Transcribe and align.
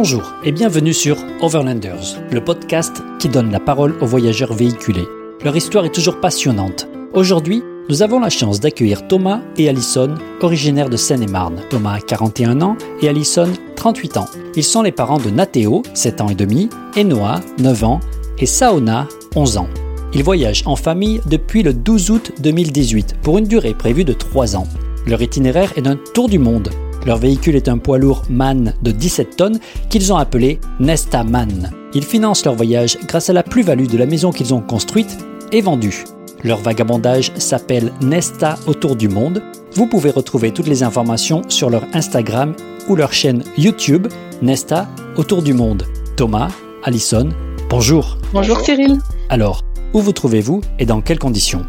Bonjour 0.00 0.32
et 0.44 0.52
bienvenue 0.52 0.94
sur 0.94 1.16
Overlanders, 1.40 2.20
le 2.30 2.40
podcast 2.40 3.02
qui 3.18 3.28
donne 3.28 3.50
la 3.50 3.58
parole 3.58 3.96
aux 4.00 4.06
voyageurs 4.06 4.52
véhiculés. 4.52 5.08
Leur 5.42 5.56
histoire 5.56 5.84
est 5.86 5.92
toujours 5.92 6.20
passionnante. 6.20 6.86
Aujourd'hui, 7.14 7.64
nous 7.88 8.00
avons 8.00 8.20
la 8.20 8.30
chance 8.30 8.60
d'accueillir 8.60 9.08
Thomas 9.08 9.40
et 9.56 9.68
Alison, 9.68 10.14
originaires 10.40 10.88
de 10.88 10.96
Seine-et-Marne. 10.96 11.62
Thomas 11.68 11.94
a 11.94 12.00
41 12.00 12.62
ans 12.62 12.76
et 13.02 13.08
Alison 13.08 13.48
38 13.74 14.18
ans. 14.18 14.28
Ils 14.54 14.62
sont 14.62 14.82
les 14.82 14.92
parents 14.92 15.18
de 15.18 15.30
Nathéo, 15.30 15.82
7 15.94 16.20
ans 16.20 16.28
et 16.28 16.36
demi, 16.36 16.68
et 16.94 17.02
Noah, 17.02 17.40
9 17.58 17.82
ans, 17.82 17.98
et 18.38 18.46
Saona, 18.46 19.08
11 19.34 19.56
ans. 19.56 19.68
Ils 20.14 20.22
voyagent 20.22 20.62
en 20.66 20.76
famille 20.76 21.20
depuis 21.26 21.64
le 21.64 21.74
12 21.74 22.10
août 22.12 22.32
2018 22.38 23.16
pour 23.20 23.38
une 23.38 23.48
durée 23.48 23.74
prévue 23.74 24.04
de 24.04 24.12
3 24.12 24.54
ans. 24.54 24.68
Leur 25.08 25.20
itinéraire 25.22 25.72
est 25.74 25.82
d'un 25.82 25.96
tour 25.96 26.28
du 26.28 26.38
monde. 26.38 26.70
Leur 27.06 27.18
véhicule 27.18 27.56
est 27.56 27.68
un 27.68 27.78
poids 27.78 27.98
lourd 27.98 28.22
MAN 28.28 28.72
de 28.82 28.90
17 28.90 29.36
tonnes 29.36 29.58
qu'ils 29.88 30.12
ont 30.12 30.16
appelé 30.16 30.60
Nesta 30.80 31.24
MAN. 31.24 31.46
Ils 31.94 32.04
financent 32.04 32.44
leur 32.44 32.54
voyage 32.54 32.98
grâce 33.06 33.30
à 33.30 33.32
la 33.32 33.42
plus-value 33.42 33.86
de 33.86 33.96
la 33.96 34.06
maison 34.06 34.30
qu'ils 34.30 34.52
ont 34.52 34.60
construite 34.60 35.18
et 35.52 35.60
vendue. 35.60 36.04
Leur 36.44 36.58
vagabondage 36.58 37.32
s'appelle 37.36 37.92
Nesta 38.00 38.56
autour 38.66 38.94
du 38.94 39.08
monde. 39.08 39.42
Vous 39.74 39.86
pouvez 39.86 40.10
retrouver 40.10 40.52
toutes 40.52 40.68
les 40.68 40.82
informations 40.82 41.42
sur 41.48 41.70
leur 41.70 41.84
Instagram 41.94 42.54
ou 42.88 42.96
leur 42.96 43.12
chaîne 43.12 43.42
YouTube 43.56 44.06
Nesta 44.42 44.88
autour 45.16 45.42
du 45.42 45.54
monde. 45.54 45.84
Thomas, 46.16 46.48
Alison, 46.84 47.30
bonjour. 47.70 48.18
Bonjour 48.32 48.60
Cyril. 48.60 48.98
Alors, 49.30 49.62
où 49.94 50.00
vous 50.00 50.12
trouvez-vous 50.12 50.60
et 50.78 50.86
dans 50.86 51.00
quelles 51.00 51.18
conditions? 51.18 51.64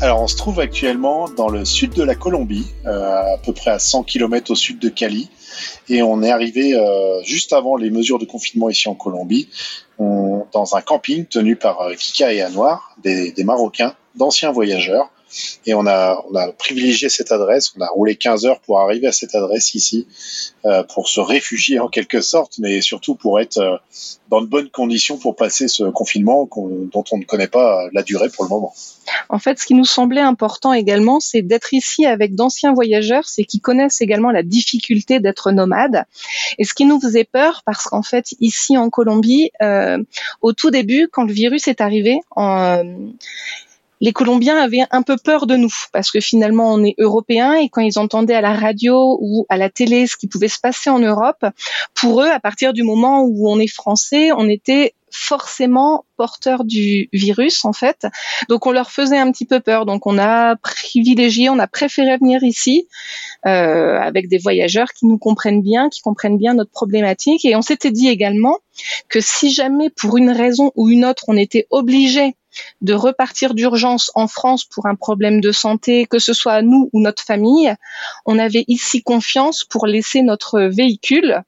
Alors, 0.00 0.20
on 0.20 0.26
se 0.26 0.36
trouve 0.36 0.60
actuellement 0.60 1.28
dans 1.28 1.48
le 1.48 1.64
sud 1.64 1.94
de 1.94 2.02
la 2.02 2.14
Colombie, 2.14 2.66
euh, 2.84 3.34
à 3.34 3.38
peu 3.38 3.52
près 3.52 3.70
à 3.70 3.78
100 3.78 4.02
km 4.02 4.50
au 4.50 4.54
sud 4.54 4.78
de 4.78 4.88
Cali, 4.90 5.30
et 5.88 6.02
on 6.02 6.22
est 6.22 6.30
arrivé 6.30 6.74
euh, 6.74 7.22
juste 7.22 7.52
avant 7.52 7.76
les 7.76 7.90
mesures 7.90 8.18
de 8.18 8.26
confinement 8.26 8.68
ici 8.68 8.88
en 8.88 8.94
Colombie, 8.94 9.48
dans 9.98 10.76
un 10.76 10.80
camping 10.82 11.24
tenu 11.24 11.56
par 11.56 11.80
euh, 11.80 11.94
Kika 11.94 12.32
et 12.32 12.44
des, 13.02 13.32
des 13.32 13.44
Marocains, 13.44 13.94
d'anciens 14.14 14.52
voyageurs, 14.52 15.10
et 15.66 15.74
on 15.74 15.86
a, 15.86 16.24
on 16.30 16.34
a 16.34 16.52
privilégié 16.52 17.08
cette 17.08 17.32
adresse. 17.32 17.72
On 17.76 17.80
a 17.80 17.88
roulé 17.88 18.16
15 18.16 18.46
heures 18.46 18.60
pour 18.60 18.80
arriver 18.80 19.06
à 19.06 19.12
cette 19.12 19.34
adresse 19.34 19.74
ici, 19.74 20.06
euh, 20.64 20.82
pour 20.82 21.08
se 21.08 21.20
réfugier 21.20 21.78
en 21.78 21.88
quelque 21.88 22.20
sorte, 22.20 22.58
mais 22.58 22.80
surtout 22.80 23.14
pour 23.14 23.40
être 23.40 23.58
euh, 23.58 23.76
dans 24.30 24.40
de 24.40 24.46
bonnes 24.46 24.70
conditions 24.70 25.18
pour 25.18 25.36
passer 25.36 25.68
ce 25.68 25.84
confinement 25.84 26.48
dont 26.54 27.04
on 27.10 27.18
ne 27.18 27.24
connaît 27.24 27.48
pas 27.48 27.88
la 27.92 28.02
durée 28.02 28.28
pour 28.28 28.44
le 28.44 28.50
moment. 28.50 28.74
En 29.28 29.38
fait, 29.38 29.58
ce 29.58 29.66
qui 29.66 29.74
nous 29.74 29.84
semblait 29.84 30.20
important 30.20 30.72
également, 30.72 31.20
c'est 31.20 31.42
d'être 31.42 31.72
ici 31.74 32.06
avec 32.06 32.34
d'anciens 32.34 32.72
voyageurs, 32.72 33.28
c'est 33.28 33.44
qui 33.44 33.60
connaissent 33.60 34.00
également 34.00 34.30
la 34.30 34.42
difficulté 34.42 35.20
d'être 35.20 35.52
nomade. 35.52 36.04
Et 36.58 36.64
ce 36.64 36.74
qui 36.74 36.84
nous 36.84 37.00
faisait 37.00 37.24
peur, 37.24 37.62
parce 37.64 37.84
qu'en 37.84 38.02
fait, 38.02 38.34
ici 38.40 38.76
en 38.76 38.90
Colombie, 38.90 39.50
euh, 39.62 39.98
au 40.40 40.52
tout 40.52 40.70
début, 40.70 41.08
quand 41.10 41.24
le 41.24 41.32
virus 41.32 41.68
est 41.68 41.80
arrivé, 41.80 42.20
les 44.00 44.12
Colombiens 44.12 44.58
avaient 44.58 44.84
un 44.90 45.02
peu 45.02 45.16
peur 45.16 45.46
de 45.46 45.56
nous 45.56 45.72
parce 45.92 46.10
que 46.10 46.20
finalement 46.20 46.72
on 46.74 46.84
est 46.84 46.94
européens 46.98 47.54
et 47.54 47.68
quand 47.68 47.80
ils 47.80 47.98
entendaient 47.98 48.34
à 48.34 48.40
la 48.40 48.54
radio 48.54 49.18
ou 49.20 49.46
à 49.48 49.56
la 49.56 49.70
télé 49.70 50.06
ce 50.06 50.16
qui 50.16 50.26
pouvait 50.26 50.48
se 50.48 50.60
passer 50.60 50.90
en 50.90 50.98
Europe, 50.98 51.44
pour 51.94 52.22
eux, 52.22 52.28
à 52.28 52.40
partir 52.40 52.72
du 52.72 52.82
moment 52.82 53.22
où 53.22 53.48
on 53.50 53.58
est 53.58 53.72
français, 53.72 54.32
on 54.32 54.48
était 54.48 54.94
forcément 55.10 56.04
porteur 56.16 56.64
du 56.64 57.08
virus 57.12 57.64
en 57.64 57.72
fait. 57.72 58.06
Donc 58.48 58.66
on 58.66 58.72
leur 58.72 58.90
faisait 58.90 59.18
un 59.18 59.30
petit 59.32 59.46
peu 59.46 59.60
peur. 59.60 59.86
Donc 59.86 60.06
on 60.06 60.18
a 60.18 60.56
privilégié, 60.56 61.48
on 61.48 61.58
a 61.58 61.66
préféré 61.66 62.16
venir 62.18 62.42
ici 62.42 62.86
euh, 63.46 63.98
avec 63.98 64.28
des 64.28 64.38
voyageurs 64.38 64.88
qui 64.92 65.06
nous 65.06 65.18
comprennent 65.18 65.62
bien, 65.62 65.88
qui 65.88 66.02
comprennent 66.02 66.38
bien 66.38 66.54
notre 66.54 66.70
problématique. 66.70 67.44
Et 67.44 67.56
on 67.56 67.62
s'était 67.62 67.90
dit 67.90 68.08
également 68.08 68.58
que 69.08 69.20
si 69.20 69.50
jamais 69.50 69.90
pour 69.90 70.18
une 70.18 70.30
raison 70.30 70.72
ou 70.74 70.88
une 70.90 71.04
autre 71.04 71.24
on 71.28 71.36
était 71.36 71.66
obligé 71.70 72.34
de 72.80 72.94
repartir 72.94 73.54
d'urgence 73.54 74.10
en 74.14 74.28
France 74.28 74.64
pour 74.64 74.86
un 74.86 74.94
problème 74.94 75.40
de 75.40 75.52
santé, 75.52 76.06
que 76.06 76.18
ce 76.18 76.32
soit 76.32 76.62
nous 76.62 76.90
ou 76.92 77.00
notre 77.00 77.22
famille, 77.22 77.74
on 78.24 78.38
avait 78.38 78.64
ici 78.68 79.02
confiance 79.02 79.64
pour 79.64 79.86
laisser 79.86 80.22
notre 80.22 80.60
véhicule 80.60 81.42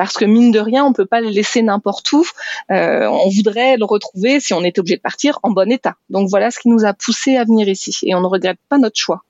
parce 0.00 0.14
que 0.14 0.24
mine 0.24 0.50
de 0.50 0.60
rien, 0.60 0.82
on 0.86 0.94
peut 0.94 1.04
pas 1.04 1.20
le 1.20 1.28
laisser 1.28 1.60
n'importe 1.60 2.10
où. 2.12 2.24
Euh, 2.70 3.06
on 3.06 3.28
voudrait 3.28 3.76
le 3.76 3.84
retrouver 3.84 4.40
si 4.40 4.54
on 4.54 4.64
était 4.64 4.80
obligé 4.80 4.96
de 4.96 5.02
partir 5.02 5.38
en 5.42 5.50
bon 5.50 5.70
état. 5.70 5.96
Donc 6.08 6.30
voilà 6.30 6.50
ce 6.50 6.58
qui 6.58 6.70
nous 6.70 6.86
a 6.86 6.94
poussé 6.94 7.36
à 7.36 7.44
venir 7.44 7.68
ici 7.68 7.94
et 8.04 8.14
on 8.14 8.22
ne 8.22 8.26
regrette 8.26 8.58
pas 8.70 8.78
notre 8.78 8.98
choix. 8.98 9.24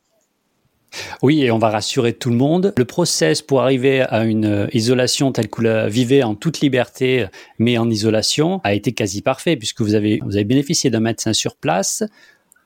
Oui, 1.23 1.43
et 1.43 1.51
on 1.51 1.59
va 1.59 1.71
rassurer 1.71 2.13
tout 2.13 2.31
le 2.31 2.37
monde. 2.37 2.73
Le 2.77 2.85
process 2.85 3.43
pour 3.43 3.63
arriver 3.63 4.03
à 4.03 4.25
une 4.25 4.45
euh, 4.45 4.67
isolation 4.73 5.33
telle 5.33 5.49
que 5.49 5.57
vous 5.57 5.63
la 5.63 5.89
vivez 5.89 6.23
en 6.23 6.35
toute 6.35 6.61
liberté, 6.61 7.27
mais 7.59 7.79
en 7.79 7.89
isolation, 7.91 8.61
a 8.65 8.75
été 8.75 8.93
quasi 8.93 9.23
parfait 9.23 9.57
puisque 9.57 9.81
vous 9.81 9.95
avez, 9.95 10.21
vous 10.25 10.37
avez 10.37 10.45
bénéficié 10.45 10.91
d'un 10.91 11.01
médecin 11.01 11.33
sur 11.33 11.57
place 11.57 12.03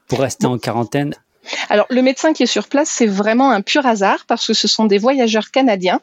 pour 0.08 0.20
rester 0.20 0.46
en 0.46 0.58
quarantaine. 0.58 1.14
Alors, 1.68 1.86
le 1.90 2.02
médecin 2.02 2.32
qui 2.32 2.42
est 2.42 2.46
sur 2.46 2.68
place, 2.68 2.88
c'est 2.88 3.06
vraiment 3.06 3.50
un 3.50 3.60
pur 3.60 3.84
hasard 3.86 4.24
parce 4.26 4.46
que 4.46 4.54
ce 4.54 4.68
sont 4.68 4.86
des 4.86 4.98
voyageurs 4.98 5.50
canadiens 5.50 6.00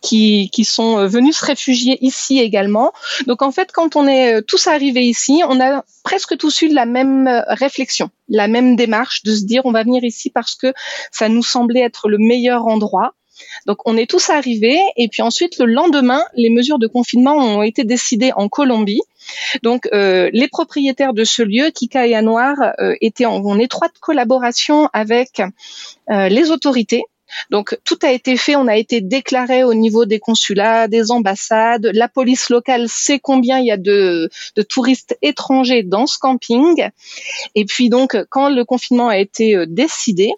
qui, 0.00 0.50
qui 0.52 0.64
sont 0.64 0.98
euh, 0.98 1.06
venus 1.06 1.36
se 1.36 1.44
réfugier 1.44 1.98
ici 2.04 2.38
également. 2.38 2.92
Donc 3.26 3.42
en 3.42 3.52
fait, 3.52 3.70
quand 3.72 3.96
on 3.96 4.06
est 4.06 4.34
euh, 4.34 4.40
tous 4.40 4.66
arrivés 4.66 5.04
ici, 5.04 5.42
on 5.48 5.60
a 5.60 5.84
presque 6.02 6.36
tous 6.36 6.62
eu 6.62 6.68
la 6.68 6.86
même 6.86 7.26
euh, 7.26 7.42
réflexion, 7.48 8.10
la 8.28 8.48
même 8.48 8.76
démarche 8.76 9.22
de 9.22 9.34
se 9.34 9.44
dire 9.44 9.62
on 9.64 9.72
va 9.72 9.82
venir 9.82 10.04
ici 10.04 10.30
parce 10.30 10.54
que 10.54 10.72
ça 11.10 11.28
nous 11.28 11.42
semblait 11.42 11.80
être 11.80 12.08
le 12.08 12.18
meilleur 12.18 12.66
endroit. 12.66 13.14
Donc 13.66 13.78
on 13.86 13.96
est 13.96 14.08
tous 14.08 14.30
arrivés 14.30 14.80
et 14.96 15.08
puis 15.08 15.22
ensuite 15.22 15.58
le 15.58 15.66
lendemain, 15.66 16.24
les 16.34 16.50
mesures 16.50 16.78
de 16.78 16.86
confinement 16.86 17.36
ont 17.36 17.62
été 17.62 17.84
décidées 17.84 18.32
en 18.36 18.48
Colombie. 18.48 19.00
Donc 19.62 19.88
euh, 19.92 20.30
les 20.32 20.48
propriétaires 20.48 21.12
de 21.12 21.24
ce 21.24 21.42
lieu, 21.42 21.70
Kika 21.70 22.06
et 22.06 22.14
Anouar, 22.14 22.56
euh, 22.80 22.94
étaient 23.00 23.26
en, 23.26 23.44
en, 23.44 23.58
étroite 23.58 23.92
collaboration 24.00 24.88
avec 24.92 25.40
euh, 26.10 26.28
les 26.28 26.50
autorités 26.50 27.04
donc 27.50 27.78
tout 27.84 27.98
a 28.02 28.10
été 28.10 28.36
fait, 28.36 28.56
on 28.56 28.66
a 28.66 28.76
été 28.76 29.00
déclaré 29.00 29.64
au 29.64 29.74
niveau 29.74 30.04
des 30.04 30.18
consulats, 30.18 30.88
des 30.88 31.10
ambassades. 31.10 31.90
La 31.94 32.08
police 32.08 32.50
locale 32.50 32.88
sait 32.88 33.18
combien 33.18 33.58
il 33.58 33.66
y 33.66 33.70
a 33.70 33.76
de, 33.76 34.30
touristes 34.68 35.16
étrangers 35.22 35.82
dans 35.82 36.06
ce 36.06 36.18
camping. 36.18 36.88
Et 37.54 37.64
puis 37.64 37.88
donc 37.88 38.16
quand 38.28 38.48
le 38.48 38.64
confinement 38.64 39.08
a 39.08 39.18
été 39.18 39.56
euh, 39.56 39.66
décidé, 39.68 40.32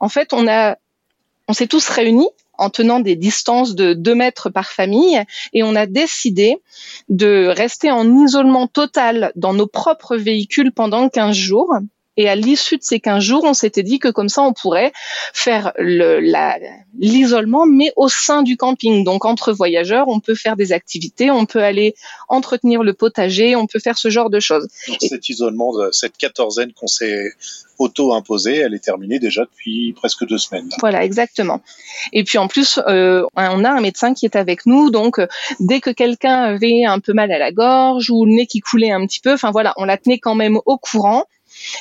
en 0.00 0.08
fait 0.08 0.32
on 0.32 0.46
a, 0.48 0.76
on 1.48 1.52
s'est 1.52 1.66
tous 1.66 1.88
réunis 1.88 2.28
en 2.58 2.70
tenant 2.70 3.00
des 3.00 3.16
distances 3.16 3.74
de 3.74 3.92
2 3.92 4.14
mètres 4.14 4.50
par 4.50 4.70
famille 4.70 5.22
et 5.52 5.62
on 5.62 5.74
a 5.76 5.86
décidé 5.86 6.56
de 7.08 7.48
rester 7.48 7.90
en 7.90 8.24
isolement 8.24 8.66
total 8.66 9.32
dans 9.36 9.52
nos 9.52 9.66
propres 9.66 10.16
véhicules 10.16 10.72
pendant 10.72 11.08
15 11.08 11.36
jours 11.36 11.74
et 12.16 12.28
à 12.28 12.34
l'issue 12.34 12.78
de 12.78 12.82
ces 12.82 13.00
15 13.00 13.22
jours, 13.22 13.44
on 13.44 13.54
s'était 13.54 13.82
dit 13.82 13.98
que 13.98 14.08
comme 14.08 14.28
ça, 14.28 14.42
on 14.42 14.52
pourrait 14.52 14.92
faire 15.32 15.72
l'isolement, 16.98 17.66
mais 17.66 17.92
au 17.96 18.08
sein 18.08 18.42
du 18.42 18.56
camping. 18.56 19.04
Donc, 19.04 19.24
entre 19.24 19.52
voyageurs, 19.52 20.08
on 20.08 20.20
peut 20.20 20.34
faire 20.34 20.56
des 20.56 20.72
activités, 20.72 21.30
on 21.30 21.46
peut 21.46 21.62
aller 21.62 21.94
entretenir 22.28 22.82
le 22.82 22.94
potager, 22.94 23.56
on 23.56 23.66
peut 23.66 23.80
faire 23.80 23.98
ce 23.98 24.08
genre 24.08 24.30
de 24.30 24.40
choses. 24.40 24.68
Donc, 24.88 24.98
cet 25.00 25.28
isolement, 25.28 25.72
cette 25.92 26.16
quatorzaine 26.16 26.72
qu'on 26.72 26.86
s'est 26.86 27.32
auto-imposée, 27.78 28.56
elle 28.56 28.74
est 28.74 28.84
terminée 28.84 29.18
déjà 29.18 29.44
depuis 29.44 29.92
presque 29.92 30.26
deux 30.26 30.38
semaines. 30.38 30.68
Voilà, 30.80 31.04
exactement. 31.04 31.60
Et 32.12 32.24
puis 32.24 32.38
en 32.38 32.48
plus, 32.48 32.80
euh, 32.86 33.24
on 33.36 33.64
a 33.64 33.70
un 33.70 33.80
médecin 33.80 34.14
qui 34.14 34.24
est 34.24 34.36
avec 34.36 34.66
nous, 34.66 34.90
donc 34.90 35.18
euh, 35.18 35.26
dès 35.60 35.80
que 35.80 35.90
quelqu'un 35.90 36.42
avait 36.42 36.84
un 36.84 37.00
peu 37.00 37.12
mal 37.12 37.30
à 37.32 37.38
la 37.38 37.52
gorge 37.52 38.10
ou 38.10 38.24
le 38.24 38.32
nez 38.32 38.46
qui 38.46 38.60
coulait 38.60 38.90
un 38.90 39.06
petit 39.06 39.20
peu, 39.20 39.32
enfin 39.32 39.50
voilà, 39.50 39.74
on 39.76 39.84
la 39.84 39.96
tenait 39.96 40.18
quand 40.18 40.34
même 40.34 40.58
au 40.64 40.78
courant. 40.78 41.24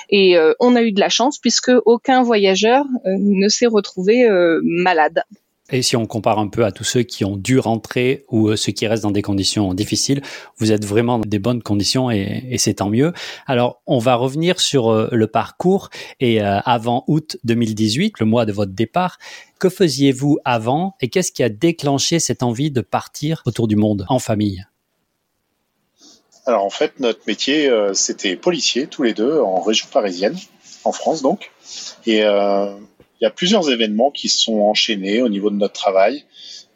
Et 0.09 0.38
euh, 0.38 0.53
on 0.59 0.75
a 0.75 0.81
eu 0.81 0.91
de 0.91 1.00
la 1.00 1.09
chance 1.09 1.38
puisque 1.40 1.72
aucun 1.86 2.24
voyageur 2.24 2.86
euh, 3.06 3.16
ne 3.19 3.47
s'est 3.47 3.68
retrouvé 3.68 4.28
euh, 4.28 4.62
malade. 4.63 5.24
Et 5.72 5.81
si 5.81 5.96
on 5.96 6.06
compare 6.06 6.38
un 6.38 6.47
peu 6.47 6.63
à 6.63 6.72
tous 6.72 6.84
ceux 6.84 7.02
qui 7.02 7.26
ont 7.26 7.38
dû 7.38 7.58
rentrer 7.58 8.23
ou 8.29 8.55
ceux 8.55 8.72
qui 8.72 8.85
restent 8.85 9.02
dans 9.02 9.09
des 9.09 9.23
conditions 9.23 9.73
difficiles, 9.73 10.22
vous 10.59 10.72
êtes 10.72 10.85
vraiment 10.85 11.17
dans 11.17 11.28
des 11.28 11.40
bonnes 11.40 11.64
conditions 11.64 12.11
et, 12.11 12.46
et 12.52 12.59
c'est 12.59 12.76
tant 12.76 12.90
mieux. 12.91 13.14
Alors, 13.47 13.82
on 13.88 13.97
va 13.97 14.14
revenir 14.14 14.59
sur 14.59 15.09
le 15.11 15.26
parcours 15.26 15.90
et 16.20 16.40
avant 16.40 17.03
août 17.08 17.38
2018, 17.46 18.20
le 18.20 18.28
mois 18.28 18.46
de 18.46 18.52
votre 18.52 18.73
départ, 18.73 19.17
que 19.59 19.70
faisiez-vous 19.70 20.38
avant 20.46 20.94
et 21.02 21.09
qu'est-ce 21.09 21.32
qui 21.32 21.41
a 21.41 21.49
déclenché 21.49 22.20
cette 22.20 22.44
envie 22.44 22.70
de 22.70 22.82
partir 22.82 23.41
autour 23.47 23.67
du 23.67 23.76
monde 23.76 24.05
en 24.08 24.20
famille? 24.20 24.66
Alors 26.46 26.64
en 26.64 26.70
fait, 26.70 27.00
notre 27.00 27.22
métier, 27.28 27.70
euh, 27.70 27.94
c'était 27.94 28.36
policier 28.36 28.88
tous 28.88 29.03
les 29.03 29.14
deux 29.14 29.40
en 29.40 29.62
région 29.62 29.88
parisienne, 29.92 30.38
en 30.84 30.92
France 30.92 31.22
donc. 31.22 31.52
Et 32.06 32.24
euh, 32.24 32.68
il 33.20 33.24
y 33.24 33.28
a 33.28 33.32
plusieurs 33.32 33.70
événements 33.70 34.12
qui 34.12 34.30
se 34.30 34.40
sont 34.40 34.59
enchaînés 34.59 35.22
au 35.22 35.30
niveau 35.30 35.50
de 35.50 35.56
notre 35.56 35.74
travail, 35.74 36.24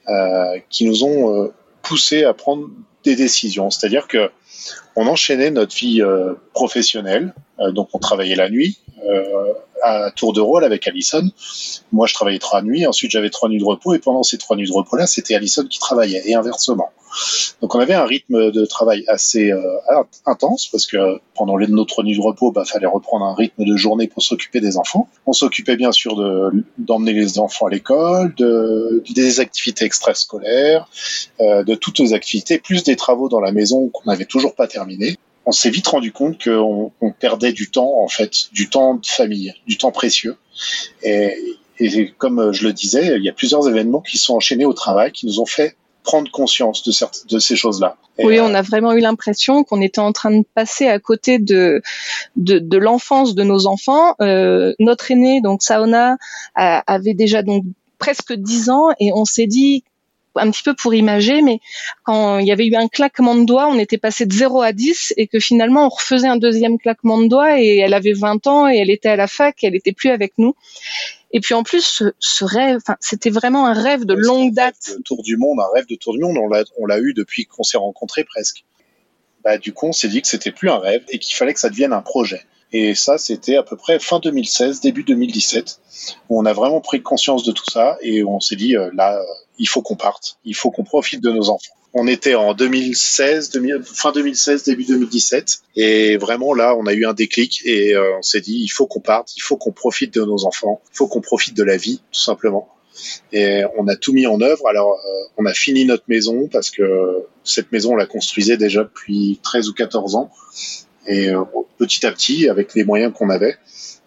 euh, 0.07 0.59
qui 0.69 0.85
nous 0.85 1.03
ont 1.03 1.35
euh, 1.35 1.53
poussé 1.83 2.23
à 2.23 2.33
prendre 2.33 2.67
des 3.03 3.15
décisions. 3.15 3.69
C'est-à-dire 3.69 4.07
que 4.07 4.31
on 4.95 5.07
enchaînait 5.07 5.51
notre 5.51 5.75
vie 5.75 6.01
professionnelle, 6.53 7.33
donc 7.69 7.89
on 7.93 7.99
travaillait 7.99 8.35
la 8.35 8.49
nuit 8.49 8.79
à 9.83 10.11
tour 10.11 10.33
de 10.33 10.41
rôle 10.41 10.63
avec 10.63 10.87
Allison. 10.87 11.29
Moi, 11.91 12.07
je 12.07 12.13
travaillais 12.13 12.39
trois 12.39 12.61
nuits, 12.61 12.85
ensuite 12.85 13.11
j'avais 13.11 13.29
trois 13.29 13.49
nuits 13.49 13.59
de 13.59 13.65
repos, 13.65 13.93
et 13.93 13.99
pendant 13.99 14.23
ces 14.23 14.37
trois 14.37 14.55
nuits 14.55 14.67
de 14.67 14.73
repos-là, 14.73 15.07
c'était 15.07 15.35
Allison 15.35 15.65
qui 15.65 15.79
travaillait, 15.79 16.21
et 16.25 16.35
inversement. 16.35 16.89
Donc 17.61 17.73
on 17.73 17.79
avait 17.79 17.95
un 17.95 18.05
rythme 18.05 18.51
de 18.51 18.65
travail 18.65 19.03
assez 19.07 19.51
euh, 19.51 19.61
intense, 20.25 20.67
parce 20.67 20.85
que 20.85 21.19
pendant 21.35 21.57
les, 21.57 21.67
notre 21.67 22.03
nuit 22.03 22.15
de 22.15 22.21
repos, 22.21 22.51
bah, 22.51 22.65
fallait 22.65 22.85
reprendre 22.85 23.25
un 23.25 23.33
rythme 23.33 23.65
de 23.65 23.75
journée 23.75 24.07
pour 24.07 24.21
s'occuper 24.21 24.61
des 24.61 24.77
enfants. 24.77 25.07
On 25.25 25.33
s'occupait 25.33 25.75
bien 25.75 25.91
sûr 25.91 26.15
d'emmener 26.77 27.13
les 27.13 27.39
enfants 27.39 27.65
à 27.65 27.69
l'école, 27.69 28.33
de, 28.35 29.03
des 29.13 29.39
activités 29.39 29.85
extrascolaires, 29.85 30.87
euh, 31.41 31.63
de 31.63 31.75
toutes 31.75 31.99
les 31.99 32.13
activités, 32.13 32.59
plus 32.59 32.83
des 32.83 32.95
travaux 32.95 33.29
dans 33.29 33.39
la 33.39 33.51
maison 33.51 33.89
qu'on 33.89 34.09
n'avait 34.09 34.25
toujours 34.25 34.55
pas 34.55 34.67
terminés 34.67 35.17
on 35.45 35.51
s'est 35.51 35.69
vite 35.69 35.87
rendu 35.87 36.11
compte 36.11 36.43
qu'on 36.43 36.91
on 37.01 37.11
perdait 37.11 37.53
du 37.53 37.71
temps, 37.71 38.01
en 38.01 38.07
fait, 38.07 38.51
du 38.51 38.69
temps 38.69 38.95
de 38.95 39.05
famille, 39.05 39.53
du 39.67 39.77
temps 39.77 39.91
précieux. 39.91 40.37
Et, 41.03 41.35
et, 41.79 42.11
comme 42.17 42.51
je 42.51 42.67
le 42.67 42.73
disais, 42.73 43.15
il 43.17 43.23
y 43.23 43.29
a 43.29 43.33
plusieurs 43.33 43.67
événements 43.67 44.01
qui 44.01 44.17
sont 44.17 44.35
enchaînés 44.35 44.65
au 44.65 44.73
travail, 44.73 45.11
qui 45.11 45.25
nous 45.25 45.39
ont 45.39 45.45
fait 45.45 45.75
prendre 46.03 46.31
conscience 46.31 46.83
de, 46.83 46.91
de 47.29 47.39
ces 47.39 47.55
choses-là. 47.55 47.97
oui, 48.19 48.39
euh, 48.39 48.43
on 48.43 48.53
a 48.53 48.61
vraiment 48.61 48.93
eu 48.93 48.99
l'impression 48.99 49.63
qu'on 49.63 49.81
était 49.81 49.99
en 49.99 50.11
train 50.11 50.31
de 50.31 50.45
passer 50.55 50.87
à 50.87 50.99
côté 50.99 51.39
de 51.39 51.81
de, 52.35 52.57
de 52.59 52.77
l'enfance 52.77 53.35
de 53.35 53.43
nos 53.43 53.67
enfants. 53.67 54.15
Euh, 54.21 54.73
notre 54.79 55.11
aîné, 55.11 55.41
donc 55.41 55.61
Saona, 55.61 56.17
avait 56.55 57.13
déjà 57.13 57.43
donc 57.43 57.63
presque 57.97 58.33
10 58.33 58.69
ans 58.69 58.89
et 58.99 59.11
on 59.13 59.25
s'est 59.25 59.47
dit 59.47 59.83
un 60.35 60.51
petit 60.51 60.63
peu 60.63 60.73
pour 60.73 60.93
imager, 60.93 61.41
mais 61.41 61.59
quand 62.03 62.39
il 62.39 62.47
y 62.47 62.51
avait 62.51 62.67
eu 62.67 62.75
un 62.75 62.87
claquement 62.87 63.35
de 63.35 63.45
doigts, 63.45 63.67
on 63.67 63.77
était 63.79 63.97
passé 63.97 64.25
de 64.25 64.33
0 64.33 64.61
à 64.61 64.71
10 64.71 65.13
et 65.17 65.27
que 65.27 65.39
finalement 65.39 65.85
on 65.85 65.89
refaisait 65.89 66.27
un 66.27 66.37
deuxième 66.37 66.77
claquement 66.77 67.19
de 67.19 67.27
doigts 67.27 67.59
et 67.59 67.77
elle 67.77 67.93
avait 67.93 68.13
20 68.13 68.47
ans 68.47 68.69
et 68.69 68.77
elle 68.77 68.89
était 68.89 69.09
à 69.09 69.15
la 69.15 69.27
fac, 69.27 69.63
et 69.63 69.67
elle 69.67 69.75
était 69.75 69.93
plus 69.93 70.09
avec 70.09 70.33
nous. 70.37 70.55
Et 71.31 71.39
puis 71.41 71.53
en 71.53 71.63
plus, 71.63 72.03
ce, 72.19 72.43
rêve, 72.43 72.79
c'était 72.99 73.29
vraiment 73.29 73.67
un 73.67 73.73
rêve 73.73 74.05
de 74.05 74.15
longue 74.15 74.53
date. 74.53 74.95
Un 74.97 75.01
tour 75.01 75.21
du 75.21 75.37
monde, 75.37 75.59
un 75.59 75.69
rêve 75.75 75.85
de 75.87 75.95
tour 75.95 76.13
du 76.13 76.19
monde, 76.19 76.37
on 76.77 76.85
l'a 76.85 76.99
eu 76.99 77.13
depuis 77.13 77.45
qu'on 77.45 77.63
s'est 77.63 77.77
rencontrés 77.77 78.23
presque. 78.23 78.63
Bah, 79.43 79.57
du 79.57 79.73
coup, 79.73 79.87
on 79.87 79.91
s'est 79.91 80.07
dit 80.07 80.21
que 80.21 80.27
c'était 80.27 80.51
plus 80.51 80.69
un 80.69 80.79
rêve 80.79 81.03
et 81.09 81.19
qu'il 81.19 81.35
fallait 81.35 81.53
que 81.53 81.59
ça 81.59 81.69
devienne 81.69 81.93
un 81.93 82.01
projet. 82.01 82.41
Et 82.71 82.93
ça, 82.93 83.17
c'était 83.17 83.55
à 83.55 83.63
peu 83.63 83.75
près 83.75 83.99
fin 83.99 84.19
2016, 84.19 84.81
début 84.81 85.03
2017, 85.03 85.79
où 86.29 86.39
on 86.39 86.45
a 86.45 86.53
vraiment 86.53 86.81
pris 86.81 87.01
conscience 87.01 87.43
de 87.43 87.51
tout 87.51 87.69
ça 87.69 87.97
et 88.01 88.23
on 88.23 88.39
s'est 88.39 88.55
dit, 88.55 88.75
euh, 88.75 88.89
là, 88.93 89.19
il 89.57 89.67
faut 89.67 89.81
qu'on 89.81 89.95
parte, 89.95 90.37
il 90.45 90.55
faut 90.55 90.69
qu'on 90.71 90.83
profite 90.83 91.21
de 91.21 91.31
nos 91.31 91.49
enfants. 91.49 91.73
On 91.93 92.07
était 92.07 92.35
en 92.35 92.53
2016, 92.53 93.51
fin 93.83 94.11
2016, 94.11 94.63
début 94.63 94.85
2017, 94.85 95.61
et 95.75 96.17
vraiment 96.17 96.53
là, 96.53 96.75
on 96.75 96.85
a 96.85 96.93
eu 96.93 97.05
un 97.05 97.13
déclic 97.13 97.61
et 97.65 97.95
euh, 97.95 98.19
on 98.19 98.21
s'est 98.21 98.41
dit, 98.41 98.59
il 98.61 98.67
faut 98.67 98.85
qu'on 98.85 98.99
parte, 98.99 99.35
il 99.35 99.41
faut 99.41 99.57
qu'on 99.57 99.71
profite 99.71 100.13
de 100.13 100.21
nos 100.21 100.45
enfants, 100.45 100.81
il 100.93 100.97
faut 100.97 101.07
qu'on 101.07 101.21
profite 101.21 101.57
de 101.57 101.63
la 101.63 101.77
vie, 101.77 102.01
tout 102.11 102.19
simplement. 102.19 102.69
Et 103.31 103.63
on 103.77 103.87
a 103.87 103.95
tout 103.95 104.13
mis 104.13 104.27
en 104.27 104.41
œuvre. 104.41 104.67
Alors, 104.67 104.91
euh, 104.91 105.29
on 105.37 105.45
a 105.45 105.53
fini 105.53 105.85
notre 105.85 106.03
maison 106.07 106.47
parce 106.51 106.69
que 106.69 107.23
cette 107.43 107.71
maison, 107.71 107.93
on 107.93 107.95
la 107.95 108.05
construisait 108.05 108.57
déjà 108.57 108.83
depuis 108.83 109.39
13 109.41 109.69
ou 109.69 109.73
14 109.73 110.15
ans. 110.15 110.29
Et 111.09 111.29
euh, 111.29 111.43
petit 111.77 112.05
à 112.05 112.11
petit, 112.11 112.47
avec 112.47 112.73
les 112.73 112.85
moyens 112.85 113.11
qu'on 113.13 113.29
avait, 113.29 113.57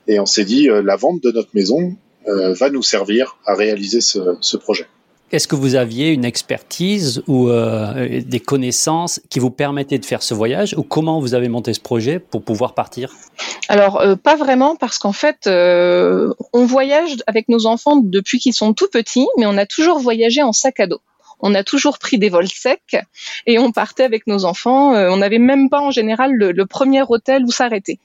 et 0.09 0.19
on 0.19 0.27
s'est 0.27 0.45
dit, 0.45 0.69
la 0.69 0.97
vente 0.97 1.23
de 1.23 1.31
notre 1.31 1.51
maison 1.55 1.97
va 2.27 2.71
nous 2.71 2.83
servir 2.83 3.37
à 3.47 3.55
réaliser 3.55 4.01
ce, 4.01 4.37
ce 4.41 4.57
projet. 4.57 4.87
Est-ce 5.33 5.49
que 5.49 5.57
vous 5.57 5.77
aviez 5.77 6.11
une 6.11 6.27
expertise 6.27 7.23
ou 7.27 7.49
euh, 7.49 8.21
des 8.21 8.39
connaissances 8.39 9.19
qui 9.31 9.39
vous 9.39 9.51
permettaient 9.51 9.99
de 9.99 10.05
faire 10.05 10.23
ce 10.23 10.35
voyage 10.35 10.75
ou 10.77 10.83
comment 10.83 11.21
vous 11.21 11.33
avez 11.33 11.49
monté 11.49 11.73
ce 11.73 11.81
projet 11.81 12.19
pour 12.19 12.43
pouvoir 12.43 12.75
partir? 12.75 13.15
Alors 13.69 14.03
euh, 14.03 14.15
pas 14.15 14.37
vraiment 14.37 14.77
parce 14.77 14.99
qu'en 14.99 15.15
fait 15.15 15.47
euh, 15.47 16.35
on 16.53 16.67
voyage 16.67 17.17
avec 17.27 17.49
nos 17.49 17.65
enfants 17.65 17.97
depuis 17.97 18.41
qu'ils 18.41 18.53
sont 18.53 18.75
tout 18.75 18.89
petits 18.93 19.27
mais 19.39 19.47
on 19.47 19.57
a 19.57 19.65
toujours 19.65 20.01
voyagé 20.01 20.43
en 20.43 20.53
sac 20.53 20.81
à 20.81 20.87
dos 20.87 21.01
on 21.43 21.55
a 21.55 21.65
toujours 21.65 21.99
pris 21.99 22.19
des 22.19 22.29
vols 22.29 22.49
secs 22.49 22.97
et 23.47 23.59
on 23.59 23.73
partait 23.73 24.05
avec 24.05 24.27
nos 24.27 24.45
enfants. 24.45 24.93
on 24.95 25.17
n'avait 25.19 25.39
même 25.39 25.69
pas 25.69 25.81
en 25.81 25.91
général 25.91 26.33
le, 26.33 26.53
le 26.53 26.67
premier 26.67 27.03
hôtel 27.03 27.45
où 27.45 27.51
s'arrêter. 27.51 27.99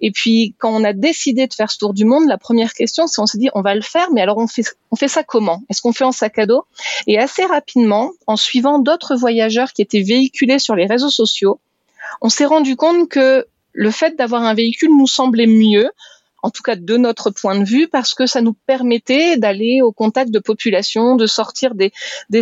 Et 0.00 0.10
puis 0.10 0.54
quand 0.58 0.70
on 0.70 0.84
a 0.84 0.92
décidé 0.92 1.46
de 1.46 1.54
faire 1.54 1.70
ce 1.70 1.78
tour 1.78 1.94
du 1.94 2.04
monde, 2.04 2.28
la 2.28 2.38
première 2.38 2.72
question, 2.72 3.06
c'est 3.06 3.20
on 3.20 3.26
s'est 3.26 3.38
dit 3.38 3.48
on 3.54 3.62
va 3.62 3.74
le 3.74 3.82
faire, 3.82 4.10
mais 4.12 4.20
alors 4.20 4.38
on 4.38 4.46
fait 4.46 4.64
on 4.90 4.96
fait 4.96 5.08
ça 5.08 5.22
comment? 5.22 5.62
Est-ce 5.68 5.80
qu'on 5.80 5.92
fait 5.92 6.04
en 6.04 6.12
sac 6.12 6.38
à 6.38 6.46
dos? 6.46 6.64
Et 7.06 7.18
assez 7.18 7.44
rapidement, 7.44 8.12
en 8.26 8.36
suivant 8.36 8.78
d'autres 8.78 9.16
voyageurs 9.16 9.72
qui 9.72 9.82
étaient 9.82 10.02
véhiculés 10.02 10.58
sur 10.58 10.74
les 10.74 10.86
réseaux 10.86 11.10
sociaux, 11.10 11.60
on 12.20 12.28
s'est 12.28 12.44
rendu 12.44 12.76
compte 12.76 13.08
que 13.08 13.46
le 13.72 13.90
fait 13.90 14.16
d'avoir 14.16 14.42
un 14.42 14.54
véhicule 14.54 14.90
nous 14.96 15.06
semblait 15.06 15.46
mieux 15.46 15.90
en 16.46 16.50
tout 16.50 16.62
cas 16.62 16.76
de 16.76 16.96
notre 16.96 17.30
point 17.30 17.58
de 17.58 17.64
vue, 17.64 17.88
parce 17.88 18.14
que 18.14 18.24
ça 18.24 18.40
nous 18.40 18.52
permettait 18.52 19.36
d'aller 19.36 19.80
au 19.82 19.90
contact 19.90 20.30
de 20.30 20.38
populations, 20.38 21.16
de 21.16 21.26
sortir 21.26 21.74
des, 21.74 21.90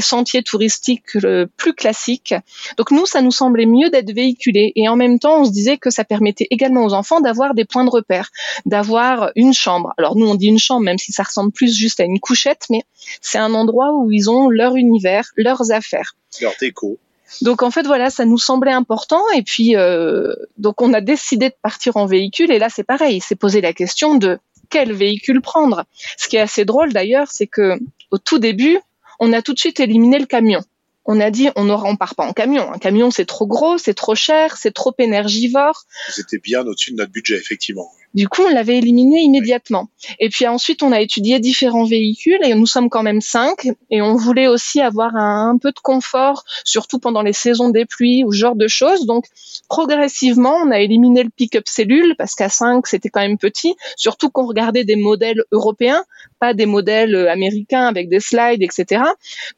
sentiers 0.01 0.43
touristiques 0.43 1.17
plus 1.57 1.73
classiques. 1.73 2.35
Donc 2.77 2.91
nous, 2.91 3.07
ça 3.07 3.23
nous 3.23 3.31
semblait 3.31 3.65
mieux 3.65 3.89
d'être 3.89 4.13
véhiculés. 4.13 4.73
Et 4.77 4.91
en 4.91 4.97
même 4.97 5.19
temps, 5.19 5.41
on 5.41 5.45
se 5.47 5.53
disait 5.53 5.79
que 5.79 5.89
ça 5.89 6.05
permettait 6.05 6.47
également 6.51 6.85
aux 6.85 6.93
enfants 6.93 7.23
d'avoir 7.23 7.55
des 7.55 7.65
points 7.65 7.87
de 7.87 7.91
repère, 7.91 8.29
d'avoir 8.67 9.31
une 9.37 9.55
chambre. 9.55 9.95
Alors 9.97 10.17
nous, 10.17 10.29
on 10.29 10.35
dit 10.35 10.49
une 10.49 10.59
chambre, 10.59 10.83
même 10.83 10.99
si 10.99 11.13
ça 11.13 11.23
ressemble 11.23 11.53
plus 11.53 11.75
juste 11.75 11.99
à 11.99 12.05
une 12.05 12.21
couchette, 12.21 12.67
mais 12.69 12.83
c'est 13.23 13.39
un 13.39 13.55
endroit 13.55 13.95
où 13.95 14.13
ils 14.13 14.29
ont 14.29 14.51
leur 14.51 14.77
univers, 14.77 15.31
leurs 15.37 15.73
affaires. 15.73 16.15
Leur 16.43 16.53
déco. 16.61 16.99
Donc 17.43 17.63
en 17.63 17.71
fait 17.71 17.87
voilà, 17.87 18.11
ça 18.11 18.25
nous 18.25 18.39
semblait 18.39 18.73
important 18.73 19.23
et 19.35 19.43
puis 19.43 19.77
euh, 19.77 20.35
donc 20.59 20.81
on 20.83 20.93
a 20.93 21.01
décidé 21.01 21.49
de 21.51 21.55
partir 21.63 21.97
en 21.97 22.07
véhicule 22.07 22.51
et 22.51 22.59
là 22.59 22.69
c'est 22.69 22.85
pareil, 22.85 23.21
c'est 23.21 23.37
posé 23.37 23.61
la 23.61 23.73
question 23.73 24.17
de 24.17 24.39
quel 24.71 24.93
véhicule 24.93 25.41
prendre. 25.41 25.85
Ce 26.17 26.29
qui 26.29 26.37
est 26.37 26.41
assez 26.41 26.65
drôle 26.65 26.93
d'ailleurs, 26.93 27.29
c'est 27.31 27.47
que 27.47 27.79
au 28.11 28.19
tout 28.19 28.39
début, 28.39 28.79
on 29.21 29.33
a 29.33 29.43
tout 29.43 29.55
de 29.55 29.59
suite 29.59 29.81
éliminé 29.81 30.19
le 30.19 30.27
camion. 30.27 30.61
On 31.07 31.21
a 31.21 31.31
dit 31.31 31.49
on 31.57 31.65
ne 31.65 31.97
part 31.97 32.15
pas 32.15 32.25
en 32.25 32.33
camion. 32.33 32.73
Un 32.73 32.79
camion 32.79 33.11
c'est 33.11 33.27
trop 33.27 33.47
gros, 33.47 33.79
c'est 33.79 33.95
trop 33.95 34.15
cher, 34.15 34.57
c'est 34.57 34.73
trop 34.73 34.95
énergivore. 34.99 35.85
C'était 36.09 36.39
bien 36.39 36.67
au-dessus 36.67 36.93
de 36.93 36.97
notre 36.97 37.13
budget 37.13 37.37
effectivement. 37.37 37.91
Du 38.15 38.29
coup, 38.29 38.43
on 38.43 38.49
l'avait 38.49 38.79
éliminé 38.79 39.21
immédiatement. 39.23 39.89
Et 40.21 40.29
puis 40.29 40.47
ensuite, 40.47 40.83
on 40.83 40.93
a 40.93 41.01
étudié 41.01 41.41
différents 41.41 41.85
véhicules 41.85 42.39
et 42.45 42.55
nous 42.55 42.67
sommes 42.67 42.89
quand 42.89 43.03
même 43.03 43.21
cinq. 43.21 43.69
Et 43.91 44.03
on 44.03 44.15
voulait 44.15 44.47
aussi 44.47 44.81
avoir 44.81 45.17
un, 45.17 45.59
peu 45.61 45.71
de 45.71 45.81
confort, 45.83 46.45
surtout 46.65 47.01
pendant 47.01 47.23
les 47.23 47.33
saisons 47.33 47.71
des 47.71 47.87
pluies 47.87 48.25
ou 48.25 48.33
ce 48.33 48.39
genre 48.39 48.55
de 48.55 48.69
choses. 48.69 49.07
Donc, 49.07 49.27
progressivement, 49.69 50.55
on 50.65 50.71
a 50.71 50.79
éliminé 50.79 51.25
le 51.25 51.31
pick-up 51.31 51.65
cellule 51.67 52.15
parce 52.17 52.35
qu'à 52.35 52.49
cinq, 52.49 52.87
c'était 52.87 53.09
quand 53.09 53.21
même 53.21 53.39
petit. 53.39 53.75
Surtout 53.97 54.31
qu'on 54.31 54.47
regardait 54.47 54.85
des 54.85 54.97
modèles 54.97 55.43
européens, 55.51 56.05
pas 56.39 56.55
des 56.55 56.67
modèles 56.67 57.17
américains 57.29 57.87
avec 57.87 58.09
des 58.09 58.21
slides, 58.21 58.63
etc. 58.63 59.03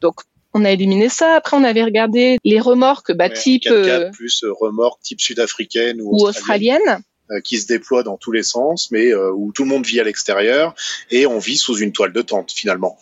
Donc, 0.01 0.15
on 0.53 0.65
a 0.65 0.71
éliminé 0.71 1.09
ça. 1.09 1.35
Après, 1.35 1.55
on 1.55 1.63
avait 1.63 1.83
regardé 1.83 2.37
les 2.43 2.59
remorques, 2.59 3.13
bah, 3.13 3.29
type 3.29 3.67
euh, 3.67 4.09
plus 4.11 4.43
remorques 4.59 5.01
type 5.03 5.21
sud-africaine 5.21 6.01
ou, 6.01 6.25
australienne 6.25 7.03
qui 7.43 7.59
se 7.59 7.67
déploie 7.67 8.03
dans 8.03 8.17
tous 8.17 8.31
les 8.31 8.43
sens, 8.43 8.89
mais 8.91 9.11
euh, 9.11 9.31
où 9.31 9.51
tout 9.51 9.63
le 9.63 9.69
monde 9.69 9.85
vit 9.85 9.99
à 9.99 10.03
l'extérieur 10.03 10.73
et 11.11 11.25
on 11.25 11.39
vit 11.39 11.57
sous 11.57 11.77
une 11.77 11.91
toile 11.91 12.13
de 12.13 12.21
tente 12.21 12.51
finalement. 12.51 12.97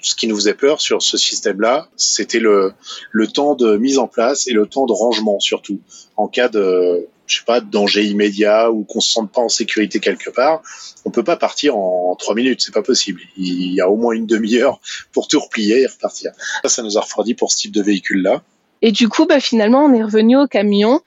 Ce 0.00 0.14
qui 0.14 0.28
nous 0.28 0.36
faisait 0.36 0.54
peur 0.54 0.80
sur 0.80 1.02
ce 1.02 1.16
système-là, 1.16 1.88
c'était 1.96 2.38
le, 2.38 2.72
le 3.10 3.26
temps 3.26 3.54
de 3.54 3.76
mise 3.76 3.98
en 3.98 4.06
place 4.06 4.46
et 4.46 4.52
le 4.52 4.66
temps 4.66 4.86
de 4.86 4.92
rangement 4.92 5.40
surtout. 5.40 5.80
En 6.16 6.28
cas 6.28 6.48
de, 6.48 7.08
je 7.26 7.38
sais 7.38 7.44
pas, 7.44 7.60
de 7.60 7.68
danger 7.68 8.04
immédiat 8.04 8.70
ou 8.70 8.84
qu'on 8.84 9.00
se 9.00 9.10
sente 9.10 9.32
pas 9.32 9.40
en 9.40 9.48
sécurité 9.48 10.00
quelque 10.00 10.30
part, 10.30 10.62
on 11.04 11.10
peut 11.10 11.24
pas 11.24 11.36
partir 11.36 11.76
en 11.76 12.14
trois 12.16 12.34
minutes, 12.34 12.62
c'est 12.62 12.74
pas 12.74 12.82
possible. 12.82 13.20
Il 13.36 13.72
y 13.72 13.80
a 13.80 13.88
au 13.90 13.96
moins 13.96 14.14
une 14.14 14.26
demi-heure 14.26 14.80
pour 15.12 15.28
tout 15.28 15.40
replier 15.40 15.82
et 15.82 15.86
repartir. 15.86 16.32
Ça, 16.62 16.68
ça 16.68 16.82
nous 16.82 16.96
a 16.96 17.00
refroidi 17.00 17.34
pour 17.34 17.50
ce 17.50 17.58
type 17.58 17.72
de 17.72 17.82
véhicule-là. 17.82 18.42
Et 18.82 18.92
du 18.92 19.08
coup, 19.08 19.26
bah, 19.26 19.40
finalement, 19.40 19.84
on 19.84 19.92
est 19.94 20.02
revenu 20.02 20.36
au 20.36 20.46
camion. 20.46 21.00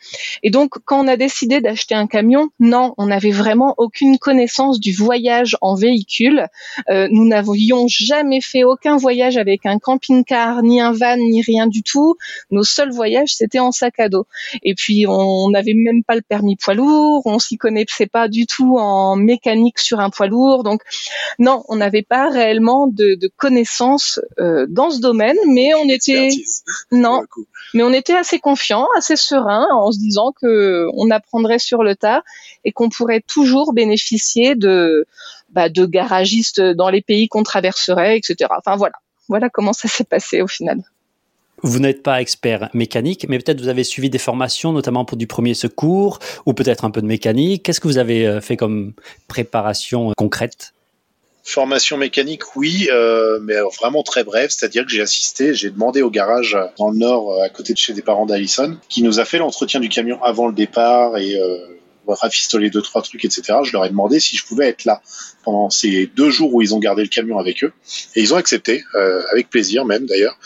Et 0.43 0.49
donc, 0.49 0.73
quand 0.85 1.03
on 1.03 1.07
a 1.07 1.17
décidé 1.17 1.61
d'acheter 1.61 1.95
un 1.95 2.07
camion, 2.07 2.49
non, 2.59 2.93
on 2.97 3.07
n'avait 3.07 3.31
vraiment 3.31 3.75
aucune 3.77 4.17
connaissance 4.17 4.79
du 4.79 4.91
voyage 4.91 5.55
en 5.61 5.75
véhicule. 5.75 6.47
Euh, 6.89 7.07
nous 7.11 7.27
n'avions 7.27 7.85
jamais 7.87 8.41
fait 8.41 8.63
aucun 8.63 8.97
voyage 8.97 9.37
avec 9.37 9.65
un 9.65 9.79
camping-car, 9.79 10.63
ni 10.63 10.81
un 10.81 10.91
van, 10.91 11.17
ni 11.17 11.41
rien 11.41 11.67
du 11.67 11.83
tout. 11.83 12.15
Nos 12.51 12.63
seuls 12.63 12.91
voyages, 12.91 13.35
c'était 13.35 13.59
en 13.59 13.71
sac 13.71 13.99
à 13.99 14.09
dos. 14.09 14.25
Et 14.63 14.73
puis, 14.73 15.05
on 15.07 15.49
n'avait 15.49 15.75
même 15.75 16.03
pas 16.03 16.15
le 16.15 16.21
permis 16.21 16.55
poids 16.55 16.73
lourd. 16.73 17.21
On 17.25 17.39
s'y 17.39 17.57
connaissait 17.57 18.07
pas 18.07 18.27
du 18.27 18.47
tout 18.47 18.77
en 18.77 19.15
mécanique 19.15 19.79
sur 19.79 19.99
un 19.99 20.09
poids 20.09 20.27
lourd. 20.27 20.63
Donc, 20.63 20.81
non, 21.37 21.63
on 21.67 21.75
n'avait 21.75 22.03
pas 22.03 22.29
réellement 22.29 22.87
de, 22.87 23.15
de 23.15 23.31
connaissances 23.37 24.19
euh, 24.39 24.65
dans 24.67 24.89
ce 24.89 24.99
domaine, 24.99 25.37
mais 25.47 25.73
on 25.75 25.87
était 25.87 26.29
non. 26.91 27.21
Mais 27.73 27.83
on 27.83 27.93
était 27.93 28.15
assez 28.15 28.39
confiants, 28.39 28.87
assez 28.97 29.15
sereins, 29.15 29.67
en 29.71 29.91
se 29.91 29.99
disant 29.99 30.33
que 30.39 30.87
on 30.93 31.11
apprendrait 31.11 31.59
sur 31.59 31.83
le 31.83 31.95
tas 31.95 32.23
et 32.65 32.71
qu'on 32.71 32.89
pourrait 32.89 33.21
toujours 33.21 33.73
bénéficier 33.73 34.55
de 34.55 35.05
bah, 35.49 35.69
garagistes 35.69 36.61
dans 36.61 36.89
les 36.89 37.01
pays 37.01 37.27
qu'on 37.27 37.43
traverserait, 37.43 38.17
etc. 38.17 38.49
Enfin 38.57 38.75
voilà, 38.75 38.95
voilà 39.27 39.49
comment 39.49 39.73
ça 39.73 39.87
s'est 39.87 40.03
passé 40.03 40.41
au 40.41 40.47
final. 40.47 40.81
Vous 41.61 41.79
n'êtes 41.79 42.03
pas 42.03 42.21
expert 42.21 42.69
mécanique, 42.73 43.25
mais 43.27 43.37
peut-être 43.37 43.59
vous 43.59 43.67
avez 43.67 43.83
suivi 43.83 44.09
des 44.09 44.17
formations, 44.17 44.71
notamment 44.71 45.03
pour 45.05 45.17
du 45.17 45.27
premier 45.27 45.53
secours, 45.53 46.19
ou 46.45 46.53
peut-être 46.53 46.85
un 46.85 46.91
peu 46.91 47.01
de 47.01 47.07
mécanique. 47.07 47.63
Qu'est-ce 47.63 47.81
que 47.81 47.87
vous 47.87 47.97
avez 47.97 48.25
euh, 48.25 48.41
fait 48.41 48.55
comme 48.55 48.93
préparation 49.27 50.13
concrète? 50.17 50.73
Formation 51.43 51.97
mécanique, 51.97 52.55
oui, 52.55 52.89
euh, 52.91 53.39
mais 53.41 53.55
vraiment 53.79 54.03
très 54.03 54.23
bref. 54.23 54.51
C'est-à-dire 54.51 54.85
que 54.85 54.91
j'ai 54.91 55.01
assisté, 55.01 55.53
j'ai 55.53 55.69
demandé 55.69 56.01
au 56.01 56.09
garage 56.09 56.57
dans 56.77 56.89
le 56.89 56.97
nord, 56.97 57.41
à 57.41 57.49
côté 57.49 57.73
de 57.73 57.77
chez 57.77 57.93
des 57.93 58.01
parents 58.01 58.25
d'Alison, 58.25 58.77
qui 58.87 59.01
nous 59.01 59.19
a 59.19 59.25
fait 59.25 59.37
l'entretien 59.39 59.79
du 59.79 59.89
camion 59.89 60.21
avant 60.23 60.47
le 60.47 60.53
départ 60.53 61.17
et 61.17 61.39
rafistoler 62.13 62.69
deux 62.69 62.81
trois 62.81 63.01
trucs, 63.01 63.25
etc. 63.25 63.59
Je 63.63 63.73
leur 63.73 63.85
ai 63.85 63.89
demandé 63.89 64.19
si 64.19 64.35
je 64.35 64.45
pouvais 64.45 64.67
être 64.67 64.85
là 64.85 65.01
pendant 65.49 65.71
ces 65.71 66.05
deux 66.05 66.29
jours 66.29 66.53
où 66.53 66.61
ils 66.61 66.75
ont 66.75 66.79
gardé 66.79 67.01
le 67.01 67.07
camion 67.07 67.39
avec 67.39 67.63
eux, 67.63 67.73
et 68.15 68.21
ils 68.21 68.35
ont 68.35 68.37
accepté, 68.37 68.83
euh, 68.93 69.23
avec 69.31 69.49
plaisir 69.49 69.83
même 69.83 70.05
d'ailleurs. 70.05 70.37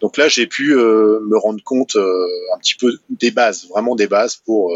Donc 0.00 0.16
là, 0.16 0.28
j'ai 0.28 0.46
pu 0.46 0.72
euh, 0.76 1.18
me 1.26 1.36
rendre 1.36 1.60
compte 1.64 1.96
euh, 1.96 2.26
un 2.54 2.58
petit 2.58 2.76
peu 2.76 2.96
des 3.10 3.32
bases, 3.32 3.66
vraiment 3.68 3.96
des 3.96 4.06
bases 4.06 4.36
pour 4.36 4.72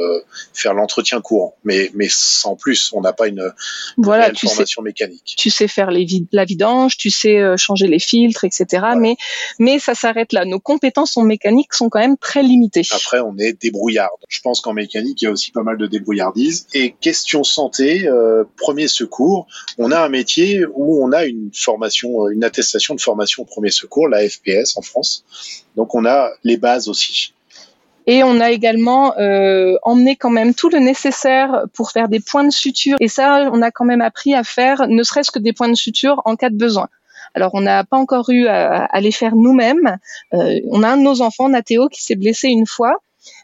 faire 0.52 0.75
l'entretien 0.75 1.21
courant, 1.21 1.55
mais 1.62 1.93
mais 1.95 2.09
sans 2.11 2.57
plus. 2.57 2.90
On 2.95 3.00
n'a 3.00 3.12
pas 3.12 3.28
une, 3.28 3.52
voilà, 3.97 4.33
formation 4.35 4.83
mécanique. 4.83 5.35
Tu 5.38 5.50
sais 5.50 5.69
faire 5.69 5.93
les 5.93 6.05
la 6.33 6.45
vidange, 6.45 6.97
tu 6.97 7.11
sais 7.11 7.57
changer 7.57 7.87
les 7.87 8.00
filtres, 8.00 8.45
etc. 8.45 8.87
Mais 8.99 9.16
mais 9.61 9.78
ça 9.78 9.95
s'arrête 9.95 10.33
là. 10.33 10.45
Nos 10.45 10.59
compétences 10.59 11.16
en 11.16 11.23
mécanique 11.23 11.75
sont 11.75 11.88
quand 11.88 12.00
même 12.00 12.16
très 12.16 12.43
limitées. 12.43 12.83
Après, 12.90 13.21
on 13.21 13.37
est 13.38 13.52
débrouillard. 13.52 14.11
Je 14.28 14.40
pense 14.40 14.61
qu'en 14.61 14.73
mécanique, 14.73 15.23
il 15.23 15.26
y 15.26 15.28
a 15.28 15.31
aussi 15.31 15.52
pas 15.52 15.62
mal 15.62 15.78
de 15.78 15.87
débrouillard 15.87 16.33
et 16.75 16.95
question 17.00 17.45
santé, 17.45 18.09
premier 18.57 18.88
secours, 18.88 19.47
on 19.78 19.90
a 19.92 20.00
un 20.00 20.09
métier 20.09 20.64
où 20.75 21.04
on 21.04 21.12
a 21.12 21.25
une 21.25 21.50
formation, 21.52 22.26
euh, 22.26 22.30
une 22.30 22.45
attestation 22.45 22.95
de 22.95 23.00
formation 23.00 23.42
au 23.42 23.47
premier 23.47 23.71
secours, 23.71 24.09
la 24.09 24.26
FPS 24.28 24.76
en 24.76 24.83
France. 24.83 25.25
Donc 25.76 25.95
on 25.95 26.06
a 26.06 26.30
les 26.45 26.56
bases 26.56 26.88
aussi. 26.88 27.35
Et 28.09 28.23
on 28.23 28.40
a 28.40 28.52
également 28.52 29.18
euh, 29.18 29.76
emmené 29.83 30.14
quand 30.14 30.30
même 30.30 30.54
tout 30.54 30.68
le 30.68 30.78
nécessaire 30.78 31.64
pour 31.75 31.90
faire 31.90 32.09
des 32.09 32.21
points 32.21 32.45
de 32.45 32.52
suture. 32.52 32.97
Et 33.00 33.09
ça, 33.09 33.50
on 33.52 33.62
a 33.62 33.73
quand 33.73 33.85
même 33.85 34.00
appris 34.00 34.33
à 34.33 34.45
faire 34.45 34.87
ne 34.87 35.02
serait-ce 35.02 35.33
que 35.33 35.40
des 35.40 35.52
points 35.52 35.68
de 35.68 35.75
suture 35.75 36.23
en 36.25 36.37
cas 36.37 36.50
de 36.50 36.56
besoin. 36.56 36.88
Alors, 37.35 37.50
on 37.54 37.61
n'a 37.61 37.83
pas 37.83 37.97
encore 37.97 38.30
eu 38.30 38.47
à, 38.47 39.00
les 39.00 39.11
faire 39.11 39.35
nous-mêmes. 39.35 39.99
on 40.30 40.83
a 40.85 40.88
un 40.88 40.97
de 40.97 41.02
nos 41.02 41.21
enfants, 41.21 41.49
Nathéo, 41.49 41.88
qui 41.88 42.02
s'est 42.02 42.14
blessé 42.14 42.49
une 42.49 42.64
fois 42.64 42.97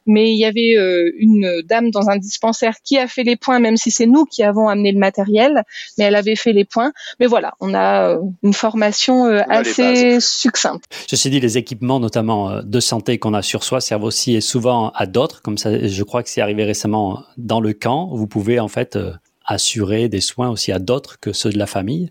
mais 0.06 0.30
il 0.30 0.38
y 0.38 0.44
avait 0.44 0.76
euh, 0.76 1.10
une 1.18 1.62
dame 1.64 1.90
dans 1.90 2.08
un 2.08 2.16
dispensaire 2.16 2.74
qui 2.84 2.98
a 2.98 3.06
fait 3.06 3.22
les 3.22 3.36
points, 3.36 3.58
même 3.58 3.76
si 3.76 3.90
c'est 3.90 4.06
nous 4.06 4.24
qui 4.24 4.42
avons 4.42 4.68
amené 4.68 4.92
le 4.92 4.98
matériel, 4.98 5.62
mais 5.98 6.04
elle 6.04 6.16
avait 6.16 6.36
fait 6.36 6.52
les 6.52 6.64
points. 6.64 6.92
Mais 7.20 7.26
voilà, 7.26 7.54
on 7.60 7.74
a 7.74 8.10
euh, 8.10 8.18
une 8.42 8.52
formation 8.52 9.26
euh, 9.26 9.42
assez 9.48 10.18
succincte. 10.20 10.84
Ceci 11.06 11.30
dit, 11.30 11.40
les 11.40 11.58
équipements, 11.58 12.00
notamment 12.00 12.62
de 12.62 12.80
santé 12.80 13.18
qu'on 13.18 13.34
a 13.34 13.42
sur 13.42 13.64
soi, 13.64 13.80
servent 13.80 14.04
aussi 14.04 14.34
et 14.34 14.40
souvent 14.40 14.90
à 14.90 15.06
d'autres. 15.06 15.42
Comme 15.42 15.58
ça, 15.58 15.86
je 15.86 16.02
crois 16.02 16.22
que 16.22 16.28
c'est 16.28 16.40
arrivé 16.40 16.64
récemment 16.64 17.22
dans 17.36 17.60
le 17.60 17.72
camp. 17.72 18.10
Vous 18.12 18.26
pouvez 18.26 18.60
en 18.60 18.68
fait 18.68 18.98
assurer 19.44 20.08
des 20.08 20.20
soins 20.20 20.50
aussi 20.50 20.72
à 20.72 20.78
d'autres 20.78 21.18
que 21.20 21.32
ceux 21.32 21.50
de 21.50 21.58
la 21.58 21.66
famille. 21.66 22.10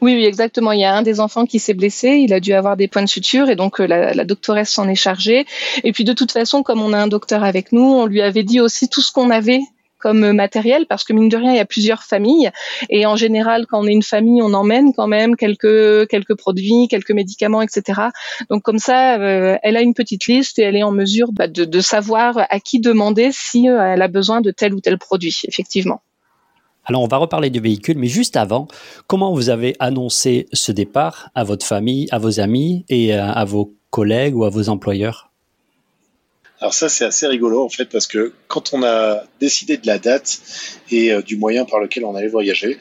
Oui, 0.00 0.14
oui, 0.14 0.24
exactement. 0.24 0.72
Il 0.72 0.80
y 0.80 0.84
a 0.84 0.94
un 0.94 1.02
des 1.02 1.20
enfants 1.20 1.46
qui 1.46 1.58
s'est 1.58 1.74
blessé, 1.74 2.08
il 2.08 2.32
a 2.32 2.40
dû 2.40 2.52
avoir 2.52 2.76
des 2.76 2.88
points 2.88 3.02
de 3.02 3.08
suture 3.08 3.48
et 3.48 3.56
donc 3.56 3.80
euh, 3.80 3.86
la, 3.86 4.24
doctoresse 4.24 4.70
s'en 4.70 4.88
est 4.88 4.94
chargée. 4.94 5.46
Et 5.84 5.92
puis 5.92 6.04
de 6.04 6.12
toute 6.12 6.32
façon, 6.32 6.62
comme 6.62 6.80
on 6.80 6.92
a 6.92 6.98
un 6.98 7.08
docteur 7.08 7.44
avec 7.44 7.72
nous, 7.72 7.82
on 7.82 8.06
lui 8.06 8.22
avait 8.22 8.42
dit 8.42 8.60
aussi 8.60 8.88
tout 8.88 9.00
ce 9.00 9.12
qu'on 9.12 9.30
avait 9.30 9.60
comme 9.98 10.32
matériel 10.32 10.86
parce 10.86 11.04
que 11.04 11.12
mine 11.12 11.28
de 11.28 11.36
rien 11.36 11.52
il 11.52 11.56
y 11.56 11.60
a 11.60 11.66
plusieurs 11.66 12.02
familles 12.02 12.50
et 12.88 13.04
en 13.04 13.16
général 13.16 13.66
quand 13.66 13.80
on 13.80 13.86
est 13.86 13.92
une 13.92 14.02
famille 14.02 14.40
on 14.40 14.54
emmène 14.54 14.94
quand 14.94 15.06
même 15.06 15.36
quelques 15.36 16.34
produits 16.36 16.88
quelques 16.88 17.10
médicaments 17.10 17.60
etc 17.60 18.00
donc 18.48 18.62
comme 18.62 18.78
ça 18.78 19.20
euh, 19.20 19.58
elle 19.62 19.76
a 19.76 19.82
une 19.82 19.92
petite 19.92 20.26
liste 20.26 20.58
et 20.58 20.62
elle 20.62 20.76
est 20.76 20.82
en 20.82 20.90
mesure 20.90 21.32
bah, 21.32 21.48
de, 21.48 21.66
de, 21.66 21.80
savoir 21.80 22.46
à 22.48 22.60
qui 22.60 22.80
demander 22.80 23.28
si 23.30 23.68
euh, 23.68 23.92
elle 23.92 24.00
a 24.00 24.08
besoin 24.08 24.40
de 24.40 24.50
tel 24.50 24.72
ou 24.72 24.80
tel 24.80 24.96
produit 24.96 25.36
effectivement 25.46 26.00
alors, 26.90 27.02
on 27.02 27.06
va 27.06 27.18
reparler 27.18 27.50
du 27.50 27.60
véhicule, 27.60 27.98
mais 27.98 28.08
juste 28.08 28.36
avant, 28.36 28.66
comment 29.06 29.32
vous 29.32 29.48
avez 29.48 29.76
annoncé 29.78 30.48
ce 30.52 30.72
départ 30.72 31.30
à 31.36 31.44
votre 31.44 31.64
famille, 31.64 32.08
à 32.10 32.18
vos 32.18 32.40
amis 32.40 32.84
et 32.88 33.14
à, 33.14 33.44
vos 33.44 33.72
collègues 33.90 34.34
ou 34.34 34.42
à 34.42 34.50
vos 34.50 34.68
employeurs? 34.68 35.30
Alors 36.58 36.74
ça 36.74 36.88
c'est 36.88 37.04
assez 37.04 37.28
rigolo 37.28 37.64
en 37.64 37.68
fait 37.68 37.84
parce 37.86 38.08
que 38.08 38.32
quand 38.48 38.74
on 38.74 38.82
a 38.82 39.22
décidé 39.38 39.76
de 39.76 39.86
la 39.86 40.00
date 40.00 40.40
et 40.90 41.12
euh, 41.12 41.22
du 41.22 41.36
moyen 41.36 41.64
par 41.64 41.78
lequel 41.78 42.04
on 42.04 42.16
allait 42.16 42.28
voyager, 42.28 42.78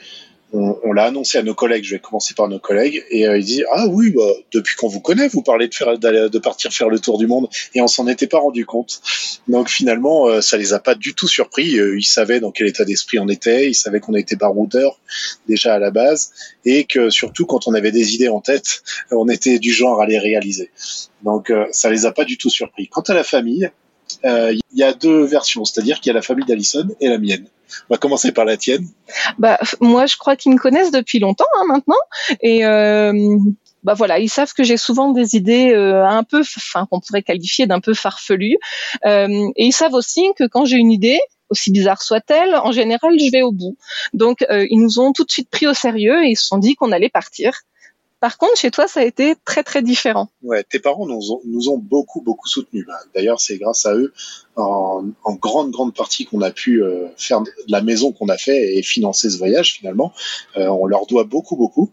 on, 0.51 0.93
l'a 0.93 1.05
annoncé 1.05 1.37
à 1.37 1.43
nos 1.43 1.53
collègues. 1.53 1.83
Je 1.83 1.95
vais 1.95 1.99
commencer 1.99 2.33
par 2.33 2.47
nos 2.47 2.59
collègues 2.59 3.03
et 3.11 3.27
euh, 3.27 3.37
ils 3.37 3.45
disent 3.45 3.65
ah 3.71 3.87
oui 3.87 4.11
bah, 4.11 4.23
depuis 4.51 4.75
qu'on 4.75 4.87
vous 4.87 4.99
connaît 4.99 5.27
vous 5.27 5.43
parlez 5.43 5.67
de 5.67 5.75
faire 5.75 5.97
de 5.97 6.39
partir 6.39 6.71
faire 6.71 6.89
le 6.89 6.99
tour 6.99 7.17
du 7.17 7.27
monde 7.27 7.47
et 7.75 7.81
on 7.81 7.87
s'en 7.87 8.07
était 8.07 8.27
pas 8.27 8.39
rendu 8.39 8.65
compte. 8.65 9.01
Donc 9.47 9.69
finalement 9.69 10.27
euh, 10.27 10.41
ça 10.41 10.57
les 10.57 10.73
a 10.73 10.79
pas 10.79 10.95
du 10.95 11.13
tout 11.13 11.27
surpris. 11.27 11.79
Euh, 11.79 11.97
ils 11.97 12.03
savaient 12.03 12.39
dans 12.39 12.51
quel 12.51 12.67
état 12.67 12.85
d'esprit 12.85 13.19
on 13.19 13.27
était. 13.27 13.69
Ils 13.69 13.75
savaient 13.75 13.99
qu'on 13.99 14.15
était 14.15 14.35
baroudeurs 14.35 14.99
déjà 15.47 15.75
à 15.75 15.79
la 15.79 15.91
base 15.91 16.31
et 16.65 16.85
que 16.85 17.09
surtout 17.09 17.45
quand 17.45 17.67
on 17.67 17.73
avait 17.73 17.91
des 17.91 18.15
idées 18.15 18.29
en 18.29 18.41
tête 18.41 18.83
on 19.11 19.27
était 19.27 19.59
du 19.59 19.71
genre 19.71 20.01
à 20.01 20.07
les 20.07 20.19
réaliser. 20.19 20.71
Donc 21.23 21.51
ça 21.71 21.89
les 21.89 22.05
a 22.05 22.11
pas 22.11 22.25
du 22.25 22.37
tout 22.37 22.49
surpris. 22.49 22.87
Quant 22.87 23.01
à 23.01 23.13
la 23.13 23.23
famille 23.23 23.69
il 24.23 24.59
y 24.73 24.83
a 24.83 24.93
deux 24.93 25.23
versions, 25.23 25.65
c'est-à-dire 25.65 25.99
qu'il 25.99 26.09
y 26.09 26.11
a 26.11 26.13
la 26.13 26.21
famille 26.21 26.45
d'Alison 26.45 26.87
et 26.99 27.07
la 27.07 27.17
mienne. 27.17 27.45
On 27.89 27.93
va 27.93 27.97
commencer 27.97 28.31
par 28.31 28.45
la 28.45 28.57
tienne. 28.57 28.87
Bah 29.37 29.59
moi, 29.79 30.05
je 30.05 30.17
crois 30.17 30.35
qu'ils 30.35 30.51
me 30.51 30.57
connaissent 30.57 30.91
depuis 30.91 31.19
longtemps 31.19 31.45
hein, 31.59 31.65
maintenant, 31.67 31.99
et 32.41 32.65
euh, 32.65 33.37
bah 33.83 33.93
voilà, 33.93 34.19
ils 34.19 34.29
savent 34.29 34.53
que 34.53 34.63
j'ai 34.63 34.77
souvent 34.77 35.11
des 35.11 35.35
idées 35.35 35.71
euh, 35.73 36.05
un 36.05 36.23
peu, 36.23 36.41
enfin 36.41 36.87
qu'on 36.89 36.99
pourrait 36.99 37.23
qualifier 37.23 37.67
d'un 37.67 37.79
peu 37.79 37.93
farfelues, 37.93 38.57
euh, 39.05 39.49
et 39.55 39.65
ils 39.65 39.73
savent 39.73 39.93
aussi 39.93 40.31
que 40.37 40.45
quand 40.47 40.65
j'ai 40.65 40.77
une 40.77 40.91
idée, 40.91 41.19
aussi 41.49 41.71
bizarre 41.71 42.01
soit-elle, 42.01 42.55
en 42.55 42.71
général, 42.71 43.13
je 43.19 43.31
vais 43.31 43.41
au 43.41 43.51
bout. 43.51 43.75
Donc, 44.13 44.45
ils 44.51 44.79
nous 44.79 44.99
ont 44.99 45.13
tout 45.13 45.25
de 45.25 45.31
suite 45.31 45.49
pris 45.49 45.65
au 45.65 45.73
sérieux 45.73 46.23
et 46.23 46.29
ils 46.29 46.35
se 46.35 46.45
sont 46.45 46.59
dit 46.59 46.75
qu'on 46.75 46.91
allait 46.91 47.09
partir. 47.09 47.61
Par 48.19 48.37
contre, 48.37 48.57
chez 48.57 48.69
toi, 48.69 48.87
ça 48.87 48.99
a 48.99 49.03
été 49.03 49.35
très 49.45 49.63
très 49.63 49.81
différent. 49.81 50.29
Ouais, 50.43 50.63
tes 50.63 50.79
parents 50.79 51.07
nous 51.07 51.31
ont, 51.31 51.41
nous 51.45 51.69
ont 51.69 51.77
beaucoup 51.77 52.21
beaucoup 52.21 52.47
soutenus. 52.47 52.85
D'ailleurs, 53.15 53.39
c'est 53.39 53.57
grâce 53.57 53.85
à 53.85 53.95
eux, 53.95 54.13
en, 54.57 55.05
en 55.23 55.33
grande 55.35 55.71
grande 55.71 55.95
partie, 55.95 56.25
qu'on 56.25 56.41
a 56.41 56.51
pu 56.51 56.83
euh, 56.83 57.07
faire 57.17 57.41
de 57.41 57.49
la 57.69 57.81
maison 57.81 58.11
qu'on 58.11 58.27
a 58.27 58.37
fait 58.37 58.77
et 58.77 58.81
financer 58.81 59.29
ce 59.29 59.37
voyage. 59.37 59.73
Finalement, 59.73 60.11
euh, 60.57 60.67
on 60.67 60.85
leur 60.85 61.05
doit 61.05 61.23
beaucoup 61.23 61.55
beaucoup. 61.55 61.91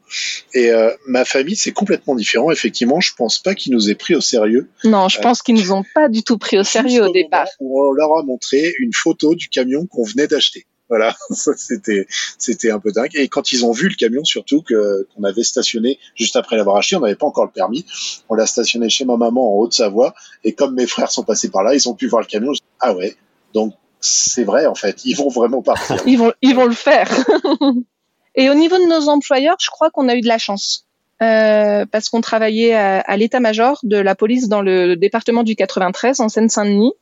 Et 0.53 0.71
euh, 0.71 0.91
ma 1.07 1.25
famille, 1.25 1.57
c'est 1.57 1.73
complètement 1.73 2.17
différent. 2.17 2.51
Effectivement, 2.51 3.01
je 3.01 3.15
pense 3.15 3.39
pas 3.39 3.55
qu'ils 3.55 3.73
nous 3.73 3.89
aient 3.89 3.95
pris 3.95 4.17
au 4.17 4.21
sérieux. 4.21 4.69
Non, 4.85 5.09
je 5.09 5.21
pense 5.21 5.43
qu'ils 5.43 5.55
nous 5.55 5.73
ont 5.73 5.85
pas 5.95 6.09
du 6.09 6.25
tout 6.25 6.39
pris 6.39 6.59
au 6.59 6.65
sérieux 6.65 7.05
au 7.05 7.13
départ. 7.13 7.47
on 7.61 7.93
leur 7.93 8.17
a 8.19 8.23
montré 8.23 8.75
une 8.81 8.93
photo 8.93 9.35
du 9.35 9.49
camion 9.49 9.87
qu'on 9.87 10.05
venait 10.05 10.27
d'acheter. 10.27 10.67
Voilà, 10.89 11.15
c'était 11.31 12.07
c'était 12.39 12.71
un 12.71 12.79
peu 12.79 12.93
dingue. 12.93 13.11
Et 13.15 13.29
quand 13.29 13.53
ils 13.53 13.65
ont 13.65 13.73
vu 13.73 13.89
le 13.89 13.95
camion, 13.95 14.25
surtout 14.25 14.63
qu'on 14.63 15.25
avait 15.25 15.43
stationné 15.43 15.99
juste 16.15 16.37
après 16.37 16.57
l'avoir 16.57 16.77
acheté, 16.77 16.97
on 16.97 17.01
n'avait 17.01 17.17
pas 17.17 17.27
encore 17.27 17.45
le 17.45 17.51
permis. 17.51 17.85
On 18.29 18.35
l'a 18.35 18.47
stationné 18.47 18.89
chez 18.89 19.05
ma 19.05 19.17
maman 19.17 19.55
en 19.55 19.61
Haute-Savoie. 19.61 20.15
Et 20.45 20.55
comme 20.55 20.75
mes 20.75 20.87
frères 20.87 21.11
sont 21.11 21.25
passés 21.25 21.51
par 21.51 21.65
là, 21.65 21.75
ils 21.75 21.89
ont 21.89 21.95
pu 21.95 22.07
voir 22.07 22.23
le 22.23 22.27
camion. 22.27 22.53
Ah 22.81 22.95
ouais, 22.95 23.17
donc 23.53 23.75
c'est 24.01 24.45
vrai 24.45 24.67
en 24.67 24.75
fait, 24.75 25.05
ils 25.05 25.17
vont 25.17 25.29
vraiment 25.29 25.63
partir. 25.63 25.97
ils 26.07 26.19
vont 26.19 26.33
ils 26.43 26.55
vont 26.55 26.67
le 26.67 26.75
faire. 26.75 27.11
et 28.35 28.49
au 28.49 28.55
niveau 28.55 28.77
de 28.77 28.89
nos 28.89 29.09
employeurs, 29.09 29.57
je 29.61 29.71
crois 29.71 29.91
qu'on 29.91 30.09
a 30.09 30.15
eu 30.15 30.21
de 30.21 30.29
la 30.29 30.39
chance. 30.39 30.85
Euh, 31.23 31.87
parce 31.91 32.11
qu'on 32.11 32.21
travaillait 32.21 32.75
à, 32.75 33.01
à 33.01 33.17
l'état-major 33.17 33.79
de 33.83 33.97
la 33.97 34.15
police 34.15 34.49
dans 34.49 34.61
le 34.61 34.97
département 34.97 35.45
du 35.45 35.57
93 35.57 36.21
en 36.21 36.29
Seine-Saint-Denis 36.29 36.93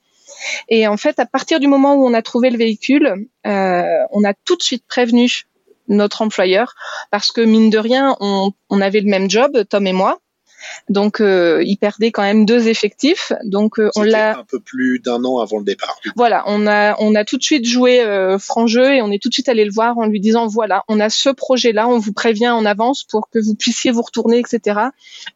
et 0.69 0.87
en 0.87 0.97
fait, 0.97 1.19
à 1.19 1.27
partir 1.27 1.61
du 1.61 1.67
moment 1.67 1.95
où 1.95 2.07
on 2.07 2.15
a 2.15 2.23
trouvé 2.23 2.51
le 2.51 2.59
véhicule, 2.59 3.29
euh, 3.47 3.83
on 4.11 4.25
a 4.25 4.35
tout 4.45 4.57
de 4.57 4.63
suite 4.63 4.85
prévenu 4.87 5.45
notre 5.89 6.23
employeur 6.23 6.75
parce 7.11 7.31
que 7.31 7.41
mine 7.41 7.71
de 7.71 7.79
rien, 7.79 8.17
on, 8.21 8.53
on 8.71 8.81
avait 8.81 9.01
le 9.01 9.11
même 9.11 9.31
job, 9.31 9.65
Tom 9.69 9.87
et 9.87 9.93
moi. 9.93 10.19
Donc, 10.89 11.21
euh, 11.21 11.63
il 11.65 11.77
perdait 11.77 12.11
quand 12.11 12.23
même 12.23 12.45
deux 12.47 12.69
effectifs. 12.69 13.33
Donc, 13.45 13.79
euh, 13.79 13.91
on 13.97 14.03
l'a 14.03 14.39
un 14.39 14.45
peu 14.45 14.61
plus 14.61 15.01
d'un 15.01 15.25
an 15.25 15.39
avant 15.39 15.59
le 15.59 15.65
départ. 15.65 15.97
Voilà, 16.17 16.45
on 16.47 16.67
a 16.67 16.97
on 17.01 17.15
a 17.15 17.25
tout 17.25 17.39
de 17.39 17.43
suite 17.43 17.67
joué 17.67 18.01
euh, 18.01 18.39
franc 18.39 18.67
jeu 18.67 18.95
et 18.95 19.03
on 19.03 19.11
est 19.11 19.23
tout 19.23 19.29
de 19.29 19.35
suite 19.35 19.49
allé 19.49 19.65
le 19.65 19.73
voir 19.73 19.99
en 19.99 20.07
lui 20.07 20.21
disant 20.21 20.47
voilà, 20.47 20.85
on 20.89 21.01
a 21.01 21.11
ce 21.11 21.31
projet-là, 21.31 21.89
on 21.89 21.99
vous 21.99 22.13
prévient 22.13 22.51
en 22.51 22.65
avance 22.65 23.05
pour 23.05 23.29
que 23.31 23.39
vous 23.39 23.55
puissiez 23.55 23.91
vous 23.91 24.03
retourner, 24.03 24.39
etc. 24.39 24.81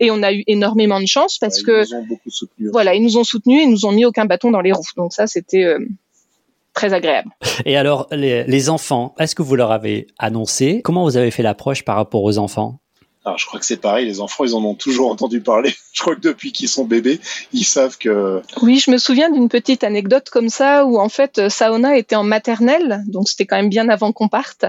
Et 0.01 0.11
on 0.11 0.23
a 0.23 0.33
eu 0.33 0.45
énormément 0.47 1.01
de 1.01 1.07
chance 1.07 1.39
parce 1.39 1.63
que 1.63 1.85
ils 1.85 1.91
nous 1.91 1.99
ont 1.99 2.07
beaucoup 2.07 2.31
soutenus. 2.31 2.71
Voilà, 2.73 2.95
ils 2.95 3.03
nous 3.03 3.17
ont 3.17 3.25
soutenus, 3.25 3.63
ils 3.63 3.71
nous 3.71 3.87
ont 3.87 3.93
mis 3.93 4.05
aucun 4.05 4.25
bâton 4.25 4.51
dans 4.51 4.61
les 4.61 4.73
roues. 4.73 4.83
Donc 4.97 5.13
ça, 5.13 5.27
c'était 5.27 5.65
euh, 5.65 5.79
très 6.75 6.93
agréable. 6.93 7.31
Et 7.65 7.77
alors, 7.77 8.07
les, 8.11 8.45
les 8.45 8.71
enfants, 8.71 9.15
est-ce 9.19 9.35
que 9.35 9.43
vous 9.43 9.57
leur 9.57 9.73
avez 9.73 10.07
annoncé? 10.19 10.81
Comment 10.83 11.05
vous 11.05 11.17
avez 11.17 11.31
fait 11.31 11.43
l'approche 11.43 11.85
par 11.85 11.97
rapport 11.97 12.23
aux 12.23 12.39
enfants? 12.39 12.81
Alors, 13.29 13.37
je 13.37 13.45
crois 13.45 13.61
que 13.61 13.67
c'est 13.67 13.77
pareil, 13.77 14.07
les 14.07 14.21
enfants, 14.21 14.45
ils 14.45 14.55
en 14.55 14.65
ont 14.65 14.75
toujours 14.75 15.11
entendu 15.11 15.43
parler. 15.43 15.75
Je 15.93 16.03
crois 16.03 16.15
que 16.15 16.21
depuis 16.21 16.53
qu'ils 16.53 16.69
sont 16.69 16.85
bébés, 16.85 17.21
ils 17.53 17.65
savent 17.65 17.99
que. 17.99 18.41
Oui, 18.63 18.79
je 18.79 18.89
me 18.93 18.99
souviens 18.99 19.31
d'une 19.31 19.49
petite 19.49 19.83
anecdote 19.83 20.31
comme 20.31 20.49
ça 20.49 20.85
où 20.85 20.97
en 20.97 21.09
fait 21.09 21.49
Saona 21.49 21.97
était 21.97 22.15
en 22.15 22.23
maternelle, 22.23 23.03
donc 23.09 23.29
c'était 23.29 23.47
quand 23.47 23.57
même 23.57 23.69
bien 23.69 23.89
avant 23.89 24.13
qu'on 24.13 24.29
parte. 24.29 24.65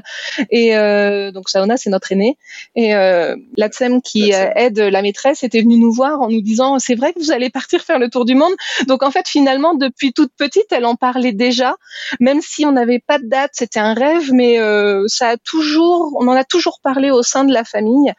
Et 0.50 0.76
euh, 0.76 1.32
donc 1.32 1.48
Saona, 1.50 1.78
c'est 1.78 1.92
notre 1.92 2.12
aîné. 2.12 2.36
Et 2.76 2.96
euh, 2.96 3.36
Latsem 3.58 4.02
qui 4.02 4.34
euh, 4.34 4.50
aide 4.56 4.80
la 4.80 5.04
maîtresse 5.04 5.44
était 5.44 5.62
venue 5.62 5.78
nous 5.78 5.94
voir 5.94 6.20
en 6.20 6.30
nous 6.30 6.42
disant 6.42 6.80
c'est 6.80 6.96
vrai 6.96 7.14
que 7.14 7.20
vous 7.20 7.32
allez 7.32 7.52
partir 7.52 7.84
faire 7.84 8.00
le 8.00 8.10
tour 8.10 8.26
du 8.26 8.34
monde. 8.34 8.54
Donc 8.88 9.04
en 9.04 9.12
fait 9.12 9.28
finalement 9.28 9.76
depuis 9.76 10.14
toute 10.14 10.32
petite, 10.36 10.72
elle 10.72 10.86
en 10.86 10.96
parlait 10.96 11.34
déjà, 11.34 11.76
même 12.20 12.42
si 12.42 12.66
on 12.66 12.72
n'avait 12.72 13.04
pas 13.06 13.20
de 13.20 13.28
date, 13.28 13.52
c'était 13.54 13.80
un 13.80 13.94
rêve, 13.94 14.34
mais 14.34 14.60
euh, 14.60 15.04
ça 15.06 15.30
a 15.30 15.38
toujours, 15.38 16.18
on 16.20 16.28
en 16.28 16.36
a 16.36 16.44
toujours 16.44 16.80
parlé 16.82 17.12
au 17.12 17.22
sein 17.22 17.44
de 17.44 17.54
la 17.54 17.64
famille. 17.64 18.14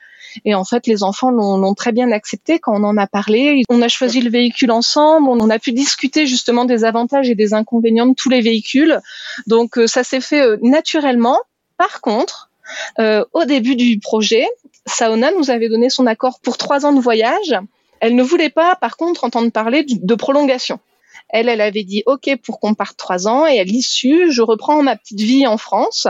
Et 0.45 0.55
en 0.55 0.65
fait, 0.65 0.87
les 0.87 1.03
enfants 1.03 1.31
l'ont 1.31 1.75
très 1.75 1.93
bien 1.93 2.11
accepté 2.13 2.59
quand 2.59 2.75
on 2.75 2.85
en 2.85 2.97
a 2.97 3.07
parlé. 3.07 3.63
On 3.69 3.83
a 3.83 3.89
choisi 3.89 4.21
le 4.21 4.31
véhicule 4.31 4.71
ensemble, 4.71 5.29
on 5.29 5.51
a 5.51 5.59
pu 5.59 5.73
discuter 5.73 6.27
justement 6.27 6.65
des 6.65 6.85
avantages 6.85 7.29
et 7.29 7.35
des 7.35 7.55
inconvénients 7.55 8.07
de 8.07 8.15
tous 8.15 8.29
les 8.29 8.41
véhicules. 8.41 9.01
Donc 9.47 9.79
euh, 9.79 9.87
ça 9.87 10.05
s'est 10.05 10.21
fait 10.21 10.43
euh, 10.43 10.57
naturellement. 10.63 11.39
Par 11.77 12.01
contre, 12.01 12.51
euh, 12.99 13.25
au 13.33 13.45
début 13.45 13.77
du 13.77 13.99
projet, 13.99 14.47
Saona 14.87 15.31
nous 15.33 15.51
avait 15.51 15.69
donné 15.69 15.91
son 15.91 16.07
accord 16.07 16.41
pour 16.41 16.59
trois 16.59 16.87
ans 16.87 16.93
de 16.93 17.01
voyage. 17.01 17.57
Elle 18.01 18.15
ne 18.15 18.23
voulait 18.23 18.51
pas, 18.51 18.77
par 18.77 18.97
contre, 18.97 19.25
entendre 19.25 19.51
parler 19.51 19.85
de 19.87 20.15
prolongation. 20.15 20.79
Elle, 21.33 21.49
elle 21.49 21.61
avait 21.61 21.85
dit 21.85 22.03
OK 22.07 22.31
pour 22.43 22.61
qu'on 22.61 22.75
parte 22.75 22.97
trois 22.97 23.29
ans 23.29 23.47
et 23.47 23.59
à 23.59 23.65
l'issue, 23.65 24.31
je 24.33 24.43
reprends 24.43 24.83
ma 24.83 24.97
petite 24.97 25.21
vie 25.21 25.47
en 25.47 25.57
France. 25.57 26.07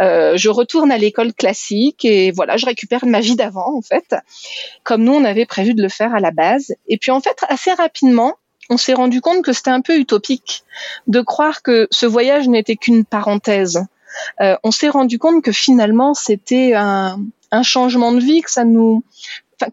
Euh, 0.00 0.36
je 0.36 0.48
retourne 0.48 0.90
à 0.92 0.98
l'école 0.98 1.32
classique 1.32 2.04
et 2.04 2.30
voilà, 2.30 2.56
je 2.56 2.66
récupère 2.66 3.04
ma 3.06 3.20
vie 3.20 3.36
d'avant 3.36 3.76
en 3.76 3.82
fait, 3.82 4.14
comme 4.84 5.04
nous 5.04 5.12
on 5.12 5.24
avait 5.24 5.46
prévu 5.46 5.74
de 5.74 5.82
le 5.82 5.88
faire 5.88 6.14
à 6.14 6.20
la 6.20 6.30
base. 6.30 6.74
Et 6.88 6.98
puis 6.98 7.10
en 7.10 7.20
fait, 7.20 7.36
assez 7.48 7.72
rapidement, 7.72 8.34
on 8.68 8.76
s'est 8.76 8.94
rendu 8.94 9.20
compte 9.20 9.42
que 9.42 9.52
c'était 9.52 9.70
un 9.70 9.80
peu 9.80 9.98
utopique 9.98 10.62
de 11.06 11.20
croire 11.20 11.62
que 11.62 11.88
ce 11.90 12.06
voyage 12.06 12.48
n'était 12.48 12.76
qu'une 12.76 13.04
parenthèse. 13.04 13.84
Euh, 14.40 14.56
on 14.64 14.70
s'est 14.70 14.88
rendu 14.88 15.18
compte 15.18 15.42
que 15.42 15.52
finalement 15.52 16.14
c'était 16.14 16.74
un, 16.74 17.20
un 17.50 17.62
changement 17.62 18.12
de 18.12 18.20
vie, 18.20 18.42
que 18.42 18.50
ça 18.50 18.64
nous, 18.64 19.04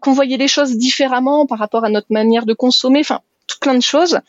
qu'on 0.00 0.12
voyait 0.12 0.36
les 0.36 0.48
choses 0.48 0.76
différemment 0.76 1.46
par 1.46 1.58
rapport 1.58 1.84
à 1.84 1.88
notre 1.88 2.08
manière 2.10 2.46
de 2.46 2.54
consommer. 2.54 3.00
Enfin, 3.00 3.20
tout 3.48 3.58
plein 3.60 3.74
de 3.74 3.82
choses. 3.82 4.20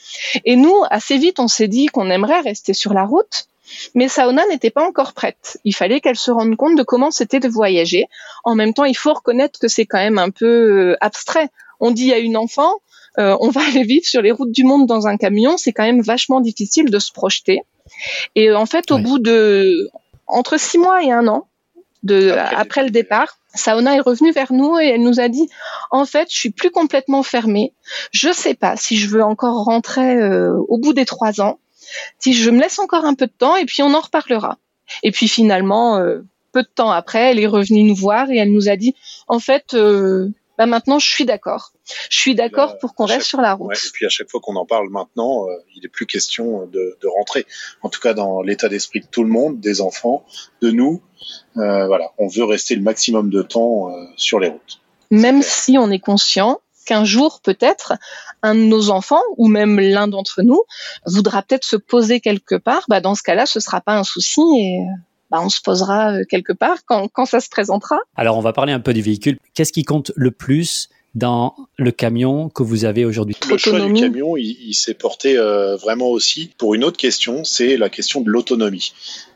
Et 0.46 0.56
nous, 0.56 0.76
assez 0.90 1.18
vite, 1.18 1.40
on 1.40 1.48
s'est 1.48 1.68
dit 1.68 1.86
qu'on 1.86 2.10
aimerait 2.10 2.42
rester 2.42 2.74
sur 2.74 2.94
la 2.94 3.04
route. 3.04 3.46
Mais 3.94 4.08
Saona 4.08 4.48
n'était 4.48 4.72
pas 4.72 4.84
encore 4.84 5.14
prête. 5.14 5.60
Il 5.64 5.76
fallait 5.76 6.00
qu'elle 6.00 6.18
se 6.18 6.32
rende 6.32 6.56
compte 6.56 6.76
de 6.76 6.82
comment 6.82 7.12
c'était 7.12 7.40
de 7.40 7.48
voyager. 7.48 8.06
En 8.44 8.56
même 8.56 8.74
temps, 8.74 8.86
il 8.86 8.98
faut 8.98 9.14
reconnaître 9.14 9.60
que 9.60 9.68
c'est 9.68 9.86
quand 9.86 10.00
même 10.00 10.18
un 10.18 10.32
peu 10.32 10.46
euh, 10.46 10.98
abstrait. 11.02 11.50
On 11.80 11.92
dit 11.92 12.12
à 12.12 12.18
une 12.18 12.36
enfant, 12.36 12.74
euh, 13.20 13.38
on 13.42 13.50
va 13.50 13.62
aller 13.62 13.84
vivre 13.84 14.06
sur 14.06 14.24
les 14.24 14.32
routes 14.32 14.52
du 14.52 14.64
monde 14.64 14.88
dans 14.88 15.06
un 15.06 15.18
camion. 15.18 15.58
C'est 15.58 15.72
quand 15.72 15.84
même 15.84 16.02
vachement 16.02 16.42
difficile 16.42 16.90
de 16.90 16.98
se 16.98 17.12
projeter. 17.12 17.62
Et 18.36 18.52
en 18.52 18.66
fait, 18.66 18.92
au 18.92 18.98
bout 18.98 19.20
de 19.20 19.90
entre 20.28 20.60
six 20.60 20.78
mois 20.78 21.04
et 21.04 21.12
un 21.12 21.28
an 21.28 21.48
de 22.04 22.32
après 22.32 22.84
le 22.84 22.92
départ, 22.92 23.39
Saona 23.56 23.96
est 23.96 24.02
revenue 24.02 24.32
vers 24.32 24.54
nous 24.54 24.78
et 24.78 24.88
elle 24.88 25.02
nous 25.02 25.20
a 25.20 25.28
dit 25.28 25.50
en 25.92 26.06
fait 26.06 26.28
je 26.32 26.38
suis 26.38 26.52
plus 26.52 26.72
complètement 26.72 27.24
fermée. 27.24 27.74
Je 28.12 28.32
sais 28.32 28.54
pas 28.54 28.76
si 28.76 28.98
je 28.98 29.08
veux 29.08 29.24
encore 29.24 29.64
rentrer 29.64 30.16
euh, 30.16 30.56
au 30.68 30.78
bout 30.78 30.94
des 30.94 31.06
trois 31.06 31.42
ans. 31.42 31.60
Si 32.20 32.34
je 32.34 32.50
me 32.52 32.60
laisse 32.60 32.80
encore 32.80 33.06
un 33.06 33.16
peu 33.16 33.26
de 33.26 33.34
temps 33.36 33.56
et 33.56 33.66
puis 33.66 33.82
on 33.82 33.94
en 33.94 34.00
reparlera. 34.00 34.58
Et 35.04 35.12
puis 35.12 35.28
finalement 35.28 35.98
euh, 35.98 36.20
peu 36.52 36.62
de 36.62 36.70
temps 36.74 36.92
après 36.92 37.32
elle 37.32 37.40
est 37.40 37.48
revenue 37.48 37.84
nous 37.84 37.96
voir 37.96 38.30
et 38.30 38.38
elle 38.38 38.54
nous 38.54 38.70
a 38.70 38.76
dit 38.76 38.96
en 39.28 39.40
fait 39.40 39.74
euh, 39.74 40.30
bah 40.60 40.66
maintenant 40.66 41.00
je 41.00 41.10
suis 41.10 41.26
d'accord. 41.26 41.72
Je 42.10 42.20
suis 42.20 42.36
d'accord 42.36 42.78
pour 42.80 42.94
qu'on 42.94 43.06
reste 43.06 43.26
sur 43.26 43.40
la 43.40 43.54
route. 43.54 43.74
et 43.74 43.90
puis 43.94 44.06
à 44.06 44.10
chaque 44.10 44.30
fois 44.30 44.42
qu'on 44.42 44.58
en 44.58 44.66
parle 44.66 44.90
maintenant, 44.90 45.48
il 45.74 45.82
n'est 45.82 45.90
plus 45.90 46.06
question 46.06 46.68
de, 46.68 46.98
de, 47.02 47.08
rentrer. 47.08 47.48
En 47.82 47.88
tout 47.88 48.02
cas 48.02 48.14
dans 48.14 48.42
l'état 48.42 48.68
d'esprit 48.68 49.00
de 49.00 49.08
tout 49.08 49.24
le 49.24 49.30
monde, 49.30 49.62
des 49.62 49.80
enfants, 49.80 50.26
de 50.62 50.70
nous, 50.70 51.02
euh, 51.58 51.88
voilà, 51.88 52.12
on 52.18 52.28
veut 52.28 52.44
rester 52.44 52.76
le 52.76 52.82
maximum 52.82 53.30
de 53.30 53.42
temps 53.42 53.90
euh, 53.90 54.06
sur 54.18 54.40
les 54.40 54.50
routes. 54.50 54.82
Même 55.12 55.42
si 55.42 55.78
on 55.78 55.90
est 55.92 56.00
conscient 56.00 56.60
qu'un 56.86 57.06
jour 57.06 57.40
peut-être 57.42 57.94
un 58.42 58.54
de 58.56 58.62
nos 58.62 58.90
enfants 58.90 59.22
ou 59.38 59.48
même 59.48 59.80
l'un 59.80 60.08
d'entre 60.08 60.42
nous 60.42 60.64
voudra 61.06 61.42
peut-être 61.42 61.64
se 61.64 61.78
poser 61.78 62.20
quelque 62.20 62.56
part, 62.56 62.84
bah 62.90 63.00
dans 63.00 63.16
ce 63.16 63.24
cas-là, 63.24 63.46
ce 63.46 63.62
sera 63.62 63.80
pas 63.80 63.98
un 63.98 64.04
souci 64.04 64.42
et 64.58 64.80
bah, 65.30 65.40
on 65.42 65.50
se 65.50 65.62
posera 65.62 66.14
euh, 66.14 66.24
quelque 66.28 66.54
part 66.54 66.78
quand, 66.86 67.08
quand 67.08 67.26
ça 67.26 67.40
se 67.40 67.50
présentera. 67.50 67.98
Alors 68.16 68.38
on 68.38 68.42
va 68.42 68.54
parler 68.54 68.74
un 68.74 68.80
peu 68.80 68.94
du 68.94 69.02
véhicule. 69.02 69.38
Qu'est-ce 69.54 69.74
qui 69.74 69.84
compte 69.84 70.12
le 70.16 70.32
plus 70.32 70.90
dans 71.16 71.56
le 71.78 71.92
camion 71.92 72.50
que 72.50 72.64
vous 72.64 72.86
avez 72.86 73.06
aujourd'hui? 73.06 73.36
Le 73.50 73.58
choix 73.58 73.80
du 73.80 73.94
camion, 73.94 74.38
il, 74.38 74.74
s'est 74.74 74.94
porté 74.94 75.38
euh, 75.38 75.76
vraiment 75.76 76.08
aussi 76.08 76.52
pour 76.58 76.76
une 76.76 76.84
autre 76.84 76.98
question, 76.98 77.44
c'est 77.44 77.78
la 77.78 77.90
question 77.90 78.22
de 78.22 78.30
l'autonomie. 78.30 78.94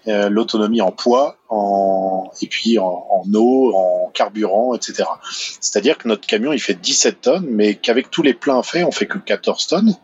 Euh, 0.08 0.30
l'autonomie 0.30 0.82
en 0.82 0.92
poids, 0.92 1.38
en, 1.48 2.30
et 2.42 2.48
puis 2.48 2.78
en, 2.78 3.06
en, 3.10 3.24
eau, 3.36 3.74
en 3.74 4.12
carburant, 4.14 4.76
etc. 4.76 5.06
C'est-à-dire 5.62 5.98
que 5.98 6.10
notre 6.10 6.28
camion, 6.28 6.52
il 6.52 6.60
fait 6.60 6.74
17 6.74 7.22
tonnes, 7.22 7.48
mais 7.50 7.76
qu'avec 7.76 8.12
tous 8.12 8.22
les 8.22 8.34
pleins 8.34 8.64
faits, 8.64 8.86
on 8.86 8.92
fait 8.92 9.06
que 9.06 9.18
14 9.18 9.68
tonnes. 9.68 9.96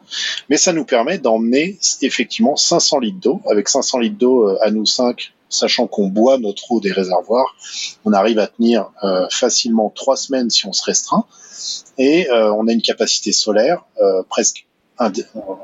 Mais 0.49 0.55
ça 0.55 0.71
nous 0.71 0.85
permet 0.85 1.17
d'emmener 1.17 1.77
effectivement 2.01 2.55
500 2.55 2.99
litres 2.99 3.19
d'eau. 3.19 3.41
Avec 3.51 3.67
500 3.67 3.99
litres 3.99 4.17
d'eau 4.17 4.47
à 4.61 4.71
nous 4.71 4.85
5, 4.85 5.33
sachant 5.49 5.87
qu'on 5.87 6.07
boit 6.07 6.37
notre 6.37 6.71
eau 6.71 6.79
des 6.79 6.91
réservoirs, 6.91 7.55
on 8.05 8.13
arrive 8.13 8.39
à 8.39 8.47
tenir 8.47 8.91
euh, 9.03 9.27
facilement 9.31 9.89
trois 9.89 10.15
semaines 10.15 10.49
si 10.49 10.65
on 10.65 10.73
se 10.73 10.83
restreint, 10.83 11.25
et 11.97 12.29
euh, 12.29 12.53
on 12.53 12.67
a 12.67 12.71
une 12.71 12.81
capacité 12.81 13.31
solaire 13.31 13.85
euh, 14.01 14.23
presque 14.29 14.65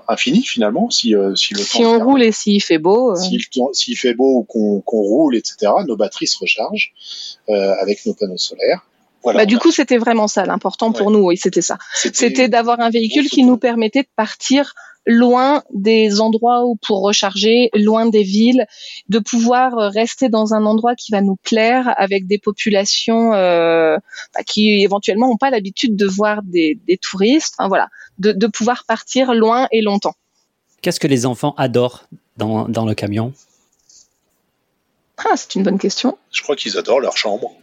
infinie 0.07 0.45
finalement 0.45 0.89
si 0.89 1.13
si 1.35 1.53
le 1.53 1.59
si 1.59 1.83
on 1.83 1.99
roule 1.99 2.23
et 2.23 2.31
s'il 2.31 2.63
fait 2.63 2.77
beau 2.77 3.13
s'il 3.17 3.97
fait 3.97 4.13
beau 4.13 4.45
ou 4.47 4.81
qu'on 4.81 4.81
roule 4.97 5.35
etc 5.35 5.73
nos 5.85 5.97
batteries 5.97 6.27
se 6.27 6.39
rechargent 6.39 6.93
avec 7.49 8.05
nos 8.05 8.13
panneaux 8.13 8.37
solaires. 8.37 8.85
Voilà, 9.25 9.39
bah, 9.39 9.45
du 9.47 9.57
coup, 9.57 9.71
c'était 9.71 9.97
vraiment 9.97 10.27
ça 10.27 10.45
l'important 10.45 10.91
pour 10.91 11.09
nous. 11.09 11.19
Oui, 11.19 11.35
c'était 11.35 11.63
ça. 11.63 11.79
C'était 11.95 12.47
d'avoir 12.47 12.79
un 12.79 12.91
véhicule 12.91 13.27
qui 13.27 13.43
nous 13.43 13.57
permettait 13.57 14.03
de 14.03 14.07
partir 14.15 14.75
loin 15.05 15.63
des 15.73 16.19
endroits 16.19 16.65
où 16.65 16.75
pour 16.75 17.01
recharger, 17.01 17.69
loin 17.73 18.05
des 18.07 18.23
villes, 18.23 18.65
de 19.09 19.19
pouvoir 19.19 19.77
euh, 19.77 19.89
rester 19.89 20.29
dans 20.29 20.53
un 20.53 20.65
endroit 20.65 20.95
qui 20.95 21.11
va 21.11 21.21
nous 21.21 21.35
plaire 21.35 21.93
avec 21.97 22.27
des 22.27 22.37
populations 22.37 23.33
euh, 23.33 23.97
bah, 24.33 24.43
qui 24.43 24.81
éventuellement 24.81 25.27
n'ont 25.27 25.37
pas 25.37 25.49
l'habitude 25.49 25.95
de 25.95 26.05
voir 26.05 26.41
des, 26.43 26.79
touristes. 27.01 27.55
Enfin, 27.57 27.67
voilà, 27.67 27.89
de, 28.19 28.31
de, 28.31 28.47
pouvoir 28.47 28.83
partir 28.85 29.33
loin 29.33 29.67
et 29.71 29.81
longtemps. 29.81 30.15
Qu'est-ce 30.81 30.99
que 30.99 31.07
les 31.07 31.25
enfants 31.25 31.53
adorent 31.57 32.07
dans, 32.37 32.67
dans 32.67 32.85
le 32.85 32.95
camion? 32.95 33.33
Ah, 35.17 35.35
C'est 35.35 35.55
une 35.55 35.63
bonne 35.63 35.79
question. 35.79 36.17
Je 36.31 36.41
crois 36.41 36.55
qu'ils 36.55 36.77
adorent 36.77 36.99
leur 36.99 37.17
chambre 37.17 37.55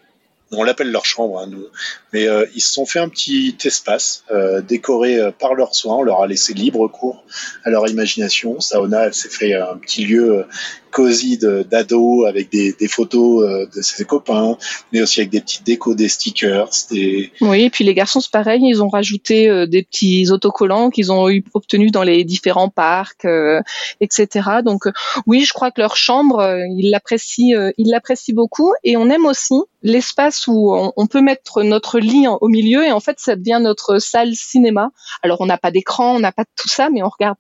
on 0.53 0.65
l'appelle 0.65 0.91
leur 0.91 1.05
chambre, 1.05 1.39
hein, 1.39 1.47
nous. 1.51 1.67
Mais 2.13 2.29
euh, 2.29 2.47
ils 2.55 2.61
se 2.61 2.73
sont 2.73 2.87
fait 2.87 2.99
un 2.99 3.09
petit 3.09 3.57
espace 3.65 4.25
euh, 4.31 4.61
décoré 4.61 5.19
euh, 5.19 5.31
par 5.31 5.55
leurs 5.55 5.75
soins. 5.75 5.97
On 5.97 6.03
leur 6.03 6.21
a 6.21 6.27
laissé 6.27 6.53
libre 6.53 6.89
cours 6.89 7.25
à 7.65 7.71
leur 7.71 7.89
imagination. 7.89 8.61
Saona, 8.61 9.07
elle 9.07 9.15
s'est 9.15 9.31
fait 9.31 9.55
un 9.55 9.77
petit 9.77 10.05
lieu 10.05 10.47
cosy 10.93 11.39
d'ado 11.39 12.27
avec 12.27 12.53
des, 12.53 12.73
des 12.73 12.87
photos 12.87 13.43
euh, 13.43 13.67
de 13.75 13.83
ses 13.83 14.05
copains, 14.05 14.57
mais 14.93 15.03
aussi 15.03 15.21
avec 15.21 15.31
des 15.31 15.41
petites 15.41 15.67
décos, 15.67 15.95
des 15.95 16.09
stickers. 16.09 16.69
Des... 16.91 17.33
Oui, 17.41 17.63
et 17.63 17.71
puis 17.71 17.83
les 17.83 17.95
garçons, 17.95 18.21
c'est 18.21 18.31
pareil, 18.31 18.61
ils 18.63 18.83
ont 18.83 18.89
rajouté 18.89 19.49
euh, 19.49 19.67
des 19.67 19.83
petits 19.83 20.31
autocollants 20.31 20.91
qu'ils 20.91 21.11
ont 21.11 21.29
eu, 21.29 21.43
obtenus 21.55 21.91
dans 21.91 22.05
les 22.05 22.23
différents 22.23 22.69
parcs, 22.69 23.25
euh, 23.25 23.61
etc. 24.01 24.61
Donc 24.65 24.85
oui, 25.27 25.45
je 25.45 25.53
crois 25.53 25.71
que 25.71 25.81
leur 25.81 25.97
chambre, 25.97 26.41
ils 26.77 26.91
l'apprécient, 26.91 27.73
ils 27.79 27.91
l'apprécient 27.91 28.35
beaucoup, 28.35 28.73
et 28.85 28.97
on 28.97 29.09
aime 29.09 29.27
aussi 29.27 29.55
l'espace 29.83 30.47
où 30.47 30.75
on, 30.75 30.93
on, 30.97 31.07
peut 31.07 31.21
mettre 31.21 31.63
notre 31.63 31.99
lit 31.99 32.27
au 32.29 32.49
milieu, 32.49 32.85
et 32.85 32.93
en 32.93 33.01
fait, 33.01 33.19
ça 33.19 33.37
devient 33.37 33.61
notre 33.61 33.99
salle 33.99 34.35
cinéma. 34.35 34.91
Alors 35.23 35.41
on 35.41 35.47
n'a 35.47 35.59
pas 35.59 35.71
d'écran, 35.71 36.17
on 36.17 36.21
n'a 36.21 36.33
pas 36.33 36.45
de 36.45 36.51
tout 36.57 36.69
ça, 36.69 36.91
mais 36.91 37.03
on 37.03 37.09
regarde, 37.09 37.37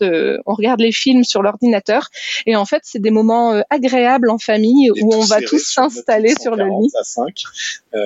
on 0.46 0.54
regarde 0.54 0.80
les 0.80 0.92
films 0.92 1.24
sur 1.24 1.42
l'ordinateur, 1.42 2.08
et 2.46 2.56
en 2.56 2.64
fait, 2.64 2.82
c'est 2.84 3.00
des 3.00 3.10
moments 3.10 3.52
euh, 3.52 3.62
agréable 3.70 4.30
en 4.30 4.38
famille 4.38 4.90
où 4.90 5.14
on 5.14 5.24
va 5.24 5.40
tous 5.40 5.64
s'installer 5.72 6.34
sur 6.40 6.56
le 6.56 6.64
lit. 6.64 6.90
Euh, 7.94 7.98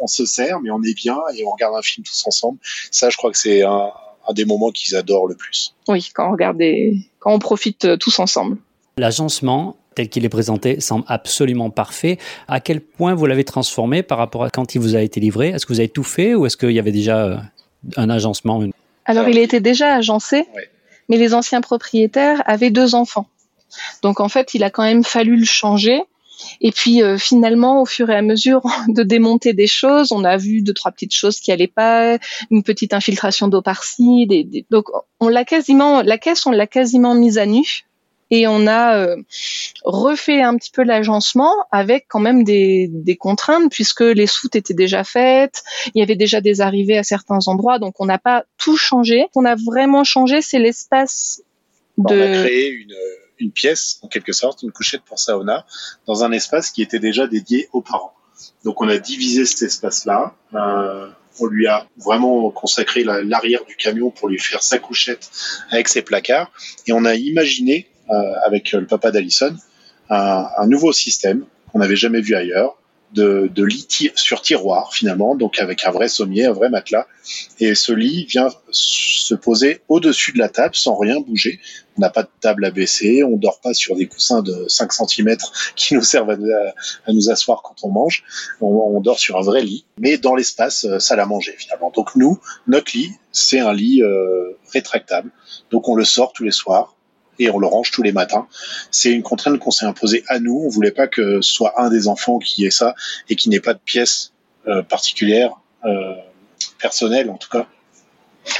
on, 0.00 0.06
se 0.06 0.26
sert, 0.26 0.60
mais 0.60 0.70
on 0.70 0.82
est 0.82 0.94
bien 0.94 1.16
et 1.34 1.44
on 1.46 1.50
regarde 1.50 1.74
un 1.76 1.82
film 1.82 2.04
tous 2.04 2.26
ensemble. 2.26 2.58
Ça, 2.90 3.08
je 3.08 3.16
crois 3.16 3.30
que 3.30 3.38
c'est 3.38 3.62
un, 3.62 3.90
des 4.34 4.44
moments 4.44 4.70
qu'ils 4.70 4.94
adorent 4.96 5.26
le 5.26 5.34
plus. 5.34 5.74
Oui, 5.88 6.10
quand 6.14 6.28
on 6.28 6.32
regarde 6.32 6.60
quand 7.18 7.32
on 7.32 7.38
profite 7.38 7.84
euh, 7.84 7.96
tous 7.96 8.18
ensemble. 8.18 8.58
L'agencement, 8.96 9.76
tel 10.00 10.08
qu'il 10.08 10.24
est 10.24 10.30
présenté 10.30 10.80
semble 10.80 11.04
absolument 11.08 11.68
parfait. 11.68 12.18
À 12.48 12.60
quel 12.60 12.80
point 12.80 13.14
vous 13.14 13.26
l'avez 13.26 13.44
transformé 13.44 14.02
par 14.02 14.16
rapport 14.16 14.44
à 14.44 14.50
quand 14.50 14.74
il 14.74 14.80
vous 14.80 14.96
a 14.96 15.02
été 15.02 15.20
livré? 15.20 15.48
Est-ce 15.48 15.66
que 15.66 15.74
vous 15.74 15.80
avez 15.80 15.90
tout 15.90 16.02
fait 16.02 16.34
ou 16.34 16.46
est-ce 16.46 16.56
qu'il 16.56 16.70
y 16.70 16.78
avait 16.78 16.92
déjà 16.92 17.42
un 17.96 18.08
agencement 18.08 18.62
Alors, 19.04 19.28
il 19.28 19.36
était 19.36 19.60
déjà 19.60 19.94
agencé, 19.94 20.46
mais 21.10 21.18
les 21.18 21.34
anciens 21.34 21.60
propriétaires 21.60 22.42
avaient 22.46 22.70
deux 22.70 22.94
enfants. 22.94 23.26
Donc 24.02 24.20
en 24.20 24.28
fait, 24.28 24.54
il 24.54 24.64
a 24.64 24.70
quand 24.70 24.82
même 24.82 25.04
fallu 25.04 25.36
le 25.36 25.44
changer. 25.44 26.02
Et 26.62 26.72
puis 26.72 27.02
euh, 27.02 27.18
finalement, 27.18 27.82
au 27.82 27.84
fur 27.84 28.08
et 28.08 28.16
à 28.16 28.22
mesure 28.22 28.62
de 28.88 29.02
démonter 29.02 29.52
des 29.52 29.66
choses, 29.66 30.12
on 30.12 30.24
a 30.24 30.38
vu 30.38 30.62
deux 30.62 30.72
trois 30.72 30.90
petites 30.90 31.14
choses 31.14 31.38
qui 31.38 31.52
allaient 31.52 31.66
pas, 31.66 32.16
une 32.50 32.62
petite 32.62 32.94
infiltration 32.94 33.48
d'eau 33.48 33.60
par-ci. 33.60 34.26
Donc 34.70 34.86
on 35.20 35.28
l'a 35.28 35.44
quasiment, 35.44 36.00
la 36.00 36.16
caisse, 36.16 36.46
on 36.46 36.52
l'a 36.52 36.66
quasiment 36.66 37.14
mise 37.14 37.36
à 37.36 37.44
nu 37.44 37.84
et 38.30 38.46
on 38.46 38.66
a 38.66 38.96
euh, 38.96 39.16
refait 39.84 40.42
un 40.42 40.56
petit 40.56 40.70
peu 40.70 40.82
l'agencement 40.82 41.54
avec 41.70 42.06
quand 42.08 42.20
même 42.20 42.44
des, 42.44 42.88
des, 42.88 43.16
contraintes 43.16 43.70
puisque 43.70 44.00
les 44.00 44.26
soutes 44.26 44.56
étaient 44.56 44.74
déjà 44.74 45.04
faites, 45.04 45.62
il 45.94 46.00
y 46.00 46.02
avait 46.02 46.16
déjà 46.16 46.40
des 46.40 46.60
arrivées 46.60 46.98
à 46.98 47.02
certains 47.02 47.40
endroits, 47.46 47.78
donc 47.78 47.94
on 47.98 48.06
n'a 48.06 48.18
pas 48.18 48.44
tout 48.58 48.76
changé. 48.76 49.26
Ce 49.28 49.32
qu'on 49.34 49.44
a 49.44 49.56
vraiment 49.56 50.04
changé, 50.04 50.42
c'est 50.42 50.58
l'espace 50.58 51.42
de. 51.98 52.14
On 52.14 52.20
a 52.20 52.42
créé 52.42 52.70
une, 52.70 52.94
une 53.40 53.50
pièce, 53.50 53.98
en 54.02 54.08
quelque 54.08 54.32
sorte, 54.32 54.62
une 54.62 54.72
couchette 54.72 55.02
pour 55.02 55.18
sauna, 55.18 55.66
dans 56.06 56.22
un 56.24 56.32
espace 56.32 56.70
qui 56.70 56.82
était 56.82 56.98
déjà 56.98 57.26
dédié 57.26 57.68
aux 57.72 57.80
parents. 57.80 58.14
Donc 58.64 58.80
on 58.80 58.88
a 58.88 58.98
divisé 58.98 59.44
cet 59.44 59.62
espace-là. 59.62 60.34
Euh, 60.54 61.08
on 61.40 61.46
lui 61.46 61.66
a 61.66 61.86
vraiment 61.96 62.50
consacré 62.50 63.04
l'arrière 63.04 63.64
du 63.64 63.76
camion 63.76 64.10
pour 64.10 64.28
lui 64.28 64.38
faire 64.38 64.62
sa 64.62 64.78
couchette 64.78 65.30
avec 65.70 65.88
ses 65.88 66.02
placards. 66.02 66.50
Et 66.86 66.92
on 66.92 67.04
a 67.04 67.14
imaginé 67.14 67.88
avec 68.44 68.72
le 68.72 68.86
papa 68.86 69.10
d'Alison, 69.10 69.54
un, 70.10 70.66
nouveau 70.66 70.92
système 70.92 71.44
qu'on 71.70 71.78
n'avait 71.78 71.96
jamais 71.96 72.20
vu 72.20 72.34
ailleurs, 72.34 72.76
de, 73.12 73.50
de 73.52 73.64
lit 73.64 74.12
sur 74.14 74.40
tiroir 74.40 74.94
finalement, 74.94 75.34
donc 75.34 75.58
avec 75.58 75.84
un 75.84 75.90
vrai 75.90 76.08
sommier, 76.08 76.46
un 76.46 76.52
vrai 76.52 76.70
matelas. 76.70 77.06
Et 77.58 77.74
ce 77.74 77.92
lit 77.92 78.24
vient 78.26 78.48
se 78.70 79.34
poser 79.34 79.80
au-dessus 79.88 80.32
de 80.32 80.38
la 80.38 80.48
table 80.48 80.76
sans 80.76 80.96
rien 80.96 81.18
bouger. 81.20 81.60
On 81.98 82.02
n'a 82.02 82.10
pas 82.10 82.22
de 82.22 82.28
table 82.40 82.64
à 82.64 82.70
baisser, 82.70 83.24
on 83.24 83.36
dort 83.36 83.60
pas 83.60 83.74
sur 83.74 83.96
des 83.96 84.06
coussins 84.06 84.42
de 84.42 84.66
5 84.68 84.92
cm 84.92 85.36
qui 85.76 85.94
nous 85.94 86.02
servent 86.02 86.30
à, 86.30 87.12
nous 87.12 87.30
asseoir 87.30 87.62
quand 87.62 87.76
on 87.82 87.90
mange. 87.90 88.22
On, 88.60 89.00
dort 89.00 89.18
sur 89.18 89.38
un 89.38 89.42
vrai 89.42 89.62
lit, 89.62 89.86
mais 89.98 90.18
dans 90.18 90.34
l'espace 90.34 90.84
euh, 90.84 90.98
salle 90.98 91.20
à 91.20 91.26
manger 91.26 91.54
finalement. 91.56 91.90
Donc 91.90 92.14
nous, 92.16 92.38
notre 92.66 92.96
lit, 92.96 93.12
c'est 93.32 93.60
un 93.60 93.72
lit 93.72 94.02
euh, 94.02 94.56
rétractable. 94.72 95.30
Donc 95.70 95.88
on 95.88 95.94
le 95.94 96.04
sort 96.04 96.32
tous 96.32 96.44
les 96.44 96.50
soirs 96.50 96.96
et 97.40 97.50
on 97.50 97.58
le 97.58 97.66
range 97.66 97.90
tous 97.90 98.02
les 98.02 98.12
matins. 98.12 98.46
C'est 98.90 99.10
une 99.10 99.22
contrainte 99.22 99.58
qu'on 99.58 99.70
s'est 99.70 99.86
imposée 99.86 100.22
à 100.28 100.38
nous. 100.38 100.62
On 100.64 100.68
voulait 100.68 100.92
pas 100.92 101.08
que 101.08 101.40
ce 101.40 101.52
soit 101.52 101.80
un 101.80 101.90
des 101.90 102.06
enfants 102.06 102.38
qui 102.38 102.64
ait 102.64 102.70
ça 102.70 102.94
et 103.28 103.34
qui 103.34 103.48
n'ait 103.48 103.60
pas 103.60 103.74
de 103.74 103.80
pièce 103.84 104.32
euh, 104.68 104.82
particulière, 104.82 105.52
euh, 105.84 106.14
personnelle 106.78 107.30
en 107.30 107.38
tout 107.38 107.48
cas. 107.48 107.66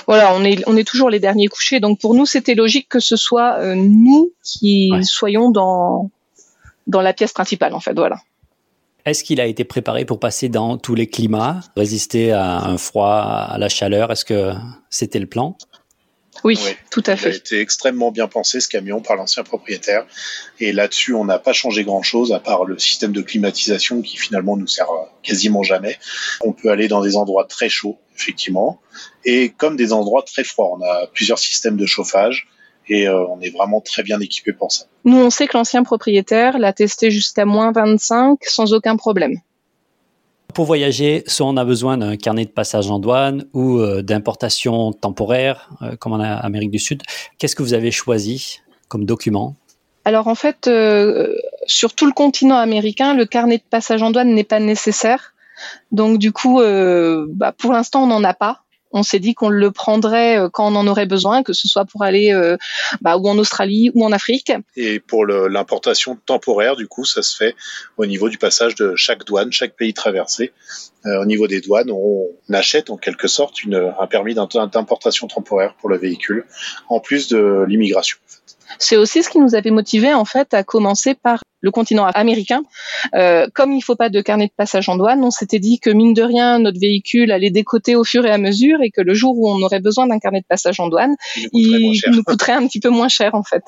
Voilà, 0.06 0.34
on 0.34 0.44
est 0.44 0.62
on 0.66 0.76
est 0.76 0.86
toujours 0.86 1.10
les 1.10 1.20
derniers 1.20 1.48
couchés. 1.48 1.78
Donc 1.78 2.00
pour 2.00 2.14
nous, 2.14 2.26
c'était 2.26 2.54
logique 2.54 2.88
que 2.88 3.00
ce 3.00 3.16
soit 3.16 3.58
euh, 3.58 3.74
nous 3.74 4.32
qui 4.42 4.90
soyons 5.02 5.50
dans 5.50 6.10
dans 6.86 7.02
la 7.02 7.12
pièce 7.12 7.32
principale 7.32 7.74
en 7.74 7.80
fait. 7.80 7.94
Voilà. 7.94 8.16
Est-ce 9.06 9.24
qu'il 9.24 9.40
a 9.40 9.46
été 9.46 9.64
préparé 9.64 10.04
pour 10.04 10.20
passer 10.20 10.48
dans 10.50 10.76
tous 10.76 10.94
les 10.94 11.06
climats, 11.06 11.60
résister 11.76 12.32
à 12.32 12.60
un 12.60 12.76
froid, 12.76 13.14
à 13.14 13.56
la 13.56 13.68
chaleur? 13.68 14.12
Est-ce 14.12 14.26
que 14.26 14.52
c'était 14.90 15.18
le 15.18 15.26
plan? 15.26 15.56
Oui, 16.44 16.58
tout 16.90 17.02
à 17.06 17.16
fait. 17.16 17.28
Il 17.28 17.32
a 17.32 17.36
été 17.36 17.60
extrêmement 17.60 18.10
bien 18.10 18.28
pensé 18.28 18.60
ce 18.60 18.68
camion 18.68 19.00
par 19.00 19.16
l'ancien 19.16 19.42
propriétaire. 19.42 20.06
Et 20.58 20.72
là-dessus, 20.72 21.14
on 21.14 21.24
n'a 21.24 21.38
pas 21.38 21.52
changé 21.52 21.84
grand-chose 21.84 22.32
à 22.32 22.40
part 22.40 22.64
le 22.64 22.78
système 22.78 23.12
de 23.12 23.22
climatisation 23.22 24.02
qui 24.02 24.16
finalement 24.16 24.56
nous 24.56 24.66
sert 24.66 24.88
quasiment 25.22 25.62
jamais. 25.62 25.98
On 26.42 26.52
peut 26.52 26.70
aller 26.70 26.88
dans 26.88 27.02
des 27.02 27.16
endroits 27.16 27.44
très 27.44 27.68
chauds, 27.68 27.98
effectivement, 28.16 28.80
et 29.24 29.50
comme 29.50 29.76
des 29.76 29.92
endroits 29.92 30.22
très 30.22 30.44
froids. 30.44 30.70
On 30.72 30.82
a 30.82 31.06
plusieurs 31.08 31.38
systèmes 31.38 31.76
de 31.76 31.86
chauffage 31.86 32.48
et 32.88 33.08
euh, 33.08 33.24
on 33.28 33.40
est 33.40 33.50
vraiment 33.50 33.80
très 33.80 34.02
bien 34.02 34.20
équipé 34.20 34.52
pour 34.52 34.72
ça. 34.72 34.84
Nous, 35.04 35.16
on 35.16 35.30
sait 35.30 35.46
que 35.46 35.56
l'ancien 35.56 35.82
propriétaire 35.82 36.58
l'a 36.58 36.72
testé 36.72 37.10
jusqu'à 37.10 37.44
moins 37.44 37.72
25 37.72 38.38
sans 38.44 38.72
aucun 38.74 38.96
problème. 38.96 39.40
Pour 40.54 40.64
voyager, 40.64 41.22
soit 41.26 41.46
on 41.46 41.56
a 41.56 41.64
besoin 41.64 41.98
d'un 41.98 42.16
carnet 42.16 42.44
de 42.44 42.50
passage 42.50 42.90
en 42.90 42.98
douane 42.98 43.44
ou 43.52 43.78
euh, 43.78 44.02
d'importation 44.02 44.92
temporaire, 44.92 45.70
euh, 45.82 45.96
comme 45.96 46.12
en 46.12 46.20
Amérique 46.20 46.70
du 46.70 46.78
Sud. 46.78 47.02
Qu'est-ce 47.38 47.54
que 47.54 47.62
vous 47.62 47.74
avez 47.74 47.90
choisi 47.90 48.60
comme 48.88 49.04
document? 49.04 49.54
Alors 50.04 50.28
en 50.28 50.34
fait, 50.34 50.66
euh, 50.66 51.34
sur 51.66 51.94
tout 51.94 52.06
le 52.06 52.12
continent 52.12 52.56
américain, 52.56 53.14
le 53.14 53.26
carnet 53.26 53.58
de 53.58 53.64
passage 53.68 54.02
en 54.02 54.10
douane 54.10 54.34
n'est 54.34 54.44
pas 54.44 54.60
nécessaire. 54.60 55.34
Donc 55.92 56.18
du 56.18 56.32
coup, 56.32 56.60
bah, 56.62 57.52
pour 57.52 57.72
l'instant, 57.72 58.04
on 58.04 58.06
n'en 58.06 58.24
a 58.24 58.32
pas 58.32 58.62
on 58.92 59.02
s'est 59.02 59.18
dit 59.18 59.34
qu'on 59.34 59.48
le 59.48 59.70
prendrait 59.70 60.38
euh, 60.38 60.48
quand 60.48 60.66
on 60.70 60.76
en 60.76 60.86
aurait 60.86 61.06
besoin, 61.06 61.42
que 61.42 61.52
ce 61.52 61.68
soit 61.68 61.84
pour 61.84 62.02
aller 62.02 62.32
euh, 62.32 62.56
bah, 63.00 63.16
ou 63.16 63.28
en 63.28 63.38
Australie 63.38 63.90
ou 63.94 64.04
en 64.04 64.12
Afrique. 64.12 64.52
Et 64.76 65.00
pour 65.00 65.26
l'importation 65.26 66.16
temporaire, 66.26 66.76
du 66.76 66.88
coup, 66.88 67.04
ça 67.04 67.22
se 67.22 67.36
fait 67.36 67.54
au 67.96 68.06
niveau 68.06 68.28
du 68.28 68.38
passage 68.38 68.74
de 68.74 68.94
chaque 68.96 69.24
douane, 69.24 69.52
chaque 69.52 69.76
pays 69.76 69.94
traversé. 69.94 70.52
Euh, 71.06 71.22
au 71.22 71.24
niveau 71.24 71.46
des 71.46 71.60
douanes, 71.60 71.90
on 71.90 72.28
achète 72.52 72.90
en 72.90 72.96
quelque 72.96 73.28
sorte 73.28 73.56
un 73.72 74.06
permis 74.06 74.34
d'importation 74.34 75.28
temporaire 75.28 75.74
pour 75.80 75.88
le 75.88 75.96
véhicule, 75.96 76.44
en 76.88 77.00
plus 77.00 77.28
de 77.28 77.64
l'immigration. 77.66 78.18
C'est 78.78 78.96
aussi 78.96 79.22
ce 79.22 79.28
qui 79.28 79.38
nous 79.38 79.54
avait 79.54 79.70
motivé 79.70 80.14
en 80.14 80.24
fait 80.24 80.54
à 80.54 80.62
commencer 80.62 81.14
par 81.14 81.42
le 81.60 81.70
continent 81.70 82.06
américain. 82.06 82.62
Euh, 83.14 83.46
comme 83.54 83.72
il 83.72 83.78
ne 83.78 83.82
faut 83.82 83.96
pas 83.96 84.08
de 84.08 84.20
carnet 84.20 84.46
de 84.46 84.52
passage 84.56 84.88
en 84.88 84.96
douane, 84.96 85.22
on 85.22 85.30
s'était 85.30 85.58
dit 85.58 85.78
que 85.78 85.90
mine 85.90 86.14
de 86.14 86.22
rien, 86.22 86.58
notre 86.58 86.80
véhicule 86.80 87.32
allait 87.32 87.50
décoter 87.50 87.96
au 87.96 88.04
fur 88.04 88.24
et 88.24 88.30
à 88.30 88.38
mesure 88.38 88.80
et 88.82 88.90
que 88.90 89.00
le 89.00 89.14
jour 89.14 89.38
où 89.38 89.50
on 89.50 89.60
aurait 89.62 89.80
besoin 89.80 90.06
d'un 90.06 90.18
carnet 90.18 90.40
de 90.40 90.46
passage 90.46 90.80
en 90.80 90.88
douane, 90.88 91.16
il, 91.52 92.00
nous 92.10 92.22
coûterait 92.22 92.52
un 92.52 92.66
petit 92.66 92.80
peu 92.80 92.90
moins 92.90 93.08
cher 93.08 93.34
en 93.34 93.42
fait. 93.42 93.64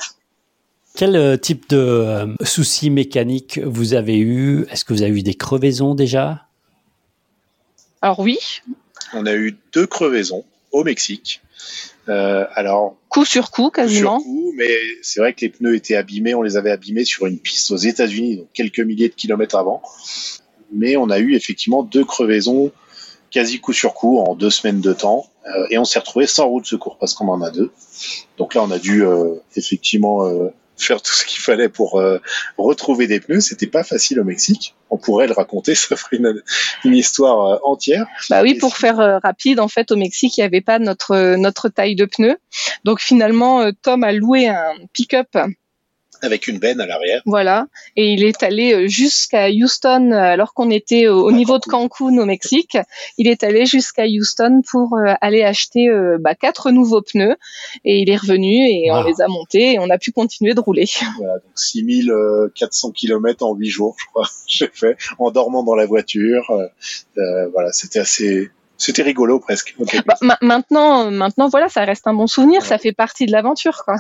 Quel 0.95 1.17
euh, 1.17 1.37
type 1.37 1.69
de 1.71 1.79
euh, 1.79 2.27
soucis 2.45 2.91
mécaniques 2.91 3.59
vous 3.59 3.95
avez 3.95 4.19
eu? 4.19 4.67
Est-ce 4.71 4.85
que 4.85 4.93
vous 4.93 5.03
avez 5.03 5.19
eu 5.19 5.23
des 5.23 5.35
crevaisons 5.35 5.95
déjà? 5.95 6.47
Alors 8.03 8.21
oui. 8.21 8.39
On 9.15 9.27
a 9.27 9.35
eu 9.35 9.57
deux 9.73 9.87
crevaisons 9.87 10.45
au 10.71 10.85
Mexique. 10.85 11.41
Euh, 12.09 12.47
alors 12.55 12.97
coup 13.13 13.25
sur 13.25 13.51
coup 13.51 13.71
quasiment. 13.71 14.19
Coup 14.19 14.25
sur 14.25 14.33
coup, 14.33 14.53
mais 14.57 14.71
c'est 15.03 15.21
vrai 15.21 15.33
que 15.35 15.43
les 15.43 15.51
pneus 15.51 15.75
étaient 15.77 15.97
abîmés. 15.97 16.35
On 16.35 16.43
les 16.43 16.57
avait 16.57 16.71
abîmés 16.71 17.05
sur 17.05 17.27
une 17.27 17.39
piste 17.39 17.71
aux 17.71 17.77
États-Unis, 17.77 18.39
donc 18.39 18.49
quelques 18.53 18.81
milliers 18.81 19.09
de 19.09 19.15
kilomètres 19.15 19.57
avant. 19.57 19.83
Mais 20.73 20.97
on 20.97 21.11
a 21.11 21.19
eu 21.19 21.35
effectivement 21.35 21.83
deux 21.83 22.05
crevaisons 22.05 22.73
quasi 23.31 23.61
coup 23.61 23.73
sur 23.73 23.95
coup 23.95 24.19
en 24.19 24.35
deux 24.35 24.51
semaines 24.51 24.81
de 24.81 24.93
temps, 24.93 25.27
euh, 25.47 25.67
et 25.71 25.79
on 25.79 25.85
s'est 25.85 25.99
retrouvé 25.99 26.27
sans 26.27 26.47
roue 26.47 26.61
de 26.61 26.67
secours 26.67 26.99
parce 26.99 27.15
qu'on 27.15 27.29
en 27.29 27.41
a 27.43 27.51
deux. 27.51 27.71
Donc 28.39 28.55
là, 28.55 28.63
on 28.63 28.71
a 28.71 28.79
dû 28.79 29.05
euh, 29.05 29.35
effectivement 29.57 30.27
euh, 30.27 30.49
faire 30.83 31.03
tout 31.03 31.13
ce 31.13 31.25
qu'il 31.25 31.41
fallait 31.41 31.69
pour 31.69 32.01
euh, 32.01 32.19
retrouver 32.59 33.07
des 33.07 33.21
pneus. 33.21 33.41
C'était 33.41 33.67
pas 33.67 33.85
facile 33.85 34.21
au 34.21 34.25
Mexique. 34.25 34.75
On 34.91 34.99
pourrait 34.99 35.27
le 35.27 35.33
raconter, 35.33 35.75
ça 35.75 35.97
ferait 35.97 36.17
une, 36.17 36.43
une 36.85 36.95
histoire 36.95 37.47
euh, 37.47 37.59
entière. 37.65 38.07
Bah 38.31 38.43
oui, 38.43 38.55
pour 38.55 38.77
faire 38.77 39.01
euh, 39.01 39.19
rapide, 39.19 39.61
en 39.61 39.69
fait, 39.69 39.91
au 39.91 39.97
Mexique, 39.97 40.37
il 40.37 40.41
n'y 40.41 40.47
avait 40.47 40.61
pas 40.61 40.79
notre 40.79 41.37
notre 41.37 41.69
taille 41.69 41.95
de 41.95 42.05
pneus. 42.05 42.37
Donc 42.85 43.01
finalement, 43.01 43.71
Tom 43.83 44.05
a 44.05 44.13
loué 44.13 44.49
un 44.49 44.75
pick-up 44.93 45.29
avec 46.23 46.47
une 46.47 46.59
benne 46.59 46.81
à 46.81 46.87
l'arrière. 46.87 47.23
Voilà, 47.27 47.67
et 47.97 48.13
il 48.13 48.25
est 48.25 48.43
allé 48.43 48.73
euh, 48.73 48.89
jusqu'à 48.89 49.49
Houston 49.51 50.13
alors 50.13 50.55
qu'on 50.55 50.71
était 50.71 51.09
au, 51.09 51.33
niveau 51.33 51.59
de 51.59 51.65
Cancun 51.65 52.17
au 52.19 52.25
Mexique. 52.25 52.79
Il 53.19 53.29
est 53.29 53.43
allé 53.45 53.67
jusqu'à 53.67 54.05
Houston 54.07 54.63
pour 54.71 54.97
euh, 54.97 55.15
aller 55.21 55.43
acheter 55.43 55.89
euh, 55.89 56.19
bah, 56.21 56.35
quatre 56.35 56.71
nouveaux 56.71 57.03
pneus 57.03 57.37
et 57.85 58.01
il 58.01 58.11
est 58.11 58.17
revenu 58.17 58.69
et 58.69 58.91
on 58.91 59.03
les 59.03 59.21
a 59.21 59.29
montés 59.29 59.75
et 59.75 59.79
on 59.79 59.91
a 59.91 59.99
pu 59.99 60.13
continuer 60.13 60.55
de 60.55 60.61
rouler. 60.61 60.87
Voilà, 61.19 61.35
donc 61.35 61.53
6400 61.55 62.91
km 62.93 63.45
en 63.45 63.55
huit 63.55 63.69
jours, 63.69 63.97
je 63.99 64.07
crois, 64.07 64.29
j'ai 64.47 64.69
fait 64.73 64.97
en 65.19 65.31
dormant 65.31 65.63
dans 65.63 65.75
la 65.75 65.87
voiture. 65.87 66.51
Euh, 67.19 67.49
voilà, 67.53 67.73
c'était 67.73 67.99
assez 67.99 68.51
c'était 68.79 69.03
rigolo 69.03 69.39
presque. 69.39 69.77
Bah, 70.07 70.39
maintenant, 70.41 71.11
maintenant, 71.11 71.49
voilà, 71.49 71.69
ça 71.69 71.85
reste 71.85 72.07
un 72.09 72.15
bon 72.15 72.27
souvenir. 72.27 72.65
Ça 72.65 72.79
fait 72.79 72.93
partie 72.93 73.27
de 73.27 73.33
l'aventure, 73.33 73.85
quoi. 73.85 73.97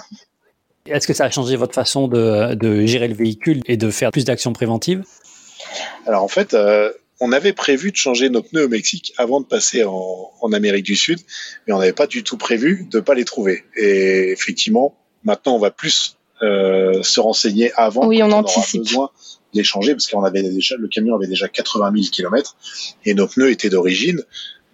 Est-ce 0.87 1.07
que 1.07 1.13
ça 1.13 1.27
a 1.27 1.31
changé 1.31 1.57
votre 1.57 1.75
façon 1.75 2.09
de, 2.09 2.87
gérer 2.87 3.09
le 3.09 3.15
véhicule 3.15 3.61
et 3.67 3.77
de 3.77 3.91
faire 3.91 4.11
plus 4.11 4.25
d'actions 4.25 4.53
préventives? 4.53 5.05
Alors 6.07 6.25
en 6.25 6.29
fait, 6.29 6.55
euh, 6.55 6.91
on 7.21 7.31
avait 7.31 7.53
prévu 7.53 7.93
de 7.93 7.97
changer 7.97 8.31
nos 8.31 8.43
pneus 8.43 8.65
au 8.65 8.69
Mexique 8.69 9.15
avant 9.17 9.41
de 9.41 9.47
passer 9.47 9.85
en, 9.85 10.31
Amérique 10.53 10.85
du 10.85 10.97
Sud, 10.97 11.21
mais 11.67 11.73
on 11.73 11.79
n'avait 11.79 11.93
pas 11.93 12.07
du 12.07 12.25
tout 12.25 12.37
prévu 12.37 12.87
de 12.91 12.99
ne 12.99 13.03
pas 13.03 13.15
les 13.15 13.25
trouver. 13.25 13.65
Et 13.77 14.33
effectivement, 14.33 14.99
maintenant 15.25 15.55
on 15.55 15.59
va 15.59 15.71
plus 15.71 16.19
euh, 16.43 17.03
se 17.03 17.21
renseigner 17.21 17.73
avant. 17.77 18.07
Oui, 18.07 18.23
on. 18.23 18.31
Aura 18.31 18.43
besoin 18.75 19.11
les 19.55 19.63
changer 19.63 19.93
parce 19.93 20.09
qu'on 20.09 20.25
avait 20.25 20.43
déjà 20.43 20.77
le 20.77 20.89
camion 20.89 21.15
avait 21.15 21.29
déjà 21.29 21.47
80 21.47 21.93
000 21.95 22.07
km 22.11 22.57
et 23.05 23.15
nos 23.15 23.29
pneus 23.29 23.51
étaient 23.51 23.69
d'origine, 23.71 24.21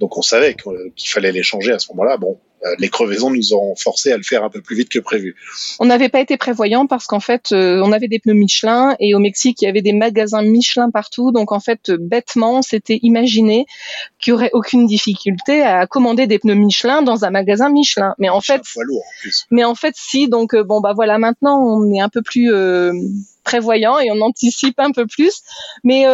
donc 0.01 0.17
on 0.17 0.23
savait 0.23 0.55
qu'il 0.55 1.11
fallait 1.11 1.33
les 1.33 1.43
changer 1.43 1.73
à 1.73 1.79
ce 1.79 1.89
moment-là. 1.93 2.17
Bon, 2.17 2.39
euh, 2.39 2.48
les 2.79 2.89
crevaisons 2.89 3.31
nous 3.31 3.55
ont 3.55 3.75
forcé 3.77 4.13
à 4.13 4.17
le 4.17 4.23
faire 4.23 4.45
un 4.45 4.51
peu 4.51 4.61
plus 4.61 4.77
vite 4.77 4.89
que 4.89 4.99
prévu. 4.99 5.37
On 5.79 5.87
n'avait 5.87 6.09
pas 6.09 6.21
été 6.21 6.37
prévoyant 6.37 6.87
parce 6.87 7.07
qu'en 7.07 7.21
fait, 7.21 7.53
euh, 7.53 7.81
on 7.85 7.93
avait 7.93 8.09
des 8.09 8.19
pneus 8.19 8.35
Michelin 8.35 8.97
et 9.01 9.15
au 9.15 9.19
Mexique, 9.19 9.63
il 9.63 9.67
y 9.67 9.69
avait 9.69 9.83
des 9.83 9.93
magasins 9.93 10.43
Michelin 10.43 10.91
partout. 10.91 11.31
Donc 11.33 11.53
en 11.53 11.61
fait, 11.61 11.91
bêtement, 11.91 12.63
c'était 12.63 12.99
imaginé 13.03 13.67
qu'il 14.19 14.33
y 14.33 14.35
aurait 14.35 14.51
aucune 14.53 14.87
difficulté 14.87 15.63
à 15.63 15.87
commander 15.87 16.27
des 16.27 16.39
pneus 16.39 16.55
Michelin 16.55 17.03
dans 17.03 17.25
un 17.25 17.31
magasin 17.31 17.71
Michelin. 17.71 18.15
Mais 18.19 18.29
en 18.29 18.41
fait, 18.41 18.63
lourd, 18.77 19.03
en 19.03 19.21
plus. 19.21 19.47
mais 19.51 19.65
en 19.65 19.75
fait, 19.75 19.95
si. 19.97 20.29
Donc 20.29 20.55
euh, 20.55 20.65
bon 20.65 20.81
bah 20.81 20.93
voilà, 20.95 21.19
maintenant 21.19 21.63
on 21.63 21.93
est 21.93 22.01
un 22.01 22.09
peu 22.09 22.23
plus 22.23 22.53
prévoyant 23.45 23.99
et 23.99 24.11
on 24.11 24.21
anticipe 24.21 24.79
un 24.79 24.91
peu 24.91 25.07
plus. 25.07 25.43
Mais 25.85 26.05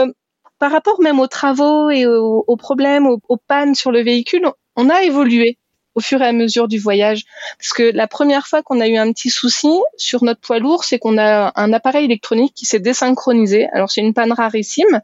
par 0.59 0.71
rapport 0.71 1.01
même 1.01 1.21
aux 1.21 1.27
travaux 1.27 1.91
et 1.91 2.07
aux, 2.07 2.57
problèmes, 2.57 3.07
aux 3.07 3.37
pannes 3.37 3.75
sur 3.75 3.91
le 3.91 4.03
véhicule, 4.03 4.47
on 4.77 4.91
a 4.91 5.03
évolué 5.03 5.59
au 5.95 6.01
fur 6.01 6.21
et 6.23 6.27
à 6.27 6.33
mesure 6.33 6.69
du 6.69 6.79
voyage. 6.79 7.25
Parce 7.59 7.73
que 7.73 7.83
la 7.83 8.07
première 8.07 8.47
fois 8.47 8.63
qu'on 8.63 8.81
a 8.81 8.89
eu 8.89 8.97
un 8.97 9.13
petit 9.13 9.31
souci 9.31 9.71
sur 9.97 10.25
notre 10.25 10.41
poids 10.41 10.59
lourd, 10.59 10.85
c'est 10.85 10.99
qu'on 10.99 11.19
a 11.19 11.53
un 11.57 11.73
appareil 11.73 12.05
électronique 12.05 12.55
qui 12.55 12.67
s'est 12.67 12.81
désynchronisé. 12.81 13.67
Alors 13.73 13.91
c'est 13.91 14.01
une 14.01 14.15
panne 14.15 14.33
rarissime. 14.33 15.01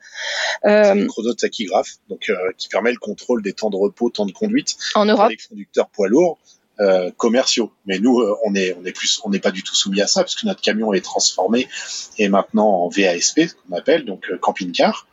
Euh, 0.64 0.92
un 0.92 1.06
chronotachygraphe, 1.06 1.96
donc 2.08 2.28
euh, 2.28 2.34
qui 2.58 2.68
permet 2.68 2.92
le 2.92 2.98
contrôle 2.98 3.42
des 3.42 3.52
temps 3.52 3.70
de 3.70 3.76
repos, 3.76 4.10
temps 4.10 4.26
de 4.26 4.32
conduite 4.32 4.76
en 4.94 5.06
Europe. 5.06 5.30
les 5.30 5.36
conducteurs 5.36 5.88
poids 5.88 6.08
lourds. 6.08 6.38
Euh, 6.80 7.10
commerciaux. 7.14 7.70
Mais 7.84 7.98
nous, 7.98 8.20
euh, 8.20 8.34
on 8.46 8.54
est, 8.54 8.74
on 8.80 8.86
est 8.86 8.92
plus, 8.92 9.20
on 9.24 9.28
n'est 9.28 9.38
pas 9.38 9.50
du 9.50 9.62
tout 9.62 9.74
soumis 9.74 10.00
à 10.00 10.06
ça 10.06 10.22
parce 10.22 10.34
que 10.34 10.46
notre 10.46 10.62
camion 10.62 10.94
est 10.94 11.02
transformé 11.02 11.68
et 12.16 12.30
maintenant 12.30 12.84
en 12.84 12.88
VASP, 12.88 13.48
qu'on 13.68 13.76
appelle 13.76 14.06
donc 14.06 14.24
euh, 14.30 14.38
camping-car. 14.38 15.06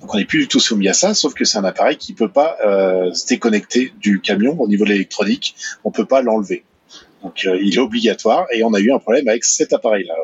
Donc 0.00 0.14
on 0.14 0.16
n'est 0.16 0.24
plus 0.24 0.38
du 0.38 0.48
tout 0.48 0.60
soumis 0.60 0.88
à 0.88 0.94
ça, 0.94 1.12
sauf 1.12 1.34
que 1.34 1.44
c'est 1.44 1.58
un 1.58 1.64
appareil 1.64 1.98
qui 1.98 2.14
peut 2.14 2.30
pas 2.30 2.56
se 3.12 3.26
déconnecter 3.26 3.92
du 4.00 4.22
camion 4.22 4.58
au 4.58 4.66
niveau 4.66 4.84
de 4.84 4.90
l'électronique. 4.90 5.56
On 5.84 5.90
peut 5.90 6.06
pas 6.06 6.22
l'enlever. 6.22 6.64
Donc 7.22 7.42
il 7.44 7.74
est 7.74 7.78
obligatoire 7.78 8.46
et 8.50 8.64
on 8.64 8.72
a 8.72 8.80
eu 8.80 8.90
un 8.90 8.98
problème 8.98 9.28
avec 9.28 9.44
cet 9.44 9.74
appareil-là. 9.74 10.14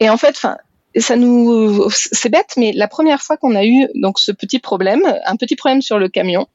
Et 0.00 0.10
en 0.10 0.16
fait, 0.16 0.30
enfin, 0.30 0.56
ça 0.96 1.16
nous, 1.16 1.88
c'est 1.90 2.28
bête, 2.28 2.54
mais 2.56 2.72
la 2.72 2.88
première 2.88 3.20
fois 3.20 3.36
qu'on 3.36 3.54
a 3.54 3.64
eu 3.64 3.88
donc 3.94 4.18
ce 4.18 4.32
petit 4.32 4.58
problème, 4.58 5.02
un 5.26 5.36
petit 5.36 5.56
problème 5.56 5.82
sur 5.82 5.98
le 5.98 6.08
camion, 6.08 6.46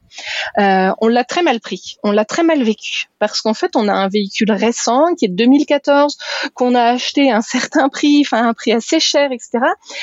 euh, 0.58 0.90
on 1.00 1.08
l'a 1.08 1.24
très 1.24 1.42
mal 1.42 1.60
pris, 1.60 1.96
on 2.02 2.10
l'a 2.10 2.24
très 2.24 2.42
mal 2.42 2.62
vécu, 2.62 3.06
parce 3.18 3.40
qu'en 3.42 3.54
fait 3.54 3.76
on 3.76 3.88
a 3.88 3.92
un 3.92 4.08
véhicule 4.08 4.50
récent 4.52 5.14
qui 5.14 5.26
est 5.26 5.28
de 5.28 5.36
2014, 5.36 6.16
qu'on 6.54 6.74
a 6.74 6.84
acheté 6.84 7.30
à 7.30 7.36
un 7.36 7.42
certain 7.42 7.88
prix, 7.88 8.22
enfin 8.24 8.48
un 8.48 8.54
prix 8.54 8.72
assez 8.72 9.00
cher, 9.00 9.30
etc. 9.32 9.58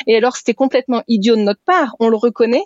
Et 0.06 0.15
alors 0.15 0.36
c'était 0.36 0.54
complètement 0.54 1.04
idiot 1.08 1.36
de 1.36 1.41
notre 1.41 1.62
part, 1.65 1.95
on 2.00 2.10
le 2.10 2.17
reconnaît, 2.17 2.63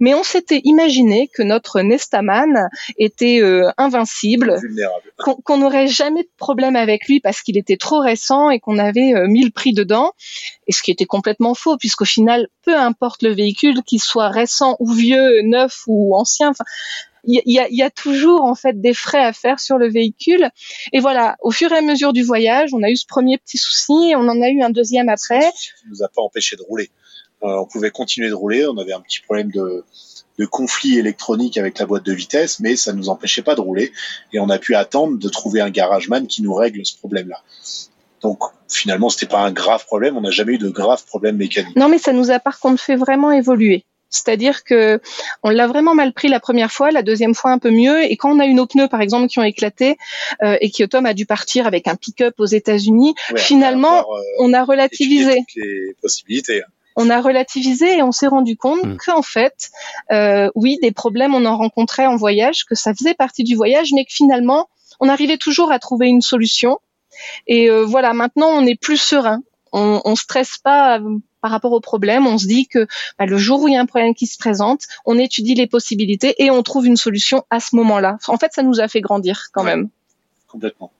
mais 0.00 0.14
on 0.14 0.22
s'était 0.22 0.60
imaginé 0.64 1.28
que 1.28 1.42
notre 1.42 1.80
Nestaman 1.80 2.68
était 2.98 3.40
euh, 3.40 3.70
invincible, 3.76 4.56
qu'on 5.18 5.58
n'aurait 5.58 5.88
jamais 5.88 6.22
de 6.22 6.30
problème 6.36 6.76
avec 6.76 7.06
lui 7.06 7.20
parce 7.20 7.42
qu'il 7.42 7.56
était 7.56 7.76
trop 7.76 8.00
récent 8.00 8.50
et 8.50 8.60
qu'on 8.60 8.78
avait 8.78 9.14
euh, 9.14 9.26
mis 9.26 9.44
le 9.44 9.50
prix 9.50 9.72
dedans. 9.72 10.12
Et 10.66 10.72
ce 10.72 10.82
qui 10.82 10.90
était 10.90 11.06
complètement 11.06 11.54
faux, 11.54 11.76
puisqu'au 11.76 12.04
final, 12.04 12.48
peu 12.62 12.76
importe 12.76 13.22
le 13.22 13.32
véhicule, 13.32 13.82
qu'il 13.82 14.00
soit 14.00 14.28
récent 14.28 14.76
ou 14.78 14.92
vieux, 14.92 15.42
neuf 15.42 15.82
ou 15.86 16.16
ancien, 16.16 16.52
il 17.24 17.42
y 17.46 17.82
a, 17.82 17.90
toujours 17.90 18.42
en 18.42 18.54
fait 18.54 18.80
des 18.80 18.94
frais 18.94 19.24
à 19.24 19.32
faire 19.32 19.60
sur 19.60 19.78
le 19.78 19.88
véhicule. 19.88 20.50
Et 20.92 21.00
voilà, 21.00 21.36
au 21.40 21.50
fur 21.50 21.72
et 21.72 21.76
à 21.76 21.82
mesure 21.82 22.12
du 22.12 22.22
voyage, 22.22 22.70
on 22.74 22.82
a 22.82 22.90
eu 22.90 22.96
ce 22.96 23.06
premier 23.06 23.38
petit 23.38 23.58
souci, 23.58 24.12
on 24.16 24.28
en 24.28 24.42
a 24.42 24.48
eu 24.48 24.62
un 24.62 24.70
deuxième 24.70 25.08
après. 25.08 25.40
Ça 25.40 25.50
nous 25.88 26.02
a 26.02 26.08
pas 26.08 26.22
empêché 26.22 26.56
de 26.56 26.62
rouler. 26.62 26.90
Euh, 27.44 27.56
on 27.56 27.66
pouvait 27.66 27.90
continuer 27.90 28.28
de 28.28 28.34
rouler. 28.34 28.66
On 28.66 28.76
avait 28.78 28.92
un 28.92 29.00
petit 29.00 29.20
problème 29.20 29.50
de, 29.50 29.84
conflit 30.50 30.98
électronique 30.98 31.56
avec 31.56 31.78
la 31.78 31.86
boîte 31.86 32.04
de 32.04 32.12
vitesse, 32.12 32.58
mais 32.58 32.74
ça 32.74 32.92
ne 32.92 32.98
nous 32.98 33.08
empêchait 33.08 33.42
pas 33.42 33.54
de 33.54 33.60
rouler. 33.60 33.92
Et 34.32 34.40
on 34.40 34.48
a 34.50 34.58
pu 34.58 34.74
attendre 34.74 35.16
de 35.16 35.28
trouver 35.28 35.60
un 35.60 35.70
garageman 35.70 36.26
qui 36.26 36.42
nous 36.42 36.52
règle 36.52 36.84
ce 36.84 36.96
problème-là. 36.96 37.40
Donc 38.22 38.40
finalement, 38.68 39.08
c'était 39.08 39.26
pas 39.26 39.40
un 39.40 39.52
grave 39.52 39.84
problème. 39.86 40.16
On 40.16 40.20
n'a 40.20 40.30
jamais 40.30 40.54
eu 40.54 40.58
de 40.58 40.68
grave 40.68 41.04
problème 41.04 41.36
mécanique. 41.36 41.76
Non, 41.76 41.88
mais 41.88 41.98
ça 41.98 42.12
nous 42.12 42.32
a 42.32 42.40
par 42.40 42.58
contre 42.58 42.82
fait 42.82 42.96
vraiment 42.96 43.30
évoluer. 43.30 43.84
C'est-à-dire 44.12 44.62
que 44.62 45.00
on 45.42 45.50
l'a 45.50 45.66
vraiment 45.66 45.94
mal 45.94 46.12
pris 46.12 46.28
la 46.28 46.38
première 46.38 46.70
fois, 46.70 46.90
la 46.90 47.02
deuxième 47.02 47.34
fois 47.34 47.50
un 47.50 47.58
peu 47.58 47.70
mieux. 47.70 48.04
Et 48.04 48.16
quand 48.16 48.34
on 48.34 48.40
a 48.40 48.46
eu 48.46 48.54
nos 48.54 48.66
pneus, 48.66 48.88
par 48.88 49.00
exemple, 49.00 49.28
qui 49.28 49.38
ont 49.38 49.44
éclaté 49.44 49.96
euh, 50.42 50.56
et 50.60 50.70
que 50.70 50.84
Tom 50.84 51.06
a 51.06 51.14
dû 51.14 51.24
partir 51.24 51.66
avec 51.66 51.88
un 51.88 51.96
pick-up 51.96 52.34
aux 52.38 52.46
États-Unis, 52.46 53.14
finalement, 53.36 54.00
euh, 54.00 54.20
on 54.40 54.52
a 54.52 54.64
relativisé. 54.64 55.44
les 55.56 55.94
possibilités 56.00 56.62
on 56.96 57.10
a 57.10 57.20
relativisé 57.20 57.98
et 57.98 58.02
on 58.02 58.12
s'est 58.12 58.26
rendu 58.26 58.56
compte 58.56 58.84
mmh. 58.84 58.96
qu'en 59.04 59.22
fait, 59.22 59.70
euh, 60.10 60.50
oui, 60.54 60.78
des 60.82 60.92
problèmes 60.92 61.34
on 61.34 61.44
en 61.44 61.56
rencontrait 61.56 62.06
en 62.06 62.16
voyage, 62.16 62.64
que 62.64 62.74
ça 62.74 62.94
faisait 62.94 63.14
partie 63.14 63.44
du 63.44 63.54
voyage, 63.54 63.90
mais 63.94 64.04
que 64.04 64.12
finalement, 64.12 64.68
on 65.00 65.08
arrivait 65.08 65.38
toujours 65.38 65.72
à 65.72 65.78
trouver 65.78 66.08
une 66.08 66.22
solution. 66.22 66.78
Et 67.46 67.70
euh, 67.70 67.84
voilà, 67.84 68.12
maintenant, 68.14 68.48
on 68.48 68.66
est 68.66 68.80
plus 68.80 68.96
serein. 68.96 69.42
On, 69.72 70.00
on 70.04 70.16
stresse 70.16 70.58
pas 70.58 70.98
euh, 70.98 71.18
par 71.40 71.50
rapport 71.50 71.72
au 71.72 71.80
problème. 71.80 72.26
On 72.26 72.38
se 72.38 72.46
dit 72.46 72.66
que 72.66 72.86
bah, 73.18 73.26
le 73.26 73.36
jour 73.36 73.62
où 73.62 73.68
il 73.68 73.74
y 73.74 73.76
a 73.76 73.80
un 73.80 73.86
problème 73.86 74.14
qui 74.14 74.26
se 74.26 74.38
présente, 74.38 74.82
on 75.04 75.18
étudie 75.18 75.54
les 75.54 75.66
possibilités 75.66 76.34
et 76.42 76.50
on 76.50 76.62
trouve 76.62 76.86
une 76.86 76.96
solution 76.96 77.44
à 77.50 77.60
ce 77.60 77.74
moment-là. 77.76 78.18
En 78.28 78.38
fait, 78.38 78.52
ça 78.52 78.62
nous 78.62 78.80
a 78.80 78.88
fait 78.88 79.00
grandir 79.00 79.48
quand 79.52 79.64
même. 79.64 79.88
Complètement. 80.48 80.92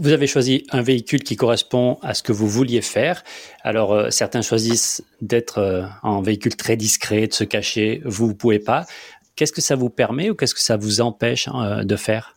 Vous 0.00 0.12
avez 0.12 0.28
choisi 0.28 0.64
un 0.70 0.80
véhicule 0.80 1.24
qui 1.24 1.34
correspond 1.34 1.98
à 2.02 2.14
ce 2.14 2.22
que 2.22 2.30
vous 2.30 2.46
vouliez 2.46 2.82
faire. 2.82 3.24
Alors, 3.64 3.92
euh, 3.92 4.10
certains 4.10 4.42
choisissent 4.42 5.02
d'être 5.20 5.58
euh, 5.58 5.86
en 6.04 6.22
véhicule 6.22 6.54
très 6.54 6.76
discret, 6.76 7.26
de 7.26 7.32
se 7.32 7.42
cacher. 7.42 8.00
Vous 8.04 8.28
ne 8.28 8.32
pouvez 8.32 8.60
pas. 8.60 8.86
Qu'est-ce 9.34 9.52
que 9.52 9.60
ça 9.60 9.74
vous 9.74 9.90
permet 9.90 10.30
ou 10.30 10.36
qu'est-ce 10.36 10.54
que 10.54 10.60
ça 10.60 10.76
vous 10.76 11.00
empêche 11.00 11.48
hein, 11.48 11.84
de 11.84 11.96
faire? 11.96 12.36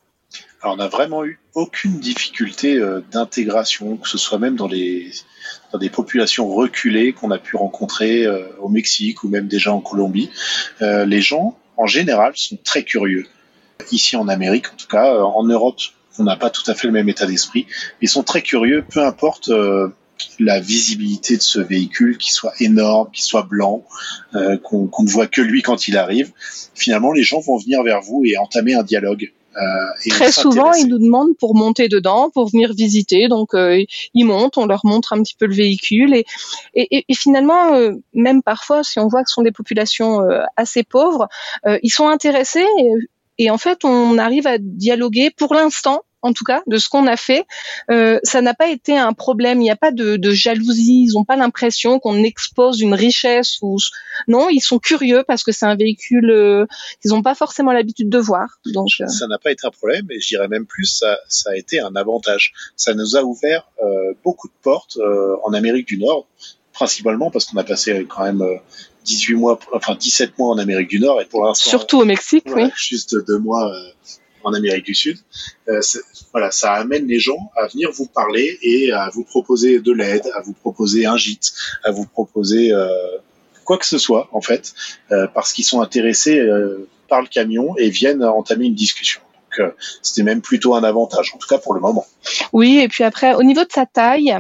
Alors, 0.63 0.73
on 0.73 0.77
n'a 0.77 0.87
vraiment 0.87 1.23
eu 1.23 1.39
aucune 1.53 1.99
difficulté 1.99 2.77
euh, 2.77 3.01
d'intégration, 3.11 3.97
que 3.97 4.09
ce 4.09 4.17
soit 4.17 4.39
même 4.39 4.55
dans, 4.55 4.67
les, 4.67 5.11
dans 5.71 5.77
des 5.77 5.91
populations 5.91 6.51
reculées 6.51 7.13
qu'on 7.13 7.29
a 7.29 7.37
pu 7.37 7.57
rencontrer 7.57 8.25
au 8.59 8.69
Mexique 8.69 9.23
ou 9.23 9.29
même 9.29 9.47
déjà 9.47 9.71
en 9.71 9.81
Colombie. 9.81 10.31
les 10.79 11.21
gens, 11.21 11.55
en 11.77 11.85
général, 11.85 12.33
sont 12.35 12.57
très 12.63 12.83
curieux. 12.83 13.27
Ici 13.91 14.15
en 14.15 14.27
Amérique, 14.29 14.65
en 14.73 14.77
tout 14.77 14.87
cas, 14.87 15.13
en 15.19 15.43
Europe, 15.43 15.79
on 16.19 16.23
n'a 16.23 16.35
pas 16.35 16.49
tout 16.49 16.69
à 16.69 16.73
fait 16.73 16.87
le 16.87 16.93
même 16.93 17.09
état 17.09 17.25
d'esprit. 17.25 17.67
Ils 18.01 18.09
sont 18.09 18.23
très 18.23 18.41
curieux, 18.41 18.83
peu 18.89 19.03
importe 19.03 19.49
euh, 19.49 19.89
la 20.39 20.59
visibilité 20.59 21.37
de 21.37 21.41
ce 21.41 21.59
véhicule, 21.59 22.17
qui 22.17 22.31
soit 22.31 22.53
énorme, 22.59 23.09
qui 23.11 23.21
soit 23.21 23.43
blanc, 23.43 23.83
euh, 24.35 24.57
qu'on 24.57 24.89
ne 24.99 25.09
voit 25.09 25.27
que 25.27 25.41
lui 25.41 25.61
quand 25.61 25.87
il 25.87 25.97
arrive. 25.97 26.31
Finalement, 26.75 27.11
les 27.11 27.23
gens 27.23 27.39
vont 27.39 27.57
venir 27.57 27.81
vers 27.83 28.01
vous 28.01 28.23
et 28.25 28.37
entamer 28.37 28.73
un 28.73 28.83
dialogue. 28.83 29.31
Euh, 29.57 30.09
Très 30.09 30.31
souvent, 30.31 30.71
ils 30.73 30.87
nous 30.87 30.99
demandent 30.99 31.35
pour 31.37 31.55
monter 31.55 31.89
dedans, 31.89 32.29
pour 32.29 32.49
venir 32.49 32.71
visiter. 32.73 33.27
Donc, 33.27 33.49
ils 33.53 34.23
montent, 34.23 34.57
on 34.57 34.65
leur 34.65 34.81
montre 34.85 35.11
un 35.11 35.21
petit 35.21 35.35
peu 35.37 35.45
le 35.45 35.53
véhicule. 35.53 36.13
Et, 36.13 36.25
et, 36.73 37.03
et 37.07 37.13
finalement, 37.13 37.77
même 38.13 38.43
parfois, 38.43 38.83
si 38.83 38.99
on 38.99 39.09
voit 39.09 39.23
que 39.23 39.29
ce 39.29 39.33
sont 39.33 39.41
des 39.41 39.51
populations 39.51 40.21
assez 40.55 40.83
pauvres, 40.83 41.27
ils 41.83 41.91
sont 41.91 42.07
intéressés. 42.07 42.65
Et, 43.41 43.49
en 43.49 43.57
fait, 43.57 43.83
on 43.83 44.19
arrive 44.19 44.45
à 44.45 44.57
dialoguer 44.59 45.31
pour 45.31 45.55
l'instant 45.55 46.03
en 46.23 46.33
tout 46.33 46.43
cas, 46.43 46.61
de 46.67 46.77
ce 46.77 46.87
qu'on 46.87 47.07
a 47.07 47.17
fait, 47.17 47.45
euh, 47.89 48.19
ça 48.21 48.41
n'a 48.41 48.53
pas 48.53 48.69
été 48.69 48.95
un 48.95 49.13
problème. 49.13 49.59
Il 49.59 49.63
n'y 49.63 49.71
a 49.71 49.75
pas 49.75 49.91
de, 49.91 50.19
jalousie. 50.31 51.07
Ils 51.07 51.13
n'ont 51.13 51.23
pas 51.23 51.35
l'impression 51.35 51.99
qu'on 51.99 52.23
expose 52.23 52.79
une 52.79 52.93
richesse 52.93 53.59
non. 54.27 54.47
Ils 54.49 54.61
sont 54.61 54.77
curieux 54.77 55.23
parce 55.27 55.43
que 55.43 55.51
c'est 55.51 55.65
un 55.65 55.75
véhicule 55.75 56.29
euh, 56.29 56.65
qu'ils 57.01 57.09
n'ont 57.09 57.23
pas 57.23 57.33
forcément 57.33 57.71
l'habitude 57.71 58.09
de 58.09 58.19
voir. 58.19 58.59
Euh. 58.67 59.07
ça 59.07 59.25
n'a 59.25 59.39
pas 59.39 59.51
été 59.51 59.65
un 59.65 59.71
problème 59.71 60.05
et 60.11 60.19
j'irais 60.19 60.47
même 60.47 60.67
plus. 60.67 60.85
Ça, 60.85 61.17
ça, 61.27 61.51
a 61.51 61.55
été 61.55 61.79
un 61.79 61.95
avantage. 61.95 62.53
Ça 62.75 62.93
nous 62.93 63.15
a 63.15 63.23
ouvert 63.23 63.67
beaucoup 64.23 64.47
de 64.47 64.53
portes 64.61 64.99
en 65.43 65.53
Amérique 65.53 65.87
du 65.87 65.97
Nord, 65.97 66.27
principalement 66.71 67.31
parce 67.31 67.45
qu'on 67.45 67.57
a 67.57 67.63
passé 67.63 68.05
quand 68.07 68.23
même 68.23 68.43
18 69.05 69.35
mois, 69.35 69.59
enfin 69.73 69.95
17 69.95 70.37
mois 70.37 70.49
en 70.53 70.57
Amérique 70.57 70.89
du 70.89 70.99
Nord 70.99 71.21
et 71.21 71.25
pour 71.25 71.43
l'instant. 71.43 71.69
Surtout 71.69 71.99
au 71.99 72.05
Mexique, 72.05 72.45
oui. 72.47 72.69
Juste 72.75 73.15
deux 73.27 73.37
mois 73.37 73.71
euh, 73.73 73.91
en 74.43 74.53
Amérique 74.53 74.85
du 74.85 74.95
Sud. 74.95 75.17
Euh, 75.69 75.81
voilà, 76.31 76.51
ça 76.51 76.73
amène 76.73 77.07
les 77.07 77.19
gens 77.19 77.51
à 77.55 77.67
venir 77.67 77.89
vous 77.91 78.07
parler 78.07 78.57
et 78.61 78.91
à 78.91 79.09
vous 79.13 79.23
proposer 79.23 79.79
de 79.79 79.91
l'aide, 79.91 80.29
à 80.35 80.41
vous 80.41 80.53
proposer 80.53 81.05
un 81.05 81.17
gîte, 81.17 81.51
à 81.83 81.91
vous 81.91 82.05
proposer 82.05 82.71
euh, 82.71 82.87
quoi 83.65 83.77
que 83.77 83.85
ce 83.85 83.97
soit 83.97 84.29
en 84.31 84.41
fait, 84.41 84.73
parce 85.33 85.53
qu'ils 85.53 85.65
sont 85.65 85.81
intéressés 85.81 86.41
par 87.07 87.21
le 87.21 87.27
camion 87.27 87.75
et 87.77 87.89
viennent 87.89 88.23
entamer 88.23 88.65
une 88.65 88.75
discussion. 88.75 89.21
Donc 89.35 89.73
c'était 90.01 90.23
même 90.23 90.41
plutôt 90.41 90.75
un 90.75 90.83
avantage, 90.83 91.33
en 91.35 91.37
tout 91.37 91.47
cas 91.47 91.57
pour 91.57 91.73
le 91.73 91.79
moment. 91.79 92.05
Oui, 92.53 92.79
et 92.79 92.87
puis 92.87 93.03
après, 93.03 93.35
au 93.35 93.43
niveau 93.43 93.63
de 93.63 93.71
sa 93.71 93.85
taille, 93.85 94.35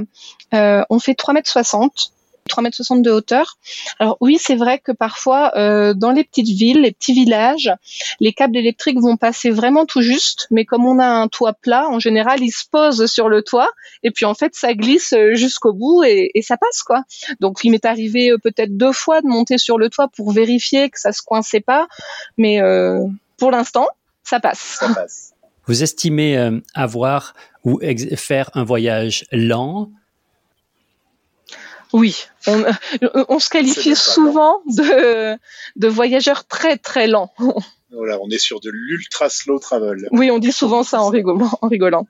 on 0.51 0.99
fait 0.99 1.13
3 1.13 1.33
mètres 1.33 1.49
60 1.49 2.11
3,60 2.49 2.97
m 2.97 3.01
de 3.01 3.11
hauteur. 3.11 3.57
Alors 3.99 4.17
oui, 4.21 4.37
c'est 4.39 4.55
vrai 4.55 4.79
que 4.79 4.91
parfois, 4.91 5.51
euh, 5.55 5.93
dans 5.93 6.11
les 6.11 6.23
petites 6.23 6.47
villes, 6.47 6.81
les 6.81 6.91
petits 6.91 7.13
villages, 7.13 7.71
les 8.19 8.33
câbles 8.33 8.57
électriques 8.57 8.99
vont 8.99 9.17
passer 9.17 9.49
vraiment 9.49 9.85
tout 9.85 10.01
juste, 10.01 10.47
mais 10.51 10.65
comme 10.65 10.85
on 10.85 10.99
a 10.99 11.05
un 11.05 11.27
toit 11.27 11.53
plat, 11.53 11.87
en 11.89 11.99
général, 11.99 12.41
ils 12.41 12.51
se 12.51 12.65
posent 12.69 13.05
sur 13.05 13.29
le 13.29 13.41
toit, 13.41 13.69
et 14.03 14.11
puis 14.11 14.25
en 14.25 14.33
fait, 14.33 14.55
ça 14.55 14.73
glisse 14.73 15.13
jusqu'au 15.33 15.73
bout 15.73 16.03
et, 16.03 16.31
ça 16.41 16.57
passe 16.57 16.81
quoi. 16.81 17.03
Donc 17.39 17.59
il 17.63 17.69
m'est 17.69 17.85
arrivé 17.85 18.31
euh, 18.31 18.37
peut-être 18.37 18.75
deux 18.75 18.93
fois 18.93 19.21
de 19.21 19.27
monter 19.27 19.57
sur 19.57 19.77
le 19.77 19.89
toit 19.89 20.07
pour 20.07 20.31
vérifier 20.31 20.89
que 20.89 20.99
ça 20.99 21.11
se 21.11 21.21
coinçait 21.21 21.61
pas, 21.61 21.87
mais 22.37 22.61
euh, 22.61 23.03
pour 23.37 23.51
l'instant, 23.51 23.87
ça 24.23 24.39
passe. 24.39 24.77
Ça 24.79 24.93
passe. 24.93 25.33
Vous 25.67 25.83
estimez 25.83 26.59
avoir 26.73 27.33
ou 27.63 27.79
faire 28.15 28.49
un 28.55 28.63
voyage 28.63 29.25
lent 29.31 29.91
oui, 31.93 32.15
on, 32.47 32.63
on 33.29 33.39
se 33.39 33.49
qualifie 33.49 33.95
souvent 33.95 34.61
de, 34.65 35.37
de 35.75 35.87
voyageurs 35.87 36.45
très 36.45 36.77
très 36.77 37.07
lents. 37.07 37.33
Voilà, 37.91 38.17
on 38.21 38.29
est 38.29 38.39
sur 38.39 38.59
de 38.61 38.69
l'ultra 38.69 39.29
slow 39.29 39.59
travel. 39.59 40.07
Oui, 40.11 40.31
on 40.31 40.39
dit 40.39 40.51
souvent 40.51 40.83
ça 40.83 41.01
en 41.01 41.09
rigolant. 41.09 41.49
En, 41.61 41.67
rigolant. 41.67 42.07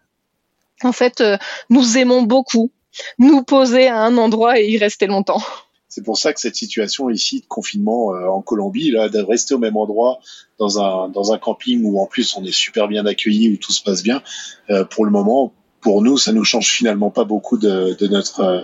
en 0.83 0.91
fait, 0.91 1.21
euh, 1.21 1.37
nous 1.69 1.97
aimons 1.97 2.21
beaucoup 2.21 2.71
nous 3.17 3.43
poser 3.43 3.87
à 3.87 4.01
un 4.01 4.17
endroit 4.17 4.59
et 4.59 4.67
y 4.67 4.77
rester 4.77 5.07
longtemps. 5.07 5.41
C'est 5.87 6.03
pour 6.03 6.17
ça 6.17 6.33
que 6.33 6.39
cette 6.39 6.55
situation 6.55 7.09
ici 7.09 7.41
de 7.41 7.45
confinement 7.47 8.13
euh, 8.13 8.27
en 8.27 8.41
Colombie, 8.41 8.91
là, 8.91 9.09
de 9.09 9.19
rester 9.19 9.55
au 9.55 9.59
même 9.59 9.75
endroit 9.75 10.19
dans 10.57 10.79
un 10.79 11.09
dans 11.09 11.33
un 11.33 11.37
camping 11.37 11.83
où 11.83 11.99
en 11.99 12.05
plus 12.05 12.35
on 12.37 12.45
est 12.45 12.53
super 12.53 12.87
bien 12.87 13.05
accueilli, 13.05 13.53
où 13.53 13.57
tout 13.57 13.73
se 13.73 13.83
passe 13.83 14.03
bien, 14.03 14.21
euh, 14.69 14.85
pour 14.85 15.03
le 15.03 15.11
moment, 15.11 15.51
pour 15.81 16.01
nous, 16.01 16.17
ça 16.17 16.31
nous 16.31 16.45
change 16.45 16.69
finalement 16.69 17.09
pas 17.09 17.25
beaucoup 17.25 17.57
de, 17.57 17.97
de 17.99 18.07
notre 18.07 18.39
euh, 18.39 18.61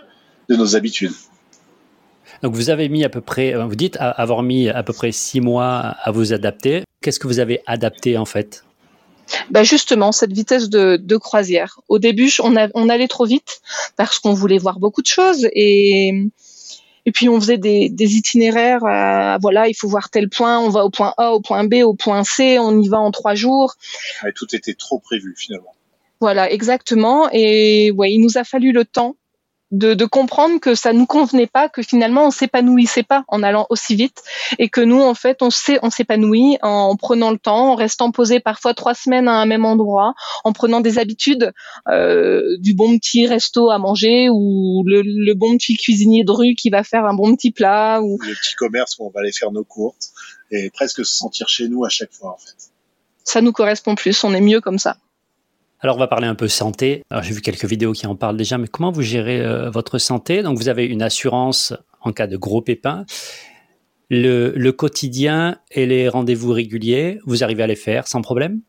de 0.50 0.56
nos 0.56 0.76
habitudes. 0.76 1.14
Donc 2.44 2.54
vous 2.54 2.70
avez 2.70 2.90
mis 2.90 3.04
à 3.04 3.10
peu 3.10 3.22
près, 3.22 3.54
vous 3.56 3.76
dites 3.76 3.98
avoir 4.00 4.44
mis 4.44 4.70
à 4.70 4.84
peu 4.84 4.94
près 4.94 5.12
six 5.12 5.42
mois 5.42 5.96
à 6.02 6.12
vous 6.12 6.34
adapter. 6.34 6.84
Qu'est-ce 7.02 7.20
que 7.20 7.28
vous 7.28 7.40
avez 7.40 7.62
adapté 7.66 8.18
en 8.18 8.26
fait? 8.26 8.64
Bah 9.50 9.64
justement 9.64 10.12
cette 10.12 10.32
vitesse 10.32 10.70
de, 10.70 10.98
de, 10.98 11.18
croisière. 11.18 11.82
Au 11.90 12.00
début, 12.00 12.32
on, 12.42 12.56
a, 12.56 12.70
on 12.76 12.88
allait 12.88 13.10
trop 13.10 13.26
vite 13.26 13.60
parce 13.98 14.20
qu'on 14.20 14.34
voulait 14.34 14.58
voir 14.58 14.80
beaucoup 14.80 15.02
de 15.02 15.08
choses 15.08 15.48
et 15.52 16.30
et 17.08 17.12
puis 17.12 17.30
on 17.30 17.40
faisait 17.40 17.58
des, 17.58 17.90
itinéraires. 17.98 18.84
Euh, 18.84 19.38
voilà, 19.42 19.70
il 19.70 19.74
faut 19.74 19.88
voir 19.88 20.10
tel 20.10 20.30
point, 20.30 20.60
on 20.60 20.70
va 20.70 20.84
au 20.84 20.90
point 20.90 21.14
A, 21.18 21.32
au 21.32 21.40
point 21.40 21.64
B, 21.64 21.76
au 21.76 21.94
point 21.94 22.26
C, 22.26 22.60
on 22.60 22.78
y 22.78 22.90
va 22.90 23.00
en 23.00 23.12
trois 23.12 23.34
jours. 23.34 23.76
tout 24.36 24.54
était 24.54 24.74
trop 24.74 25.00
prévu 25.00 25.34
finalement. 25.38 25.74
Voilà, 26.20 26.52
exactement. 26.52 27.30
Et 27.32 27.92
ouais, 27.92 28.12
il 28.12 28.20
nous 28.20 28.38
a 28.38 28.44
fallu 28.44 28.74
le 28.74 28.84
temps 28.84 29.16
de, 29.72 29.94
de, 29.94 30.06
comprendre 30.06 30.60
que 30.60 30.76
ça 30.76 30.94
nous 30.94 31.06
convenait 31.06 31.48
pas, 31.48 31.68
que 31.68 31.82
finalement 31.82 32.28
on 32.28 32.32
s'épanouissait 32.32 33.04
pas 33.04 33.26
en 33.28 33.44
allant 33.44 33.66
aussi 33.70 33.96
vite, 33.96 34.24
et 34.60 34.70
que 34.70 34.82
nous 34.82 35.02
en 35.02 35.14
fait 35.14 35.42
on 35.42 35.50
s'épanouit 35.50 36.58
en 36.62 36.96
prenant 36.96 37.32
le 37.32 37.38
temps, 37.38 37.72
en 37.72 37.76
restant 37.76 38.12
posé 38.12 38.40
parfois 38.40 38.74
trois 38.74 38.94
semaines 38.94 39.28
à 39.28 39.34
un 39.34 39.46
même 39.46 39.66
endroit, 39.66 40.14
en 40.44 40.54
prenant 40.54 40.80
des 40.80 41.00
habitudes, 41.00 41.52
euh, 41.90 42.58
du 42.60 42.74
bon 42.74 42.98
petit 42.98 43.28
resto 43.28 43.70
à 43.70 43.78
manger 43.78 44.30
ou 44.30 44.84
le, 44.86 45.02
le, 45.02 45.34
bon 45.34 45.58
petit 45.58 45.76
cuisinier 45.76 46.24
de 46.24 46.32
rue 46.32 46.56
qui 46.56 46.70
va 46.70 46.84
faire 46.84 47.06
un 47.06 47.14
bon 47.14 47.36
petit 47.36 47.52
plat 47.52 48.02
ou 48.02 48.18
le 48.22 48.34
petit 48.34 48.56
commerce 48.56 48.98
où 49.00 49.06
on 49.06 49.10
va 49.10 49.20
aller 49.20 49.34
faire 49.34 49.52
nos 49.52 49.64
courses 49.64 50.14
et 50.52 50.70
presque 50.70 51.06
se 51.06 51.14
sentir 51.14 51.50
chez 51.50 51.68
nous 51.68 51.84
à 51.84 51.90
chaque 51.90 52.14
fois 52.14 52.32
en 52.32 52.38
fait. 52.38 52.56
Ça 53.24 53.42
nous 53.42 53.52
correspond 53.52 53.96
plus, 53.96 54.24
on 54.24 54.34
est 54.34 54.42
mieux 54.42 54.62
comme 54.62 54.80
ça. 54.80 54.96
Alors 55.80 55.96
on 55.96 56.00
va 56.00 56.08
parler 56.08 56.28
un 56.28 56.36
peu 56.36 56.48
santé. 56.48 57.04
j'ai 57.22 57.34
vu 57.34 57.42
quelques 57.42 57.66
vidéos 57.66 57.92
qui 57.92 58.08
en 58.08 58.16
parlent 58.16 58.38
déjà, 58.38 58.58
mais 58.58 58.68
comment 58.68 58.92
vous 58.92 59.04
gérez 59.04 59.42
euh, 59.42 59.70
votre 59.70 60.00
santé? 60.00 60.42
Donc 60.42 60.58
vous 60.58 60.70
avez 60.70 60.86
une 60.86 61.04
assurance 61.04 61.74
en 62.02 62.12
cas 62.12 62.26
de 62.26 62.36
gros 62.36 62.62
pépins. 62.62 63.06
Le, 64.10 64.72
quotidien 64.72 65.58
et 65.70 65.86
les 65.86 66.08
rendez-vous 66.10 66.52
réguliers, 66.52 67.20
vous 67.26 67.44
arrivez 67.44 67.64
à 67.64 67.68
les 67.68 67.76
faire 67.76 68.08
sans 68.08 68.22
problème? 68.22 68.62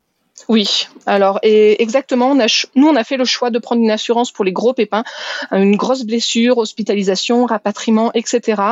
Oui, 0.48 0.86
alors 1.06 1.40
et 1.42 1.82
exactement, 1.82 2.30
on 2.30 2.40
a, 2.40 2.46
nous 2.76 2.86
on 2.86 2.94
a 2.94 3.04
fait 3.04 3.16
le 3.16 3.24
choix 3.24 3.50
de 3.50 3.58
prendre 3.58 3.82
une 3.82 3.90
assurance 3.90 4.30
pour 4.30 4.44
les 4.44 4.52
gros 4.52 4.72
pépins, 4.72 5.02
une 5.50 5.76
grosse 5.76 6.04
blessure, 6.04 6.58
hospitalisation, 6.58 7.46
rapatriement, 7.46 8.12
etc. 8.12 8.62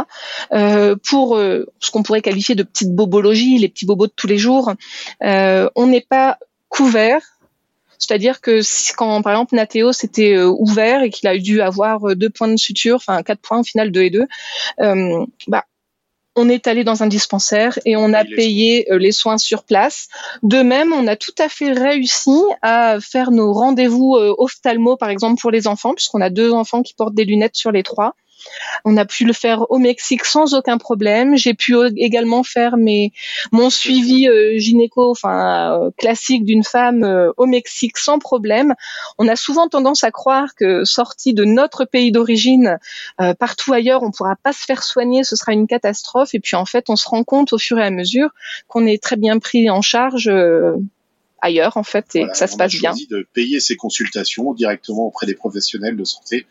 Euh, 0.53 0.95
pour 1.09 1.37
euh, 1.37 1.67
ce 1.81 1.91
qu'on 1.91 2.03
pourrait 2.03 2.23
qualifier 2.23 2.55
de 2.55 2.63
petite 2.63 2.95
bobologie, 2.95 3.59
les 3.59 3.69
petits 3.69 3.87
bobos 3.87 4.07
de 4.07 4.13
tous 4.15 4.27
les 4.27 4.39
jours, 4.39 4.75
on 5.23 5.87
n'est 5.87 6.07
pas 6.09 6.39
couvert 6.69 7.36
c'est-à-dire 7.99 8.41
que 8.41 8.61
quand, 8.97 9.23
par 9.23 9.33
exemple, 9.33 9.55
Nathéo 9.55 9.93
s'était 9.93 10.35
euh, 10.35 10.49
ouvert 10.49 11.03
et 11.03 11.11
qu'il 11.11 11.29
a 11.29 11.37
dû 11.39 11.61
avoir 11.61 12.09
euh, 12.09 12.15
deux 12.15 12.31
points 12.31 12.49
de 12.49 12.57
suture, 12.57 12.97
enfin 12.97 13.23
quatre 13.23 13.41
points 13.41 13.61
au 13.61 13.65
final, 13.65 13.91
deux 13.91 14.03
et 14.03 14.11
deux, 14.11 14.27
euh, 14.81 15.25
bah, 15.47 15.65
on 16.35 16.51
est 16.51 16.67
allé 16.67 16.85
dans 16.85 17.03
un 17.03 17.07
dispensaire 17.07 17.79
et 17.87 17.97
on 17.97 18.13
a 18.13 18.23
payé 18.23 18.87
les 18.91 19.11
soins 19.11 19.39
sur 19.39 19.65
place. 19.65 20.09
De 20.43 20.59
même, 20.59 20.93
on 20.93 21.07
a 21.07 21.17
tout 21.17 21.35
à 21.39 21.49
fait 21.49 21.73
réussi 21.73 22.39
à 22.61 22.99
faire 23.01 23.31
nos 23.31 23.55
rendez-vous 23.55 24.17
ophtalmo, 24.37 24.99
par 24.99 25.09
exemple, 25.09 25.41
pour 25.41 25.51
les 25.51 25.67
enfants, 25.67 25.95
puisqu'on 25.95 26.21
a 26.21 26.29
deux 26.29 26.53
enfants 26.53 26.83
qui 26.83 26.93
portent 26.93 27.15
des 27.15 27.25
lunettes 27.25 27.57
sur 27.57 27.73
les 27.73 27.83
trois. 27.83 28.15
On 28.85 28.97
a 28.97 29.05
pu 29.05 29.25
le 29.25 29.33
faire 29.33 29.71
au 29.71 29.79
Mexique 29.79 30.25
sans 30.25 30.55
aucun 30.55 30.79
problème. 30.79 31.37
J'ai 31.37 31.55
pu 31.55 31.75
également 31.97 32.43
faire 32.43 32.77
mes, 32.77 33.13
mon 33.53 33.71
suivi 33.71 34.29
euh, 34.29 34.59
gynéco, 34.59 35.11
enfin 35.11 35.81
euh, 35.81 35.91
classique 35.97 36.45
d'une 36.45 36.65
femme 36.65 37.05
euh, 37.05 37.33
au 37.37 37.47
Mexique 37.47 37.99
sans 37.99 38.19
problème. 38.19 38.75
On 39.19 39.29
a 39.29 39.37
souvent 39.37 39.69
tendance 39.69 40.05
à 40.05 40.11
croire 40.11 40.55
que 40.55 40.85
sorti 40.85 41.35
de 41.35 41.45
notre 41.45 41.85
pays 41.85 42.13
d'origine, 42.13 42.79
partout 43.39 43.73
ailleurs, 43.73 44.03
on 44.03 44.11
pourra 44.11 44.37
pas 44.37 44.53
se 44.53 44.65
faire 44.65 44.83
soigner, 44.83 45.25
ce 45.25 45.37
sera 45.37 45.53
une 45.53 45.67
catastrophe. 45.67 46.35
Et 46.35 46.41
puis 46.41 46.57
en 46.57 46.65
fait, 46.65 46.91
on 46.91 46.97
se 46.97 47.09
rend 47.09 47.25
compte 47.25 47.53
au 47.53 47.59
fur 47.59 47.79
et 47.79 47.85
à 47.85 47.91
mesure 47.91 48.31
qu'on 48.69 48.87
est 48.87 49.03
très 49.03 49.17
bien 49.17 49.39
pris 49.39 49.71
en 49.71 49.83
charge 49.83 50.31
ailleurs 51.41 51.77
en 51.77 51.83
fait 51.83 52.07
et 52.15 52.27
ça 52.33 52.47
se 52.47 52.57
passe 52.57 52.73
bien. 52.73 52.91
On 52.91 52.95
a 52.95 52.97
choisi 52.97 53.07
de 53.09 53.27
payer 53.33 53.61
ces 53.61 53.77
consultations 53.77 54.55
directement 54.55 55.07
auprès 55.07 55.27
des 55.27 55.35
professionnels 55.35 55.97
de 55.97 56.05
santé, 56.05 56.47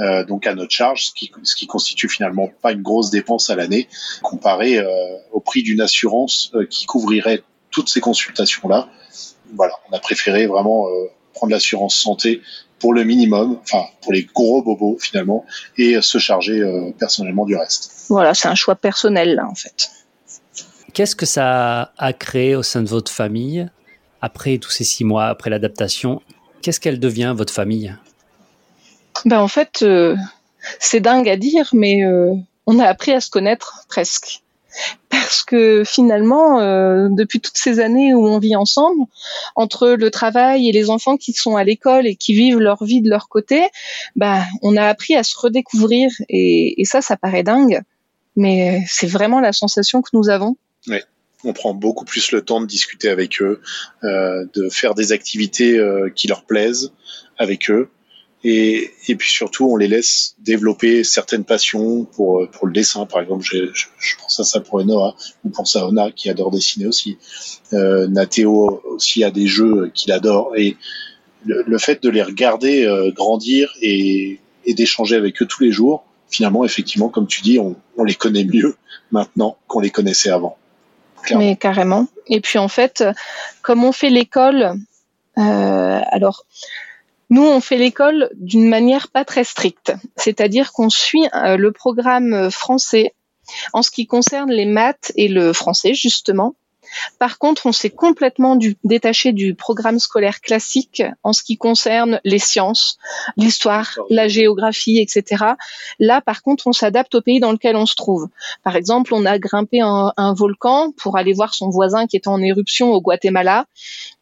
euh, 0.00 0.24
donc 0.24 0.46
à 0.46 0.54
notre 0.54 0.72
charge, 0.72 1.06
ce 1.06 1.12
qui, 1.12 1.30
ce 1.42 1.54
qui 1.54 1.66
constitue 1.66 2.08
finalement 2.08 2.50
pas 2.62 2.72
une 2.72 2.82
grosse 2.82 3.10
dépense 3.10 3.50
à 3.50 3.56
l'année 3.56 3.88
comparé 4.22 4.78
euh, 4.78 4.86
au 5.32 5.40
prix 5.40 5.62
d'une 5.62 5.80
assurance 5.80 6.50
euh, 6.54 6.66
qui 6.66 6.86
couvrirait 6.86 7.42
toutes 7.70 7.88
ces 7.88 8.00
consultations 8.00 8.68
là. 8.68 8.88
Voilà, 9.54 9.74
on 9.90 9.94
a 9.94 9.98
préféré 9.98 10.46
vraiment 10.46 10.88
euh, 10.88 11.10
prendre 11.34 11.52
l'assurance 11.52 11.94
santé 11.94 12.40
pour 12.78 12.94
le 12.94 13.04
minimum, 13.04 13.58
enfin 13.62 13.84
pour 14.00 14.12
les 14.12 14.24
gros 14.24 14.62
bobos 14.62 14.98
finalement, 14.98 15.44
et 15.76 16.00
se 16.00 16.18
charger 16.18 16.60
euh, 16.60 16.90
personnellement 16.98 17.44
du 17.44 17.54
reste. 17.54 18.06
Voilà, 18.08 18.34
c'est 18.34 18.48
un 18.48 18.54
choix 18.54 18.74
personnel 18.74 19.34
là 19.34 19.46
en 19.46 19.54
fait. 19.54 19.90
Qu'est-ce 20.94 21.16
que 21.16 21.26
ça 21.26 21.92
a 21.96 22.12
créé 22.12 22.56
au 22.56 22.62
sein 22.62 22.82
de 22.82 22.88
votre 22.88 23.10
famille? 23.12 23.70
Après 24.22 24.58
tous 24.58 24.70
ces 24.70 24.84
six 24.84 25.04
mois, 25.04 25.26
après 25.26 25.50
l'adaptation, 25.50 26.22
qu'est-ce 26.62 26.80
qu'elle 26.80 27.00
devient, 27.00 27.34
votre 27.36 27.52
famille? 27.52 27.94
Ben, 29.26 29.40
En 29.40 29.48
fait, 29.48 29.80
euh, 29.82 30.16
c'est 30.78 31.00
dingue 31.00 31.28
à 31.28 31.36
dire, 31.36 31.68
mais 31.72 32.04
euh, 32.04 32.32
on 32.66 32.78
a 32.78 32.86
appris 32.86 33.12
à 33.12 33.20
se 33.20 33.28
connaître 33.28 33.84
presque. 33.88 34.40
Parce 35.10 35.42
que 35.42 35.82
finalement, 35.84 36.60
euh, 36.60 37.08
depuis 37.10 37.40
toutes 37.40 37.58
ces 37.58 37.78
années 37.78 38.14
où 38.14 38.26
on 38.26 38.38
vit 38.38 38.56
ensemble, 38.56 39.04
entre 39.54 39.88
le 39.88 40.10
travail 40.10 40.66
et 40.66 40.72
les 40.72 40.88
enfants 40.88 41.18
qui 41.18 41.34
sont 41.34 41.56
à 41.56 41.64
l'école 41.64 42.06
et 42.06 42.16
qui 42.16 42.32
vivent 42.32 42.58
leur 42.58 42.82
vie 42.82 43.02
de 43.02 43.10
leur 43.10 43.28
côté, 43.28 43.68
ben, 44.16 44.42
on 44.62 44.76
a 44.78 44.86
appris 44.86 45.14
à 45.14 45.24
se 45.24 45.36
redécouvrir 45.38 46.10
et, 46.30 46.80
et 46.80 46.84
ça, 46.86 47.02
ça 47.02 47.18
paraît 47.18 47.42
dingue, 47.42 47.82
mais 48.34 48.82
c'est 48.86 49.06
vraiment 49.06 49.40
la 49.40 49.52
sensation 49.52 50.00
que 50.00 50.10
nous 50.14 50.30
avons. 50.30 50.56
Oui 50.86 51.00
on 51.44 51.52
prend 51.52 51.74
beaucoup 51.74 52.04
plus 52.04 52.32
le 52.32 52.42
temps 52.42 52.60
de 52.60 52.66
discuter 52.66 53.08
avec 53.08 53.40
eux, 53.42 53.60
euh, 54.04 54.44
de 54.54 54.68
faire 54.68 54.94
des 54.94 55.12
activités 55.12 55.78
euh, 55.78 56.08
qui 56.14 56.28
leur 56.28 56.44
plaisent 56.44 56.92
avec 57.38 57.70
eux. 57.70 57.88
Et, 58.44 58.90
et 59.06 59.14
puis 59.14 59.30
surtout, 59.30 59.66
on 59.70 59.76
les 59.76 59.86
laisse 59.86 60.34
développer 60.40 61.04
certaines 61.04 61.44
passions 61.44 62.04
pour, 62.04 62.40
euh, 62.40 62.48
pour 62.50 62.66
le 62.66 62.72
dessin. 62.72 63.06
Par 63.06 63.20
exemple, 63.20 63.44
je, 63.44 63.72
je, 63.72 63.86
je 63.98 64.16
pense 64.16 64.40
à 64.40 64.44
ça 64.44 64.60
pour 64.60 64.84
Noah, 64.84 65.14
ou 65.44 65.50
pour 65.50 65.68
Saona 65.68 66.10
qui 66.10 66.28
adore 66.28 66.50
dessiner 66.50 66.86
aussi. 66.86 67.18
Euh, 67.72 68.08
Nathéo 68.08 68.82
aussi 68.86 69.22
a 69.22 69.30
des 69.30 69.46
jeux 69.46 69.92
qu'il 69.94 70.10
adore. 70.10 70.56
Et 70.56 70.76
le, 71.46 71.62
le, 71.66 71.78
fait 71.78 72.02
de 72.02 72.08
les 72.08 72.22
regarder 72.22 72.84
euh, 72.84 73.12
grandir 73.12 73.72
et, 73.80 74.40
et 74.64 74.74
d'échanger 74.74 75.14
avec 75.14 75.40
eux 75.40 75.46
tous 75.46 75.62
les 75.62 75.70
jours, 75.70 76.04
finalement, 76.28 76.64
effectivement, 76.64 77.10
comme 77.10 77.28
tu 77.28 77.42
dis, 77.42 77.60
on, 77.60 77.76
on 77.96 78.02
les 78.02 78.14
connaît 78.14 78.44
mieux 78.44 78.74
maintenant 79.12 79.56
qu'on 79.68 79.80
les 79.80 79.90
connaissait 79.90 80.30
avant. 80.30 80.56
Mais 81.30 81.56
carrément. 81.56 82.06
Et 82.26 82.40
puis 82.40 82.58
en 82.58 82.68
fait, 82.68 83.04
comme 83.62 83.84
on 83.84 83.92
fait 83.92 84.10
l'école, 84.10 84.74
euh, 85.38 86.00
alors 86.10 86.44
nous 87.30 87.42
on 87.42 87.60
fait 87.60 87.78
l'école 87.78 88.30
d'une 88.34 88.68
manière 88.68 89.08
pas 89.08 89.24
très 89.24 89.44
stricte, 89.44 89.94
c'est-à-dire 90.16 90.72
qu'on 90.72 90.90
suit 90.90 91.26
euh, 91.34 91.56
le 91.56 91.72
programme 91.72 92.50
français 92.50 93.14
en 93.72 93.82
ce 93.82 93.90
qui 93.90 94.06
concerne 94.06 94.50
les 94.50 94.66
maths 94.66 95.12
et 95.16 95.28
le 95.28 95.52
français 95.52 95.94
justement. 95.94 96.54
Par 97.18 97.38
contre, 97.38 97.66
on 97.66 97.72
s'est 97.72 97.90
complètement 97.90 98.56
du, 98.56 98.76
détaché 98.84 99.32
du 99.32 99.54
programme 99.54 99.98
scolaire 99.98 100.40
classique 100.40 101.02
en 101.22 101.32
ce 101.32 101.42
qui 101.42 101.56
concerne 101.56 102.20
les 102.24 102.38
sciences, 102.38 102.98
l'histoire, 103.36 103.98
la 104.10 104.28
géographie, 104.28 104.98
etc. 104.98 105.44
Là, 105.98 106.20
par 106.20 106.42
contre, 106.42 106.66
on 106.66 106.72
s'adapte 106.72 107.14
au 107.14 107.20
pays 107.20 107.40
dans 107.40 107.52
lequel 107.52 107.76
on 107.76 107.86
se 107.86 107.94
trouve. 107.94 108.28
Par 108.62 108.76
exemple, 108.76 109.14
on 109.14 109.24
a 109.26 109.38
grimpé 109.38 109.80
un, 109.80 110.12
un 110.16 110.34
volcan 110.34 110.92
pour 110.96 111.16
aller 111.16 111.32
voir 111.32 111.54
son 111.54 111.70
voisin 111.70 112.06
qui 112.06 112.16
est 112.16 112.26
en 112.26 112.40
éruption 112.40 112.92
au 112.92 113.00
Guatemala. 113.00 113.66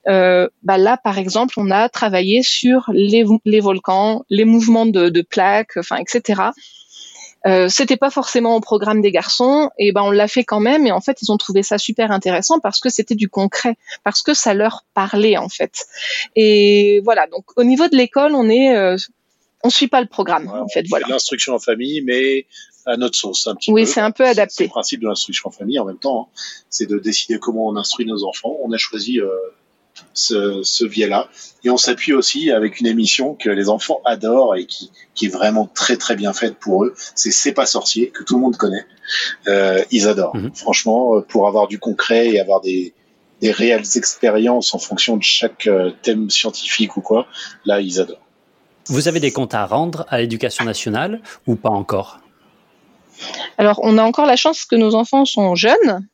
Euh, 0.08 0.48
bah 0.62 0.78
là, 0.78 0.96
par 0.96 1.18
exemple, 1.18 1.54
on 1.58 1.70
a 1.70 1.88
travaillé 1.88 2.42
sur 2.42 2.90
les, 2.92 3.24
les 3.44 3.60
volcans, 3.60 4.24
les 4.30 4.44
mouvements 4.44 4.86
de, 4.86 5.08
de 5.08 5.22
plaques, 5.22 5.76
enfin, 5.76 5.96
etc. 5.96 6.42
Euh, 7.46 7.68
c'était 7.68 7.96
pas 7.96 8.10
forcément 8.10 8.56
au 8.56 8.60
programme 8.60 9.00
des 9.00 9.12
garçons, 9.12 9.70
et 9.78 9.92
ben 9.92 10.02
on 10.02 10.10
l'a 10.10 10.28
fait 10.28 10.44
quand 10.44 10.60
même. 10.60 10.86
Et 10.86 10.92
en 10.92 11.00
fait, 11.00 11.22
ils 11.22 11.32
ont 11.32 11.36
trouvé 11.36 11.62
ça 11.62 11.78
super 11.78 12.10
intéressant 12.10 12.60
parce 12.60 12.80
que 12.80 12.88
c'était 12.88 13.14
du 13.14 13.28
concret, 13.28 13.76
parce 14.04 14.22
que 14.22 14.34
ça 14.34 14.54
leur 14.54 14.84
parlait 14.94 15.36
en 15.36 15.48
fait. 15.48 15.86
Et 16.36 17.00
voilà. 17.04 17.26
Donc 17.28 17.44
au 17.56 17.64
niveau 17.64 17.88
de 17.88 17.96
l'école, 17.96 18.34
on 18.34 18.48
est, 18.48 18.76
euh, 18.76 18.96
on 19.62 19.70
suit 19.70 19.88
pas 19.88 20.00
le 20.00 20.08
programme 20.08 20.48
en 20.48 20.68
fait. 20.68 20.86
Voilà. 20.88 21.06
L'instruction 21.08 21.54
en 21.54 21.58
famille, 21.58 22.02
mais 22.02 22.46
à 22.86 22.96
notre 22.96 23.16
sauce 23.16 23.46
un 23.46 23.54
petit 23.54 23.70
oui, 23.72 23.86
c'est 23.86 24.00
un 24.00 24.10
peu 24.10 24.26
adapté. 24.26 24.54
C'est 24.56 24.64
le 24.64 24.70
principe 24.70 25.00
de 25.00 25.06
l'instruction 25.06 25.48
en 25.48 25.52
famille 25.52 25.78
en 25.78 25.84
même 25.84 25.98
temps, 25.98 26.28
hein. 26.30 26.40
c'est 26.70 26.86
de 26.86 26.98
décider 26.98 27.38
comment 27.38 27.66
on 27.68 27.76
instruit 27.76 28.06
nos 28.06 28.24
enfants. 28.24 28.56
On 28.62 28.72
a 28.72 28.78
choisi 28.78 29.20
euh, 29.20 29.28
ce, 30.14 30.62
ce 30.62 30.84
biais-là. 30.84 31.28
Et 31.64 31.70
on 31.70 31.76
s'appuie 31.76 32.12
aussi 32.12 32.50
avec 32.50 32.80
une 32.80 32.86
émission 32.86 33.34
que 33.34 33.50
les 33.50 33.68
enfants 33.68 34.00
adorent 34.04 34.56
et 34.56 34.66
qui, 34.66 34.90
qui 35.14 35.26
est 35.26 35.28
vraiment 35.28 35.68
très 35.74 35.96
très 35.96 36.16
bien 36.16 36.32
faite 36.32 36.56
pour 36.56 36.84
eux. 36.84 36.94
C'est 37.14 37.30
C'est 37.30 37.52
pas 37.52 37.66
sorcier 37.66 38.10
que 38.10 38.22
tout 38.24 38.34
le 38.36 38.40
monde 38.40 38.56
connaît. 38.56 38.84
Euh, 39.48 39.82
ils 39.90 40.08
adorent. 40.08 40.36
Mhm. 40.36 40.54
Franchement, 40.54 41.16
euh, 41.16 41.20
pour 41.20 41.48
avoir 41.48 41.68
du 41.68 41.78
concret 41.78 42.28
et 42.28 42.40
avoir 42.40 42.60
des, 42.60 42.94
des 43.40 43.50
réelles 43.50 43.96
expériences 43.96 44.74
en 44.74 44.78
fonction 44.78 45.16
de 45.16 45.22
chaque 45.22 45.66
euh, 45.66 45.90
thème 46.02 46.30
scientifique 46.30 46.96
ou 46.96 47.00
quoi, 47.00 47.26
là 47.64 47.80
ils 47.80 48.00
adorent. 48.00 48.26
Vous 48.86 49.08
avez 49.08 49.20
des 49.20 49.32
comptes 49.32 49.54
à 49.54 49.66
rendre 49.66 50.06
à 50.08 50.18
l'éducation 50.18 50.64
nationale 50.64 51.20
ou 51.46 51.54
pas 51.56 51.70
encore? 51.70 52.20
Alors, 53.58 53.78
on 53.82 53.98
a 53.98 54.02
encore 54.02 54.26
la 54.26 54.36
chance 54.36 54.64
que 54.64 54.76
nos 54.76 54.94
enfants 54.94 55.24
sont 55.24 55.54
jeunes. 55.54 56.08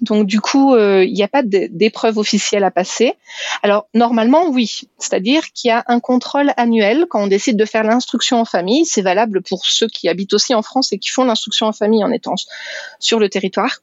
Donc, 0.00 0.26
du 0.26 0.40
coup, 0.40 0.74
euh, 0.74 1.04
il 1.04 1.12
n'y 1.12 1.22
a 1.22 1.28
pas 1.28 1.42
d'épreuve 1.42 2.18
officielle 2.18 2.64
à 2.64 2.70
passer. 2.70 3.14
Alors, 3.62 3.86
normalement, 3.94 4.48
oui. 4.48 4.82
C'est-à-dire 4.98 5.52
qu'il 5.52 5.68
y 5.68 5.72
a 5.72 5.84
un 5.86 6.00
contrôle 6.00 6.52
annuel 6.56 7.06
quand 7.08 7.22
on 7.22 7.26
décide 7.26 7.56
de 7.56 7.64
faire 7.64 7.82
l'instruction 7.82 8.40
en 8.40 8.44
famille. 8.44 8.86
C'est 8.86 9.02
valable 9.02 9.42
pour 9.42 9.66
ceux 9.66 9.88
qui 9.88 10.08
habitent 10.08 10.34
aussi 10.34 10.54
en 10.54 10.62
France 10.62 10.92
et 10.92 10.98
qui 10.98 11.10
font 11.10 11.24
l'instruction 11.24 11.66
en 11.66 11.72
famille 11.72 12.04
en 12.04 12.12
étant 12.12 12.36
sur 13.00 13.18
le 13.18 13.28
territoire. 13.28 13.80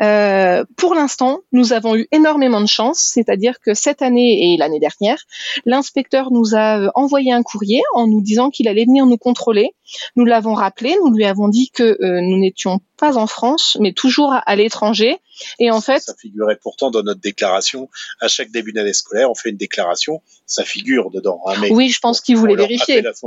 Euh, 0.00 0.64
pour 0.76 0.94
l'instant, 0.94 1.40
nous 1.52 1.72
avons 1.72 1.96
eu 1.96 2.08
énormément 2.12 2.60
de 2.60 2.66
chance, 2.66 2.98
c'est-à-dire 2.98 3.60
que 3.60 3.74
cette 3.74 4.02
année 4.02 4.52
et 4.52 4.56
l'année 4.56 4.80
dernière, 4.80 5.18
l'inspecteur 5.64 6.30
nous 6.30 6.54
a 6.54 6.78
euh, 6.78 6.90
envoyé 6.94 7.32
un 7.32 7.42
courrier 7.42 7.82
en 7.94 8.06
nous 8.06 8.20
disant 8.20 8.50
qu'il 8.50 8.68
allait 8.68 8.84
venir 8.84 9.06
nous 9.06 9.16
contrôler. 9.18 9.74
Nous 10.16 10.24
l'avons 10.24 10.54
rappelé, 10.54 10.96
nous 11.04 11.14
lui 11.14 11.24
avons 11.24 11.48
dit 11.48 11.70
que 11.70 11.82
euh, 11.82 12.20
nous 12.20 12.38
n'étions 12.38 12.80
pas 12.96 13.16
en 13.16 13.26
France, 13.26 13.76
mais 13.80 13.92
toujours 13.92 14.34
à 14.44 14.56
l'étranger. 14.56 15.18
Et 15.58 15.70
en 15.70 15.80
fait, 15.80 16.00
ça 16.00 16.14
figurait 16.18 16.58
pourtant 16.60 16.90
dans 16.90 17.02
notre 17.02 17.20
déclaration. 17.20 17.88
À 18.20 18.28
chaque 18.28 18.50
début 18.50 18.72
d'année 18.72 18.92
scolaire, 18.92 19.30
on 19.30 19.34
fait 19.34 19.50
une 19.50 19.56
déclaration. 19.56 20.22
Ça 20.46 20.64
figure 20.64 21.10
dedans. 21.10 21.40
hein, 21.46 21.54
mais 21.60 21.70
oui, 21.70 21.88
je 21.88 21.98
pense 22.00 22.20
qu'il 22.20 22.36
on 22.36 22.40
voulait 22.40 22.54
leur 22.54 22.66
vérifier. 22.66 23.06
à 23.06 23.12
ce. 23.14 23.26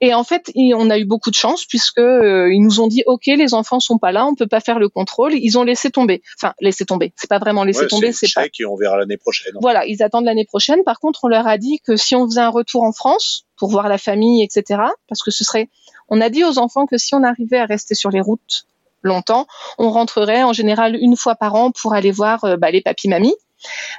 Et 0.00 0.14
en 0.14 0.24
fait, 0.24 0.50
on 0.56 0.90
a 0.90 0.98
eu 0.98 1.04
beaucoup 1.04 1.30
de 1.30 1.34
chance 1.36 1.64
puisque 1.64 1.98
euh, 1.98 2.52
ils 2.52 2.60
nous 2.62 2.80
ont 2.80 2.86
dit 2.86 3.02
OK, 3.06 3.26
les 3.26 3.54
enfants 3.54 3.80
sont 3.80 3.98
pas 3.98 4.12
là, 4.12 4.26
on 4.26 4.34
peut 4.34 4.46
pas 4.46 4.60
faire 4.60 4.78
le 4.78 4.88
contrôle. 4.88 5.34
Ils 5.34 5.58
ont 5.58 5.64
laissé 5.64 5.90
tomber. 5.90 6.22
Enfin, 6.38 6.54
laissé 6.60 6.84
tomber. 6.84 7.12
C'est 7.16 7.28
pas 7.28 7.38
vraiment 7.38 7.64
laissé 7.64 7.80
Ouais, 7.82 7.86
tomber, 7.88 8.12
c'est 8.12 8.26
c'est 8.26 8.34
pas. 8.34 8.46
et 8.46 8.64
on 8.66 8.76
verra 8.76 8.96
l'année 8.98 9.16
prochaine. 9.16 9.52
Voilà, 9.60 9.84
ils 9.86 10.02
attendent 10.02 10.24
l'année 10.26 10.44
prochaine. 10.44 10.84
Par 10.84 11.00
contre, 11.00 11.20
on 11.24 11.28
leur 11.28 11.46
a 11.46 11.58
dit 11.58 11.80
que 11.84 11.96
si 11.96 12.14
on 12.14 12.26
faisait 12.26 12.40
un 12.40 12.50
retour 12.50 12.82
en 12.84 12.92
France 12.92 13.46
pour 13.56 13.70
voir 13.70 13.88
la 13.88 13.98
famille, 13.98 14.42
etc., 14.42 14.80
parce 15.08 15.22
que 15.22 15.30
ce 15.30 15.44
serait, 15.44 15.68
on 16.08 16.20
a 16.20 16.30
dit 16.30 16.44
aux 16.44 16.58
enfants 16.58 16.86
que 16.86 16.98
si 16.98 17.14
on 17.14 17.22
arrivait 17.22 17.58
à 17.58 17.66
rester 17.66 17.94
sur 17.94 18.10
les 18.10 18.20
routes 18.20 18.66
longtemps, 19.02 19.46
on 19.78 19.90
rentrerait 19.90 20.42
en 20.42 20.52
général 20.52 20.96
une 20.96 21.16
fois 21.16 21.34
par 21.34 21.54
an 21.54 21.70
pour 21.70 21.94
aller 21.94 22.10
voir 22.10 22.44
euh, 22.44 22.56
bah, 22.56 22.70
les 22.70 22.80
papis 22.80 23.08
mamies 23.08 23.34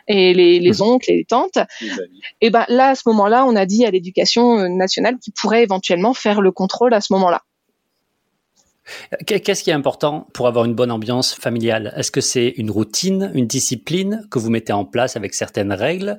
et 0.07 0.33
les, 0.33 0.59
les 0.59 0.81
oncles 0.81 1.11
et 1.11 1.17
les 1.17 1.25
tantes. 1.25 1.57
amis. 1.57 2.21
Et 2.41 2.49
ben 2.49 2.65
là, 2.67 2.89
à 2.89 2.95
ce 2.95 3.03
moment-là, 3.07 3.45
on 3.45 3.55
a 3.55 3.65
dit 3.65 3.85
à 3.85 3.91
l'éducation 3.91 4.59
euh, 4.59 4.67
nationale 4.67 5.17
qu'ils 5.19 5.33
pourraient 5.33 5.63
éventuellement 5.63 6.13
faire 6.13 6.41
le 6.41 6.51
contrôle 6.51 6.93
à 6.93 7.01
ce 7.01 7.13
moment-là. 7.13 7.41
Qu'est- 9.25 9.39
Qu'est-ce 9.39 9.63
qui 9.63 9.69
est 9.69 9.73
important 9.73 10.27
pour 10.33 10.47
avoir 10.47 10.65
une 10.65 10.75
bonne 10.75 10.91
ambiance 10.91 11.33
familiale? 11.33 11.93
Est-ce 11.95 12.11
que 12.11 12.19
c'est 12.19 12.49
une 12.57 12.69
routine, 12.69 13.31
une 13.33 13.47
discipline 13.47 14.27
que 14.29 14.39
vous 14.39 14.49
mettez 14.49 14.73
en 14.73 14.83
place 14.83 15.15
avec 15.15 15.33
certaines 15.33 15.71
règles? 15.71 16.17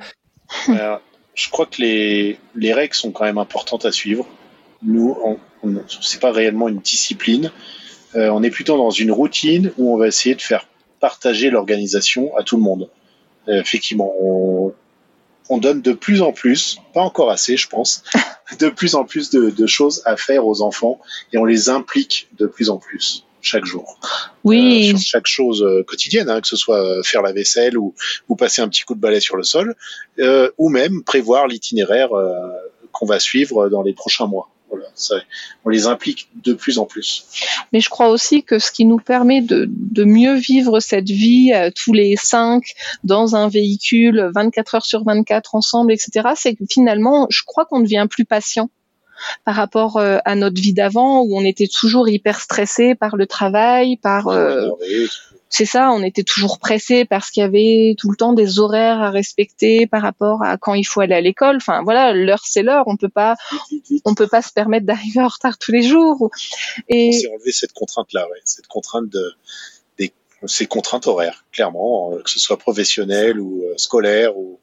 Euh, 0.71 0.97
je 1.35 1.51
crois 1.51 1.67
que 1.67 1.83
les, 1.83 2.39
les 2.55 2.73
règles 2.73 2.95
sont 2.95 3.13
quand 3.13 3.25
même 3.25 3.39
importantes 3.39 3.85
à 3.85 3.93
suivre. 3.93 4.27
Nous, 4.83 5.15
on, 5.23 5.39
on, 5.63 5.83
c'est 6.01 6.21
pas 6.21 6.33
réellement 6.33 6.69
une 6.69 6.79
discipline. 6.79 7.53
Euh, 8.17 8.29
on 8.31 8.43
est 8.43 8.51
plutôt 8.51 8.77
dans 8.77 8.91
une 8.91 9.11
routine 9.11 9.73
où 9.79 9.95
on 9.95 9.99
va 9.99 10.07
essayer 10.07 10.35
de 10.35 10.43
faire 10.43 10.67
partager 11.01 11.51
l'organisation 11.51 12.37
à 12.37 12.43
tout 12.43 12.57
le 12.57 12.63
monde. 12.63 12.89
Euh, 13.49 13.61
effectivement, 13.61 14.13
on, 14.21 14.73
on 15.49 15.59
donne 15.59 15.83
de 15.83 15.93
plus 15.93 16.23
en 16.23 16.33
plus, 16.33 16.79
pas 16.93 17.03
encore 17.03 17.31
assez, 17.31 17.57
je 17.57 17.69
pense, 17.69 18.03
de 18.59 18.69
plus 18.69 18.95
en 18.95 19.05
plus 19.05 19.31
de, 19.31 19.51
de 19.51 19.67
choses 19.67 20.03
à 20.05 20.17
faire 20.17 20.47
aux 20.47 20.63
enfants 20.63 21.01
et 21.33 21.39
on 21.39 21.45
les 21.45 21.69
implique 21.69 22.29
de 22.39 22.47
plus 22.47 22.71
en 22.71 22.79
plus 22.79 23.25
chaque 23.45 23.67
jour. 23.67 23.99
Oui, 24.43 24.91
Euh, 24.93 24.97
sur 24.97 25.07
chaque 25.07 25.27
chose 25.27 25.63
euh, 25.63 25.83
quotidienne, 25.83 26.31
hein, 26.31 26.41
que 26.41 26.49
ce 26.49 26.57
soit 26.57 27.03
faire 27.05 27.23
la 27.23 27.33
vaisselle 27.33 27.77
ou, 27.77 27.95
ou 28.29 28.37
passer 28.37 28.63
un 28.63 28.69
petit 28.69 28.83
coup 28.83 28.95
de 28.95 29.01
balai 29.01 29.21
sur 29.21 29.37
le 29.37 29.43
sol, 29.43 29.75
euh, 30.19 30.51
ou 30.59 30.71
même 30.71 31.05
prévoir 31.05 31.47
l'itinéraire 31.47 32.13
euh, 32.15 32.35
qu'on 32.91 33.07
va 33.07 33.21
suivre 33.21 33.69
dans 33.69 33.83
les 33.83 33.93
prochains 33.93 34.27
mois. 34.27 34.49
Voilà, 34.75 34.91
ça, 34.95 35.17
on 35.65 35.69
les 35.69 35.87
implique 35.87 36.29
de 36.43 36.53
plus 36.53 36.79
en 36.79 36.85
plus. 36.85 37.27
mais 37.73 37.81
je 37.81 37.89
crois 37.89 38.09
aussi 38.09 38.43
que 38.43 38.59
ce 38.59 38.73
qui 38.73 38.85
nous 38.85 38.99
permet 38.99 39.41
de, 39.41 39.69
de 39.71 40.05
mieux 40.05 40.35
vivre 40.35 40.81
cette 40.81 41.09
vie 41.09 41.53
euh, 41.55 41.71
tous 41.75 41.93
les 41.93 42.17
cinq 42.17 42.75
dans 43.05 43.37
un 43.37 43.49
véhicule 43.49 44.31
24 44.35 44.75
heures 44.75 44.87
sur 44.87 45.05
24 45.05 45.55
ensemble, 45.55 45.93
etc., 45.93 46.31
c'est 46.35 46.55
que 46.55 46.65
finalement, 46.69 47.27
je 47.31 47.43
crois 47.45 47.65
qu'on 47.65 47.81
devient 47.81 48.07
plus 48.11 48.25
patient 48.25 48.69
par 49.45 49.55
rapport 49.55 49.97
euh, 49.97 50.19
à 50.25 50.35
notre 50.35 50.61
vie 50.61 50.75
d'avant 50.75 51.23
où 51.23 51.37
on 51.37 51.45
était 51.45 51.69
toujours 51.69 52.09
hyper 52.09 52.41
stressé 52.41 52.95
par 52.95 53.17
le 53.17 53.27
travail, 53.27 53.97
par 53.97 54.29
euh, 54.29 54.69
c'est 55.57 55.67
ça, 55.67 55.93
on 55.93 56.03
était 56.03 56.25
toujours 56.25 56.59
pressé 56.59 57.05
parce 57.05 57.31
qu'il 57.31 57.41
y 57.41 57.47
avait 57.47 57.95
tout 57.97 58.11
le 58.11 58.17
temps 58.17 58.33
des 58.33 58.59
horaires 58.59 59.01
à 59.01 59.11
respecter 59.11 59.87
par 59.87 60.03
rapport 60.03 60.43
à 60.43 60.57
quand 60.57 60.75
il 60.75 60.83
faut 60.83 61.01
aller 61.01 61.15
à 61.15 61.21
l'école. 61.21 61.59
Enfin 61.59 61.83
voilà, 61.85 62.13
l'heure 62.13 62.43
c'est 62.45 62.65
l'heure, 62.65 62.83
on 62.89 62.97
peut 62.97 63.09
pas 63.09 63.37
on 64.05 64.17
peut 64.17 64.27
pas 64.27 64.43
se 64.43 64.53
permettre 64.53 64.85
d'arriver 64.85 65.21
en 65.21 65.29
retard 65.29 65.57
tous 65.57 65.71
les 65.71 65.85
jours. 65.85 66.23
On 66.23 66.29
Et 66.89 67.13
s'est 67.13 67.29
enlevé 67.29 67.53
cette 67.53 67.73
contrainte-là, 67.73 68.27
ouais, 68.33 68.41
cette 68.45 68.67
contrainte 68.67 69.09
de 69.09 69.33
des, 69.97 70.13
ces 70.47 70.67
contraintes 70.67 71.07
horaires, 71.07 71.45
clairement, 71.53 72.13
euh, 72.13 72.23
que 72.23 72.31
ce 72.31 72.41
soit 72.41 72.59
professionnel 72.59 73.39
ou 73.39 73.63
euh, 73.63 73.75
scolaire 73.77 74.37
ou 74.37 74.59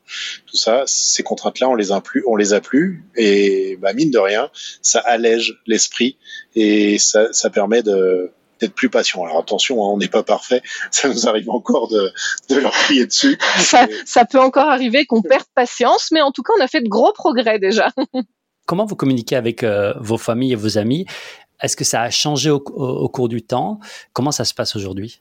tout 0.46 0.58
ça, 0.58 0.84
ces 0.88 1.24
contraintes-là, 1.24 1.70
on 1.70 1.76
les 1.76 1.94
a 1.94 2.02
plus, 2.02 2.26
on 2.28 2.36
les 2.36 2.52
a 2.52 2.60
plus, 2.60 3.06
et 3.16 3.78
bah, 3.78 3.94
mine 3.94 4.12
de 4.12 4.20
rien, 4.20 4.50
ça 4.82 5.00
allège 5.00 5.62
l'esprit 5.68 6.18
et 6.54 6.98
ça, 6.98 7.32
ça 7.32 7.50
permet 7.50 7.82
de 7.82 8.34
d'être 8.62 8.74
plus 8.74 8.90
patient. 8.90 9.24
Alors 9.26 9.40
attention, 9.40 9.84
hein, 9.84 9.90
on 9.94 9.98
n'est 9.98 10.08
pas 10.08 10.24
parfait, 10.24 10.62
ça 10.92 11.10
nous 11.10 11.28
arrive 11.28 11.50
encore 11.50 11.88
de, 11.90 12.12
de 12.50 12.56
leur 12.56 12.72
crier 12.72 13.06
dessus. 13.06 13.38
ça, 13.58 13.88
ça 14.06 14.26
peut 14.26 14.40
encore 14.40 14.70
arriver 14.70 15.06
qu'on 15.06 15.22
perde 15.22 15.44
patience, 15.56 16.10
mais 16.12 16.22
en 16.22 16.32
tout 16.32 16.44
cas, 16.44 16.54
on 16.58 16.64
a 16.64 16.68
fait 16.68 16.82
de 16.82 16.88
gros 16.90 17.12
progrès 17.14 17.60
déjà. 17.60 17.90
Comment 18.68 18.86
vous 18.86 18.96
communiquez 18.96 19.36
avec 19.36 19.64
euh, 19.64 19.94
vos 20.00 20.18
familles 20.18 20.54
et 20.54 20.56
vos 20.56 20.78
amis? 20.78 21.06
Est-ce 21.62 21.76
que 21.76 21.84
ça 21.84 22.02
a 22.02 22.10
changé 22.10 22.50
au, 22.50 22.64
au- 22.74 22.84
au 22.86 23.10
cours 23.10 23.28
du 23.28 23.42
temps? 23.42 23.80
Comment 24.14 24.32
ça 24.32 24.46
se 24.46 24.54
passe 24.54 24.76
aujourd'hui? 24.76 25.20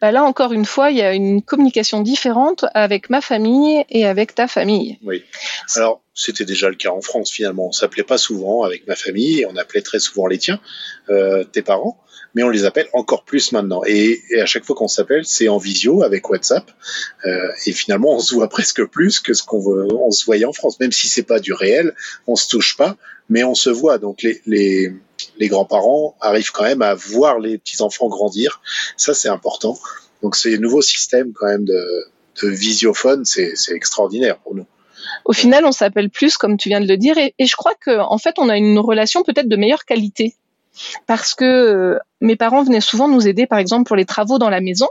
Bah 0.00 0.12
là, 0.12 0.24
encore 0.24 0.52
une 0.52 0.64
fois, 0.64 0.90
il 0.90 0.96
y 0.96 1.02
a 1.02 1.12
une 1.12 1.42
communication 1.42 2.00
différente 2.00 2.64
avec 2.74 3.10
ma 3.10 3.20
famille 3.20 3.84
et 3.90 4.06
avec 4.06 4.34
ta 4.34 4.48
famille. 4.48 4.98
Oui. 5.02 5.22
Alors, 5.76 6.02
c'était 6.14 6.44
déjà 6.44 6.68
le 6.70 6.74
cas 6.74 6.90
en 6.90 7.02
France 7.02 7.30
finalement. 7.30 7.68
On 7.68 7.72
s'appelait 7.72 8.02
pas 8.02 8.18
souvent 8.18 8.62
avec 8.62 8.86
ma 8.86 8.96
famille 8.96 9.40
et 9.40 9.46
on 9.46 9.56
appelait 9.56 9.82
très 9.82 9.98
souvent 9.98 10.26
les 10.26 10.38
tiens, 10.38 10.60
euh, 11.10 11.44
tes 11.44 11.62
parents, 11.62 12.02
mais 12.34 12.42
on 12.42 12.48
les 12.48 12.64
appelle 12.64 12.88
encore 12.92 13.24
plus 13.24 13.52
maintenant. 13.52 13.82
Et, 13.86 14.20
et 14.30 14.40
à 14.40 14.46
chaque 14.46 14.64
fois 14.64 14.74
qu'on 14.74 14.88
s'appelle, 14.88 15.24
c'est 15.26 15.48
en 15.48 15.58
visio 15.58 16.02
avec 16.02 16.28
WhatsApp. 16.30 16.70
Euh, 17.26 17.50
et 17.66 17.72
finalement, 17.72 18.14
on 18.14 18.20
se 18.20 18.34
voit 18.34 18.48
presque 18.58 18.84
plus 18.86 19.20
que 19.20 19.34
ce 19.34 19.42
qu'on 19.42 19.60
on 19.92 20.10
se 20.10 20.24
voyait 20.24 20.46
en 20.46 20.52
France. 20.52 20.80
Même 20.80 20.92
si 20.92 21.08
c'est 21.08 21.24
pas 21.24 21.40
du 21.40 21.52
réel, 21.52 21.94
on 22.26 22.36
se 22.36 22.48
touche 22.48 22.76
pas, 22.76 22.96
mais 23.28 23.44
on 23.44 23.54
se 23.54 23.70
voit. 23.70 23.98
Donc 23.98 24.22
les, 24.22 24.40
les, 24.46 24.92
les 25.40 25.48
grands-parents 25.48 26.16
arrivent 26.20 26.52
quand 26.52 26.64
même 26.64 26.82
à 26.82 26.94
voir 26.94 27.40
les 27.40 27.58
petits-enfants 27.58 28.08
grandir. 28.08 28.60
Ça, 28.96 29.14
c'est 29.14 29.28
important. 29.28 29.76
Donc 30.22 30.36
ces 30.36 30.58
nouveaux 30.58 30.82
systèmes 30.82 31.32
quand 31.32 31.46
même 31.46 31.64
de, 31.64 32.04
de 32.42 32.48
visiophone, 32.48 33.24
c'est 33.24 33.54
extraordinaire 33.70 34.38
pour 34.38 34.54
nous. 34.54 34.66
Au 35.24 35.32
final, 35.32 35.64
on 35.64 35.72
s'appelle 35.72 36.10
plus, 36.10 36.36
comme 36.36 36.58
tu 36.58 36.68
viens 36.68 36.80
de 36.80 36.86
le 36.86 36.96
dire, 36.98 37.16
et, 37.16 37.34
je 37.38 37.56
crois 37.56 37.74
que 37.74 37.98
en 37.98 38.18
fait, 38.18 38.38
on 38.38 38.48
a 38.50 38.56
une 38.56 38.78
relation 38.78 39.22
peut-être 39.22 39.48
de 39.48 39.56
meilleure 39.56 39.86
qualité 39.86 40.36
parce 41.06 41.34
que 41.34 41.44
euh, 41.44 41.98
mes 42.20 42.36
parents 42.36 42.62
venaient 42.62 42.80
souvent 42.80 43.08
nous 43.08 43.26
aider, 43.26 43.46
par 43.46 43.58
exemple, 43.58 43.84
pour 43.84 43.96
les 43.96 44.04
travaux 44.04 44.38
dans 44.38 44.50
la 44.50 44.60
maison. 44.60 44.88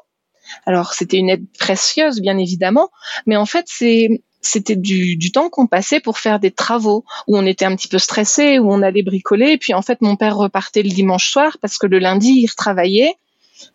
Alors, 0.65 0.93
c'était 0.93 1.17
une 1.17 1.29
aide 1.29 1.45
précieuse, 1.59 2.21
bien 2.21 2.37
évidemment, 2.37 2.89
mais 3.27 3.37
en 3.37 3.45
fait, 3.45 3.65
c'est 3.67 4.23
c'était 4.41 4.75
du, 4.75 5.17
du 5.17 5.31
temps 5.31 5.49
qu'on 5.49 5.67
passait 5.67 5.99
pour 5.99 6.17
faire 6.17 6.39
des 6.39 6.51
travaux 6.51 7.03
où 7.27 7.37
on 7.37 7.45
était 7.45 7.65
un 7.65 7.75
petit 7.75 7.87
peu 7.87 7.99
stressé, 7.99 8.59
où 8.59 8.71
on 8.71 8.81
allait 8.81 9.03
bricoler. 9.03 9.51
Et 9.51 9.57
puis 9.57 9.73
en 9.73 9.81
fait, 9.81 10.01
mon 10.01 10.15
père 10.15 10.37
repartait 10.37 10.83
le 10.83 10.89
dimanche 10.89 11.29
soir 11.31 11.57
parce 11.61 11.77
que 11.77 11.87
le 11.87 11.99
lundi, 11.99 12.29
il 12.43 12.47
retravaillait 12.47 13.15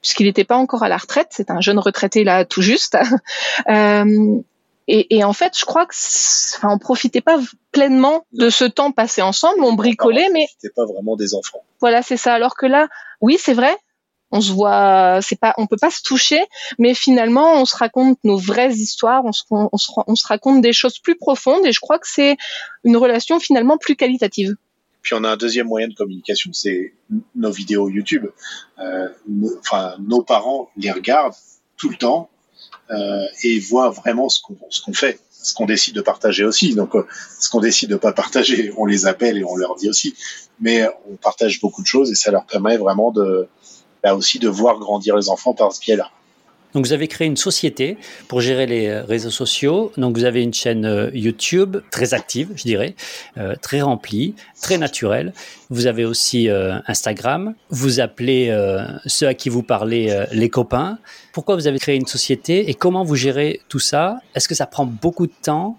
puisqu'il 0.00 0.26
n'était 0.26 0.44
pas 0.44 0.56
encore 0.56 0.82
à 0.82 0.88
la 0.88 0.96
retraite. 0.96 1.28
C'est 1.30 1.50
un 1.50 1.60
jeune 1.60 1.78
retraité 1.78 2.24
là, 2.24 2.44
tout 2.44 2.62
juste. 2.62 2.96
Euh, 3.68 4.40
et, 4.86 5.16
et 5.16 5.24
en 5.24 5.32
fait, 5.32 5.58
je 5.58 5.64
crois 5.64 5.86
que, 5.86 5.94
enfin, 6.56 6.68
on 6.70 6.78
profitait 6.78 7.22
pas 7.22 7.38
pleinement 7.72 8.26
de 8.32 8.50
ce 8.50 8.64
temps 8.64 8.92
passé 8.92 9.22
ensemble. 9.22 9.64
On 9.64 9.72
bricolait, 9.72 10.28
mais 10.32 10.46
C'était 10.58 10.74
pas 10.74 10.84
vraiment 10.84 11.16
des 11.16 11.34
enfants. 11.34 11.62
voilà, 11.80 12.02
c'est 12.02 12.18
ça. 12.18 12.34
Alors 12.34 12.54
que 12.56 12.66
là, 12.66 12.88
oui, 13.22 13.38
c'est 13.40 13.54
vrai. 13.54 13.74
On 14.36 14.40
se 14.40 14.50
voit, 14.52 15.20
c'est 15.22 15.38
pas, 15.38 15.54
on 15.58 15.66
peut 15.68 15.76
pas 15.80 15.90
se 15.92 16.02
toucher, 16.02 16.40
mais 16.78 16.92
finalement, 16.92 17.60
on 17.60 17.64
se 17.64 17.76
raconte 17.76 18.18
nos 18.24 18.36
vraies 18.36 18.72
histoires, 18.72 19.24
on 19.24 19.30
se, 19.32 19.44
on 19.50 19.76
se, 19.78 19.92
on 20.08 20.16
se 20.16 20.26
raconte 20.26 20.60
des 20.60 20.72
choses 20.72 20.98
plus 20.98 21.14
profondes, 21.16 21.64
et 21.64 21.72
je 21.72 21.78
crois 21.80 21.98
que 22.00 22.08
c'est 22.08 22.36
une 22.82 22.96
relation 22.96 23.38
finalement 23.38 23.78
plus 23.78 23.94
qualitative. 23.94 24.56
Puis 25.02 25.14
on 25.14 25.22
a 25.22 25.30
un 25.30 25.36
deuxième 25.36 25.68
moyen 25.68 25.86
de 25.88 25.94
communication, 25.94 26.50
c'est 26.52 26.94
nos 27.36 27.50
vidéos 27.52 27.88
YouTube. 27.88 28.26
Euh, 28.80 29.08
nos- 29.28 29.56
Enfin, 29.60 29.94
nos 30.00 30.22
parents 30.22 30.68
les 30.76 30.90
regardent 30.90 31.34
tout 31.76 31.88
le 31.90 31.96
temps 31.96 32.28
et 33.42 33.58
voient 33.60 33.90
vraiment 33.90 34.28
ce 34.28 34.40
qu'on 34.84 34.92
fait 34.92 35.18
ce 35.30 35.52
qu'on 35.52 35.66
décide 35.66 35.94
de 35.94 36.00
partager 36.00 36.42
aussi. 36.44 36.74
Donc, 36.74 36.92
ce 37.38 37.50
qu'on 37.50 37.60
décide 37.60 37.90
de 37.90 37.96
pas 37.96 38.12
partager, 38.12 38.72
on 38.78 38.86
les 38.86 39.04
appelle 39.06 39.36
et 39.36 39.44
on 39.44 39.56
leur 39.56 39.74
dit 39.76 39.90
aussi. 39.90 40.14
Mais 40.58 40.88
on 41.10 41.16
partage 41.16 41.60
beaucoup 41.60 41.82
de 41.82 41.86
choses 41.86 42.10
et 42.10 42.14
ça 42.14 42.30
leur 42.30 42.46
permet 42.46 42.78
vraiment 42.78 43.10
de, 43.10 43.46
bah 44.04 44.14
aussi 44.14 44.38
de 44.38 44.48
voir 44.48 44.78
grandir 44.78 45.16
les 45.16 45.30
enfants 45.30 45.54
par 45.54 45.72
ce 45.72 45.80
biais-là. 45.80 46.10
Donc 46.74 46.86
vous 46.86 46.92
avez 46.92 47.06
créé 47.06 47.28
une 47.28 47.36
société 47.36 47.96
pour 48.26 48.40
gérer 48.40 48.66
les 48.66 48.88
euh, 48.88 49.04
réseaux 49.04 49.30
sociaux. 49.30 49.92
Donc 49.96 50.16
vous 50.18 50.24
avez 50.24 50.42
une 50.42 50.52
chaîne 50.52 50.84
euh, 50.84 51.08
YouTube 51.14 51.76
très 51.92 52.14
active, 52.14 52.50
je 52.56 52.64
dirais, 52.64 52.96
euh, 53.38 53.54
très 53.62 53.80
remplie, 53.80 54.34
très 54.60 54.76
naturelle. 54.76 55.32
Vous 55.70 55.86
avez 55.86 56.04
aussi 56.04 56.48
Instagram. 56.86 57.54
Vous 57.70 58.00
appelez 58.00 58.54
ceux 59.06 59.26
à 59.26 59.34
qui 59.34 59.48
vous 59.48 59.62
parlez 59.62 60.24
les 60.30 60.48
copains. 60.48 60.98
Pourquoi 61.32 61.56
vous 61.56 61.66
avez 61.66 61.78
créé 61.78 61.96
une 61.96 62.06
société 62.06 62.70
et 62.70 62.74
comment 62.74 63.02
vous 63.02 63.16
gérez 63.16 63.60
tout 63.68 63.80
ça? 63.80 64.18
Est-ce 64.34 64.46
que 64.46 64.54
ça 64.54 64.66
prend 64.66 64.86
beaucoup 64.86 65.26
de 65.26 65.32
temps? 65.42 65.76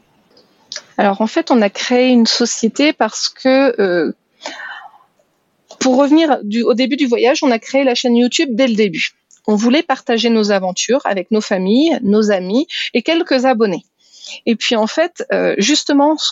Alors 0.98 1.22
en 1.22 1.28
fait, 1.28 1.50
on 1.50 1.62
a 1.62 1.70
créé 1.70 2.10
une 2.10 2.26
société 2.26 2.92
parce 2.92 3.30
que 3.30 4.14
pour 5.86 5.98
revenir 5.98 6.40
du, 6.42 6.64
au 6.64 6.74
début 6.74 6.96
du 6.96 7.06
voyage, 7.06 7.44
on 7.44 7.52
a 7.52 7.60
créé 7.60 7.84
la 7.84 7.94
chaîne 7.94 8.16
YouTube 8.16 8.50
dès 8.54 8.68
le 8.68 8.74
début. 8.74 9.12
On 9.46 9.54
voulait 9.54 9.84
partager 9.84 10.32
nos 10.32 10.50
aventures 10.50 11.02
avec 11.06 11.30
nos 11.30 11.42
familles, 11.42 12.00
nos 12.02 12.32
amis 12.32 12.66
et 12.96 13.04
quelques 13.04 13.46
abonnés. 13.46 13.86
Et 14.48 14.56
puis 14.56 14.76
en 14.76 14.88
fait, 14.88 15.24
euh, 15.32 15.54
justement, 15.60 16.18
ce, 16.18 16.32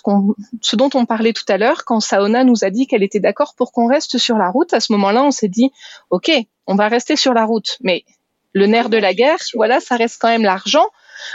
ce, 0.61 0.75
dont 0.75 0.89
on 0.95 1.05
parlait 1.05 1.33
tout 1.33 1.45
à 1.49 1.59
l'heure, 1.59 1.85
quand 1.85 1.99
Saona 1.99 2.43
nous 2.43 2.65
a 2.65 2.71
dit 2.71 2.87
qu'elle 2.87 3.03
était 3.03 3.19
d'accord 3.19 3.53
pour 3.55 3.71
qu'on 3.71 3.85
reste 3.85 4.17
sur 4.17 4.39
la 4.39 4.49
route, 4.49 4.73
à 4.73 4.79
ce 4.79 4.91
moment-là, 4.93 5.23
on 5.23 5.29
s'est 5.29 5.49
dit, 5.49 5.69
ok, 6.09 6.31
on 6.65 6.73
va 6.73 6.87
rester 6.87 7.15
sur 7.15 7.35
la 7.35 7.45
route, 7.45 7.77
mais 7.81 8.05
le 8.53 8.65
nerf 8.65 8.89
de 8.89 8.97
la 8.97 9.13
guerre, 9.13 9.37
voilà, 9.53 9.79
ça 9.79 9.97
reste 9.97 10.17
quand 10.19 10.29
même 10.29 10.41
l'argent. 10.41 10.87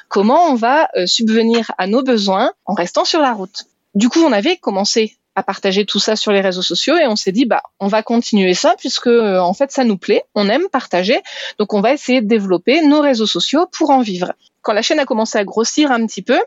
Comment 0.09 0.51
on 0.51 0.57
va 0.57 0.89
euh, 0.97 1.07
subvenir 1.07 1.71
à 1.79 1.87
nos 1.87 2.03
besoins 2.03 2.51
en 2.67 2.75
restant 2.75 3.05
sur 3.05 3.21
la 3.21 3.33
route? 3.33 3.67
Du 3.95 4.09
coup, 4.09 4.25
on 4.25 4.33
avait 4.33 4.57
commencé 4.57 5.18
à 5.39 5.45
partager 5.45 5.85
tout 5.85 6.01
ça 6.01 6.17
sur 6.17 6.33
les 6.33 6.41
réseaux 6.41 6.63
sociaux 6.63 6.97
et 6.97 7.07
on 7.07 7.15
s'est 7.15 7.31
dit 7.31 7.47
bah 7.47 7.63
on 7.79 7.87
va 7.87 8.03
continuer 8.03 8.55
ça 8.55 8.75
puisque 8.77 9.07
euh, 9.07 9.39
en 9.39 9.55
fait 9.55 9.71
ça 9.71 9.85
nous 9.85 9.97
plaît, 9.97 10.25
on 10.35 10.49
aime 10.49 10.69
partager, 10.69 11.21
donc 11.61 11.75
on 11.75 11.81
va 11.81 11.93
essayer 11.93 12.21
de 12.21 12.27
développer 12.27 12.83
nos 12.83 13.01
réseaux 13.01 13.27
sociaux 13.27 13.67
pour 13.71 13.91
en 13.91 14.01
vivre. 14.01 14.33
Quand 14.63 14.73
la 14.73 14.83
chaîne 14.83 14.99
a 14.99 15.05
commencé 15.05 15.39
à 15.39 15.45
grossir 15.45 15.93
un 15.93 16.05
petit 16.07 16.23
peu, 16.23 16.41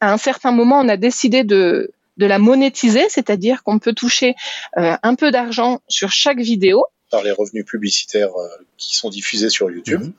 à 0.00 0.10
un 0.10 0.16
certain 0.16 0.50
moment 0.50 0.80
on 0.80 0.88
a 0.88 0.96
décidé 0.96 1.44
de 1.44 1.92
de 2.16 2.26
la 2.26 2.38
monétiser, 2.38 3.06
c'est-à-dire 3.10 3.62
qu'on 3.62 3.78
peut 3.78 3.92
toucher 3.92 4.34
euh, 4.78 4.96
un 5.02 5.14
peu 5.14 5.30
d'argent 5.30 5.80
sur 5.86 6.10
chaque 6.10 6.40
vidéo 6.40 6.86
par 7.10 7.22
les 7.22 7.32
revenus 7.32 7.66
publicitaires 7.66 8.34
euh, 8.34 8.48
qui 8.78 8.96
sont 8.96 9.10
diffusés 9.10 9.50
sur 9.50 9.70
YouTube. 9.70 10.00
Mhm. 10.00 10.12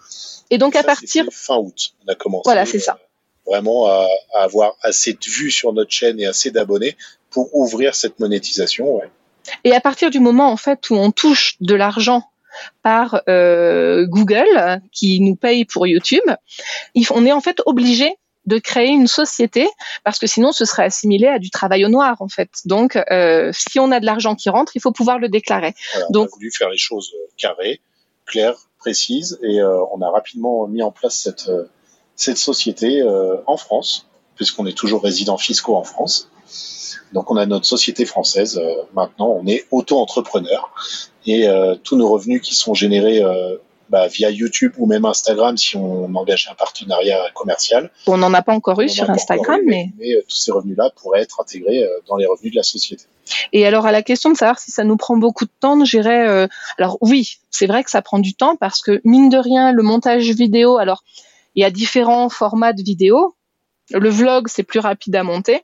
Et 0.52 0.60
donc 0.60 0.76
à 0.76 0.84
partir 0.84 1.26
fin 1.32 1.58
août, 1.58 1.94
on 2.06 2.12
a 2.12 2.16
commencé. 2.16 2.44
Voilà, 2.46 2.68
c'est 2.68 2.80
ça 2.80 3.00
vraiment 3.48 3.88
à, 3.88 4.08
à, 4.36 4.44
avoir 4.44 4.76
assez 4.84 5.14
de 5.14 5.26
vues 5.28 5.50
sur 5.50 5.74
notre 5.74 5.90
chaîne 5.90 6.20
et 6.20 6.28
assez 6.28 6.52
d'abonnés 6.52 6.96
pour 7.30 7.56
ouvrir 7.56 7.96
cette 7.96 8.20
monétisation. 8.20 8.96
Ouais. 8.96 9.10
Et 9.64 9.74
à 9.74 9.82
partir 9.82 10.10
du 10.10 10.20
moment 10.20 10.52
en 10.52 10.58
fait 10.58 10.90
où 10.90 10.96
on 10.96 11.12
touche 11.12 11.56
de 11.62 11.76
l'argent 11.76 12.24
par 12.84 13.22
euh, 13.28 14.06
Google 14.08 14.82
qui 14.92 15.20
nous 15.22 15.36
paye 15.36 15.66
pour 15.66 15.88
YouTube, 15.88 16.24
on 17.12 17.26
est 17.26 17.32
en 17.32 17.42
fait 17.42 17.62
obligé 17.66 18.18
de 18.46 18.58
créer 18.58 18.90
une 18.90 19.08
société 19.08 19.68
parce 20.04 20.18
que 20.18 20.28
sinon 20.28 20.52
ce 20.52 20.66
serait 20.66 20.84
assimilé 20.84 21.28
à 21.28 21.40
du 21.40 21.52
travail 21.52 21.86
au 21.86 21.90
noir 21.90 22.18
en 22.20 22.28
fait. 22.28 22.50
Donc 22.66 22.98
euh, 23.12 23.52
si 23.54 23.80
on 23.80 23.92
a 23.92 24.00
de 24.00 24.06
l'argent 24.06 24.36
qui 24.36 24.50
rentre, 24.50 24.76
il 24.76 24.82
faut 24.82 24.92
pouvoir 24.92 25.20
le 25.20 25.30
déclarer. 25.30 25.76
Donc 26.10 26.30
on 26.32 26.34
a 26.34 26.36
voulu 26.36 26.52
faire 26.52 26.70
les 26.70 26.78
choses 26.78 27.12
euh, 27.16 27.28
carrées, 27.38 27.80
claires, 28.26 28.58
précises 28.80 29.40
et 29.44 29.60
euh, 29.60 29.80
on 29.94 30.02
a 30.02 30.10
rapidement 30.10 30.68
mis 30.68 30.82
en 30.82 30.92
place 30.92 31.16
cette 31.16 31.52
cette 32.16 32.38
société 32.38 33.02
en 33.46 33.56
France 33.56 34.08
puisqu'on 34.36 34.66
est 34.66 34.78
toujours 34.78 35.04
résident 35.04 35.38
fiscaux 35.38 35.76
en 35.76 35.84
France. 35.84 36.30
Donc 37.14 37.32
on 37.32 37.38
a 37.38 37.46
notre 37.46 37.66
société 37.66 38.06
française. 38.06 38.58
Euh, 38.58 38.84
maintenant, 38.94 39.30
on 39.30 39.46
est 39.48 39.66
auto-entrepreneur 39.72 40.72
et 41.26 41.48
euh, 41.48 41.76
tous 41.76 41.96
nos 41.96 42.10
revenus 42.10 42.42
qui 42.42 42.56
sont 42.56 42.74
générés 42.74 43.22
euh, 43.22 43.58
bah, 43.90 44.08
via 44.08 44.30
YouTube 44.30 44.74
ou 44.78 44.86
même 44.86 45.06
Instagram 45.06 45.58
si 45.58 45.76
on 45.76 46.14
engage 46.16 46.48
un 46.52 46.56
partenariat 46.56 47.20
commercial. 47.34 47.92
On 48.08 48.18
n'en 48.18 48.34
a 48.34 48.42
pas 48.42 48.54
encore 48.54 48.80
eu 48.82 48.90
sur 48.90 49.10
Instagram, 49.10 49.60
mais... 49.66 49.92
mais... 49.98 50.22
tous 50.28 50.38
ces 50.38 50.52
revenus-là 50.52 50.92
pourraient 50.96 51.22
être 51.22 51.42
intégrés 51.42 51.84
dans 52.08 52.16
les 52.16 52.26
revenus 52.26 52.52
de 52.54 52.58
la 52.58 52.64
société. 52.64 53.06
Et 53.54 53.66
alors 53.66 53.86
à 53.86 53.92
la 53.92 54.04
question 54.04 54.32
de 54.32 54.38
savoir 54.38 54.60
si 54.60 54.72
ça 54.72 54.84
nous 54.84 54.98
prend 54.98 55.18
beaucoup 55.18 55.46
de 55.46 55.52
temps, 55.60 55.84
je 55.84 55.98
dirais, 55.98 56.48
alors 56.78 56.98
oui, 57.02 57.40
c'est 57.50 57.66
vrai 57.66 57.84
que 57.84 57.90
ça 57.90 58.04
prend 58.04 58.20
du 58.20 58.36
temps 58.36 58.56
parce 58.56 58.82
que 58.82 59.02
mine 59.04 59.30
de 59.30 59.38
rien, 59.38 59.72
le 59.72 59.82
montage 59.82 60.30
vidéo, 60.30 60.78
alors 60.78 61.04
il 61.56 61.62
y 61.64 61.66
a 61.66 61.72
différents 61.72 62.30
formats 62.30 62.74
de 62.74 62.84
vidéo. 62.84 63.36
Le 63.92 64.10
vlog, 64.10 64.48
c'est 64.50 64.62
plus 64.62 64.80
rapide 64.80 65.16
à 65.16 65.24
monter 65.24 65.64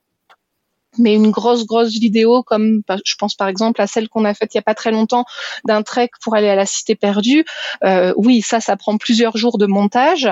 mais 0.98 1.14
une 1.16 1.32
grosse 1.32 1.66
grosse 1.66 1.94
vidéo 1.94 2.44
comme 2.44 2.82
je 3.04 3.16
pense 3.16 3.36
par 3.36 3.48
exemple 3.48 3.82
à 3.82 3.88
celle 3.88 4.10
qu'on 4.10 4.26
a 4.26 4.34
faite 4.34 4.54
il 4.54 4.58
y 4.58 4.60
a 4.60 4.64
pas 4.64 4.76
très 4.76 4.92
longtemps 4.92 5.26
d'un 5.66 5.82
trek 5.84 6.10
pour 6.22 6.36
aller 6.36 6.50
à 6.50 6.56
la 6.56 6.66
cité 6.66 6.96
perdue 6.96 7.46
euh, 7.84 8.14
oui 8.18 8.42
ça 8.42 8.60
ça 8.60 8.76
prend 8.78 8.98
plusieurs 8.98 9.38
jours 9.38 9.58
de 9.58 9.66
montage 9.66 10.30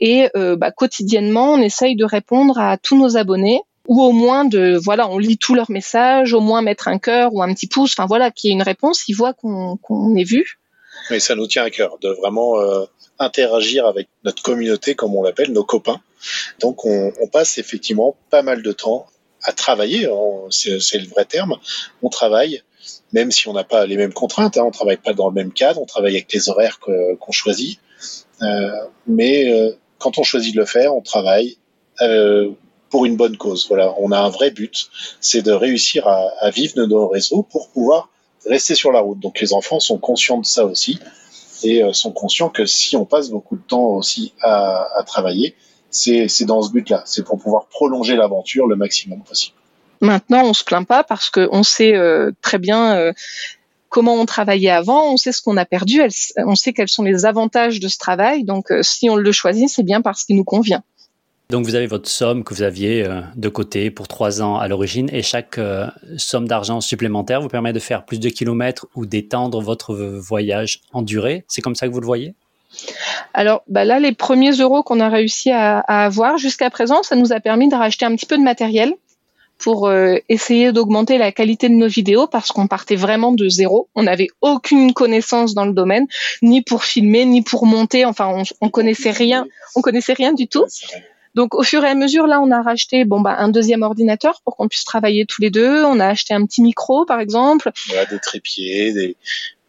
et 0.00 0.28
euh, 0.36 0.56
bah, 0.56 0.70
quotidiennement 0.70 1.52
on 1.52 1.60
essaye 1.60 1.96
de 1.96 2.04
répondre 2.04 2.58
à 2.58 2.76
tous 2.76 2.96
nos 2.96 3.16
abonnés 3.16 3.60
ou 3.86 4.02
au 4.02 4.12
moins 4.12 4.44
de 4.44 4.78
voilà 4.82 5.08
on 5.08 5.18
lit 5.18 5.38
tous 5.38 5.54
leurs 5.54 5.70
messages 5.70 6.32
au 6.32 6.40
moins 6.40 6.62
mettre 6.62 6.88
un 6.88 6.98
cœur 6.98 7.34
ou 7.34 7.42
un 7.42 7.52
petit 7.52 7.66
pouce 7.66 7.92
enfin 7.96 8.06
voilà 8.06 8.30
qu'il 8.30 8.48
y 8.48 8.52
ait 8.52 8.56
une 8.56 8.62
réponse 8.62 9.08
ils 9.08 9.14
voient 9.14 9.34
qu'on 9.34 9.76
qu'on 9.76 10.14
est 10.16 10.24
vu. 10.24 10.58
Mais 11.10 11.20
ça 11.20 11.34
nous 11.34 11.46
tient 11.46 11.64
à 11.64 11.70
cœur 11.70 11.98
de 12.00 12.10
vraiment 12.10 12.60
euh, 12.60 12.84
interagir 13.18 13.86
avec 13.86 14.08
notre 14.24 14.42
communauté 14.42 14.94
comme 14.94 15.14
on 15.14 15.22
l'appelle 15.22 15.52
nos 15.52 15.64
copains. 15.64 16.00
Donc 16.60 16.84
on, 16.84 17.12
on 17.20 17.26
passe 17.26 17.58
effectivement 17.58 18.16
pas 18.30 18.42
mal 18.42 18.62
de 18.62 18.72
temps 18.72 19.06
à 19.42 19.52
travailler, 19.52 20.08
c'est 20.50 20.98
le 20.98 21.08
vrai 21.08 21.24
terme. 21.24 21.56
On 22.02 22.08
travaille, 22.08 22.62
même 23.12 23.30
si 23.30 23.48
on 23.48 23.52
n'a 23.52 23.64
pas 23.64 23.86
les 23.86 23.96
mêmes 23.96 24.12
contraintes, 24.12 24.56
hein, 24.56 24.64
on 24.66 24.70
travaille 24.70 24.96
pas 24.96 25.12
dans 25.12 25.28
le 25.28 25.34
même 25.34 25.52
cadre, 25.52 25.80
on 25.80 25.86
travaille 25.86 26.14
avec 26.14 26.32
les 26.32 26.48
horaires 26.48 26.78
qu'on 26.80 27.32
choisit. 27.32 27.78
Euh, 28.42 28.70
mais 29.06 29.50
euh, 29.52 29.72
quand 29.98 30.18
on 30.18 30.22
choisit 30.22 30.54
de 30.54 30.60
le 30.60 30.66
faire, 30.66 30.94
on 30.94 31.02
travaille 31.02 31.56
euh, 32.00 32.50
pour 32.88 33.04
une 33.04 33.16
bonne 33.16 33.36
cause. 33.36 33.66
Voilà, 33.68 33.94
on 33.98 34.12
a 34.12 34.18
un 34.18 34.30
vrai 34.30 34.50
but, 34.50 34.90
c'est 35.20 35.42
de 35.42 35.52
réussir 35.52 36.06
à, 36.08 36.50
vivre 36.50 36.74
de 36.74 36.86
nos 36.86 37.08
réseaux 37.08 37.42
pour 37.42 37.70
pouvoir 37.70 38.08
rester 38.46 38.74
sur 38.74 38.92
la 38.92 39.00
route. 39.00 39.20
Donc 39.20 39.40
les 39.40 39.52
enfants 39.52 39.80
sont 39.80 39.98
conscients 39.98 40.38
de 40.38 40.46
ça 40.46 40.64
aussi 40.64 40.98
et 41.62 41.82
sont 41.92 42.12
conscients 42.12 42.48
que 42.48 42.64
si 42.64 42.96
on 42.96 43.04
passe 43.04 43.28
beaucoup 43.28 43.56
de 43.56 43.62
temps 43.62 43.84
aussi 43.84 44.32
à 44.42 45.04
travailler, 45.06 45.54
c'est 45.90 46.44
dans 46.44 46.62
ce 46.62 46.70
but-là. 46.70 47.02
C'est 47.06 47.24
pour 47.24 47.38
pouvoir 47.38 47.66
prolonger 47.66 48.16
l'aventure 48.16 48.66
le 48.66 48.76
maximum 48.76 49.22
possible. 49.22 49.56
Maintenant, 50.00 50.44
on 50.44 50.54
se 50.54 50.64
plaint 50.64 50.86
pas 50.86 51.04
parce 51.04 51.30
qu'on 51.30 51.62
sait 51.62 51.94
euh, 51.94 52.30
très 52.40 52.58
bien 52.58 52.96
euh, 52.96 53.12
comment 53.90 54.14
on 54.14 54.24
travaillait 54.24 54.70
avant, 54.70 55.12
on 55.12 55.16
sait 55.16 55.32
ce 55.32 55.42
qu'on 55.42 55.56
a 55.56 55.66
perdu, 55.66 56.00
on 56.38 56.54
sait 56.54 56.72
quels 56.72 56.88
sont 56.88 57.02
les 57.02 57.26
avantages 57.26 57.80
de 57.80 57.88
ce 57.88 57.98
travail. 57.98 58.44
Donc, 58.44 58.70
euh, 58.70 58.82
si 58.82 59.10
on 59.10 59.16
le 59.16 59.32
choisit, 59.32 59.68
c'est 59.68 59.82
bien 59.82 60.00
parce 60.00 60.24
qu'il 60.24 60.36
nous 60.36 60.44
convient. 60.44 60.82
Donc 61.50 61.66
vous 61.66 61.74
avez 61.74 61.88
votre 61.88 62.08
somme 62.08 62.44
que 62.44 62.54
vous 62.54 62.62
aviez 62.62 63.04
de 63.34 63.48
côté 63.48 63.90
pour 63.90 64.06
trois 64.06 64.40
ans 64.40 64.58
à 64.58 64.68
l'origine 64.68 65.10
et 65.12 65.20
chaque 65.20 65.58
somme 66.16 66.46
d'argent 66.46 66.80
supplémentaire 66.80 67.40
vous 67.40 67.48
permet 67.48 67.72
de 67.72 67.80
faire 67.80 68.04
plus 68.04 68.20
de 68.20 68.28
kilomètres 68.28 68.86
ou 68.94 69.04
d'étendre 69.04 69.60
votre 69.60 69.96
voyage 69.96 70.82
en 70.92 71.02
durée. 71.02 71.44
C'est 71.48 71.60
comme 71.60 71.74
ça 71.74 71.88
que 71.88 71.92
vous 71.92 71.98
le 71.98 72.06
voyez? 72.06 72.36
Alors 73.34 73.62
bah 73.68 73.84
là, 73.84 73.98
les 73.98 74.12
premiers 74.12 74.52
euros 74.52 74.82
qu'on 74.82 75.00
a 75.00 75.08
réussi 75.08 75.50
à, 75.50 75.78
avoir 75.80 76.38
jusqu'à 76.38 76.70
présent, 76.70 77.02
ça 77.02 77.16
nous 77.16 77.32
a 77.32 77.40
permis 77.40 77.68
de 77.68 77.74
racheter 77.74 78.04
un 78.04 78.14
petit 78.14 78.26
peu 78.26 78.36
de 78.36 78.42
matériel 78.42 78.94
pour 79.58 79.88
euh, 79.88 80.16
essayer 80.30 80.72
d'augmenter 80.72 81.18
la 81.18 81.32
qualité 81.32 81.68
de 81.68 81.74
nos 81.74 81.88
vidéos 81.88 82.26
parce 82.26 82.50
qu'on 82.50 82.66
partait 82.66 82.96
vraiment 82.96 83.32
de 83.32 83.48
zéro. 83.48 83.88
On 83.94 84.04
n'avait 84.04 84.28
aucune 84.40 84.94
connaissance 84.94 85.52
dans 85.52 85.66
le 85.66 85.72
domaine, 85.72 86.06
ni 86.40 86.62
pour 86.62 86.84
filmer, 86.84 87.26
ni 87.26 87.42
pour 87.42 87.66
monter. 87.66 88.06
Enfin, 88.06 88.28
on, 88.34 88.42
on 88.62 88.70
connaissait 88.70 89.10
rien. 89.10 89.46
On 89.76 89.82
connaissait 89.82 90.14
rien 90.14 90.32
du 90.32 90.48
tout. 90.48 90.64
Donc 91.34 91.54
au 91.54 91.62
fur 91.62 91.84
et 91.84 91.88
à 91.88 91.94
mesure, 91.94 92.26
là, 92.26 92.40
on 92.40 92.50
a 92.50 92.60
racheté 92.62 93.04
bon 93.04 93.20
bah 93.20 93.36
un 93.38 93.48
deuxième 93.48 93.82
ordinateur 93.82 94.40
pour 94.44 94.56
qu'on 94.56 94.66
puisse 94.66 94.84
travailler 94.84 95.26
tous 95.26 95.42
les 95.42 95.50
deux. 95.50 95.84
On 95.84 96.00
a 96.00 96.06
acheté 96.06 96.34
un 96.34 96.44
petit 96.44 96.62
micro, 96.62 97.04
par 97.04 97.20
exemple. 97.20 97.70
Voilà, 97.86 98.06
des 98.06 98.18
trépieds, 98.18 98.92
des, 98.92 99.16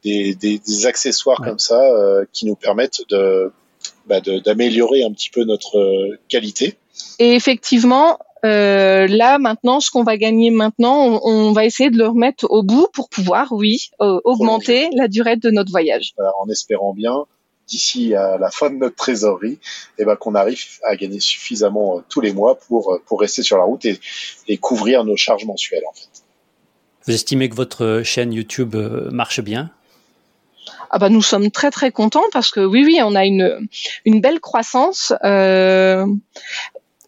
des, 0.04 0.36
des, 0.36 0.60
des 0.60 0.86
accessoires 0.86 1.42
comme 1.42 1.60
ça 1.60 1.80
euh, 1.80 2.26
qui 2.32 2.46
nous 2.46 2.56
permettent 2.56 3.02
de 3.10 3.52
bah, 4.08 4.20
d'améliorer 4.20 5.04
un 5.04 5.12
petit 5.12 5.30
peu 5.30 5.44
notre 5.44 5.78
euh, 5.78 6.20
qualité. 6.28 6.76
Et 7.20 7.34
effectivement, 7.34 8.18
euh, 8.46 9.08
là 9.08 9.38
maintenant, 9.38 9.80
ce 9.80 9.92
qu'on 9.92 10.04
va 10.04 10.18
gagner 10.18 10.50
maintenant, 10.50 11.06
on, 11.06 11.22
on, 11.24 11.52
va 11.54 11.66
essayer 11.66 11.90
de 11.90 11.98
le 11.98 12.08
remettre 12.08 12.46
au 12.50 12.64
bout 12.64 12.88
pour 12.94 13.10
pouvoir, 13.10 13.52
oui, 13.52 13.90
euh, 14.02 14.20
augmenter 14.24 14.90
la 14.96 15.08
durée 15.08 15.36
de 15.38 15.52
notre 15.52 15.72
voyage. 15.72 16.14
en 16.40 16.50
espérant 16.50 16.94
bien 16.94 17.26
d'ici 17.68 18.16
à 18.16 18.38
la 18.38 18.52
fin 18.52 18.70
de 18.70 18.76
notre 18.76 18.96
trésorerie, 18.96 19.54
et 19.54 19.60
eh 20.00 20.06
ben 20.06 20.18
qu'on 20.18 20.36
arrive 20.36 20.66
à 20.84 20.96
gagner 20.98 21.22
suffisamment 21.22 22.02
tous 22.10 22.20
les 22.20 22.34
mois 22.34 22.56
pour 22.56 23.00
pour 23.06 23.22
rester 23.22 23.44
sur 23.44 23.58
la 23.58 23.64
route 23.64 23.86
et, 23.86 23.98
et 24.50 24.58
couvrir 24.58 25.06
nos 25.06 25.16
charges 25.16 25.46
mensuelles 25.46 25.84
en 25.90 25.94
fait. 25.94 26.10
Vous 27.06 27.14
estimez 27.14 27.48
que 27.48 27.56
votre 27.56 28.02
chaîne 28.04 28.34
YouTube 28.34 28.76
marche 29.10 29.40
bien? 29.40 29.72
Ah 30.92 31.00
bah 31.00 31.10
nous 31.10 31.22
sommes 31.22 31.52
très 31.52 31.72
très 31.72 31.92
contents 31.92 32.26
parce 32.34 32.52
que 32.52 32.60
oui 32.60 32.84
oui 32.86 33.00
on 33.02 33.16
a 33.16 33.26
une 33.26 33.68
une 34.06 34.22
belle 34.22 34.40
croissance. 34.40 35.14
Euh, 35.24 36.06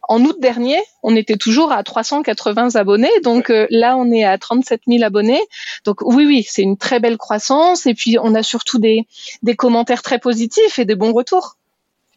en 0.10 0.22
août 0.26 0.36
dernier, 0.40 0.80
on 1.02 1.16
était 1.16 1.38
toujours 1.38 1.72
à 1.72 1.82
380 1.82 2.76
abonnés, 2.76 3.12
donc 3.24 3.50
euh, 3.50 3.68
là 3.70 3.96
on 3.98 4.12
est 4.12 4.24
à 4.24 4.38
37 4.38 4.82
000 4.88 5.04
abonnés. 5.04 5.42
Donc 5.86 6.02
oui, 6.02 6.26
oui, 6.26 6.46
c'est 6.48 6.62
une 6.62 6.78
très 6.78 7.00
belle 7.00 7.18
croissance. 7.18 7.86
Et 7.86 7.94
puis 7.94 8.18
on 8.22 8.36
a 8.36 8.44
surtout 8.44 8.80
des, 8.80 9.08
des 9.44 9.56
commentaires 9.56 10.02
très 10.02 10.20
positifs 10.20 10.78
et 10.78 10.86
des 10.86 10.96
bons 10.96 11.14
retours. 11.14 11.58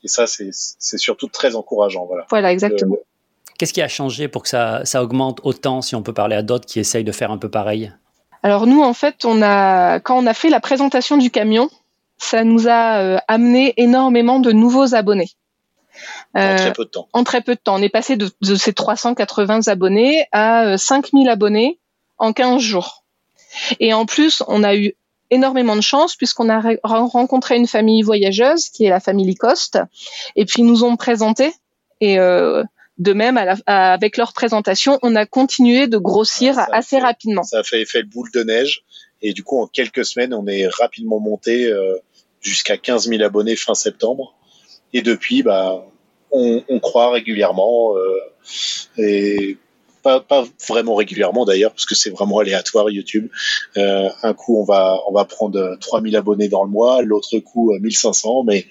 Et 0.03 0.09
ça, 0.09 0.27
c'est 0.27 0.99
surtout 0.99 1.29
très 1.29 1.57
encourageant. 1.57 2.07
Voilà, 2.07 2.27
voilà 2.31 2.53
exactement. 2.53 2.97
Qu'est-ce 3.59 3.73
qui 3.73 3.83
a 3.83 3.89
changé 3.89 4.29
pour 4.29 4.43
que 4.43 4.49
ça, 4.49 4.85
ça 4.85 5.03
augmente 5.03 5.41
autant, 5.43 5.81
si 5.81 5.95
on 5.95 6.03
peut 6.03 6.13
parler 6.13 6.37
à 6.37 6.43
d'autres 6.43 6.67
qui 6.67 6.79
essayent 6.79 7.05
de 7.05 7.13
faire 7.13 7.31
un 7.31 7.39
peu 7.39 7.51
pareil? 7.51 7.93
Alors 8.47 8.69
nous, 8.69 8.81
en 8.81 8.95
fait, 8.95 9.25
on 9.25 9.43
a, 9.43 9.99
quand 9.99 10.17
on 10.17 10.25
a 10.25 10.33
fait 10.33 10.51
la 10.51 10.61
présentation 10.61 11.17
du 11.17 11.33
camion, 11.33 11.69
ça 12.17 12.45
nous 12.45 12.69
a 12.69 12.99
euh, 12.99 13.19
amené 13.27 13.75
énormément 13.77 14.39
de 14.39 14.53
nouveaux 14.53 14.95
abonnés 14.95 15.31
en 16.33 16.41
euh, 16.43 16.57
très 16.57 16.73
peu 16.73 16.85
de 16.85 16.91
temps. 16.91 17.09
En 17.13 17.25
très 17.25 17.41
peu 17.41 17.57
de 17.57 17.61
temps. 17.61 17.75
On 17.75 17.83
est 17.83 17.89
passé 17.89 18.15
de, 18.15 18.31
ces 18.55 18.73
380 18.73 19.67
abonnés 19.67 20.29
à 20.31 20.79
5000 20.79 21.27
euh, 21.27 21.33
abonnés 21.33 21.81
en 22.19 22.33
15 22.33 22.61
jours. 22.61 23.03
Et 23.81 23.93
en 23.93 24.07
plus, 24.07 24.45
on 24.47 24.63
a 24.63 24.77
eu 24.77 24.95
énormément 25.31 25.75
de 25.75 25.81
chance 25.81 26.15
puisqu'on 26.15 26.49
a 26.49 26.63
rencontré 26.85 27.57
une 27.57 27.67
famille 27.67 28.03
voyageuse 28.03 28.69
qui 28.69 28.85
est 28.85 28.91
la 28.91 29.01
famille 29.01 29.27
Licoste 29.27 29.81
et 30.37 30.45
puis 30.45 30.63
ils 30.63 30.67
nous 30.67 30.85
ont 30.85 30.95
présenté 30.95 31.53
et 32.01 32.21
euh, 32.21 32.63
de 32.99 33.13
même 33.13 33.39
avec 33.67 34.17
leur 34.17 34.33
présentation 34.33 34.99
on 35.03 35.15
a 35.17 35.27
continué 35.27 35.87
de 35.87 35.99
grossir 35.99 36.59
assez 36.73 36.99
rapidement 36.99 37.43
ça 37.43 37.59
a 37.59 37.63
fait 37.63 37.83
effet 37.83 38.01
le 38.01 38.09
boule 38.09 38.31
de 38.33 38.43
neige 38.43 38.85
et 39.23 39.33
du 39.33 39.43
coup 39.43 39.61
en 39.61 39.67
quelques 39.67 40.05
semaines 40.05 40.33
on 40.33 40.47
est 40.47 40.67
rapidement 40.67 41.21
monté 41.21 41.71
jusqu'à 42.41 42.77
15 42.77 43.09
000 43.09 43.23
abonnés 43.23 43.57
fin 43.57 43.75
septembre 43.75 44.37
et 44.93 45.03
depuis, 45.03 45.43
bah, 45.43 45.85
on, 46.31 46.63
croit 46.81 47.11
régulièrement 47.11 47.97
euh, 47.97 48.19
et 48.99 49.59
pas, 50.03 50.25
vraiment 50.69 50.95
régulièrement 50.95 51.45
d'ailleurs 51.45 51.73
parce 51.73 51.85
que 51.85 51.95
c'est 51.95 52.11
vraiment 52.11 52.39
aléatoire 52.39 52.89
YouTube. 52.91 53.29
Euh, 53.77 54.09
un 54.23 54.35
coup 54.35 54.59
on 54.59 54.65
va 54.65 55.01
on 55.09 55.13
va 55.13 55.25
prendre 55.25 55.77
3000 55.81 56.17
abonnés 56.17 56.49
dans 56.49 56.63
le 56.63 56.71
mois, 56.71 57.03
l'autre 57.03 57.39
coup 57.41 57.77
1500, 57.81 58.45
mais 58.45 58.67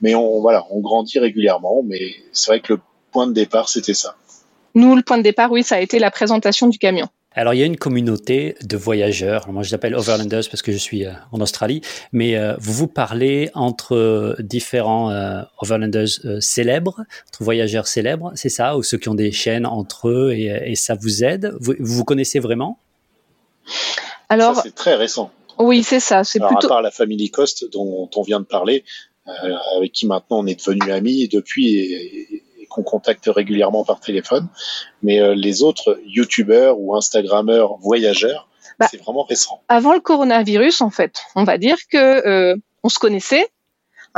mais 0.00 0.14
on 0.14 0.40
voilà 0.40 0.64
on 0.70 0.80
grandit 0.80 1.18
régulièrement. 1.18 1.82
Mais 1.84 2.12
c'est 2.32 2.50
vrai 2.50 2.60
que 2.60 2.74
le 2.74 2.80
point 3.10 3.26
de 3.26 3.32
départ 3.32 3.68
c'était 3.68 3.94
ça. 3.94 4.16
Nous 4.74 4.94
le 4.94 5.02
point 5.02 5.18
de 5.18 5.22
départ 5.22 5.50
oui 5.50 5.62
ça 5.62 5.76
a 5.76 5.80
été 5.80 5.98
la 5.98 6.10
présentation 6.10 6.68
du 6.68 6.78
camion. 6.78 7.08
Alors, 7.38 7.54
il 7.54 7.60
y 7.60 7.62
a 7.62 7.66
une 7.66 7.76
communauté 7.76 8.56
de 8.62 8.76
voyageurs. 8.76 9.48
Moi, 9.52 9.62
je 9.62 9.70
l'appelle 9.70 9.94
Overlanders 9.94 10.42
parce 10.50 10.60
que 10.60 10.72
je 10.72 10.76
suis 10.76 11.04
euh, 11.04 11.12
en 11.30 11.40
Australie. 11.40 11.82
Mais 12.10 12.36
euh, 12.36 12.56
vous 12.58 12.72
vous 12.72 12.88
parlez 12.88 13.50
entre 13.54 14.34
différents 14.40 15.12
euh, 15.12 15.42
Overlanders 15.62 16.08
célèbres, 16.40 17.04
entre 17.28 17.44
voyageurs 17.44 17.86
célèbres, 17.86 18.32
c'est 18.34 18.48
ça? 18.48 18.76
Ou 18.76 18.82
ceux 18.82 18.98
qui 18.98 19.08
ont 19.08 19.14
des 19.14 19.30
chaînes 19.30 19.66
entre 19.66 20.08
eux 20.08 20.32
et, 20.32 20.74
ça 20.74 20.96
vous 21.00 21.22
aide? 21.22 21.54
Vous, 21.60 21.74
vous 21.78 22.04
connaissez 22.04 22.40
vraiment? 22.40 22.80
Alors, 24.28 24.60
c'est 24.60 24.74
très 24.74 24.96
récent. 24.96 25.30
Oui, 25.58 25.84
c'est 25.84 26.00
ça. 26.00 26.24
C'est 26.24 26.40
plutôt. 26.40 26.66
À 26.66 26.68
part 26.68 26.82
la 26.82 26.90
famille 26.90 27.30
Coste 27.30 27.70
dont 27.70 28.10
on 28.16 28.22
vient 28.22 28.40
de 28.40 28.46
parler, 28.46 28.84
avec 29.76 29.92
qui 29.92 30.06
maintenant 30.06 30.40
on 30.40 30.46
est 30.46 30.58
devenus 30.58 30.90
amis 30.90 31.28
depuis 31.28 32.42
qu'on 32.68 32.82
contacte 32.82 33.28
régulièrement 33.32 33.84
par 33.84 34.00
téléphone. 34.00 34.48
Mais 35.02 35.20
euh, 35.20 35.34
les 35.34 35.62
autres 35.62 36.00
youtubeurs 36.04 36.78
ou 36.78 36.96
instagrammeurs 36.96 37.76
voyageurs, 37.78 38.48
bah, 38.78 38.86
c'est 38.90 39.02
vraiment 39.02 39.24
récent. 39.24 39.62
Avant 39.68 39.94
le 39.94 40.00
coronavirus, 40.00 40.80
en 40.80 40.90
fait, 40.90 41.20
on 41.34 41.44
va 41.44 41.58
dire 41.58 41.76
que 41.90 41.96
euh, 42.26 42.56
on 42.82 42.88
se 42.88 42.98
connaissait, 42.98 43.48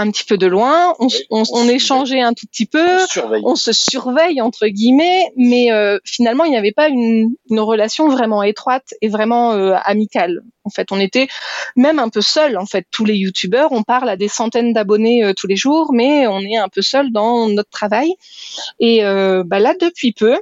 un 0.00 0.10
petit 0.10 0.24
peu 0.24 0.38
de 0.38 0.46
loin, 0.46 0.94
on, 0.98 1.08
on, 1.30 1.68
échangeait 1.68 2.22
un 2.22 2.32
tout 2.32 2.46
petit 2.46 2.64
peu, 2.64 2.86
on, 3.44 3.54
se 3.54 3.72
surveille 3.72 4.40
entre 4.40 4.66
guillemets, 4.66 5.30
mais 5.36 5.70
euh, 5.72 5.98
finalement 6.04 6.44
il 6.44 6.50
n'y 6.50 6.56
avait 6.56 6.72
pas 6.72 6.88
une, 6.88 7.34
une, 7.50 7.60
relation 7.60 8.08
vraiment 8.08 8.42
étroite 8.42 8.94
et 9.02 9.08
vraiment 9.08 9.52
euh, 9.52 9.74
amicale. 9.84 10.40
En 10.64 10.70
fait, 10.70 10.90
on 10.90 10.98
était 10.98 11.28
même 11.76 11.98
un 11.98 12.08
peu 12.08 12.22
seul. 12.22 12.56
En 12.56 12.64
fait, 12.64 12.86
tous 12.90 13.04
les 13.04 13.14
youtubeurs, 13.14 13.72
on 13.72 13.82
parle 13.82 14.08
à 14.08 14.16
des 14.16 14.28
centaines 14.28 14.72
d'abonnés 14.72 15.22
euh, 15.22 15.32
tous 15.36 15.46
les 15.46 15.56
jours, 15.56 15.92
mais 15.92 16.26
on 16.26 16.40
est 16.40 16.56
un 16.56 16.68
peu 16.68 16.80
seul 16.80 17.12
dans 17.12 17.48
notre 17.48 17.70
travail. 17.70 18.14
Et 18.78 19.02
bah 19.02 19.58
là, 19.58 19.74
depuis 19.78 20.12
peu, 20.12 20.38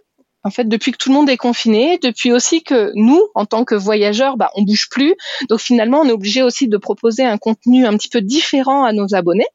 en 0.49 0.51
fait, 0.51 0.67
depuis 0.67 0.93
que 0.93 0.97
tout 0.97 1.11
le 1.11 1.15
monde 1.15 1.29
est 1.29 1.37
confiné, 1.37 1.99
depuis 1.99 2.33
aussi 2.33 2.63
que 2.63 2.91
nous, 2.95 3.23
en 3.35 3.45
tant 3.45 3.67
que 3.67 3.75
voyageurs, 3.75 4.39
bah, 4.39 4.51
on 4.55 4.63
bouge 4.63 4.89
plus. 4.91 5.15
Donc 5.51 5.61
finalement, 5.61 6.01
on 6.01 6.09
est 6.09 6.13
obligé 6.13 6.43
aussi 6.43 6.69
de 6.69 6.79
proposer 6.79 7.23
un 7.23 7.37
contenu 7.37 7.85
un 7.85 7.95
petit 7.99 8.09
peu 8.09 8.23
différent 8.23 8.85
à 8.85 8.95
nos 8.95 9.15
abonnés. 9.15 9.49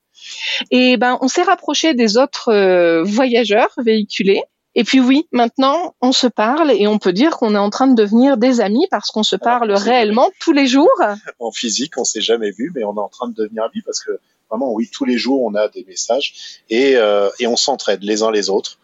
Et 0.69 0.97
ben, 0.97 1.17
on 1.21 1.27
s'est 1.27 1.41
rapproché 1.41 1.95
des 1.95 2.15
autres 2.17 2.49
euh, 2.49 3.01
voyageurs 3.01 3.71
véhiculés. 3.83 4.43
Et 4.75 4.83
puis 4.83 4.99
oui, 4.99 5.25
maintenant, 5.31 5.95
on 5.99 6.11
se 6.11 6.27
parle 6.27 6.71
et 6.71 6.85
on 6.85 6.99
peut 6.99 7.11
dire 7.11 7.37
qu'on 7.37 7.55
est 7.55 7.57
en 7.57 7.71
train 7.71 7.87
de 7.87 7.95
devenir 7.95 8.37
des 8.37 8.61
amis 8.61 8.85
parce 8.91 9.09
qu'on 9.09 9.23
se 9.23 9.35
parle 9.35 9.71
réellement 9.71 10.29
tous 10.39 10.53
les 10.53 10.67
jours. 10.67 11.01
En 11.39 11.51
physique, 11.51 11.97
on 11.97 12.03
s'est 12.03 12.21
jamais 12.21 12.51
vu, 12.51 12.71
mais 12.75 12.83
on 12.83 12.93
est 12.95 12.99
en 12.99 13.09
train 13.09 13.29
de 13.29 13.33
devenir 13.33 13.63
amis 13.63 13.81
parce 13.83 14.03
que 14.03 14.11
vraiment, 14.47 14.71
oui, 14.71 14.91
tous 14.93 15.05
les 15.05 15.17
jours, 15.17 15.41
on 15.41 15.55
a 15.55 15.69
des 15.69 15.85
messages 15.85 16.61
et, 16.69 16.97
euh, 16.97 17.31
et 17.39 17.47
on 17.47 17.55
s'entraide 17.55 18.03
les 18.03 18.21
uns 18.21 18.29
les 18.29 18.51
autres. 18.51 18.77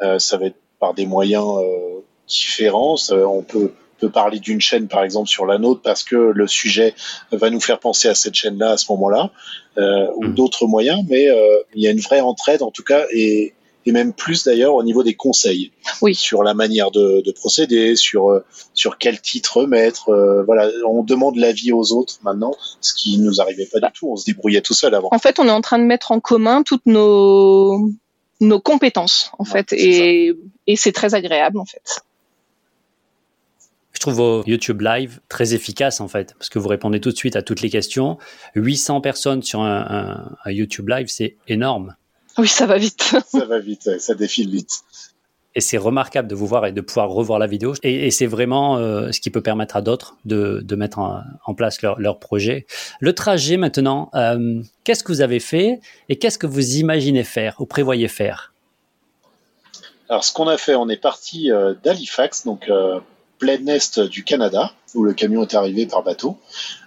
Euh, 0.00 0.18
ça 0.18 0.38
va 0.38 0.46
être 0.46 0.56
par 0.80 0.94
des 0.94 1.06
moyens 1.06 1.46
euh, 1.58 2.00
différents. 2.26 2.96
on 3.10 3.42
peut 3.42 3.72
peut 4.00 4.10
parler 4.10 4.38
d'une 4.38 4.62
chaîne 4.62 4.88
par 4.88 5.04
exemple 5.04 5.28
sur 5.28 5.44
la 5.44 5.58
nôtre 5.58 5.82
parce 5.82 6.02
que 6.04 6.16
le 6.16 6.46
sujet 6.46 6.94
va 7.32 7.50
nous 7.50 7.60
faire 7.60 7.78
penser 7.78 8.08
à 8.08 8.14
cette 8.14 8.34
chaîne-là 8.34 8.70
à 8.70 8.76
ce 8.78 8.90
moment-là, 8.92 9.30
euh, 9.76 10.06
ou 10.16 10.24
mmh. 10.24 10.34
d'autres 10.34 10.66
moyens, 10.66 11.04
mais 11.06 11.28
euh, 11.28 11.58
il 11.74 11.82
y 11.82 11.86
a 11.86 11.90
une 11.90 12.00
vraie 12.00 12.22
entraide 12.22 12.62
en 12.62 12.70
tout 12.70 12.82
cas 12.82 13.04
et, 13.12 13.52
et 13.84 13.92
même 13.92 14.14
plus 14.14 14.44
d'ailleurs 14.44 14.74
au 14.74 14.82
niveau 14.82 15.02
des 15.02 15.12
conseils 15.12 15.70
oui. 16.00 16.14
sur 16.14 16.42
la 16.42 16.54
manière 16.54 16.90
de, 16.90 17.20
de 17.20 17.32
procéder, 17.32 17.94
sur 17.94 18.40
sur 18.72 18.96
quel 18.96 19.20
titre 19.20 19.66
mettre. 19.66 20.10
voilà, 20.46 20.70
on 20.88 21.02
demande 21.02 21.36
l'avis 21.36 21.72
aux 21.72 21.92
autres 21.92 22.20
maintenant, 22.22 22.54
ce 22.80 22.94
qui 22.94 23.18
nous 23.18 23.42
arrivait 23.42 23.68
pas 23.70 23.80
du 23.80 23.92
tout. 23.92 24.10
On 24.10 24.16
se 24.16 24.24
débrouillait 24.24 24.62
tout 24.62 24.74
seul 24.74 24.94
avant. 24.94 25.10
En 25.12 25.18
fait, 25.18 25.38
on 25.38 25.46
est 25.46 25.50
en 25.50 25.60
train 25.60 25.78
de 25.78 25.84
mettre 25.84 26.10
en 26.10 26.20
commun 26.20 26.62
toutes 26.62 26.86
nos 26.86 27.90
nos 28.40 28.60
compétences 28.60 29.32
en 29.38 29.44
fait 29.44 29.72
et, 29.72 30.34
et 30.66 30.76
c'est 30.76 30.92
très 30.92 31.14
agréable 31.14 31.58
en 31.58 31.64
fait. 31.64 32.02
Je 33.92 34.00
trouve 34.00 34.14
vos 34.14 34.44
YouTube 34.46 34.80
Live 34.80 35.20
très 35.28 35.52
efficaces 35.52 36.00
en 36.00 36.08
fait, 36.08 36.32
parce 36.38 36.48
que 36.48 36.58
vous 36.58 36.68
répondez 36.68 37.00
tout 37.00 37.10
de 37.10 37.16
suite 37.16 37.36
à 37.36 37.42
toutes 37.42 37.60
les 37.60 37.68
questions. 37.68 38.16
800 38.54 39.02
personnes 39.02 39.42
sur 39.42 39.60
un, 39.60 40.36
un 40.42 40.50
YouTube 40.50 40.88
Live, 40.88 41.08
c'est 41.08 41.36
énorme. 41.48 41.96
Oui, 42.38 42.48
ça 42.48 42.64
va 42.64 42.78
vite. 42.78 43.14
ça 43.26 43.44
va 43.44 43.58
vite, 43.58 43.98
ça 43.98 44.14
défile 44.14 44.50
vite. 44.50 44.72
Et 45.56 45.60
c'est 45.60 45.78
remarquable 45.78 46.28
de 46.28 46.34
vous 46.34 46.46
voir 46.46 46.66
et 46.66 46.72
de 46.72 46.80
pouvoir 46.80 47.08
revoir 47.10 47.38
la 47.40 47.48
vidéo. 47.48 47.74
Et, 47.82 48.10
c'est 48.12 48.26
vraiment 48.26 48.76
euh, 48.76 49.10
ce 49.10 49.20
qui 49.20 49.30
peut 49.30 49.40
permettre 49.40 49.76
à 49.76 49.82
d'autres 49.82 50.16
de, 50.24 50.74
mettre 50.76 50.98
en, 50.98 51.54
place 51.54 51.82
leur, 51.82 51.98
leur, 51.98 52.18
projet. 52.20 52.66
Le 53.00 53.14
trajet 53.14 53.56
maintenant, 53.56 54.10
euh, 54.14 54.62
qu'est-ce 54.84 55.02
que 55.02 55.12
vous 55.12 55.22
avez 55.22 55.40
fait 55.40 55.80
et 56.08 56.16
qu'est-ce 56.16 56.38
que 56.38 56.46
vous 56.46 56.76
imaginez 56.76 57.24
faire 57.24 57.56
ou 57.58 57.66
prévoyez 57.66 58.06
faire? 58.06 58.54
Alors 60.08 60.24
ce 60.24 60.32
qu'on 60.32 60.46
a 60.46 60.56
fait, 60.56 60.74
on 60.76 60.88
est 60.88 60.96
parti 60.96 61.50
euh, 61.50 61.74
d'Halifax, 61.82 62.44
donc 62.44 62.70
plein 63.38 63.66
est 63.66 63.98
du 63.98 64.22
Canada, 64.22 64.72
où 64.94 65.02
le 65.02 65.14
camion 65.14 65.42
est 65.42 65.54
arrivé 65.54 65.86
par 65.86 66.04
bateau. 66.04 66.38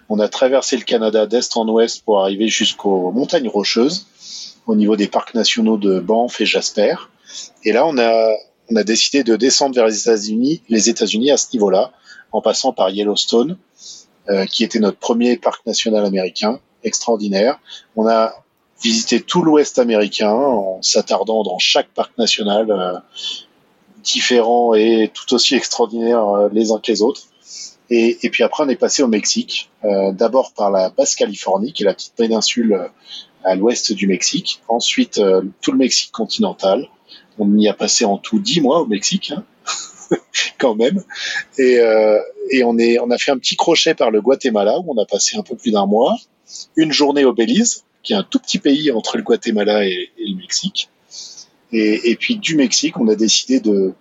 On 0.08 0.18
a 0.20 0.28
traversé 0.28 0.76
le 0.76 0.84
Canada 0.84 1.26
d'est 1.26 1.56
en 1.56 1.68
ouest 1.68 2.02
pour 2.04 2.20
arriver 2.20 2.48
jusqu'aux 2.48 3.10
montagnes 3.10 3.48
rocheuses, 3.48 4.06
au 4.66 4.74
niveau 4.74 4.96
des 4.96 5.08
parcs 5.08 5.34
nationaux 5.34 5.76
de 5.76 6.00
Banff 6.00 6.40
et 6.40 6.46
Jasper. 6.46 6.94
Et 7.64 7.72
là, 7.72 7.86
on 7.86 7.98
a 7.98 8.34
on 8.70 8.76
a 8.76 8.84
décidé 8.84 9.24
de 9.24 9.36
descendre 9.36 9.74
vers 9.74 9.86
les 9.86 10.00
États-Unis, 10.00 10.62
les 10.68 10.88
États-Unis 10.88 11.30
à 11.30 11.36
ce 11.36 11.48
niveau-là, 11.52 11.92
en 12.32 12.40
passant 12.40 12.72
par 12.72 12.90
Yellowstone, 12.90 13.56
euh, 14.28 14.46
qui 14.46 14.64
était 14.64 14.80
notre 14.80 14.98
premier 14.98 15.36
parc 15.36 15.66
national 15.66 16.04
américain, 16.04 16.60
extraordinaire. 16.82 17.60
On 17.96 18.06
a 18.06 18.34
visité 18.82 19.20
tout 19.20 19.42
l'Ouest 19.42 19.78
américain 19.78 20.32
en 20.32 20.82
s'attardant 20.82 21.42
dans 21.42 21.58
chaque 21.58 21.88
parc 21.88 22.16
national, 22.18 22.70
euh, 22.70 22.98
différent 24.04 24.74
et 24.74 25.10
tout 25.12 25.34
aussi 25.34 25.56
extraordinaire 25.56 26.28
euh, 26.28 26.48
les 26.52 26.70
uns 26.70 26.78
que 26.78 26.92
les 26.92 27.02
autres. 27.02 27.22
Et, 27.90 28.18
et, 28.22 28.30
puis 28.30 28.42
après, 28.42 28.64
on 28.64 28.68
est 28.68 28.76
passé 28.76 29.02
au 29.02 29.08
Mexique, 29.08 29.70
euh, 29.84 30.12
d'abord 30.12 30.52
par 30.52 30.70
la 30.70 30.90
Basse-Californie, 30.90 31.72
qui 31.72 31.82
est 31.82 31.86
la 31.86 31.94
petite 31.94 32.14
péninsule 32.14 32.72
euh, 32.74 32.88
à 33.44 33.56
l'ouest 33.56 33.92
du 33.92 34.06
Mexique. 34.06 34.62
Ensuite, 34.68 35.20
tout 35.60 35.72
le 35.72 35.76
Mexique 35.76 36.12
continental, 36.12 36.88
on 37.38 37.56
y 37.58 37.68
a 37.68 37.74
passé 37.74 38.04
en 38.04 38.18
tout 38.18 38.38
dix 38.38 38.60
mois 38.60 38.80
au 38.80 38.86
Mexique, 38.86 39.32
hein. 39.34 39.44
quand 40.58 40.74
même. 40.74 41.02
Et, 41.58 41.78
euh, 41.78 42.18
on, 42.64 43.10
a 43.10 43.18
fait 43.18 43.30
un 43.30 43.38
petit 43.38 43.56
crochet 43.56 43.94
par 43.94 44.10
le 44.10 44.20
Guatemala 44.20 44.78
où 44.78 44.94
on 44.94 45.02
a 45.02 45.06
passé 45.06 45.36
un 45.36 45.42
peu 45.42 45.56
plus 45.56 45.70
d'un 45.70 45.86
mois. 45.86 46.16
Une 46.76 46.92
journée 46.92 47.24
au 47.24 47.32
Belize, 47.32 47.84
qui 48.02 48.12
est 48.12 48.16
un 48.16 48.22
tout 48.22 48.38
petit 48.38 48.58
pays 48.58 48.90
entre 48.92 49.16
le 49.16 49.22
Guatemala 49.22 49.86
et, 49.86 50.10
le 50.18 50.36
Mexique. 50.36 50.90
Et, 51.72 52.14
puis 52.20 52.36
du 52.36 52.54
Mexique, 52.54 52.98
on 53.00 53.08
a 53.08 53.16
décidé 53.16 53.58
de, 53.58 53.94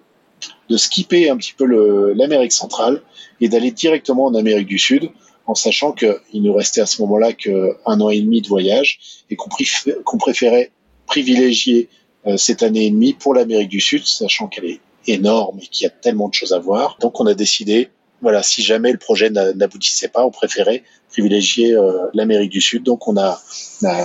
de 0.69 0.77
skipper 0.77 1.29
un 1.29 1.37
petit 1.37 1.53
peu 1.53 1.65
l'Amérique 2.13 2.51
centrale 2.51 3.01
et 3.41 3.49
d'aller 3.49 3.71
directement 3.71 4.25
en 4.25 4.35
Amérique 4.35 4.67
du 4.67 4.77
Sud 4.77 5.09
en 5.47 5.55
sachant 5.55 5.91
qu'il 5.91 6.43
nous 6.43 6.53
restait 6.53 6.81
à 6.81 6.85
ce 6.85 7.01
moment-là 7.01 7.33
qu'un 7.33 7.73
an 7.85 8.09
et 8.09 8.21
demi 8.21 8.41
de 8.41 8.47
voyage 8.47 9.25
et 9.31 9.35
qu'on 9.35 10.17
préférait 10.17 10.71
privilégier 11.07 11.89
cette 12.37 12.63
année 12.63 12.85
et 12.85 12.89
demie 12.89 13.13
pour 13.13 13.33
l'Amérique 13.33 13.69
du 13.69 13.81
Sud, 13.81 14.05
sachant 14.05 14.47
qu'elle 14.47 14.65
est 14.65 14.79
énorme 15.07 15.59
et 15.61 15.67
qu'il 15.67 15.85
y 15.85 15.87
a 15.87 15.91
tellement 15.91 16.29
de 16.29 16.33
choses 16.33 16.53
à 16.53 16.59
voir. 16.59 16.97
Donc 16.99 17.19
on 17.19 17.25
a 17.25 17.33
décidé, 17.33 17.89
voilà, 18.21 18.43
si 18.43 18.61
jamais 18.61 18.91
le 18.91 18.97
projet 18.97 19.29
n'aboutissait 19.29 20.07
pas, 20.07 20.25
on 20.25 20.31
préférait 20.31 20.83
privilégier 21.09 21.75
euh, 21.75 22.07
l'Amérique 22.13 22.51
du 22.51 22.61
Sud. 22.61 22.83
Donc 22.83 23.07
on 23.07 23.17
a, 23.17 23.39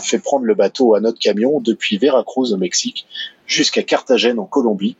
fait 0.03 0.19
prendre 0.19 0.45
le 0.45 0.55
bateau 0.55 0.95
à 0.95 1.01
notre 1.01 1.19
camion 1.19 1.61
depuis 1.61 1.99
Veracruz 1.99 2.53
au 2.53 2.57
Mexique 2.57 3.07
jusqu'à 3.47 3.83
Carthagène 3.83 4.39
en 4.39 4.45
Colombie, 4.45 4.97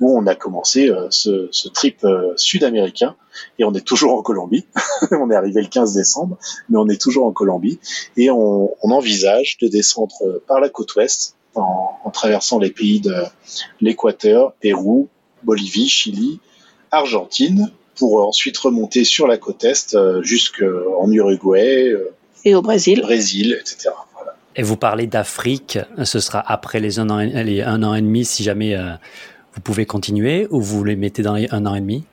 où 0.00 0.18
on 0.18 0.26
a 0.26 0.34
commencé 0.34 0.88
euh, 0.88 1.06
ce, 1.10 1.48
ce, 1.52 1.68
trip 1.68 2.04
sud-américain. 2.36 3.14
Et 3.58 3.64
on 3.64 3.74
est 3.74 3.86
toujours 3.86 4.14
en 4.14 4.22
Colombie. 4.22 4.66
on 5.12 5.30
est 5.30 5.36
arrivé 5.36 5.60
le 5.60 5.68
15 5.68 5.94
décembre, 5.94 6.38
mais 6.68 6.78
on 6.78 6.88
est 6.88 7.00
toujours 7.00 7.26
en 7.26 7.32
Colombie. 7.32 7.78
Et 8.16 8.30
on, 8.30 8.74
on 8.82 8.90
envisage 8.90 9.58
de 9.60 9.68
descendre 9.68 10.14
par 10.48 10.60
la 10.60 10.68
côte 10.68 10.94
ouest 10.96 11.36
en, 11.54 11.98
en 12.04 12.10
traversant 12.10 12.58
les 12.58 12.70
pays 12.70 13.00
de 13.00 13.14
l'Équateur, 13.80 14.52
Pérou, 14.60 15.08
Bolivie, 15.42 15.88
Chili, 15.88 16.40
Argentine, 16.90 17.70
pour 17.96 18.26
ensuite 18.26 18.58
remonter 18.58 19.04
sur 19.04 19.26
la 19.26 19.38
côte 19.38 19.64
est 19.64 19.94
euh, 19.94 20.22
jusqu'en 20.22 21.10
Uruguay. 21.10 21.88
Euh, 21.88 22.14
et 22.44 22.54
au 22.54 22.62
Brésil. 22.62 23.00
Brésil, 23.02 23.56
etc. 23.60 23.90
Et 24.56 24.62
vous 24.62 24.76
parlez 24.76 25.06
d'Afrique, 25.06 25.78
ce 26.04 26.20
sera 26.20 26.38
après 26.46 26.78
les 26.78 26.98
un 26.98 27.10
an, 27.10 27.18
les 27.18 27.62
un 27.62 27.82
an 27.82 27.94
et 27.94 28.02
demi 28.02 28.24
si 28.24 28.44
jamais 28.44 28.76
euh, 28.76 28.92
vous 29.54 29.60
pouvez 29.60 29.84
continuer 29.84 30.46
ou 30.50 30.60
vous 30.60 30.84
les 30.84 30.94
mettez 30.94 31.22
dans 31.22 31.34
les 31.34 31.48
un 31.50 31.66
an 31.66 31.74
et 31.74 31.80
demi? 31.80 32.04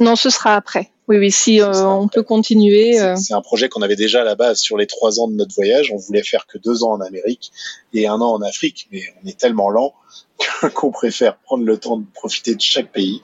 Non, 0.00 0.16
ce 0.16 0.30
sera 0.30 0.54
après. 0.54 0.90
Oui, 1.06 1.18
oui, 1.18 1.30
si 1.30 1.60
euh, 1.60 1.86
on 1.86 2.08
peut 2.08 2.22
continuer. 2.22 2.98
Euh. 2.98 3.14
C'est 3.16 3.34
un 3.34 3.42
projet 3.42 3.68
qu'on 3.68 3.82
avait 3.82 3.96
déjà 3.96 4.22
à 4.22 4.24
la 4.24 4.36
base 4.36 4.58
sur 4.58 4.78
les 4.78 4.86
trois 4.86 5.20
ans 5.20 5.28
de 5.28 5.34
notre 5.34 5.54
voyage. 5.54 5.92
On 5.92 5.98
voulait 5.98 6.22
faire 6.22 6.46
que 6.46 6.56
deux 6.56 6.82
ans 6.82 6.92
en 6.92 7.00
Amérique 7.00 7.52
et 7.92 8.06
un 8.06 8.20
an 8.22 8.32
en 8.32 8.40
Afrique, 8.40 8.88
mais 8.90 9.02
on 9.22 9.28
est 9.28 9.38
tellement 9.38 9.68
lent 9.68 9.92
qu'on 10.74 10.90
préfère 10.90 11.36
prendre 11.36 11.64
le 11.64 11.76
temps 11.76 11.98
de 11.98 12.06
profiter 12.14 12.54
de 12.54 12.60
chaque 12.60 12.90
pays. 12.90 13.20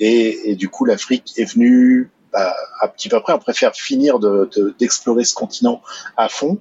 Et, 0.00 0.50
et 0.50 0.56
du 0.56 0.70
coup, 0.70 0.86
l'Afrique 0.86 1.34
est 1.36 1.44
venue 1.44 2.10
bah, 2.32 2.54
un 2.82 2.88
petit 2.88 3.10
peu 3.10 3.16
après. 3.16 3.34
On 3.34 3.38
préfère 3.38 3.74
finir 3.74 4.18
d'explorer 4.78 5.22
de, 5.22 5.26
ce 5.26 5.34
continent 5.34 5.82
à 6.16 6.30
fond 6.30 6.58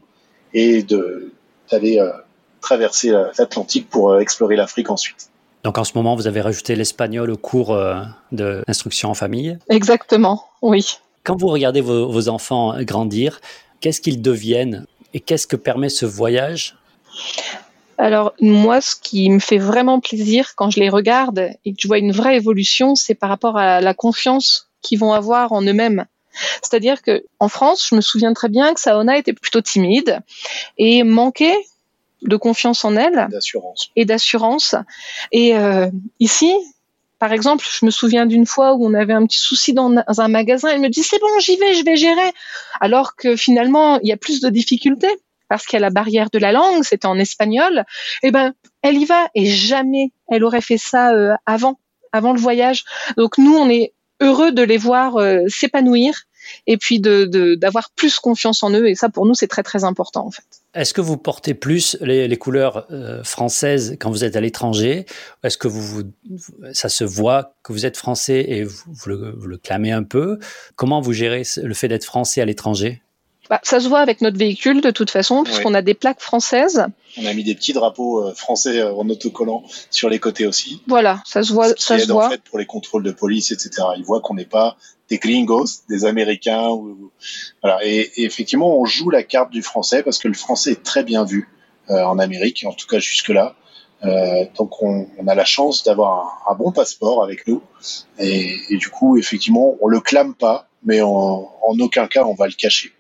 et 0.54 0.84
d'aller 0.84 2.00
euh, 2.00 2.12
traverser 2.60 3.12
l'Atlantique 3.12 3.90
pour 3.90 4.20
explorer 4.20 4.58
l'Afrique 4.58 4.90
ensuite. 4.90 5.30
Donc 5.68 5.78
en 5.80 5.84
ce 5.84 5.92
moment, 5.96 6.16
vous 6.16 6.28
avez 6.28 6.40
rajouté 6.40 6.78
l'espagnol 6.78 7.30
au 7.30 7.36
cours 7.36 7.74
euh, 7.74 8.02
de 8.32 8.64
l'instruction 8.66 9.10
en 9.10 9.14
famille 9.14 9.60
Exactement, 9.68 10.46
oui. 10.62 10.98
Quand 11.26 11.36
vous 11.36 11.50
regardez 11.50 11.82
vos, 11.82 12.30
enfants 12.30 12.82
grandir, 12.84 13.42
qu'est-ce 13.82 14.00
qu'ils 14.00 14.22
deviennent 14.22 14.86
et 15.14 15.20
qu'est-ce 15.20 15.46
que 15.46 15.58
permet 15.58 15.90
ce 15.90 16.06
voyage? 16.06 16.78
Alors 17.98 18.32
moi, 18.40 18.80
ce 18.80 18.96
qui 18.96 19.30
me 19.30 19.40
fait 19.40 19.58
vraiment 19.58 20.00
plaisir 20.00 20.54
quand 20.56 20.70
je 20.70 20.80
les 20.80 20.88
regarde 20.88 21.50
et 21.66 21.74
que 21.74 21.78
je 21.82 21.88
vois 21.90 21.98
une 21.98 22.14
vraie 22.14 22.38
évolution, 22.38 22.96
c'est 22.96 23.16
par 23.16 23.28
rapport 23.28 23.58
à 23.58 23.82
la 23.82 23.94
confiance 23.94 24.70
qu'ils 24.82 25.00
vont 25.00 25.12
avoir 25.12 25.52
en 25.52 25.62
eux-mêmes. 25.64 26.06
C'est-à-dire 26.62 27.02
que 27.02 27.26
en 27.42 27.50
France, 27.50 27.88
je 27.90 27.96
me 27.96 28.00
souviens 28.00 28.32
très 28.32 28.48
bien 28.48 28.74
que 28.74 28.80
Saona 28.80 29.18
était 29.18 29.34
plutôt 29.34 29.60
timide 29.60 30.22
et 30.78 31.04
manquait 31.04 31.58
de 32.22 32.36
confiance 32.36 32.84
en 32.86 32.96
elle 32.96 33.28
et 33.96 34.06
d'assurance. 34.06 34.76
Et 35.32 35.56
euh, 35.56 35.88
ici, 36.20 36.54
par 37.20 37.32
exemple, 37.34 37.66
je 37.68 37.86
me 37.86 37.92
souviens 37.92 38.26
d'une 38.26 38.46
fois 38.46 38.74
où 38.74 38.86
on 38.86 38.94
avait 38.94 39.14
un 39.14 39.26
petit 39.26 39.40
souci 39.40 39.74
dans 39.74 39.94
un 40.08 40.28
magasin. 40.28 40.70
Elle 40.70 40.82
me 40.82 40.90
dit 40.90 41.04
c'est 41.04 41.20
bon, 41.20 41.40
j'y 41.40 41.58
vais, 41.58 41.74
je 41.74 41.84
vais 41.84 41.96
gérer. 41.96 42.32
Alors 42.80 43.16
que 43.16 43.36
finalement, 43.36 44.00
il 44.02 44.10
y 44.10 44.12
a 44.12 44.18
plus 44.18 44.42
de 44.42 44.50
difficultés 44.50 45.16
parce 45.50 45.66
qu'il 45.66 45.78
y 45.78 45.82
a 45.82 45.82
la 45.82 45.90
barrière 45.90 46.30
de 46.30 46.40
la 46.40 46.52
langue, 46.52 46.84
c'était 46.84 47.08
en 47.08 47.18
espagnol. 47.18 47.86
Eh 48.24 48.32
ben, 48.32 48.54
elle 48.82 48.98
y 48.98 49.06
va 49.06 49.30
et 49.34 49.46
jamais 49.46 50.12
elle 50.30 50.44
aurait 50.44 50.62
fait 50.62 50.78
ça 50.78 51.14
euh, 51.14 51.36
avant, 51.46 51.80
avant 52.12 52.34
le 52.34 52.40
voyage. 52.40 52.84
Donc 53.16 53.38
nous, 53.38 53.56
on 53.56 53.70
est 53.70 53.94
heureux 54.20 54.52
de 54.52 54.62
les 54.62 54.78
voir 54.78 55.18
euh, 55.18 55.40
s'épanouir 55.48 56.14
et 56.66 56.78
puis 56.78 57.00
de 57.00 57.56
d'avoir 57.56 57.90
plus 57.96 58.20
confiance 58.20 58.64
en 58.64 58.72
eux. 58.72 58.88
Et 58.88 58.96
ça, 58.96 59.10
pour 59.10 59.26
nous, 59.26 59.34
c'est 59.34 59.48
très 59.48 59.64
très 59.64 59.84
important 59.84 60.26
en 60.26 60.32
fait. 60.32 60.44
Est-ce 60.78 60.94
que 60.94 61.02
vous 61.02 61.18
portez 61.18 61.56
plus 61.56 61.98
les, 62.02 62.38
couleurs 62.38 62.86
euh, 62.92 63.24
françaises 63.24 63.98
quand 64.00 64.12
vous 64.12 64.24
êtes 64.24 64.36
à 64.36 64.42
l'étranger? 64.42 65.08
Est-ce 65.44 65.58
que 65.58 65.68
vous, 65.68 66.04
ça 66.72 66.88
se 66.88 67.04
voit 67.04 67.56
que 67.64 67.74
vous 67.74 67.88
êtes 67.88 67.98
français 67.98 68.46
et 68.48 68.64
vous, 68.64 69.10
le, 69.10 69.58
clamez 69.58 69.92
un 69.92 70.04
peu? 70.04 70.38
Comment 70.76 71.02
vous 71.02 71.14
gérez 71.14 71.42
le 71.58 71.74
fait 71.74 71.88
d'être 71.88 72.06
français 72.06 72.42
à 72.42 72.46
l'étranger? 72.46 73.02
Bah, 73.50 73.60
ça 73.64 73.80
se 73.80 73.88
voit 73.88 74.02
avec 74.02 74.22
notre 74.22 74.38
véhicule 74.38 74.82
de 74.82 74.92
toute 74.92 75.10
façon, 75.10 75.44
puisqu'on 75.44 75.74
a 75.74 75.82
des 75.82 75.94
plaques 75.96 76.20
françaises. 76.20 76.86
On 77.18 77.26
a 77.26 77.34
mis 77.34 77.44
des 77.44 77.56
petits 77.56 77.74
drapeaux 77.74 78.28
euh, 78.28 78.34
français 78.34 78.80
euh, 78.80 78.94
en 78.94 79.10
autocollant 79.10 79.64
sur 79.90 80.10
les 80.10 80.20
côtés 80.20 80.46
aussi. 80.46 80.82
Voilà, 80.88 81.24
ça 81.26 81.42
se 81.42 81.54
voit. 81.54 81.70
ça 81.78 81.98
se 81.98 82.12
voit. 82.12 82.28
en 82.28 82.30
fait 82.30 82.42
pour 82.44 82.60
les 82.60 82.66
contrôles 82.66 83.04
de 83.04 83.12
police, 83.12 83.52
etc. 83.52 83.88
Ils 83.98 84.04
voient 84.04 84.22
qu'on 84.22 84.36
n'est 84.36 84.46
pas 84.46 84.78
des 85.10 85.18
gringos, 85.18 85.84
des 85.90 86.06
Américains. 86.06 86.70
Ou, 86.70 87.12
voilà. 87.62 87.80
Et, 87.84 88.24
effectivement, 88.24 88.80
on 88.80 88.86
joue 88.86 89.10
la 89.10 89.24
carte 89.24 89.52
du 89.52 89.62
français 89.62 90.04
parce 90.04 90.18
que 90.18 90.28
le 90.28 90.34
français 90.34 90.72
est 90.72 90.84
très 90.84 91.04
bien 91.04 91.24
vu 91.24 91.50
euh, 91.90 92.04
en 92.04 92.20
Amérique, 92.20 92.66
en 92.68 92.74
tout 92.74 92.88
cas 92.88 93.00
jusque-là. 93.00 93.56
Euh, 94.04 94.46
donc 94.56 94.84
on, 94.84 95.08
on, 95.18 95.28
a 95.28 95.34
la 95.34 95.46
chance 95.46 95.84
d'avoir 95.84 96.46
un, 96.48 96.54
bon 96.54 96.72
passeport 96.72 97.24
avec 97.24 97.48
nous 97.48 97.64
et, 98.20 98.56
du 98.70 98.90
coup 98.90 99.18
effectivement 99.18 99.74
on 99.82 99.88
le 99.88 100.00
clame 100.00 100.36
pas 100.36 100.68
mais 100.84 101.02
en 101.02 101.50
aucun 101.64 102.06
cas 102.06 102.24
on 102.24 102.36
va 102.36 102.46
le 102.46 102.54
cacher. 102.54 102.94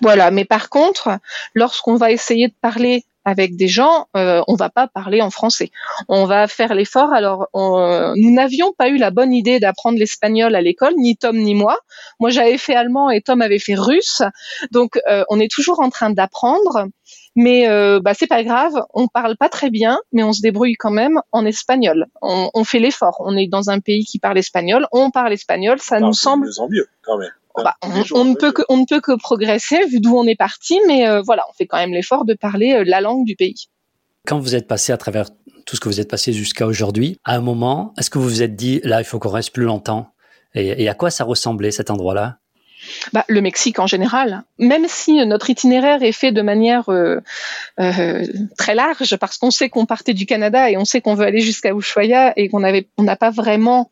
Voilà, 0.00 0.30
mais 0.30 0.44
par 0.44 0.70
contre, 0.70 1.18
lorsqu'on 1.54 1.96
va 1.96 2.10
essayer 2.10 2.48
de 2.48 2.54
parler 2.60 3.04
avec 3.24 3.56
des 3.56 3.68
gens, 3.68 4.06
euh, 4.16 4.42
on 4.48 4.54
va 4.54 4.70
pas 4.70 4.88
parler 4.88 5.22
en 5.22 5.30
français. 5.30 5.70
On 6.08 6.24
va 6.24 6.48
faire 6.48 6.74
l'effort. 6.74 7.12
Alors, 7.12 7.48
nous 7.54 8.34
n'avions 8.34 8.72
pas 8.72 8.88
eu 8.88 8.96
la 8.96 9.10
bonne 9.10 9.32
idée 9.32 9.60
d'apprendre 9.60 9.98
l'espagnol 9.98 10.54
à 10.54 10.60
l'école, 10.60 10.94
ni 10.96 11.16
Tom 11.16 11.36
ni 11.36 11.54
moi. 11.54 11.78
Moi, 12.20 12.30
j'avais 12.30 12.58
fait 12.58 12.74
allemand 12.74 13.10
et 13.10 13.20
Tom 13.20 13.42
avait 13.42 13.58
fait 13.58 13.74
russe. 13.74 14.22
Donc, 14.70 14.98
euh, 15.08 15.24
on 15.28 15.40
est 15.40 15.50
toujours 15.50 15.80
en 15.80 15.90
train 15.90 16.10
d'apprendre. 16.10 16.86
Mais 17.34 17.68
euh, 17.68 18.00
bah, 18.00 18.12
c'est 18.14 18.26
pas 18.26 18.44
grave, 18.44 18.74
on 18.92 19.08
parle 19.08 19.36
pas 19.38 19.48
très 19.48 19.70
bien, 19.70 19.98
mais 20.12 20.22
on 20.22 20.34
se 20.34 20.42
débrouille 20.42 20.74
quand 20.74 20.90
même 20.90 21.18
en 21.32 21.46
espagnol. 21.46 22.06
On, 22.20 22.50
on 22.52 22.64
fait 22.64 22.78
l'effort. 22.78 23.16
On 23.20 23.36
est 23.36 23.48
dans 23.48 23.70
un 23.70 23.80
pays 23.80 24.04
qui 24.04 24.18
parle 24.18 24.36
espagnol, 24.36 24.86
on 24.92 25.10
parle 25.10 25.32
espagnol, 25.32 25.78
ça 25.80 25.98
nous 25.98 26.12
semble. 26.12 26.46
mieux 26.46 26.60
en 26.60 26.68
mieux 26.68 26.88
quand 27.02 27.16
même. 27.16 27.30
Bah, 27.56 27.76
on, 27.82 28.24
ne 28.24 28.34
peut 28.34 28.52
que, 28.52 28.62
on 28.68 28.78
ne 28.78 28.86
peut 28.86 29.00
que 29.00 29.16
progresser 29.16 29.84
vu 29.86 30.00
d'où 30.00 30.16
on 30.16 30.24
est 30.24 30.36
parti, 30.36 30.80
mais 30.86 31.06
euh, 31.06 31.20
voilà, 31.20 31.44
on 31.50 31.52
fait 31.52 31.66
quand 31.66 31.76
même 31.76 31.92
l'effort 31.92 32.24
de 32.24 32.34
parler 32.34 32.72
euh, 32.72 32.84
la 32.86 33.00
langue 33.00 33.24
du 33.24 33.36
pays. 33.36 33.68
Quand 34.26 34.38
vous 34.38 34.54
êtes 34.54 34.66
passé 34.66 34.92
à 34.92 34.96
travers 34.96 35.26
tout 35.66 35.76
ce 35.76 35.80
que 35.80 35.88
vous 35.88 36.00
êtes 36.00 36.10
passé 36.10 36.32
jusqu'à 36.32 36.66
aujourd'hui, 36.66 37.18
à 37.24 37.34
un 37.36 37.40
moment, 37.40 37.92
est-ce 37.98 38.08
que 38.08 38.18
vous 38.18 38.28
vous 38.28 38.42
êtes 38.42 38.56
dit, 38.56 38.80
là, 38.84 39.00
il 39.00 39.04
faut 39.04 39.18
qu'on 39.18 39.30
reste 39.30 39.52
plus 39.52 39.64
longtemps? 39.64 40.08
Et, 40.54 40.88
à 40.88 40.94
quoi 40.94 41.10
ça 41.10 41.24
ressemblait 41.24 41.70
cet 41.70 41.90
endroit-là? 41.90 42.38
Bah, 43.12 43.24
le 43.28 43.40
Mexique 43.40 43.78
en 43.78 43.86
général, 43.86 44.42
même 44.58 44.86
si 44.88 45.24
notre 45.24 45.48
itinéraire 45.48 46.02
est 46.02 46.12
fait 46.12 46.32
de 46.32 46.42
manière 46.42 46.88
euh, 46.90 47.20
très 48.58 48.74
large, 48.74 49.16
parce 49.16 49.38
qu'on 49.38 49.50
sait 49.50 49.70
qu'on 49.70 49.86
partait 49.86 50.14
du 50.14 50.26
Canada 50.26 50.68
et 50.68 50.76
on 50.76 50.84
sait 50.84 51.00
qu'on 51.00 51.14
veut 51.14 51.24
aller 51.24 51.40
jusqu'à 51.40 51.72
Ushuaia 51.72 52.32
et 52.36 52.48
qu'on 52.48 52.64
avait, 52.64 52.88
on 52.98 53.04
n'a 53.04 53.16
pas 53.16 53.30
vraiment 53.30 53.90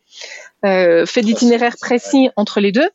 euh, 0.64 1.06
fait 1.06 1.22
d'itinéraire 1.22 1.76
précis 1.80 2.30
entre 2.36 2.60
les 2.60 2.72
deux, 2.72 2.88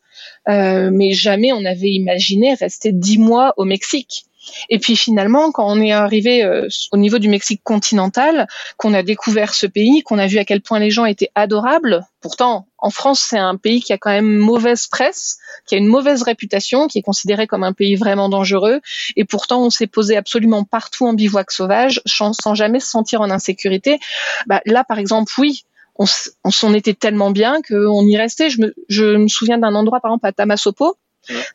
euh, 0.48 0.90
mais 0.92 1.12
jamais 1.12 1.52
on 1.52 1.64
avait 1.64 1.90
imaginé 1.90 2.54
rester 2.54 2.92
dix 2.92 3.18
mois 3.18 3.54
au 3.56 3.64
Mexique. 3.64 4.26
Et 4.68 4.78
puis 4.78 4.96
finalement, 4.96 5.50
quand 5.52 5.66
on 5.68 5.80
est 5.80 5.92
arrivé 5.92 6.44
euh, 6.44 6.68
au 6.92 6.96
niveau 6.96 7.18
du 7.18 7.28
Mexique 7.28 7.62
continental, 7.64 8.46
qu'on 8.76 8.94
a 8.94 9.02
découvert 9.02 9.54
ce 9.54 9.66
pays, 9.66 10.02
qu'on 10.02 10.18
a 10.18 10.26
vu 10.26 10.38
à 10.38 10.44
quel 10.44 10.60
point 10.60 10.78
les 10.78 10.90
gens 10.90 11.04
étaient 11.04 11.30
adorables. 11.34 12.06
Pourtant, 12.20 12.66
en 12.78 12.90
France, 12.90 13.20
c'est 13.20 13.38
un 13.38 13.56
pays 13.56 13.82
qui 13.82 13.92
a 13.92 13.98
quand 13.98 14.10
même 14.10 14.36
mauvaise 14.36 14.86
presse, 14.86 15.38
qui 15.66 15.74
a 15.74 15.78
une 15.78 15.88
mauvaise 15.88 16.22
réputation, 16.22 16.86
qui 16.86 16.98
est 16.98 17.02
considéré 17.02 17.46
comme 17.46 17.64
un 17.64 17.72
pays 17.72 17.96
vraiment 17.96 18.28
dangereux. 18.28 18.80
Et 19.16 19.24
pourtant, 19.24 19.64
on 19.64 19.70
s'est 19.70 19.86
posé 19.86 20.16
absolument 20.16 20.64
partout 20.64 21.06
en 21.06 21.12
bivouac 21.12 21.50
sauvage, 21.50 22.00
sans 22.06 22.54
jamais 22.54 22.80
se 22.80 22.88
sentir 22.88 23.20
en 23.20 23.30
insécurité. 23.30 23.98
Bah, 24.46 24.60
là, 24.66 24.84
par 24.84 24.98
exemple, 24.98 25.32
oui, 25.38 25.64
on, 25.98 26.50
s'en 26.50 26.74
était 26.74 26.94
tellement 26.94 27.30
bien 27.30 27.60
qu'on 27.66 28.02
y 28.06 28.16
restait. 28.16 28.50
Je 28.50 28.60
me, 28.60 28.74
je 28.88 29.16
me 29.16 29.28
souviens 29.28 29.58
d'un 29.58 29.74
endroit, 29.74 30.00
par 30.00 30.10
exemple, 30.10 30.26
à 30.26 30.32
Tamasopo. 30.32 30.96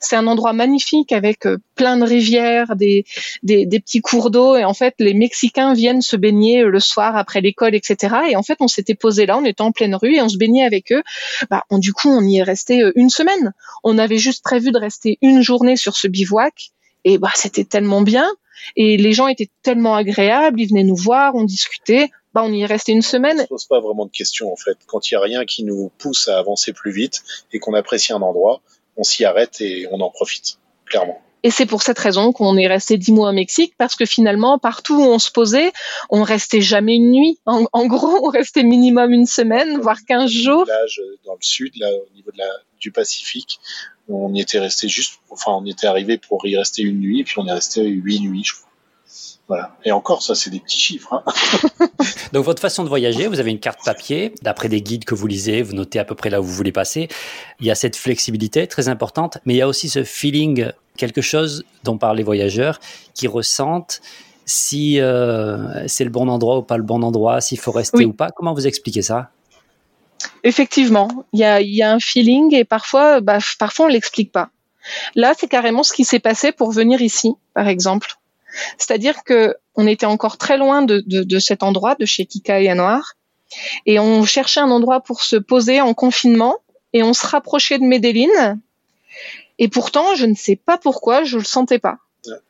C'est 0.01 0.17
un 0.17 0.27
endroit 0.27 0.51
magnifique 0.51 1.13
avec 1.13 1.45
euh, 1.45 1.57
plein 1.75 1.95
de 1.95 2.03
rivières, 2.03 2.75
des, 2.75 3.05
des, 3.43 3.65
petits 3.79 4.01
cours 4.01 4.29
d'eau. 4.29 4.57
Et 4.57 4.65
en 4.65 4.73
fait, 4.73 4.95
les 4.99 5.13
Mexicains 5.13 5.73
viennent 5.73 6.01
se 6.01 6.17
baigner 6.17 6.63
le 6.63 6.79
soir 6.81 7.15
après 7.15 7.39
l'école, 7.39 7.73
etc. 7.73 8.15
Et 8.29 8.35
en 8.35 8.43
fait, 8.43 8.57
on 8.59 8.67
s'était 8.67 8.95
posé 8.95 9.25
là, 9.25 9.37
on 9.37 9.45
était 9.45 9.61
en 9.61 9.71
pleine 9.71 9.95
rue 9.95 10.15
et 10.15 10.21
on 10.21 10.27
se 10.27 10.37
baignait 10.37 10.65
avec 10.65 10.91
eux. 10.91 11.03
Bah, 11.49 11.63
on, 11.69 11.77
du 11.77 11.93
coup, 11.93 12.09
on 12.09 12.21
y 12.21 12.39
est 12.39 12.43
resté 12.43 12.81
euh, 12.81 12.91
une 12.95 13.09
semaine. 13.09 13.53
On 13.83 13.97
avait 13.97 14.17
juste 14.17 14.43
prévu 14.43 14.71
de 14.71 14.77
rester 14.77 15.17
une 15.21 15.41
journée 15.41 15.77
sur 15.77 15.95
ce 15.95 16.07
bivouac. 16.07 16.71
Et 17.05 17.17
bah, 17.17 17.31
c'était 17.35 17.63
tellement 17.63 18.01
bien. 18.01 18.29
Et 18.75 18.97
les 18.97 19.13
gens 19.13 19.27
étaient 19.27 19.49
tellement 19.63 19.95
agréables, 19.95 20.59
ils 20.59 20.67
venaient 20.67 20.83
nous 20.83 20.95
voir, 20.95 21.33
on 21.35 21.43
discutait 21.43 22.09
bah, 22.33 22.43
on 22.43 22.51
y 22.51 22.61
est 22.61 22.65
resté 22.65 22.91
une 22.91 23.01
semaine. 23.01 23.39
On 23.39 23.43
se 23.43 23.47
pose 23.47 23.65
pas 23.65 23.79
vraiment 23.79 24.05
de 24.05 24.11
questions 24.11 24.51
en 24.51 24.55
fait. 24.55 24.77
Quand 24.87 25.09
il 25.09 25.13
y 25.13 25.17
a 25.17 25.21
rien 25.21 25.45
qui 25.45 25.63
nous 25.63 25.91
pousse 25.97 26.27
à 26.27 26.37
avancer 26.37 26.73
plus 26.73 26.91
vite 26.91 27.23
et 27.51 27.59
qu'on 27.59 27.73
apprécie 27.73 28.13
un 28.13 28.21
endroit, 28.21 28.61
on 28.97 29.03
s'y 29.03 29.25
arrête 29.25 29.61
et 29.61 29.87
on 29.91 30.01
en 30.01 30.09
profite. 30.09 30.57
clairement. 30.85 31.21
Et 31.43 31.49
c'est 31.49 31.65
pour 31.65 31.81
cette 31.81 31.97
raison 31.97 32.33
qu'on 32.33 32.55
est 32.55 32.67
resté 32.67 32.97
dix 32.97 33.11
mois 33.11 33.29
au 33.29 33.33
Mexique, 33.33 33.73
parce 33.77 33.95
que 33.95 34.05
finalement, 34.05 34.59
partout 34.59 34.95
où 34.95 35.03
on 35.03 35.17
se 35.17 35.31
posait, 35.31 35.71
on 36.11 36.21
restait 36.21 36.61
jamais 36.61 36.95
une 36.95 37.11
nuit. 37.11 37.39
En, 37.45 37.85
gros, 37.87 38.27
on 38.27 38.29
restait 38.29 38.63
minimum 38.63 39.11
une 39.11 39.25
semaine, 39.25 39.79
voire 39.79 39.97
quinze 40.07 40.29
jours. 40.29 40.65
Dans 41.25 41.33
le 41.33 41.39
sud, 41.41 41.73
là, 41.77 41.89
au 41.89 42.13
niveau 42.13 42.31
de 42.31 42.37
la, 42.37 42.49
du 42.79 42.91
Pacifique, 42.91 43.59
on 44.07 44.33
y 44.33 44.41
était 44.41 44.59
resté 44.59 44.87
juste, 44.87 45.19
enfin, 45.29 45.53
on 45.53 45.65
y 45.65 45.71
était 45.71 45.87
arrivé 45.87 46.17
pour 46.19 46.45
y 46.45 46.55
rester 46.55 46.83
une 46.83 46.99
nuit, 46.99 47.23
puis 47.23 47.35
on 47.37 47.47
est 47.47 47.53
resté 47.53 47.83
huit 47.85 48.19
nuits, 48.19 48.43
je 48.43 48.53
crois. 48.53 48.70
Voilà. 49.51 49.75
Et 49.83 49.91
encore, 49.91 50.21
ça, 50.21 50.33
c'est 50.33 50.49
des 50.49 50.61
petits 50.61 50.79
chiffres. 50.79 51.13
Hein. 51.13 51.85
Donc, 52.31 52.45
votre 52.45 52.61
façon 52.61 52.85
de 52.85 52.87
voyager, 52.87 53.27
vous 53.27 53.41
avez 53.41 53.51
une 53.51 53.59
carte 53.59 53.81
papier, 53.83 54.33
d'après 54.43 54.69
des 54.69 54.81
guides 54.81 55.03
que 55.03 55.13
vous 55.13 55.27
lisez, 55.27 55.61
vous 55.61 55.73
notez 55.73 55.99
à 55.99 56.05
peu 56.05 56.15
près 56.15 56.29
là 56.29 56.39
où 56.39 56.45
vous 56.45 56.53
voulez 56.53 56.71
passer. 56.71 57.09
Il 57.59 57.65
y 57.65 57.69
a 57.69 57.75
cette 57.75 57.97
flexibilité 57.97 58.65
très 58.65 58.87
importante, 58.87 59.39
mais 59.43 59.55
il 59.55 59.57
y 59.57 59.61
a 59.61 59.67
aussi 59.67 59.89
ce 59.89 60.05
feeling, 60.05 60.71
quelque 60.95 61.19
chose 61.19 61.65
dont 61.83 61.97
parlent 61.97 62.15
les 62.15 62.23
voyageurs, 62.23 62.79
qui 63.13 63.27
ressentent 63.27 63.99
si 64.45 65.01
euh, 65.01 65.85
c'est 65.85 66.05
le 66.05 66.11
bon 66.11 66.29
endroit 66.29 66.59
ou 66.59 66.61
pas 66.61 66.77
le 66.77 66.83
bon 66.83 67.03
endroit, 67.03 67.41
s'il 67.41 67.59
faut 67.59 67.73
rester 67.73 68.05
ou 68.05 68.13
pas. 68.13 68.29
Comment 68.31 68.53
vous 68.53 68.67
expliquez 68.67 69.01
ça? 69.01 69.31
Effectivement, 70.45 71.09
il 71.33 71.41
y 71.41 71.81
a, 71.81 71.91
un 71.91 71.99
feeling 71.99 72.55
et 72.55 72.63
parfois, 72.63 73.19
bah, 73.19 73.39
parfois 73.59 73.87
on 73.87 73.89
l'explique 73.89 74.31
pas. 74.31 74.49
Là, 75.13 75.33
c'est 75.37 75.49
carrément 75.49 75.83
ce 75.83 75.91
qui 75.91 76.05
s'est 76.05 76.19
passé 76.19 76.53
pour 76.53 76.71
venir 76.71 77.01
ici, 77.01 77.33
par 77.53 77.67
exemple. 77.67 78.15
C'est-à-dire 78.77 79.23
que 79.23 79.55
on 79.75 79.87
était 79.87 80.05
encore 80.05 80.37
très 80.37 80.57
loin 80.57 80.81
de, 80.81 81.39
cet 81.39 81.63
endroit, 81.63 81.95
de 81.95 82.05
chez 82.05 82.25
Kika 82.25 82.61
et 82.61 82.73
Noir, 82.73 83.13
et 83.85 83.99
on 83.99 84.23
cherchait 84.25 84.59
un 84.59 84.71
endroit 84.71 85.01
pour 85.01 85.21
se 85.23 85.35
poser 85.35 85.81
en 85.81 85.93
confinement, 85.93 86.59
et 86.93 87.03
on 87.03 87.13
se 87.13 87.25
rapprochait 87.25 87.79
de 87.79 87.83
Medellin. 87.83 88.59
Et 89.59 89.67
pourtant, 89.67 90.15
je 90.15 90.25
ne 90.25 90.35
sais 90.35 90.55
pas 90.55 90.77
pourquoi, 90.77 91.23
je 91.23 91.37
le 91.37 91.43
sentais 91.43 91.79
pas. 91.79 91.97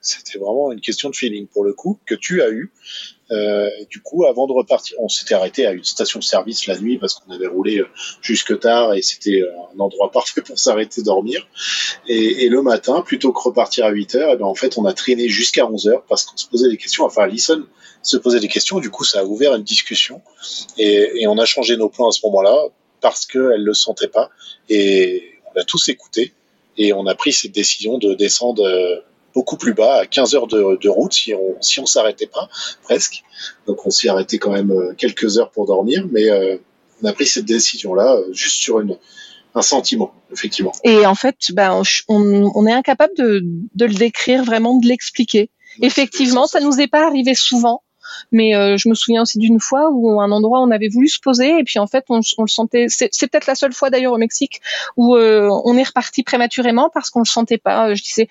C'était 0.02 0.38
vraiment 0.38 0.72
une 0.72 0.82
question 0.82 1.10
de 1.10 1.16
feeling 1.16 1.48
pour 1.48 1.64
le 1.64 1.74
coup 1.74 1.98
que 2.06 2.16
tu 2.16 2.42
as 2.42 2.50
eu. 2.50 2.72
Euh, 3.32 3.70
du 3.90 4.02
coup, 4.02 4.26
avant 4.26 4.46
de 4.46 4.52
repartir, 4.52 4.98
on 5.00 5.08
s'était 5.08 5.34
arrêté 5.34 5.66
à 5.66 5.72
une 5.72 5.84
station-service 5.84 6.68
la 6.68 6.78
nuit 6.78 6.98
parce 6.98 7.14
qu'on 7.14 7.32
avait 7.32 7.48
roulé 7.48 7.80
euh, 7.80 7.88
jusque 8.22 8.60
tard 8.60 8.94
et 8.94 9.02
c'était 9.02 9.42
euh, 9.42 9.52
un 9.74 9.80
endroit 9.80 10.12
parfait 10.14 10.42
pour 10.42 10.60
s'arrêter 10.60 11.02
dormir. 11.02 11.48
Et, 12.08 12.46
et, 12.46 12.50
le 12.50 12.62
matin, 12.62 13.02
plutôt 13.02 13.32
que 13.32 13.40
repartir 13.42 13.86
à 13.86 13.90
8 13.90 14.16
heures, 14.16 14.32
eh 14.34 14.38
ben, 14.38 14.46
en 14.46 14.56
fait, 14.56 14.78
on 14.78 14.86
a 14.86 14.94
traîné 14.94 15.30
jusqu'à 15.30 15.66
11 15.66 15.88
heures 15.88 16.04
parce 16.10 16.26
qu'on 16.26 16.36
se 16.36 16.48
posait 16.48 16.70
des 16.70 16.78
questions. 16.78 17.06
Enfin, 17.06 17.24
Alison 17.24 17.66
se 18.02 18.18
posait 18.18 18.40
des 18.40 18.50
questions. 18.50 18.80
Du 18.80 18.90
coup, 18.90 19.06
ça 19.06 19.22
a 19.22 19.24
ouvert 19.24 19.56
une 19.56 19.64
discussion 19.64 20.22
et, 20.78 21.22
et 21.22 21.28
on 21.28 21.38
a 21.38 21.46
changé 21.46 21.78
nos 21.78 21.90
plans 21.90 22.10
à 22.10 22.12
ce 22.12 22.26
moment-là 22.26 22.58
parce 23.00 23.26
qu'elle 23.26 23.64
le 23.64 23.74
sentait 23.74 24.08
pas 24.08 24.30
et 24.70 25.24
on 25.54 25.60
a 25.60 25.64
tous 25.64 25.90
écouté 25.90 26.34
et 26.78 26.94
on 26.94 27.06
a 27.08 27.16
pris 27.16 27.34
cette 27.34 27.52
décision 27.52 27.98
de 27.98 28.14
descendre 28.14 28.64
beaucoup 29.34 29.58
plus 29.58 29.74
bas, 29.74 30.02
à 30.02 30.06
15 30.06 30.36
heures 30.36 30.48
de, 30.48 30.90
route, 30.90 31.14
si 31.14 31.34
on 31.34 31.56
si 31.62 31.80
on 31.80 31.86
s'arrêtait 31.86 32.28
pas, 32.28 32.50
presque. 32.84 33.24
Donc 33.68 33.86
on 33.86 33.90
s'y 33.90 34.10
arrêtait 34.10 34.38
quand 34.38 34.52
même 34.52 34.72
euh, 34.72 34.94
quelques 34.98 35.38
heures 35.38 35.52
pour 35.52 35.66
dormir, 35.66 36.06
mais 36.12 36.30
euh, 36.30 36.58
on 37.02 37.08
a 37.08 37.14
pris 37.14 37.26
cette 37.26 37.46
décision-là 37.46 38.16
euh, 38.16 38.34
juste 38.34 38.56
sur 38.56 38.80
une 38.80 38.98
un 39.54 39.62
sentiment, 39.62 40.14
effectivement. 40.32 40.72
Et 40.86 41.06
en 41.06 41.14
fait, 41.14 41.36
ben, 41.52 41.84
on, 42.08 42.52
on 42.56 42.66
est 42.68 42.72
incapable 42.72 43.14
de, 43.18 43.42
de 43.76 43.86
le 43.86 43.94
décrire, 43.94 44.46
vraiment 44.46 44.78
de 44.80 44.88
l'expliquer. 44.88 45.50
Effectivement, 45.82 46.48
ça 46.48 46.62
nous 46.62 46.80
est 46.80 46.88
pas 46.88 47.06
arrivé 47.06 47.34
souvent. 47.36 47.84
Mais 48.32 48.56
euh, 48.56 48.78
je 48.78 48.90
me 48.90 48.94
souviens 48.94 49.22
aussi 49.24 49.38
d'une 49.38 49.60
fois 49.60 49.90
où 49.92 50.22
un 50.22 50.32
endroit 50.32 50.62
on 50.62 50.72
avait 50.72 50.88
voulu 50.88 51.08
se 51.08 51.20
poser 51.20 51.60
et 51.60 51.64
puis 51.64 51.80
en 51.80 51.88
fait 51.88 52.06
on, 52.10 52.18
le 52.18 52.48
sentait. 52.48 52.88
C'est, 52.90 53.10
peut-être 53.30 53.48
la 53.48 53.56
seule 53.56 53.74
fois 53.74 53.90
d'ailleurs 53.90 54.14
au 54.14 54.18
Mexique 54.18 54.62
où 54.98 55.16
euh, 55.16 55.50
on 55.66 55.78
est 55.78 55.84
reparti 55.84 56.24
prématurément 56.24 56.90
parce 56.94 57.10
qu'on 57.10 57.20
le 57.20 57.26
sentait 57.26 57.58
pas. 57.58 57.90
Euh, 57.90 57.96
je 57.96 58.04
disais, 58.04 58.28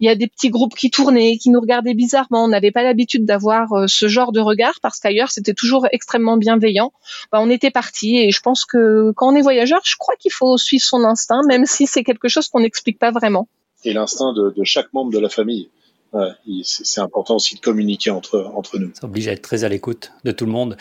il 0.00 0.06
y 0.06 0.10
a 0.10 0.14
des 0.14 0.26
petits 0.26 0.50
groupes 0.50 0.74
qui 0.74 0.90
tournaient, 0.90 1.36
qui 1.38 1.50
nous 1.50 1.60
regardaient 1.60 1.94
bizarrement. 1.94 2.44
On 2.44 2.48
n'avait 2.48 2.70
pas 2.70 2.82
l'habitude 2.82 3.24
d'avoir 3.24 3.88
ce 3.88 4.08
genre 4.08 4.32
de 4.32 4.40
regard 4.40 4.74
parce 4.80 5.00
qu'ailleurs 5.00 5.30
c'était 5.30 5.54
toujours 5.54 5.86
extrêmement 5.92 6.36
bienveillant. 6.36 6.92
Bah, 7.32 7.38
on 7.40 7.50
était 7.50 7.70
parti 7.70 8.18
et 8.18 8.30
je 8.30 8.40
pense 8.40 8.64
que 8.64 9.12
quand 9.16 9.32
on 9.32 9.36
est 9.36 9.42
voyageur, 9.42 9.80
je 9.84 9.96
crois 9.98 10.14
qu'il 10.16 10.32
faut 10.32 10.56
suivre 10.56 10.84
son 10.84 11.04
instinct, 11.04 11.42
même 11.46 11.66
si 11.66 11.86
c'est 11.86 12.04
quelque 12.04 12.28
chose 12.28 12.48
qu'on 12.48 12.60
n'explique 12.60 12.98
pas 12.98 13.10
vraiment. 13.10 13.48
Et 13.84 13.92
l'instinct 13.92 14.32
de 14.32 14.64
chaque 14.64 14.92
membre 14.92 15.12
de 15.12 15.18
la 15.18 15.28
famille. 15.28 15.68
Ouais, 16.12 16.30
c'est 16.64 17.00
important 17.00 17.36
aussi 17.36 17.54
de 17.56 17.60
communiquer 17.60 18.10
entre, 18.10 18.50
entre 18.54 18.78
nous. 18.78 18.90
Ça 18.98 19.06
oblige 19.06 19.28
à 19.28 19.32
être 19.32 19.42
très 19.42 19.64
à 19.64 19.68
l'écoute 19.68 20.12
de 20.24 20.32
tout 20.32 20.46
le 20.46 20.52
monde. 20.52 20.76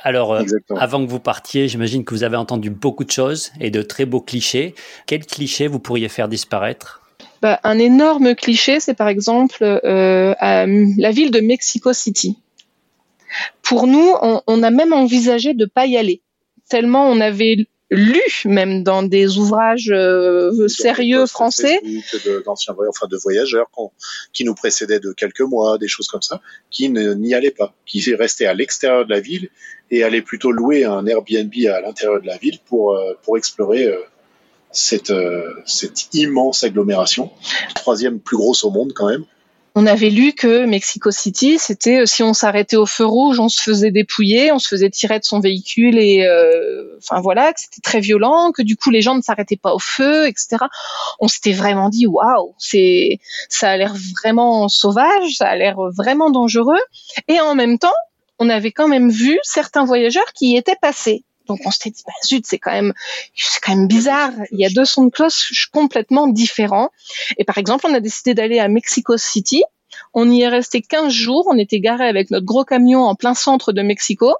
Alors, 0.00 0.32
euh, 0.32 0.44
avant 0.76 1.04
que 1.04 1.10
vous 1.10 1.18
partiez, 1.18 1.66
j'imagine 1.66 2.04
que 2.04 2.14
vous 2.14 2.22
avez 2.22 2.36
entendu 2.36 2.70
beaucoup 2.70 3.04
de 3.04 3.10
choses 3.10 3.50
et 3.60 3.70
de 3.70 3.82
très 3.82 4.04
beaux 4.04 4.20
clichés. 4.20 4.76
Quels 5.06 5.26
clichés 5.26 5.66
vous 5.66 5.80
pourriez 5.80 6.08
faire 6.08 6.28
disparaître? 6.28 7.02
Bah, 7.42 7.58
Un 7.64 7.78
énorme 7.78 8.36
cliché, 8.36 8.78
c'est 8.78 8.94
par 8.94 9.08
exemple 9.08 9.62
euh, 9.62 10.34
la 10.40 11.10
ville 11.10 11.32
de 11.32 11.40
Mexico 11.40 11.92
City. 11.92 12.38
Pour 13.62 13.88
nous, 13.88 14.14
on, 14.22 14.40
on 14.46 14.62
a 14.62 14.70
même 14.70 14.92
envisagé 14.92 15.54
de 15.54 15.66
pas 15.66 15.86
y 15.86 15.96
aller, 15.96 16.22
tellement 16.68 17.08
on 17.08 17.20
avait 17.20 17.66
lu 17.90 18.22
même 18.44 18.82
dans 18.82 19.02
des 19.02 19.38
ouvrages 19.38 19.90
euh, 19.90 20.68
sérieux 20.68 21.26
français. 21.26 21.80
d'anciens 22.44 22.74
enfin 22.88 23.06
de 23.06 23.16
voyageurs 23.16 23.66
qui 24.32 24.44
nous 24.44 24.54
précédaient 24.54 25.00
de 25.00 25.12
quelques 25.12 25.40
mois 25.40 25.78
des 25.78 25.88
choses 25.88 26.08
comme 26.08 26.22
ça 26.22 26.40
qui 26.70 26.90
n'y 26.90 27.34
allaient 27.34 27.50
pas 27.50 27.74
qui 27.86 28.14
restaient 28.14 28.46
à 28.46 28.54
l'extérieur 28.54 29.06
de 29.06 29.10
la 29.10 29.20
ville 29.20 29.48
et 29.90 30.02
allaient 30.02 30.22
plutôt 30.22 30.52
louer 30.52 30.84
un 30.84 31.06
Airbnb 31.06 31.52
à 31.72 31.80
l'intérieur 31.80 32.20
de 32.20 32.26
la 32.26 32.36
ville 32.36 32.58
pour 32.66 32.92
euh, 32.92 33.14
pour 33.22 33.38
explorer 33.38 33.86
euh, 33.86 33.96
cette 34.70 35.12
cette 35.64 36.12
immense 36.12 36.62
agglomération. 36.62 37.30
Troisième 37.74 38.20
plus 38.20 38.36
grosse 38.36 38.64
au 38.64 38.70
monde 38.70 38.92
quand 38.94 39.08
même 39.08 39.24
on 39.74 39.86
avait 39.86 40.10
lu 40.10 40.32
que 40.32 40.64
Mexico 40.64 41.10
City, 41.10 41.58
c'était 41.58 42.00
euh, 42.00 42.06
si 42.06 42.22
on 42.22 42.32
s'arrêtait 42.32 42.76
au 42.76 42.86
feu 42.86 43.04
rouge, 43.04 43.38
on 43.38 43.48
se 43.48 43.62
faisait 43.62 43.90
dépouiller, 43.90 44.50
on 44.52 44.58
se 44.58 44.68
faisait 44.68 44.90
tirer 44.90 45.18
de 45.18 45.24
son 45.24 45.40
véhicule 45.40 45.98
et 45.98 46.24
euh, 46.24 46.96
enfin 46.98 47.20
voilà, 47.20 47.52
que 47.52 47.60
c'était 47.60 47.80
très 47.82 48.00
violent, 48.00 48.52
que 48.52 48.62
du 48.62 48.76
coup 48.76 48.90
les 48.90 49.02
gens 49.02 49.14
ne 49.14 49.22
s'arrêtaient 49.22 49.56
pas 49.56 49.74
au 49.74 49.78
feu, 49.78 50.26
etc. 50.26 50.56
On 51.20 51.28
s'était 51.28 51.52
vraiment 51.52 51.88
dit 51.88 52.06
waouh, 52.06 52.54
c'est 52.58 53.18
ça 53.48 53.70
a 53.70 53.76
l'air 53.76 53.94
vraiment 54.20 54.68
sauvage, 54.68 55.36
ça 55.36 55.48
a 55.48 55.56
l'air 55.56 55.76
vraiment 55.96 56.30
dangereux 56.30 56.80
et 57.28 57.40
en 57.40 57.54
même 57.54 57.78
temps, 57.78 57.94
on 58.38 58.48
avait 58.48 58.72
quand 58.72 58.88
même 58.88 59.10
vu 59.10 59.38
certains 59.42 59.84
voyageurs 59.84 60.32
qui 60.32 60.52
y 60.52 60.56
étaient 60.56 60.76
passés. 60.80 61.24
Donc 61.48 61.60
on 61.64 61.70
s'était 61.70 61.90
dit, 61.90 62.02
bah 62.06 62.12
zut, 62.24 62.46
c'est 62.46 62.58
quand 62.58 62.72
même, 62.72 62.92
c'est 63.34 63.60
quand 63.60 63.74
même 63.74 63.88
bizarre. 63.88 64.32
Il 64.52 64.60
y 64.60 64.66
a 64.66 64.70
deux 64.70 64.84
sons 64.84 65.04
de 65.04 65.10
cloche 65.10 65.68
complètement 65.72 66.28
différents. 66.28 66.90
Et 67.38 67.44
par 67.44 67.58
exemple, 67.58 67.86
on 67.88 67.94
a 67.94 68.00
décidé 68.00 68.34
d'aller 68.34 68.58
à 68.58 68.68
Mexico 68.68 69.16
City. 69.16 69.64
On 70.14 70.30
y 70.30 70.42
est 70.42 70.48
resté 70.48 70.82
15 70.82 71.12
jours. 71.12 71.46
On 71.48 71.56
était 71.56 71.80
garé 71.80 72.06
avec 72.06 72.30
notre 72.30 72.46
gros 72.46 72.64
camion 72.64 73.04
en 73.04 73.14
plein 73.14 73.34
centre 73.34 73.72
de 73.72 73.82
Mexico. 73.82 74.34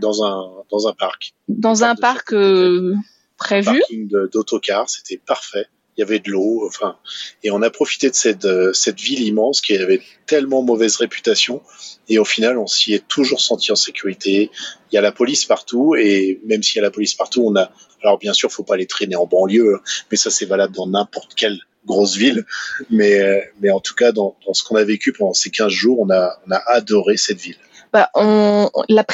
Dans 0.00 0.22
un, 0.22 0.50
dans 0.70 0.86
un 0.86 0.92
parc. 0.92 1.32
Dans 1.48 1.82
un 1.82 1.94
parc, 1.96 2.32
euh, 2.32 2.94
prévu. 3.36 3.80
Parking 3.80 4.08
d'autocar, 4.32 4.88
c'était 4.88 5.18
parfait 5.18 5.66
il 5.96 6.00
y 6.00 6.04
avait 6.04 6.18
de 6.18 6.30
l'eau, 6.30 6.64
enfin, 6.66 6.96
et 7.42 7.50
on 7.50 7.62
a 7.62 7.70
profité 7.70 8.10
de 8.10 8.14
cette, 8.14 8.44
euh, 8.44 8.72
cette 8.72 9.00
ville 9.00 9.22
immense 9.22 9.60
qui 9.60 9.76
avait 9.76 10.02
tellement 10.26 10.62
mauvaise 10.62 10.96
réputation, 10.96 11.62
et 12.08 12.18
au 12.18 12.24
final, 12.24 12.58
on 12.58 12.66
s'y 12.66 12.94
est 12.94 13.06
toujours 13.08 13.40
senti 13.40 13.72
en 13.72 13.76
sécurité. 13.76 14.50
Il 14.90 14.94
y 14.94 14.98
a 14.98 15.00
la 15.00 15.12
police 15.12 15.44
partout, 15.44 15.94
et 15.96 16.40
même 16.44 16.62
s'il 16.62 16.76
y 16.76 16.78
a 16.80 16.82
la 16.82 16.90
police 16.90 17.14
partout, 17.14 17.44
on 17.46 17.56
a, 17.56 17.70
alors 18.02 18.18
bien 18.18 18.32
sûr, 18.32 18.52
faut 18.52 18.62
pas 18.62 18.76
les 18.76 18.86
traîner 18.86 19.16
en 19.16 19.26
banlieue, 19.26 19.80
mais 20.10 20.16
ça 20.16 20.30
c'est 20.30 20.46
valable 20.46 20.74
dans 20.74 20.86
n'importe 20.86 21.34
quelle 21.34 21.58
grosse 21.86 22.16
ville, 22.16 22.44
mais, 22.90 23.18
euh, 23.20 23.40
mais 23.60 23.70
en 23.70 23.80
tout 23.80 23.94
cas, 23.94 24.12
dans, 24.12 24.36
ce 24.52 24.64
qu'on 24.64 24.76
a 24.76 24.84
vécu 24.84 25.12
pendant 25.12 25.34
ces 25.34 25.50
15 25.50 25.68
jours, 25.68 26.00
on 26.00 26.10
a, 26.10 26.36
on 26.46 26.50
a 26.50 26.62
adoré 26.72 27.16
cette 27.16 27.40
ville. 27.40 27.56
Bah, 27.92 28.10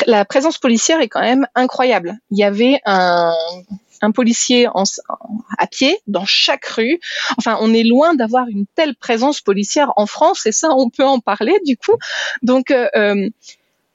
la 0.06 0.24
présence 0.24 0.58
policière 0.58 1.00
est 1.00 1.08
quand 1.08 1.20
même 1.20 1.46
incroyable. 1.54 2.18
Il 2.30 2.38
y 2.38 2.44
avait 2.44 2.80
un 2.84 3.32
un 4.02 4.10
policier 4.10 4.68
en, 4.74 4.82
à 5.58 5.66
pied 5.66 5.98
dans 6.06 6.26
chaque 6.26 6.66
rue. 6.66 7.00
Enfin, 7.38 7.56
on 7.60 7.72
est 7.72 7.84
loin 7.84 8.14
d'avoir 8.14 8.48
une 8.48 8.66
telle 8.74 8.94
présence 8.94 9.40
policière 9.40 9.92
en 9.96 10.06
France 10.06 10.44
et 10.46 10.52
ça, 10.52 10.70
on 10.76 10.90
peut 10.90 11.04
en 11.04 11.20
parler 11.20 11.58
du 11.64 11.76
coup. 11.76 11.96
Donc, 12.42 12.70
euh, 12.70 12.88
euh, 12.96 13.30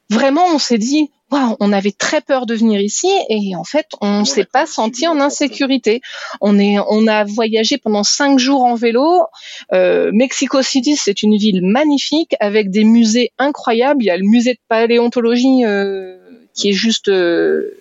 vraiment, 0.09 0.45
on 0.47 0.59
s'est 0.59 0.77
dit, 0.77 1.11
Wow, 1.29 1.57
on 1.59 1.73
avait 1.73 1.91
très 1.91 2.21
peur 2.21 2.45
de 2.45 2.55
venir 2.55 2.79
ici 2.79 3.09
et 3.27 3.53
en 3.57 3.65
fait, 3.65 3.87
on 3.99 4.23
s'est 4.23 4.45
pas 4.45 4.65
senti 4.65 5.07
en 5.07 5.19
insécurité. 5.19 5.99
On 6.39 6.57
est, 6.57 6.77
on 6.89 7.05
a 7.05 7.25
voyagé 7.25 7.77
pendant 7.77 8.03
cinq 8.03 8.39
jours 8.39 8.63
en 8.63 8.75
vélo. 8.75 9.25
Euh, 9.73 10.09
Mexico 10.13 10.61
City, 10.61 10.95
c'est 10.95 11.23
une 11.23 11.35
ville 11.35 11.65
magnifique 11.65 12.35
avec 12.39 12.69
des 12.69 12.85
musées 12.85 13.33
incroyables. 13.39 14.01
Il 14.01 14.05
y 14.05 14.09
a 14.09 14.15
le 14.15 14.23
musée 14.23 14.53
de 14.53 14.59
paléontologie 14.69 15.65
euh, 15.65 16.17
qui 16.53 16.69
est 16.69 16.73
juste 16.73 17.09
euh, 17.09 17.77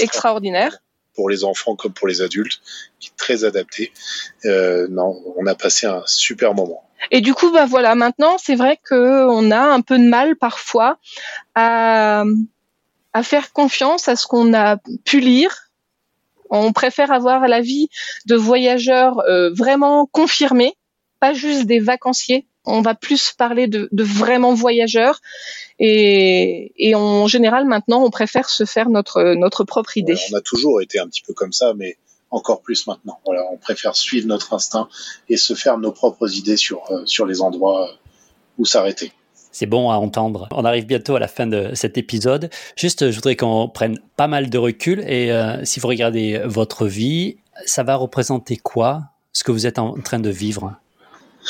extraordinaire 0.00 0.78
pour 1.14 1.28
les 1.30 1.44
enfants 1.44 1.76
comme 1.76 1.92
pour 1.92 2.08
les 2.08 2.22
adultes, 2.22 2.60
qui 3.00 3.08
est 3.08 3.16
très 3.16 3.44
adapté. 3.44 3.92
Euh, 4.44 4.86
non, 4.90 5.22
on 5.36 5.46
a 5.46 5.54
passé 5.54 5.86
un 5.86 6.02
super 6.06 6.54
moment. 6.54 6.88
Et 7.10 7.20
du 7.20 7.34
coup, 7.34 7.50
bah 7.50 7.66
voilà, 7.66 7.94
maintenant, 7.94 8.36
c'est 8.38 8.54
vrai 8.54 8.78
que 8.82 9.28
on 9.28 9.50
a 9.50 9.60
un 9.60 9.80
peu 9.80 9.98
de 9.98 10.04
mal 10.04 10.36
parfois 10.36 10.98
à, 11.54 12.24
à 13.12 13.22
faire 13.22 13.52
confiance 13.52 14.08
à 14.08 14.16
ce 14.16 14.26
qu'on 14.26 14.54
a 14.54 14.78
pu 15.04 15.20
lire. 15.20 15.70
On 16.50 16.72
préfère 16.72 17.10
avoir 17.10 17.46
l'avis 17.48 17.88
de 18.26 18.36
voyageurs 18.36 19.20
euh, 19.20 19.50
vraiment 19.52 20.06
confirmés 20.06 20.76
pas 21.24 21.32
juste 21.32 21.64
des 21.64 21.80
vacanciers. 21.80 22.46
On 22.64 22.80
va 22.80 22.94
plus 22.94 23.32
parler 23.32 23.66
de, 23.66 23.88
de 23.92 24.02
vraiment 24.02 24.54
voyageurs. 24.54 25.20
Et, 25.78 26.72
et, 26.76 26.94
en 26.94 27.26
général, 27.26 27.66
maintenant, 27.66 28.04
on 28.04 28.10
préfère 28.10 28.48
se 28.48 28.64
faire 28.64 28.88
notre, 28.88 29.34
notre 29.34 29.64
propre 29.64 29.96
idée. 29.96 30.16
on 30.32 30.36
a 30.36 30.40
toujours 30.40 30.80
été 30.80 30.98
un 30.98 31.08
petit 31.08 31.22
peu 31.22 31.34
comme 31.34 31.52
ça, 31.52 31.74
mais 31.74 31.96
encore 32.30 32.62
plus 32.62 32.86
maintenant. 32.86 33.18
Voilà, 33.24 33.44
on 33.52 33.56
préfère 33.56 33.96
suivre 33.96 34.26
notre 34.26 34.52
instinct 34.54 34.88
et 35.28 35.36
se 35.36 35.54
faire 35.54 35.78
nos 35.78 35.92
propres 35.92 36.36
idées 36.36 36.56
sur, 36.56 36.82
sur 37.06 37.26
les 37.26 37.40
endroits 37.40 37.90
où 38.58 38.64
s'arrêter. 38.64 39.12
C'est 39.54 39.66
bon 39.66 39.90
à 39.90 39.96
entendre. 39.96 40.48
On 40.50 40.64
arrive 40.64 40.84
bientôt 40.84 41.14
à 41.14 41.20
la 41.20 41.28
fin 41.28 41.46
de 41.46 41.70
cet 41.74 41.96
épisode. 41.96 42.50
Juste, 42.76 43.10
je 43.10 43.14
voudrais 43.14 43.36
qu'on 43.36 43.68
prenne 43.68 44.00
pas 44.16 44.26
mal 44.26 44.50
de 44.50 44.58
recul 44.58 45.00
et 45.06 45.30
euh, 45.30 45.64
si 45.64 45.78
vous 45.78 45.86
regardez 45.86 46.42
votre 46.44 46.86
vie, 46.86 47.36
ça 47.64 47.84
va 47.84 47.94
représenter 47.94 48.56
quoi 48.56 49.02
ce 49.32 49.44
que 49.44 49.52
vous 49.52 49.66
êtes 49.66 49.78
en 49.78 49.94
train 50.00 50.18
de 50.18 50.30
vivre? 50.30 50.74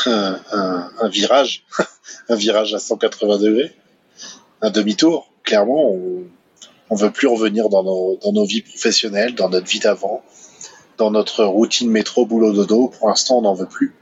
Un, 0.07 1.09
virage, 1.09 1.64
un 2.28 2.36
virage 2.36 2.74
à 2.74 2.78
180 2.78 3.38
degrés, 3.38 3.74
un 4.62 4.70
demi-tour. 4.70 5.30
Clairement, 5.42 5.90
on, 5.92 6.24
on 6.90 6.95
veut 6.97 7.11
plus 7.11 7.28
revenir 7.28 7.68
dans 7.68 7.82
nos, 7.82 8.45
vies 8.45 8.62
professionnelles, 8.62 9.34
dans 9.34 9.49
notre 9.49 9.66
vie 9.66 9.80
d'avant, 9.80 10.22
dans 10.99 11.11
notre 11.11 11.45
routine 11.45 11.90
métro 11.90 12.26
boulot 12.26 12.53
dodo. 12.53 12.88
Pour 12.88 13.09
l'instant, 13.09 13.38
on 13.38 13.42
n'en 13.42 13.55
veut 13.55 13.66
plus. 13.66 13.95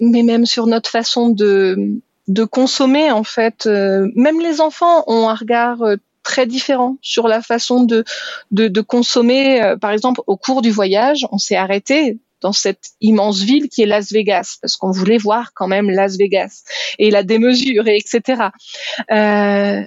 Mais 0.00 0.22
même 0.22 0.46
sur 0.46 0.66
notre 0.66 0.90
façon 0.90 1.30
de 1.30 2.00
consommer 2.44 3.10
en 3.10 3.24
fait. 3.24 3.66
Euh, 3.66 4.08
même 4.14 4.40
les 4.40 4.60
enfants 4.60 5.04
ont 5.06 5.28
un 5.28 5.34
regard 5.34 5.82
euh, 5.82 5.96
très 6.22 6.46
différent 6.46 6.96
sur 7.02 7.28
la 7.28 7.40
façon 7.40 7.84
de 7.84 8.80
consommer. 8.80 9.62
Euh, 9.62 9.76
par 9.76 9.92
exemple, 9.92 10.20
au 10.26 10.36
cours 10.36 10.62
du 10.62 10.70
voyage, 10.70 11.26
on 11.30 11.38
s'est 11.38 11.56
arrêté 11.56 12.18
dans 12.42 12.52
cette 12.52 12.90
immense 13.00 13.40
ville 13.40 13.68
qui 13.68 13.82
est 13.82 13.86
Las 13.86 14.12
Vegas 14.12 14.58
parce 14.60 14.76
qu'on 14.76 14.90
voulait 14.90 15.18
voir 15.18 15.52
quand 15.54 15.68
même 15.68 15.90
Las 15.90 16.16
Vegas 16.16 16.62
et 16.98 17.10
la 17.10 17.22
démesure 17.22 17.86
et 17.88 17.96
etc. 17.96 18.48
Euh, 19.10 19.82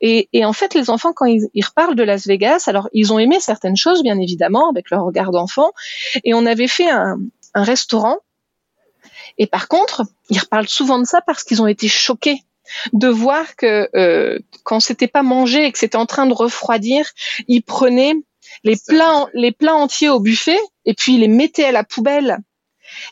et, 0.00 0.28
et, 0.32 0.44
en 0.44 0.52
fait, 0.52 0.74
les 0.74 0.90
enfants, 0.90 1.12
quand 1.14 1.24
ils, 1.24 1.48
ils, 1.54 1.64
reparlent 1.64 1.94
de 1.94 2.02
Las 2.02 2.26
Vegas, 2.26 2.64
alors 2.66 2.88
ils 2.92 3.12
ont 3.12 3.18
aimé 3.18 3.38
certaines 3.40 3.76
choses, 3.76 4.02
bien 4.02 4.18
évidemment, 4.18 4.68
avec 4.68 4.90
leur 4.90 5.04
regard 5.04 5.30
d'enfant. 5.30 5.70
Et 6.24 6.34
on 6.34 6.46
avait 6.46 6.68
fait 6.68 6.90
un, 6.90 7.16
un 7.54 7.62
restaurant 7.62 8.18
et 9.38 9.46
par 9.46 9.68
contre, 9.68 10.02
ils 10.30 10.38
reparlent 10.38 10.68
souvent 10.68 10.98
de 10.98 11.04
ça 11.04 11.20
parce 11.20 11.44
qu'ils 11.44 11.62
ont 11.62 11.66
été 11.66 11.88
choqués 11.88 12.40
de 12.92 13.08
voir 13.08 13.56
que 13.56 13.88
euh, 13.94 14.38
quand 14.62 14.80
c'était 14.80 15.08
pas 15.08 15.22
mangé 15.22 15.66
et 15.66 15.72
que 15.72 15.78
c'était 15.78 15.96
en 15.96 16.06
train 16.06 16.26
de 16.26 16.32
refroidir, 16.32 17.10
ils 17.46 17.62
prenaient 17.62 18.14
les 18.62 18.76
plats, 18.86 19.26
les 19.34 19.52
plats 19.52 19.74
entiers 19.74 20.08
au 20.08 20.20
buffet 20.20 20.58
et 20.86 20.94
puis 20.94 21.14
ils 21.14 21.20
les 21.20 21.28
mettaient 21.28 21.64
à 21.64 21.72
la 21.72 21.84
poubelle. 21.84 22.38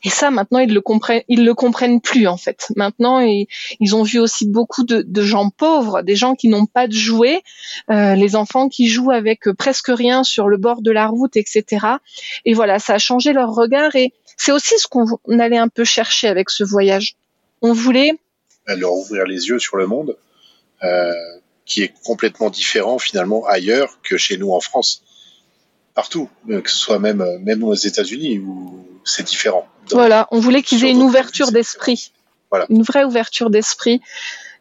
Et 0.04 0.10
ça, 0.10 0.30
maintenant, 0.30 0.58
ils 0.58 0.72
le 0.72 0.80
comprennent, 0.80 1.22
ils 1.28 1.44
le 1.44 1.54
comprennent 1.54 2.00
plus 2.00 2.26
en 2.26 2.36
fait. 2.36 2.66
Maintenant, 2.76 3.20
ils, 3.20 3.94
ont 3.94 4.02
vu 4.02 4.18
aussi 4.18 4.46
beaucoup 4.46 4.84
de, 4.84 5.22
gens 5.22 5.50
pauvres, 5.50 6.02
des 6.02 6.16
gens 6.16 6.34
qui 6.34 6.48
n'ont 6.48 6.66
pas 6.66 6.86
de 6.86 6.92
jouets, 6.92 7.42
euh, 7.90 8.14
les 8.14 8.36
enfants 8.36 8.68
qui 8.68 8.88
jouent 8.88 9.10
avec 9.10 9.50
presque 9.58 9.88
rien 9.88 10.24
sur 10.24 10.48
le 10.48 10.56
bord 10.56 10.82
de 10.82 10.90
la 10.90 11.06
route, 11.06 11.36
etc. 11.36 11.86
Et 12.44 12.54
voilà, 12.54 12.78
ça 12.78 12.94
a 12.94 12.98
changé 12.98 13.32
leur 13.32 13.54
regard 13.54 13.96
et 13.96 14.12
c'est 14.36 14.52
aussi 14.52 14.78
ce 14.78 14.86
qu'on 14.86 15.06
allait 15.38 15.58
un 15.58 15.68
peu 15.68 15.84
chercher 15.84 16.28
avec 16.28 16.50
ce 16.50 16.64
voyage. 16.64 17.16
On 17.60 17.72
voulait 17.72 18.12
leur 18.66 18.92
ouvrir 18.92 19.24
les 19.24 19.48
yeux 19.48 19.58
sur 19.58 19.76
le 19.76 19.86
monde, 19.86 20.16
euh, 20.82 21.12
qui 21.64 21.82
est 21.82 21.92
complètement 22.04 22.50
différent 22.50 22.98
finalement 22.98 23.46
ailleurs 23.46 23.98
que 24.02 24.16
chez 24.16 24.36
nous 24.36 24.52
en 24.52 24.60
France. 24.60 25.04
Partout, 25.94 26.30
euh, 26.48 26.60
que 26.60 26.70
ce 26.70 26.76
soit 26.76 26.98
même 26.98 27.20
euh, 27.20 27.38
même 27.40 27.62
aux 27.62 27.74
États-Unis 27.74 28.38
où 28.38 28.86
c'est 29.04 29.24
différent. 29.24 29.66
Donc, 29.88 29.98
voilà, 29.98 30.26
on 30.30 30.40
voulait 30.40 30.62
qu'ils 30.62 30.84
aient 30.84 30.90
une 30.90 31.02
ouverture 31.02 31.52
d'esprit, 31.52 32.12
voilà. 32.50 32.66
une 32.70 32.82
vraie 32.82 33.04
ouverture 33.04 33.50
d'esprit 33.50 34.00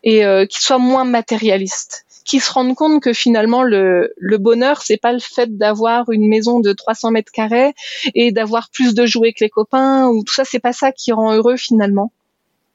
et 0.04 0.26
euh, 0.26 0.46
qu'ils 0.46 0.62
soient 0.62 0.80
moins 0.80 1.06
matérialistes 1.06 2.06
qui 2.26 2.40
se 2.40 2.52
rendent 2.52 2.76
compte 2.76 3.02
que 3.02 3.14
finalement 3.14 3.64
le, 3.64 4.14
le 4.18 4.38
bonheur 4.38 4.82
c'est 4.82 4.98
pas 4.98 5.14
le 5.14 5.20
fait 5.20 5.58
d'avoir 5.58 6.10
une 6.12 6.28
maison 6.28 6.60
de 6.60 6.72
300 6.72 7.12
mètres 7.12 7.32
carrés 7.32 7.74
et 8.14 8.32
d'avoir 8.32 8.70
plus 8.70 8.94
de 8.94 9.06
jouets 9.06 9.34
que 9.34 9.44
les 9.44 9.50
copains 9.50 10.08
ou 10.08 10.24
tout 10.24 10.34
ça 10.34 10.46
c'est 10.46 10.60
pas 10.60 10.74
ça 10.74 10.92
qui 10.92 11.12
rend 11.12 11.34
heureux 11.34 11.58
finalement. 11.58 12.12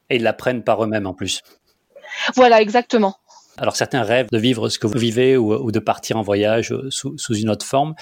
Et 0.09 0.17
ils 0.17 0.23
l'apprennent 0.23 0.63
par 0.63 0.83
eux-mêmes 0.83 1.07
en 1.07 1.13
plus. 1.13 1.41
Voilà 2.35 2.61
exactement. 2.61 3.17
Alors 3.57 3.75
certains 3.75 4.03
rêvent 4.03 4.29
de 4.31 4.37
vivre 4.37 4.69
ce 4.69 4.79
que 4.79 4.87
vous 4.87 4.99
vivez 4.99 5.37
ou, 5.37 5.53
ou 5.53 5.71
de 5.71 5.79
partir 5.79 6.17
en 6.17 6.21
voyage 6.21 6.73
sous, 6.89 7.17
sous 7.17 7.35
une 7.35 7.49
autre 7.49 7.65
forme. 7.65 7.95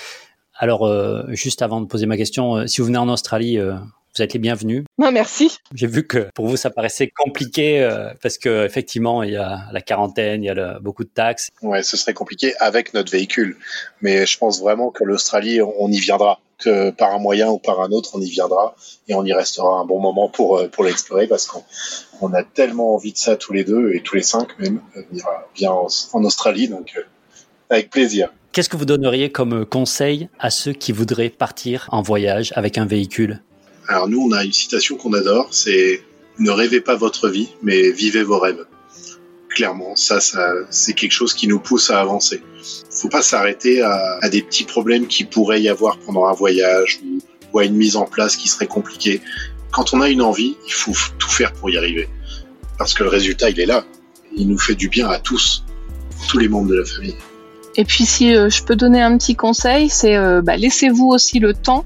Alors 0.58 0.88
euh, 0.88 1.24
juste 1.30 1.62
avant 1.62 1.82
de 1.82 1.86
poser 1.86 2.06
ma 2.06 2.18
question, 2.18 2.58
euh, 2.58 2.68
si 2.68 2.82
vous 2.82 2.88
venez 2.88 2.98
en 2.98 3.10
Australie, 3.10 3.60
euh, 3.60 3.74
vous 4.16 4.22
êtes 4.22 4.34
les 4.34 4.40
bienvenus. 4.40 4.86
Non, 4.98 5.12
merci. 5.12 5.58
J'ai 5.74 5.88
vu 5.88 6.08
que 6.08 6.30
pour 6.34 6.48
vous, 6.48 6.56
ça 6.56 6.70
paraissait 6.70 7.12
compliqué 7.14 7.84
euh, 7.84 8.14
parce 8.22 8.38
que 8.38 8.66
effectivement, 8.66 9.24
il 9.24 9.34
y 9.34 9.36
a 9.36 9.64
la 9.74 9.82
quarantaine, 9.82 10.44
il 10.44 10.48
y 10.48 10.50
a 10.50 10.54
le, 10.54 10.80
beaucoup 10.80 11.04
de 11.04 11.10
taxes. 11.10 11.50
Ouais, 11.62 11.84
ce 11.84 11.98
serait 11.98 12.14
compliqué 12.14 12.54
avec 12.60 12.94
notre 12.94 13.12
véhicule. 13.12 13.58
Mais 14.02 14.26
je 14.26 14.38
pense 14.38 14.62
vraiment 14.62 14.90
que 14.92 15.04
l'Australie, 15.04 15.62
on 15.62 15.92
y 15.92 16.00
viendra. 16.00 16.40
Que 16.58 16.90
par 16.92 17.14
un 17.14 17.20
moyen 17.20 17.50
ou 17.50 17.60
par 17.60 17.82
un 17.82 17.92
autre, 17.92 18.12
on 18.14 18.22
y 18.22 18.30
viendra 18.30 18.76
et 19.10 19.14
on 19.14 19.26
y 19.26 19.34
restera 19.34 19.78
un 19.78 19.84
bon 19.84 20.00
moment 20.00 20.30
pour, 20.30 20.58
euh, 20.58 20.70
pour 20.70 20.86
l'explorer 20.86 21.28
parce 21.28 21.48
qu'on 21.48 21.62
on 22.22 22.34
a 22.34 22.44
tellement 22.44 22.96
envie 22.96 23.12
de 23.12 23.18
ça 23.18 23.36
tous 23.36 23.52
les 23.52 23.66
deux 23.66 23.92
et 23.92 24.00
tous 24.02 24.16
les 24.16 24.24
cinq 24.24 24.58
même, 24.58 24.80
venir 24.96 25.26
bien 25.54 25.72
en, 25.72 25.88
en 26.14 26.24
Australie. 26.24 26.70
Donc, 26.70 26.94
euh, 26.96 27.02
avec 27.70 27.90
plaisir. 27.90 28.30
Qu'est-ce 28.52 28.70
que 28.70 28.78
vous 28.78 28.86
donneriez 28.86 29.32
comme 29.32 29.66
conseil 29.66 30.30
à 30.40 30.50
ceux 30.50 30.74
qui 30.74 30.92
voudraient 30.92 31.30
partir 31.30 31.90
en 31.92 32.02
voyage 32.02 32.54
avec 32.56 32.78
un 32.78 32.86
véhicule? 32.86 33.42
Alors 33.88 34.08
nous, 34.08 34.22
on 34.22 34.32
a 34.32 34.44
une 34.44 34.54
citation 34.54 34.98
qu'on 34.98 35.14
adore, 35.14 35.50
c'est 35.52 36.02
ne 36.40 36.52
rêvez 36.52 36.82
pas 36.82 36.96
votre 36.96 37.30
vie, 37.30 37.50
mais 37.62 37.92
vivez 37.92 38.24
vos 38.24 38.40
rêves. 38.40 38.66
Clairement, 39.50 39.96
ça, 39.96 40.20
ça 40.20 40.54
c'est 40.70 40.94
quelque 40.94 41.12
chose 41.12 41.34
qui 41.34 41.48
nous 41.48 41.60
pousse 41.60 41.90
à 41.90 42.00
avancer. 42.02 42.42
Faut 42.90 43.10
pas 43.10 43.22
s'arrêter 43.22 43.82
à, 43.82 44.20
à, 44.22 44.30
des 44.30 44.42
petits 44.42 44.66
problèmes 44.66 45.08
qui 45.08 45.24
pourraient 45.24 45.62
y 45.62 45.70
avoir 45.70 45.98
pendant 46.00 46.26
un 46.26 46.34
voyage 46.34 47.00
ou, 47.04 47.20
ou, 47.54 47.60
à 47.60 47.66
une 47.66 47.76
mise 47.76 47.96
en 47.96 48.06
place 48.06 48.36
qui 48.36 48.50
serait 48.50 48.68
compliquée. 48.68 49.22
Quand 49.72 49.94
on 49.94 50.02
a 50.02 50.10
une 50.10 50.22
envie, 50.22 50.58
il 50.66 50.74
faut 50.74 50.94
tout 51.20 51.30
faire 51.30 51.54
pour 51.54 51.70
y 51.70 51.78
arriver. 51.78 52.10
Parce 52.78 52.94
que 52.94 53.04
le 53.04 53.10
résultat, 53.10 53.50
il 53.50 53.60
est 53.60 53.66
là. 53.66 53.86
Il 54.36 54.48
nous 54.50 54.58
fait 54.58 54.76
du 54.76 54.90
bien 54.90 55.10
à 55.10 55.20
tous, 55.20 55.64
tous 56.30 56.38
les 56.38 56.50
membres 56.50 56.70
de 56.70 56.76
la 56.76 56.86
famille. 56.86 57.16
Et 57.78 57.86
puis 57.86 58.06
si 58.06 58.36
euh, 58.36 58.50
je 58.50 58.64
peux 58.64 58.76
donner 58.76 59.02
un 59.02 59.18
petit 59.18 59.36
conseil, 59.36 59.90
c'est 59.90 60.16
euh, 60.16 60.42
bah, 60.42 60.58
laissez-vous 60.58 61.08
aussi 61.08 61.40
le 61.40 61.54
temps 61.54 61.86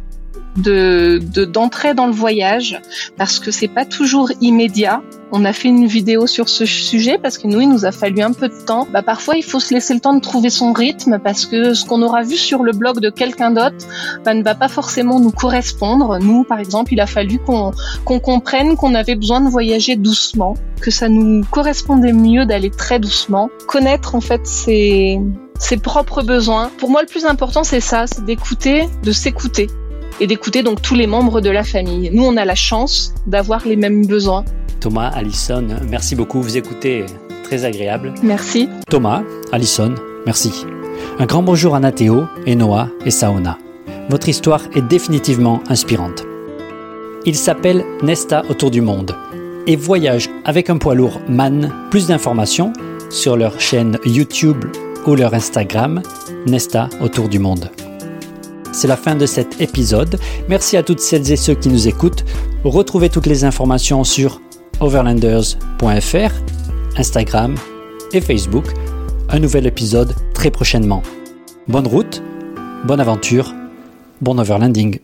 de 0.58 1.20
d'entrer 1.46 1.94
dans 1.94 2.08
le 2.08 2.12
voyage 2.12 2.82
parce 3.18 3.40
que 3.40 3.52
c'est 3.52 3.68
pas 3.68 3.86
toujours 3.86 4.32
immédiat. 4.42 5.02
On 5.32 5.46
a 5.46 5.54
fait 5.54 5.68
une 5.68 5.86
vidéo 5.86 6.26
sur 6.26 6.50
ce 6.50 6.66
sujet 6.66 7.20
parce 7.22 7.38
que 7.38 7.48
nous, 7.48 7.62
il 7.62 7.70
nous 7.70 7.86
a 7.86 7.92
fallu 7.92 8.22
un 8.22 8.34
peu 8.34 8.48
de 8.48 8.66
temps. 8.66 8.88
Bah, 8.92 9.04
parfois, 9.04 9.38
il 9.38 9.44
faut 9.44 9.60
se 9.60 9.74
laisser 9.74 9.94
le 9.94 10.00
temps 10.00 10.16
de 10.16 10.22
trouver 10.22 10.50
son 10.50 10.74
rythme 10.74 11.20
parce 11.24 11.46
que 11.46 11.76
ce 11.76 11.86
qu'on 11.86 12.02
aura 12.02 12.24
vu 12.24 12.36
sur 12.36 12.64
le 12.64 12.72
blog 12.72 13.00
de 13.00 13.12
quelqu'un 13.12 13.52
d'autre 13.52 13.86
bah, 14.26 14.34
ne 14.34 14.42
va 14.42 14.56
pas 14.56 14.68
forcément 14.68 15.20
nous 15.20 15.32
correspondre. 15.32 16.18
Nous, 16.20 16.44
par 16.44 16.60
exemple, 16.60 16.94
il 16.94 17.00
a 17.00 17.06
fallu 17.06 17.38
qu'on 17.38 17.72
qu'on 18.06 18.20
comprenne 18.20 18.76
qu'on 18.76 18.96
avait 18.96 19.16
besoin 19.16 19.42
de 19.42 19.50
voyager 19.50 19.96
doucement, 19.96 20.56
que 20.82 20.90
ça 20.90 21.10
nous 21.10 21.44
correspondait 21.52 22.14
mieux 22.14 22.46
d'aller 22.46 22.72
très 22.72 23.00
doucement, 23.00 23.50
connaître 23.68 24.16
en 24.16 24.22
fait 24.22 24.46
ses 24.48 25.20
ses 25.60 25.78
propres 25.78 26.24
besoins. 26.24 26.72
Pour 26.80 26.89
moi, 26.89 27.01
le 27.01 27.07
plus 27.07 27.26
important, 27.26 27.64
c'est 27.64 27.82
ça, 27.82 28.07
c'est 28.07 28.26
d'écouter, 28.26 28.89
de 29.03 29.12
s'écouter 29.12 29.68
et 30.20 30.28
d'écouter 30.28 30.64
donc 30.64 30.82
tous 30.82 30.95
les 30.95 31.07
membres 31.07 31.41
de 31.41 31.49
la 31.49 31.64
famille. 31.64 32.10
Nous, 32.12 32.26
on 32.26 32.36
a 32.38 32.45
la 32.45 32.55
chance 32.55 33.14
d'avoir 33.28 33.66
les 33.68 33.76
mêmes 33.76 34.07
besoins. 34.07 34.43
Thomas, 34.80 35.10
Alison, 35.10 35.68
merci 35.88 36.16
beaucoup. 36.16 36.41
Vous 36.41 36.57
écoutez 36.57 37.05
très 37.43 37.66
agréable. 37.66 38.14
Merci. 38.24 38.70
Thomas, 38.89 39.22
Alison, 39.51 39.93
merci. 40.26 40.66
Un 41.20 41.26
grand 41.26 41.43
bonjour 41.43 41.76
à 41.76 41.80
Nathéo, 41.80 42.26
et 42.45 42.55
Noah 42.55 42.89
et 43.05 43.12
Saona. 43.12 43.57
Votre 44.10 44.30
histoire 44.30 44.62
est 44.76 44.82
définitivement 44.82 45.62
inspirante. 45.70 46.24
Il 47.26 47.36
s'appelle 47.36 47.84
Nesta 48.01 48.43
autour 48.49 48.72
du 48.72 48.82
monde 48.82 49.16
et 49.68 49.76
voyage 49.76 50.30
avec 50.45 50.70
un 50.70 50.78
poids 50.78 50.95
lourd 50.95 51.20
MAN. 51.28 51.70
Plus 51.91 52.07
d'informations 52.07 52.74
sur 53.10 53.36
leur 53.36 53.60
chaîne 53.60 53.97
YouTube 54.05 54.66
ou 55.06 55.16
leur 55.16 55.34
Instagram, 55.34 56.02
Nesta 56.45 56.89
autour 57.02 57.30
du 57.30 57.39
monde. 57.39 57.70
C'est 58.72 58.88
la 58.88 58.97
fin 58.97 59.16
de 59.16 59.26
cet 59.26 59.60
épisode. 59.62 60.20
Merci 60.47 60.78
à 60.78 60.84
toutes 60.84 61.00
celles 61.00 61.32
et 61.32 61.36
ceux 61.36 61.56
qui 61.56 61.70
nous 61.70 61.88
écoutent. 61.88 62.24
Retrouvez 62.64 63.10
toutes 63.10 63.26
les 63.26 63.43
informations 63.43 64.04
sur 64.04 64.41
overlanders.fr, 64.80 66.32
Instagram 66.97 67.56
et 68.14 68.22
Facebook. 68.22 68.66
Un 69.30 69.39
nouvel 69.39 69.66
épisode 69.68 70.16
très 70.34 70.52
prochainement. 70.52 71.04
Bonne 71.68 71.88
route, 71.88 72.22
bonne 72.86 73.00
aventure, 73.00 73.54
bon 74.22 74.39
overlanding. 74.39 75.00